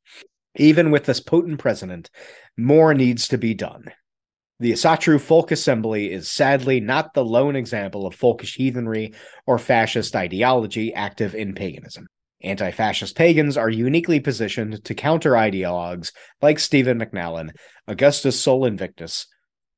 Even 0.55 0.93
with 0.93 1.05
this 1.05 1.19
potent 1.19 1.59
president, 1.59 2.11
more 2.57 2.95
needs 2.95 3.27
to 3.27 3.39
be 3.39 3.55
done. 3.55 3.87
The 4.61 4.71
Asatru 4.71 5.21
Folk 5.21 5.51
Assembly 5.51 6.13
is 6.13 6.31
sadly 6.31 6.79
not 6.79 7.13
the 7.13 7.25
lone 7.25 7.57
example 7.57 8.07
of 8.07 8.15
folkish 8.15 8.55
heathenry 8.55 9.15
or 9.49 9.59
fascist 9.59 10.15
ideology 10.15 10.95
active 10.95 11.35
in 11.35 11.57
paganism. 11.57 12.07
Anti 12.47 12.71
fascist 12.71 13.17
pagans 13.17 13.57
are 13.57 13.69
uniquely 13.69 14.21
positioned 14.21 14.85
to 14.85 14.95
counter 14.95 15.33
ideologues 15.33 16.13
like 16.41 16.61
Stephen 16.61 16.97
McNallen, 16.97 17.51
Augustus 17.89 18.41
Sol 18.41 18.65
Invictus, 18.65 19.27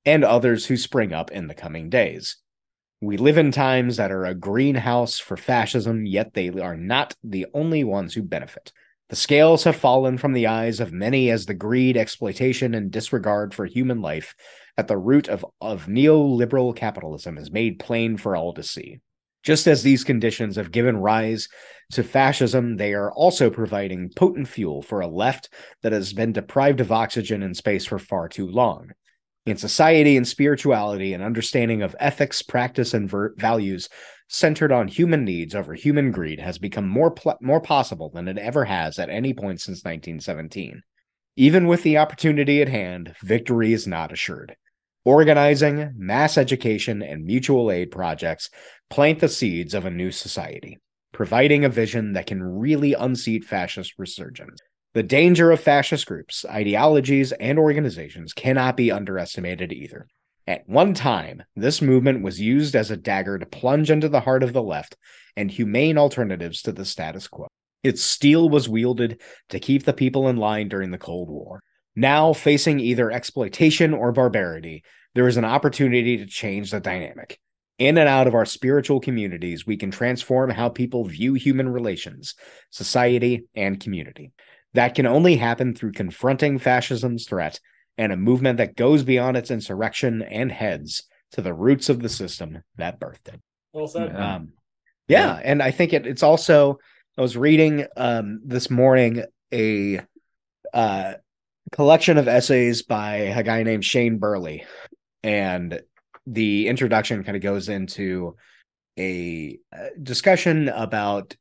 and 0.04 0.22
others 0.22 0.66
who 0.66 0.76
spring 0.76 1.14
up 1.14 1.30
in 1.30 1.46
the 1.46 1.54
coming 1.54 1.88
days. 1.88 2.36
We 3.00 3.16
live 3.16 3.38
in 3.38 3.52
times 3.52 3.96
that 3.96 4.12
are 4.12 4.26
a 4.26 4.34
greenhouse 4.34 5.18
for 5.18 5.38
fascism, 5.38 6.04
yet 6.04 6.34
they 6.34 6.50
are 6.50 6.76
not 6.76 7.16
the 7.24 7.46
only 7.54 7.84
ones 7.84 8.12
who 8.12 8.22
benefit. 8.22 8.70
The 9.08 9.16
scales 9.16 9.64
have 9.64 9.76
fallen 9.76 10.18
from 10.18 10.34
the 10.34 10.48
eyes 10.48 10.78
of 10.78 10.92
many 10.92 11.30
as 11.30 11.46
the 11.46 11.54
greed, 11.54 11.96
exploitation, 11.96 12.74
and 12.74 12.90
disregard 12.90 13.54
for 13.54 13.64
human 13.64 14.02
life 14.02 14.34
at 14.76 14.88
the 14.88 14.98
root 14.98 15.26
of, 15.26 15.42
of 15.62 15.86
neoliberal 15.86 16.76
capitalism 16.76 17.38
is 17.38 17.50
made 17.50 17.78
plain 17.78 18.18
for 18.18 18.36
all 18.36 18.52
to 18.52 18.62
see. 18.62 19.00
Just 19.42 19.66
as 19.66 19.82
these 19.82 20.04
conditions 20.04 20.56
have 20.56 20.72
given 20.72 20.98
rise 20.98 21.48
to 21.92 22.02
fascism, 22.02 22.76
they 22.76 22.92
are 22.92 23.12
also 23.12 23.50
providing 23.50 24.10
potent 24.14 24.46
fuel 24.46 24.82
for 24.82 25.00
a 25.00 25.06
left 25.06 25.48
that 25.82 25.92
has 25.92 26.12
been 26.12 26.32
deprived 26.32 26.80
of 26.80 26.92
oxygen 26.92 27.42
and 27.42 27.56
space 27.56 27.86
for 27.86 27.98
far 27.98 28.28
too 28.28 28.46
long. 28.46 28.90
In 29.46 29.56
society 29.56 30.18
and 30.18 30.28
spirituality, 30.28 31.14
an 31.14 31.22
understanding 31.22 31.80
of 31.80 31.96
ethics, 31.98 32.42
practice, 32.42 32.92
and 32.92 33.08
ver- 33.08 33.34
values 33.36 33.88
centered 34.28 34.70
on 34.70 34.88
human 34.88 35.24
needs 35.24 35.54
over 35.54 35.72
human 35.72 36.10
greed 36.10 36.38
has 36.38 36.58
become 36.58 36.86
more 36.86 37.10
pl- 37.10 37.38
more 37.40 37.60
possible 37.60 38.10
than 38.10 38.28
it 38.28 38.36
ever 38.36 38.66
has 38.66 38.98
at 38.98 39.08
any 39.08 39.32
point 39.32 39.60
since 39.60 39.78
1917. 39.84 40.82
Even 41.36 41.66
with 41.66 41.82
the 41.82 41.96
opportunity 41.96 42.60
at 42.60 42.68
hand, 42.68 43.14
victory 43.22 43.72
is 43.72 43.86
not 43.86 44.12
assured. 44.12 44.54
Organizing, 45.06 45.94
mass 45.96 46.36
education, 46.36 47.00
and 47.00 47.24
mutual 47.24 47.70
aid 47.70 47.90
projects 47.90 48.50
plant 48.90 49.20
the 49.20 49.28
seeds 49.28 49.72
of 49.72 49.86
a 49.86 49.90
new 49.90 50.10
society, 50.10 50.76
providing 51.18 51.64
a 51.64 51.68
vision 51.68 52.12
that 52.12 52.28
can 52.28 52.40
really 52.40 52.94
unseat 52.94 53.44
fascist 53.44 53.94
resurgence. 53.98 54.60
The 54.94 55.02
danger 55.02 55.50
of 55.50 55.58
fascist 55.58 56.06
groups, 56.06 56.44
ideologies, 56.48 57.32
and 57.32 57.58
organizations 57.58 58.32
cannot 58.32 58.76
be 58.76 58.92
underestimated 58.92 59.72
either. 59.72 60.06
At 60.46 60.68
one 60.68 60.94
time, 60.94 61.42
this 61.56 61.82
movement 61.82 62.22
was 62.22 62.40
used 62.40 62.76
as 62.76 62.92
a 62.92 62.96
dagger 62.96 63.36
to 63.36 63.46
plunge 63.46 63.90
into 63.90 64.08
the 64.08 64.20
heart 64.20 64.44
of 64.44 64.52
the 64.52 64.62
left 64.62 64.96
and 65.36 65.50
humane 65.50 65.98
alternatives 65.98 66.62
to 66.62 66.70
the 66.70 66.84
status 66.84 67.26
quo. 67.26 67.48
Its 67.82 68.00
steel 68.00 68.48
was 68.48 68.68
wielded 68.68 69.20
to 69.48 69.58
keep 69.58 69.82
the 69.82 69.92
people 69.92 70.28
in 70.28 70.36
line 70.36 70.68
during 70.68 70.92
the 70.92 70.98
Cold 70.98 71.28
War. 71.28 71.58
Now, 71.96 72.32
facing 72.32 72.78
either 72.78 73.10
exploitation 73.10 73.92
or 73.92 74.12
barbarity, 74.12 74.84
there 75.16 75.26
is 75.26 75.36
an 75.36 75.44
opportunity 75.44 76.18
to 76.18 76.26
change 76.26 76.70
the 76.70 76.78
dynamic. 76.78 77.40
In 77.78 77.96
and 77.96 78.08
out 78.08 78.26
of 78.26 78.34
our 78.34 78.44
spiritual 78.44 79.00
communities, 79.00 79.66
we 79.66 79.76
can 79.76 79.90
transform 79.90 80.50
how 80.50 80.68
people 80.68 81.04
view 81.04 81.34
human 81.34 81.68
relations, 81.68 82.34
society, 82.70 83.44
and 83.54 83.78
community. 83.78 84.32
That 84.74 84.94
can 84.94 85.06
only 85.06 85.36
happen 85.36 85.74
through 85.74 85.92
confronting 85.92 86.58
fascism's 86.58 87.26
threat 87.26 87.60
and 87.96 88.12
a 88.12 88.16
movement 88.16 88.58
that 88.58 88.76
goes 88.76 89.02
beyond 89.02 89.36
its 89.36 89.50
insurrection 89.50 90.22
and 90.22 90.50
heads 90.50 91.04
to 91.32 91.42
the 91.42 91.54
roots 91.54 91.88
of 91.88 92.00
the 92.00 92.08
system 92.08 92.62
that 92.76 92.98
birthed 92.98 93.28
it. 93.28 93.40
Well 93.72 93.86
said. 93.86 94.12
Yeah. 94.12 94.34
Um, 94.34 94.52
yeah, 95.08 95.40
and 95.42 95.62
I 95.62 95.70
think 95.70 95.92
it, 95.92 96.06
it's 96.06 96.22
also. 96.22 96.78
I 97.16 97.20
was 97.22 97.36
reading 97.36 97.86
um, 97.96 98.40
this 98.44 98.70
morning 98.70 99.24
a 99.52 100.00
uh, 100.72 101.14
collection 101.72 102.16
of 102.16 102.28
essays 102.28 102.82
by 102.82 103.16
a 103.16 103.42
guy 103.42 103.64
named 103.64 103.84
Shane 103.84 104.18
Burley, 104.18 104.64
and 105.22 105.80
the 106.32 106.68
introduction 106.68 107.24
kind 107.24 107.36
of 107.36 107.42
goes 107.42 107.68
into 107.68 108.36
a 108.98 109.58
uh, 109.72 109.86
discussion 110.02 110.68
about 110.68 111.36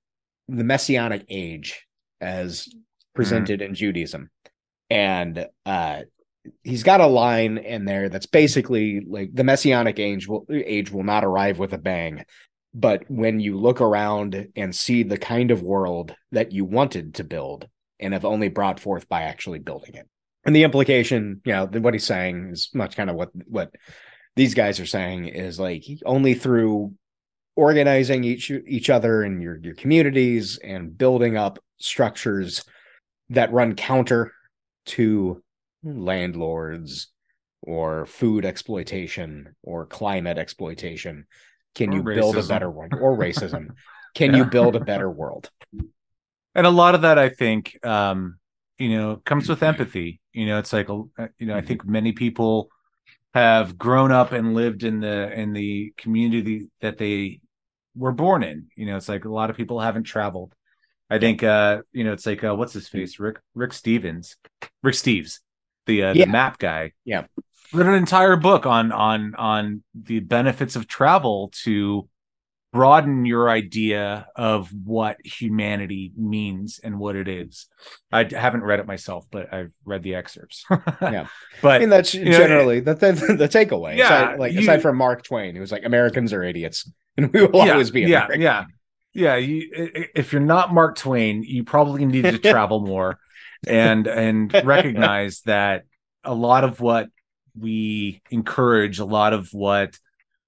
the 0.48 0.64
messianic 0.64 1.26
age 1.30 1.86
as 2.22 2.68
presented 3.14 3.62
in 3.62 3.74
Judaism, 3.74 4.30
and 4.90 5.48
uh, 5.66 6.02
he's 6.64 6.84
got 6.84 7.02
a 7.02 7.08
line 7.08 7.58
in 7.58 7.86
there 7.86 8.10
that's 8.10 8.26
basically 8.26 9.02
like 9.08 9.30
the 9.34 9.44
messianic 9.44 10.00
age 10.00 10.28
will 10.28 10.46
age 10.50 10.92
will 10.92 11.04
not 11.04 11.26
arrive 11.26 11.60
with 11.60 11.74
a 11.74 11.78
bang 11.78 12.24
but 12.74 13.10
when 13.10 13.40
you 13.40 13.58
look 13.58 13.82
around 13.82 14.50
and 14.56 14.76
see 14.76 15.02
the 15.02 15.18
kind 15.18 15.50
of 15.50 15.64
world 15.64 16.16
that 16.32 16.52
you 16.52 16.64
wanted 16.64 17.16
to 17.16 17.24
build 17.24 17.68
and 18.00 18.14
have 18.14 18.26
only 18.26 18.50
brought 18.50 18.80
forth 18.80 19.10
by 19.10 19.24
actually 19.24 19.58
building 19.58 19.96
it. 19.96 20.08
And 20.46 20.56
the 20.56 20.64
implication 20.64 21.42
you 21.44 21.54
know 21.54 21.66
what 21.66 21.94
he's 21.94 22.06
saying 22.06 22.52
is 22.52 22.70
much 22.74 22.96
kind 22.96 23.10
of 23.10 23.16
what 23.16 23.32
what 23.48 23.74
these 24.38 24.54
guys 24.54 24.80
are 24.80 24.86
saying 24.86 25.28
is 25.28 25.60
like 25.60 25.84
only 26.06 26.36
through 26.36 26.94
organizing 27.56 28.24
each 28.24 28.52
each 28.52 28.90
other 28.90 29.24
in 29.24 29.42
your 29.42 29.58
your 29.58 29.74
communities 29.74 30.60
and 30.64 30.96
building 30.98 31.36
up 31.36 31.58
structures 31.80 32.64
that 33.30 33.52
run 33.52 33.76
counter 33.76 34.32
to 34.86 35.44
landlords 35.84 37.08
or 37.64 38.06
food 38.06 38.46
exploitation 38.46 39.56
or 39.64 39.86
climate 39.86 40.38
exploitation. 40.38 41.26
Can 41.74 41.92
Or 41.92 41.96
you 41.96 42.04
build 42.04 42.38
a 42.38 42.44
better 42.44 42.70
world 42.70 42.94
or 42.94 43.18
racism. 43.28 43.70
Can 44.14 44.34
you 44.34 44.46
build 44.46 44.76
a 44.76 44.80
better 44.80 45.10
world? 45.10 45.50
And 46.56 46.66
a 46.66 46.72
lot 46.72 46.96
of 46.96 47.02
that 47.02 47.18
i 47.18 47.30
think 47.30 47.84
um 47.86 48.38
you 48.78 48.90
know 48.90 49.22
comes 49.26 49.50
with 49.50 49.64
empathy. 49.64 50.22
You 50.32 50.46
know 50.46 50.60
it's 50.60 50.74
like 50.74 50.88
you 50.88 51.48
know 51.48 51.56
i 51.58 51.62
think 51.62 51.86
many 51.86 52.12
people 52.12 52.70
have 53.38 53.78
grown 53.78 54.12
up 54.12 54.32
and 54.32 54.54
lived 54.54 54.84
in 54.84 55.00
the 55.00 55.32
in 55.32 55.54
the 55.54 55.94
community 55.98 56.70
that 56.82 56.98
they 56.98 57.40
were 57.96 58.12
born 58.12 58.44
in. 58.44 58.68
You 58.76 58.86
know 58.88 58.98
it's 58.98 59.10
like 59.10 59.26
a 59.26 59.30
lot 59.30 59.50
of 59.50 59.58
people 59.58 59.80
haven't 59.80 60.04
traveled. 60.04 60.54
I 61.10 61.20
think 61.20 61.42
uh 61.44 61.82
you 61.94 62.04
know 62.04 62.14
it's 62.14 62.26
like 62.26 62.44
uh, 62.44 62.56
what's 62.56 62.74
his 62.74 62.88
face? 62.88 63.20
Rick 63.20 63.38
rick 63.56 63.74
stevens. 63.74 64.36
Rick 64.84 64.96
steves 64.96 65.40
the 65.86 66.04
uh, 66.04 66.14
Yeah. 66.14 66.26
the 66.26 66.32
map 66.32 66.58
guy. 66.58 66.92
Yeah. 67.06 67.26
wrote 67.74 67.88
an 67.88 67.94
entire 67.94 68.36
book 68.36 68.66
on 68.66 68.92
on 68.92 69.36
on 69.36 69.84
the 69.94 70.20
benefits 70.20 70.76
of 70.76 70.88
travel 70.88 71.52
to 71.64 72.08
broaden 72.74 73.26
your 73.26 73.50
idea 73.50 74.28
of 74.36 74.70
what 74.86 75.18
humanity 75.26 76.12
means 76.18 76.80
and 76.84 77.00
what 77.00 77.16
it 77.16 77.28
is. 77.28 77.68
I 78.12 78.26
haven't 78.26 78.64
read 78.64 78.80
it 78.80 78.86
myself, 78.86 79.26
but 79.32 79.54
I've 79.54 79.72
read 79.86 80.04
the 80.04 80.16
excerpts. 80.16 80.66
Yeah. 81.02 81.28
But 81.62 81.76
I 81.76 81.80
mean, 81.80 81.90
that's 81.90 82.14
know, 82.14 82.32
generally 82.32 82.80
the, 82.82 82.94
the 82.94 83.12
the 83.38 83.48
takeaway. 83.48 83.98
Yeah, 83.98 84.06
aside, 84.06 84.40
like 84.40 84.54
you- 84.54 84.60
aside 84.62 84.82
from 84.82 84.98
Mark 84.98 85.24
Twain, 85.24 85.56
who 85.56 85.62
was 85.62 85.72
like, 85.72 85.86
"Americans 85.86 86.34
are 86.34 86.44
idiots, 86.44 86.90
and 87.18 87.32
we 87.34 87.46
will 87.46 87.66
yeah, 87.66 87.72
always 87.72 87.90
be." 87.92 88.02
yeah, 88.02 88.26
American. 88.26 88.42
yeah, 88.42 88.66
yeah. 89.14 89.36
You, 89.36 89.70
i- 89.78 90.00
i- 90.00 90.08
if 90.16 90.34
you're 90.34 90.42
not 90.42 90.74
Mark 90.74 90.98
Twain, 90.98 91.44
you 91.44 91.64
probably 91.64 92.06
need 92.06 92.24
to 92.24 92.38
travel 92.52 92.80
more 92.82 93.18
and 93.66 94.06
and 94.08 94.54
recognize 94.66 95.42
that 95.46 95.84
a 96.24 96.34
lot 96.34 96.64
of 96.64 96.80
what 96.82 97.08
we 97.58 98.22
encourage, 98.30 99.00
a 99.00 99.06
lot 99.06 99.34
of 99.34 99.50
what 99.54 99.98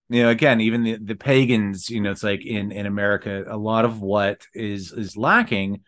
you 0.10 0.24
know 0.24 0.30
again 0.30 0.62
even 0.62 0.84
the, 0.84 0.98
the 0.98 1.16
pagans 1.16 1.90
you 1.90 2.02
know 2.02 2.12
it's 2.12 2.24
like 2.24 2.46
in 2.46 2.72
in 2.72 2.86
america 2.86 3.44
a 3.48 3.58
lot 3.58 3.86
of 3.86 4.02
what 4.02 4.42
is 4.54 4.92
is 4.92 5.16
lacking 5.18 5.82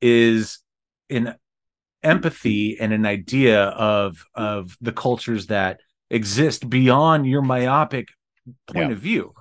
is 0.00 0.58
in 1.08 1.34
empathy 2.02 2.78
and 2.80 2.92
an 2.92 3.06
idea 3.06 3.64
of 3.64 4.24
of 4.34 4.76
the 4.80 4.92
cultures 4.92 5.46
that 5.46 5.80
exist 6.10 6.68
beyond 6.68 7.26
your 7.26 7.42
myopic 7.42 8.08
point 8.66 8.90
Yeah. 8.90 8.92
of 8.96 8.98
view. 8.98 9.34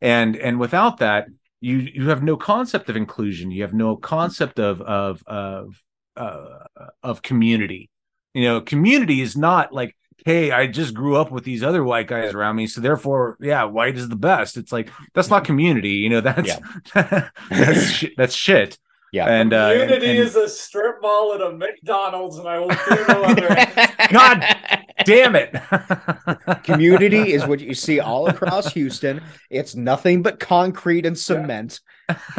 And 0.00 0.36
and 0.36 0.60
without 0.60 0.98
that 0.98 1.28
you 1.60 1.78
you 1.78 2.08
have 2.10 2.22
no 2.22 2.36
concept 2.36 2.90
of 2.90 2.96
inclusion. 2.96 3.50
You 3.50 3.62
have 3.62 3.72
no 3.74 3.96
concept 3.96 4.58
of 4.58 4.82
of 4.82 5.22
of 5.26 5.82
uh, 6.16 6.64
of 7.02 7.22
community. 7.22 7.88
You 8.34 8.44
know 8.44 8.60
community 8.60 9.20
is 9.20 9.36
not 9.36 9.72
like 9.72 9.96
hey 10.24 10.50
i 10.50 10.66
just 10.66 10.94
grew 10.94 11.16
up 11.16 11.30
with 11.30 11.44
these 11.44 11.62
other 11.62 11.82
white 11.84 12.06
guys 12.06 12.32
around 12.34 12.56
me 12.56 12.66
so 12.66 12.80
therefore 12.80 13.36
yeah 13.40 13.64
white 13.64 13.96
is 13.96 14.08
the 14.08 14.16
best. 14.16 14.56
It's 14.56 14.72
like 14.72 14.88
that's 15.14 15.30
not 15.30 15.44
community 15.44 15.90
you 15.90 16.08
know 16.10 16.20
that's 16.22 16.56
that's 17.50 17.90
shit, 17.90 18.12
that's 18.16 18.34
shit. 18.34 18.78
Yeah. 19.12 19.26
and 19.26 19.52
uh 19.52 19.70
and- 19.72 19.90
and- 19.90 20.02
is 20.04 20.36
a 20.36 20.48
strip 20.48 20.96
mall 21.02 21.34
at 21.34 21.42
a 21.42 21.52
McDonald's, 21.52 22.38
and 22.38 22.48
I 22.48 22.58
will 22.60 22.70
fear 22.70 23.04
no 23.08 23.24
other. 23.24 23.66
God 24.10 24.42
damn 25.04 25.36
it. 25.36 25.52
Community 26.64 27.34
is 27.34 27.44
what 27.46 27.60
you 27.60 27.74
see 27.74 28.00
all 28.00 28.28
across 28.28 28.72
Houston. 28.72 29.20
It's 29.50 29.74
nothing 29.74 30.22
but 30.22 30.40
concrete 30.40 31.04
and 31.04 31.18
cement 31.18 31.80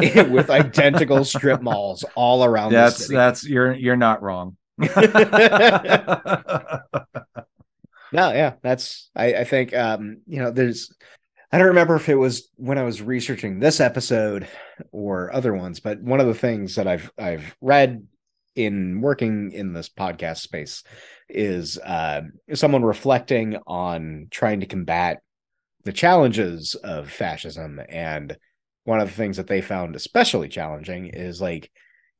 with 0.00 0.50
identical 0.50 1.24
strip 1.24 1.62
malls 1.62 2.04
all 2.16 2.42
around 2.44 2.70
the 2.72 2.76
that's 2.76 3.06
that's 3.08 3.46
you're 3.46 3.72
you're 3.72 3.96
not 3.96 4.20
wrong 4.22 4.56
No, 8.14 8.32
yeah, 8.32 8.54
that's 8.62 9.10
I, 9.16 9.34
I 9.34 9.44
think 9.44 9.74
um, 9.74 10.18
you 10.28 10.38
know, 10.38 10.52
there's 10.52 10.94
I 11.50 11.58
don't 11.58 11.66
remember 11.66 11.96
if 11.96 12.08
it 12.08 12.14
was 12.14 12.48
when 12.54 12.78
I 12.78 12.84
was 12.84 13.02
researching 13.02 13.58
this 13.58 13.80
episode 13.80 14.46
or 14.92 15.34
other 15.34 15.52
ones, 15.52 15.80
but 15.80 16.00
one 16.00 16.20
of 16.20 16.28
the 16.28 16.34
things 16.34 16.76
that 16.76 16.86
I've 16.86 17.10
I've 17.18 17.56
read 17.60 18.06
in 18.54 19.00
working 19.00 19.50
in 19.50 19.72
this 19.72 19.88
podcast 19.88 20.36
space 20.38 20.84
is 21.28 21.76
uh, 21.78 22.20
someone 22.52 22.84
reflecting 22.84 23.58
on 23.66 24.28
trying 24.30 24.60
to 24.60 24.66
combat 24.66 25.20
the 25.82 25.92
challenges 25.92 26.76
of 26.76 27.10
fascism. 27.10 27.80
And 27.88 28.36
one 28.84 29.00
of 29.00 29.08
the 29.08 29.14
things 29.14 29.38
that 29.38 29.48
they 29.48 29.60
found 29.60 29.96
especially 29.96 30.48
challenging 30.48 31.08
is 31.08 31.40
like 31.40 31.68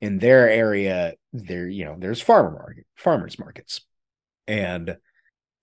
in 0.00 0.18
their 0.18 0.50
area 0.50 1.14
there 1.32 1.68
you 1.68 1.84
know 1.84 1.94
there's 1.96 2.20
farmer 2.20 2.50
market 2.50 2.84
farmers 2.96 3.38
markets. 3.38 3.82
And 4.48 4.96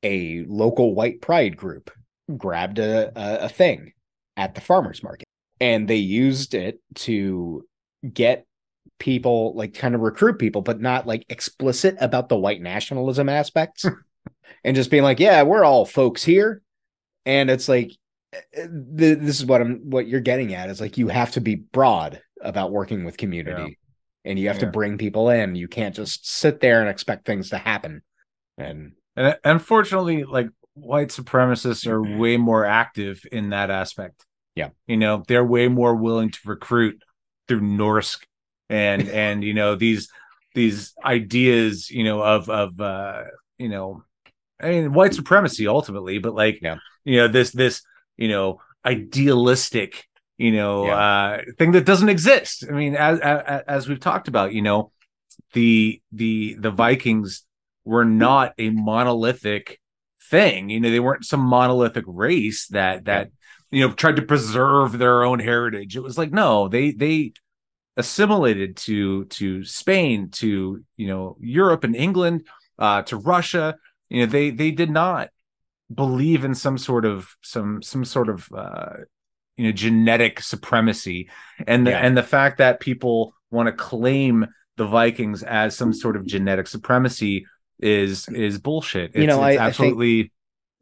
a 0.04 0.44
local 0.48 0.94
white 0.94 1.22
pride 1.22 1.56
group 1.56 1.92
grabbed 2.38 2.80
a, 2.80 3.12
a, 3.16 3.46
a 3.46 3.50
thing 3.50 3.94
at 4.38 4.56
the 4.56 4.62
farmers 4.62 5.04
market. 5.04 5.26
And 5.60 5.88
they 5.88 5.98
used 5.98 6.54
it 6.54 6.80
to 6.96 7.66
get 8.12 8.46
people 9.00 9.54
like 9.56 9.74
kind 9.74 9.96
of 9.96 10.02
recruit 10.02 10.38
people 10.38 10.62
but 10.62 10.80
not 10.80 11.08
like 11.08 11.26
explicit 11.30 11.96
about 12.00 12.30
the 12.30 12.38
white 12.38 12.62
nationalism 12.62 13.30
aspects. 13.30 13.86
And 14.64 14.76
just 14.76 14.92
being 14.92 15.02
like 15.02 15.20
yeah 15.20 15.42
we're 15.42 15.64
all 15.64 15.86
folks 15.86 16.24
here. 16.24 16.62
And 17.26 17.50
it's 17.50 17.68
like 17.68 17.94
eh, 18.34 18.68
th- 18.98 19.18
this 19.18 19.40
is 19.40 19.46
what 19.46 19.62
i'm 19.62 19.90
what 19.90 20.08
you're 20.08 20.20
getting 20.20 20.54
at 20.54 20.70
is 20.70 20.80
like 20.80 21.00
you 21.00 21.08
have 21.08 21.32
to 21.32 21.42
be 21.42 21.56
broad 21.56 22.22
about 22.42 22.72
working 22.72 23.04
with 23.04 23.18
community. 23.18 23.80
And 24.24 24.38
you 24.38 24.50
have 24.50 24.60
to 24.60 24.68
bring 24.68 25.00
people 25.00 25.30
in. 25.30 25.56
You 25.56 25.68
can't 25.68 25.96
just 25.96 26.30
sit 26.30 26.60
there 26.60 26.82
and 26.82 26.90
expect 26.90 27.26
things 27.26 27.50
to 27.50 27.58
happen 27.58 28.04
and 28.58 28.92
and 29.16 29.38
unfortunately 29.44 30.24
like 30.24 30.48
white 30.74 31.10
supremacists 31.10 31.86
are 31.88 32.02
way 32.20 32.38
more 32.38 32.66
active 32.66 33.22
in 33.32 33.50
that 33.50 33.70
aspect 33.70 34.26
Yeah. 34.56 34.70
you 34.88 34.98
know 34.98 35.24
they're 35.28 35.46
way 35.46 35.68
more 35.68 35.96
willing 35.96 36.32
to 36.32 36.40
recruit 36.46 37.02
through 37.48 37.62
Norskk 37.62 38.20
and 38.70 39.08
and 39.24 39.44
you 39.44 39.54
know 39.54 39.76
these 39.76 40.10
these 40.56 40.94
ideas 41.04 41.90
you 41.90 42.04
know 42.04 42.22
of 42.22 42.50
of 42.50 42.80
uh 42.82 43.24
you 43.58 43.70
know 43.70 44.04
i 44.62 44.70
mean 44.70 44.94
white 44.94 45.14
supremacy 45.14 45.68
ultimately 45.68 46.18
but 46.20 46.34
like 46.34 46.60
Yeah. 46.62 46.78
you 47.06 47.18
know 47.18 47.28
this 47.28 47.52
this 47.52 47.82
you 48.18 48.28
know 48.28 48.60
idealistic 48.86 50.06
you 50.38 50.52
know 50.52 50.88
uh 50.88 51.42
thing 51.58 51.72
that 51.74 51.86
doesn't 51.86 52.10
exist 52.10 52.66
i 52.68 52.72
mean 52.74 52.96
as, 52.96 53.20
as 53.20 53.64
as 53.68 53.88
we've 53.90 54.00
talked 54.00 54.28
about 54.28 54.54
you 54.54 54.62
know 54.62 54.92
the 55.54 56.02
the 56.12 56.56
the 56.60 56.72
vikings 56.72 57.46
were 57.86 58.06
not 58.06 58.54
a 58.58 58.70
monolithic 58.70 59.80
thing. 60.30 60.70
You 60.70 60.80
know 60.80 60.90
they 60.92 61.00
weren't 61.00 61.26
some 61.26 61.42
monolithic 61.42 62.06
race 62.08 62.68
that 62.68 63.06
that 63.06 63.30
you 63.72 63.82
know 63.86 63.94
tried 63.94 64.18
to 64.18 64.22
preserve 64.22 64.98
their 64.98 65.24
own 65.24 65.40
heritage. 65.40 65.96
It 65.96 66.04
was 66.04 66.18
like 66.18 66.32
no 66.32 66.68
they 66.68 66.92
they 66.92 67.34
assimilated 67.98 68.78
to 68.78 69.26
to 69.26 69.64
spain 69.66 70.30
to 70.30 70.84
you 70.96 71.08
know 71.08 71.36
europe 71.42 71.84
and 71.84 71.96
england 71.96 72.48
uh 72.80 73.02
to 73.04 73.18
russia. 73.18 73.76
You 74.10 74.22
know 74.22 74.26
they 74.32 74.50
they 74.52 74.72
did 74.72 74.90
not 74.90 75.30
believe 75.94 76.46
in 76.46 76.56
some 76.56 76.78
sort 76.78 77.06
of 77.06 77.36
some 77.42 77.82
some 77.82 78.06
sort 78.06 78.30
of 78.30 78.48
uh 78.56 78.94
you 79.58 79.66
know 79.66 79.72
genetic 79.72 80.42
supremacy. 80.42 81.30
And 81.68 81.86
the 81.86 81.92
Yeah. 81.92 82.00
and 82.00 82.18
the 82.18 82.24
fact 82.24 82.58
that 82.60 82.80
people 82.80 83.34
want 83.50 83.68
to 83.68 83.74
claim 83.74 84.48
the 84.78 84.86
vikings 84.86 85.44
as 85.44 85.76
some 85.76 85.94
sort 85.94 86.16
of 86.16 86.26
genetic 86.26 86.68
supremacy 86.68 87.46
is 87.82 88.28
is 88.30 88.60
bullshit 88.60 89.16
You 89.16 89.28
know, 89.28 89.36
it's 89.36 89.42
I- 89.44 89.48
I 89.48 89.52
think- 89.54 89.62
absolutely 89.62 90.32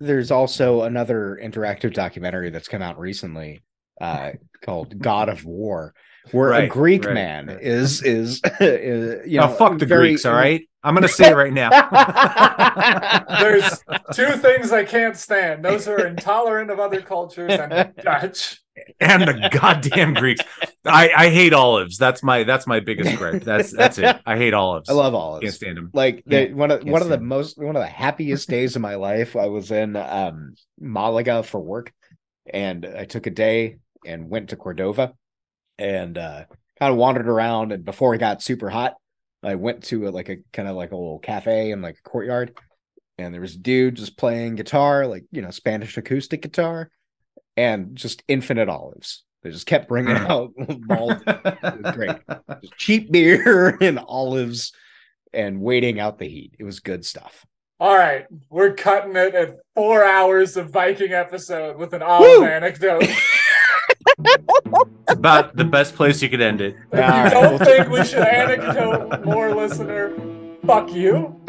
there's 0.02 0.32
also 0.32 0.84
another 0.84 1.38
interactive 1.44 1.94
documentary 1.94 2.50
that's 2.52 2.68
come 2.68 2.82
out 2.82 2.98
recently 3.00 3.62
uh 4.02 4.32
called 4.64 4.98
god 5.00 5.28
of 5.30 5.44
war 5.46 5.94
where 6.32 6.54
a 6.54 6.68
greek 6.68 7.04
right, 7.06 7.14
man 7.14 7.48
right. 7.48 7.62
is 7.62 8.02
is, 8.04 8.42
is 8.62 9.28
you 9.30 9.40
know 9.40 9.46
oh 9.46 9.56
fuck 9.56 9.78
the 9.80 9.86
very- 9.86 10.10
greeks 10.10 10.26
all 10.26 10.34
right 10.34 10.62
i'm 10.84 10.94
gonna 10.94 11.08
say 11.08 11.30
it 11.32 11.36
right 11.36 11.52
now 11.54 11.70
There's 13.42 13.84
two 14.14 14.32
things 14.38 14.72
I 14.72 14.84
can't 14.84 15.16
stand. 15.16 15.64
Those 15.64 15.88
are 15.88 16.06
intolerant 16.06 16.72
of 16.72 16.80
other 16.80 17.02
cultures 17.02 17.52
and 17.52 17.94
Dutch. 18.04 18.60
And 19.00 19.22
the 19.24 19.50
goddamn 19.52 20.14
greeks. 20.14 20.42
I 20.86 21.12
i 21.16 21.30
hate 21.30 21.54
olives. 21.54 21.98
That's 21.98 22.24
my 22.24 22.44
that's 22.44 22.66
my 22.68 22.80
biggest 22.80 23.16
gripe. 23.18 23.44
That's 23.44 23.72
that's 23.72 23.98
it. 23.98 24.18
I 24.26 24.38
hate 24.38 24.54
olives. 24.54 24.90
I 24.90 24.94
love 24.94 25.14
olives. 25.16 25.44
can't 25.44 25.54
stand 25.56 25.78
them 25.78 25.90
like 25.94 26.24
Can't- 26.30 26.56
one 26.56 26.72
of 26.72 26.84
one 26.84 27.02
of 27.02 27.08
the 27.10 27.16
it. 27.16 27.22
most 27.22 27.58
one 27.58 27.76
of 27.76 27.82
the 27.82 27.88
happiest 27.88 28.50
days 28.50 28.76
of 28.76 28.82
my 28.82 28.96
life 28.96 29.36
i 29.36 29.48
was 29.48 29.72
in 29.72 29.96
um 29.96 30.56
malaga 30.80 31.44
for 31.44 31.60
work 31.60 31.94
and 32.52 32.86
i 32.86 33.06
took 33.06 33.28
a 33.28 33.30
day 33.32 33.78
and 34.06 34.30
went 34.30 34.50
to 34.50 34.56
cordova 34.56 35.14
and 35.78 36.18
uh 36.18 36.46
kind 36.80 36.92
of 36.92 36.98
wandered 36.98 37.28
around 37.28 37.72
and 37.72 37.84
before 37.86 38.16
it 38.16 38.20
got 38.20 38.42
super 38.42 38.70
hot 38.70 38.96
i 39.44 39.56
went 39.56 39.84
to 39.84 40.08
a, 40.08 40.10
like 40.10 40.30
a 40.30 40.38
kind 40.54 40.68
of 40.68 40.76
like 40.76 40.92
a 40.92 40.96
little 40.96 41.20
cafe 41.20 41.72
in 41.72 41.82
like 41.82 41.98
a 42.04 42.10
courtyard 42.10 42.58
and 43.18 43.34
there 43.34 43.42
was 43.42 43.56
a 43.56 43.60
dude 43.60 43.96
just 43.96 44.18
playing 44.18 44.56
guitar 44.56 45.06
like 45.06 45.26
you 45.32 45.42
know 45.42 45.52
spanish 45.52 45.98
acoustic 45.98 46.42
guitar 46.42 46.90
and 47.60 47.96
just 47.96 48.24
infinite 48.28 48.70
olives 48.70 49.24
they 49.44 49.52
just 49.52 49.66
kept 49.66 49.88
bringing 49.88 50.18
out 50.18 50.52
bald 50.88 51.24
was 51.26 51.96
great. 51.96 52.16
just 52.62 52.78
cheap 52.78 53.12
beer 53.12 53.78
and 53.82 54.00
olives 54.00 54.74
and 55.32 55.62
waiting 55.62 56.00
out 56.00 56.18
the 56.18 56.28
heat. 56.28 56.56
It 56.60 56.64
was 56.64 56.80
good 56.80 57.06
stuff. 57.06 57.46
All 57.80 57.96
right, 57.96 58.26
we're 58.50 58.74
cutting 58.74 59.16
it 59.16 59.34
at 59.34 59.56
four 59.74 60.04
hours 60.04 60.58
of 60.58 60.70
Viking 60.70 61.14
episode 61.14 61.78
with 61.78 61.94
an 61.94 62.02
olive 62.02 62.42
Woo! 62.42 62.46
anecdote. 62.46 63.04
it's 63.04 64.84
about 65.08 65.56
the 65.56 65.64
best 65.64 65.96
place 65.96 66.22
you 66.22 66.30
could 66.30 66.42
end 66.42 66.60
it 66.60 66.76
If 66.92 67.26
you 67.26 67.40
don't 67.40 67.60
think 67.60 67.88
we 67.88 68.04
should 68.04 68.20
anecdote 68.20 69.24
more, 69.24 69.56
listener, 69.56 70.14
fuck 70.66 70.92
you. 70.92 71.40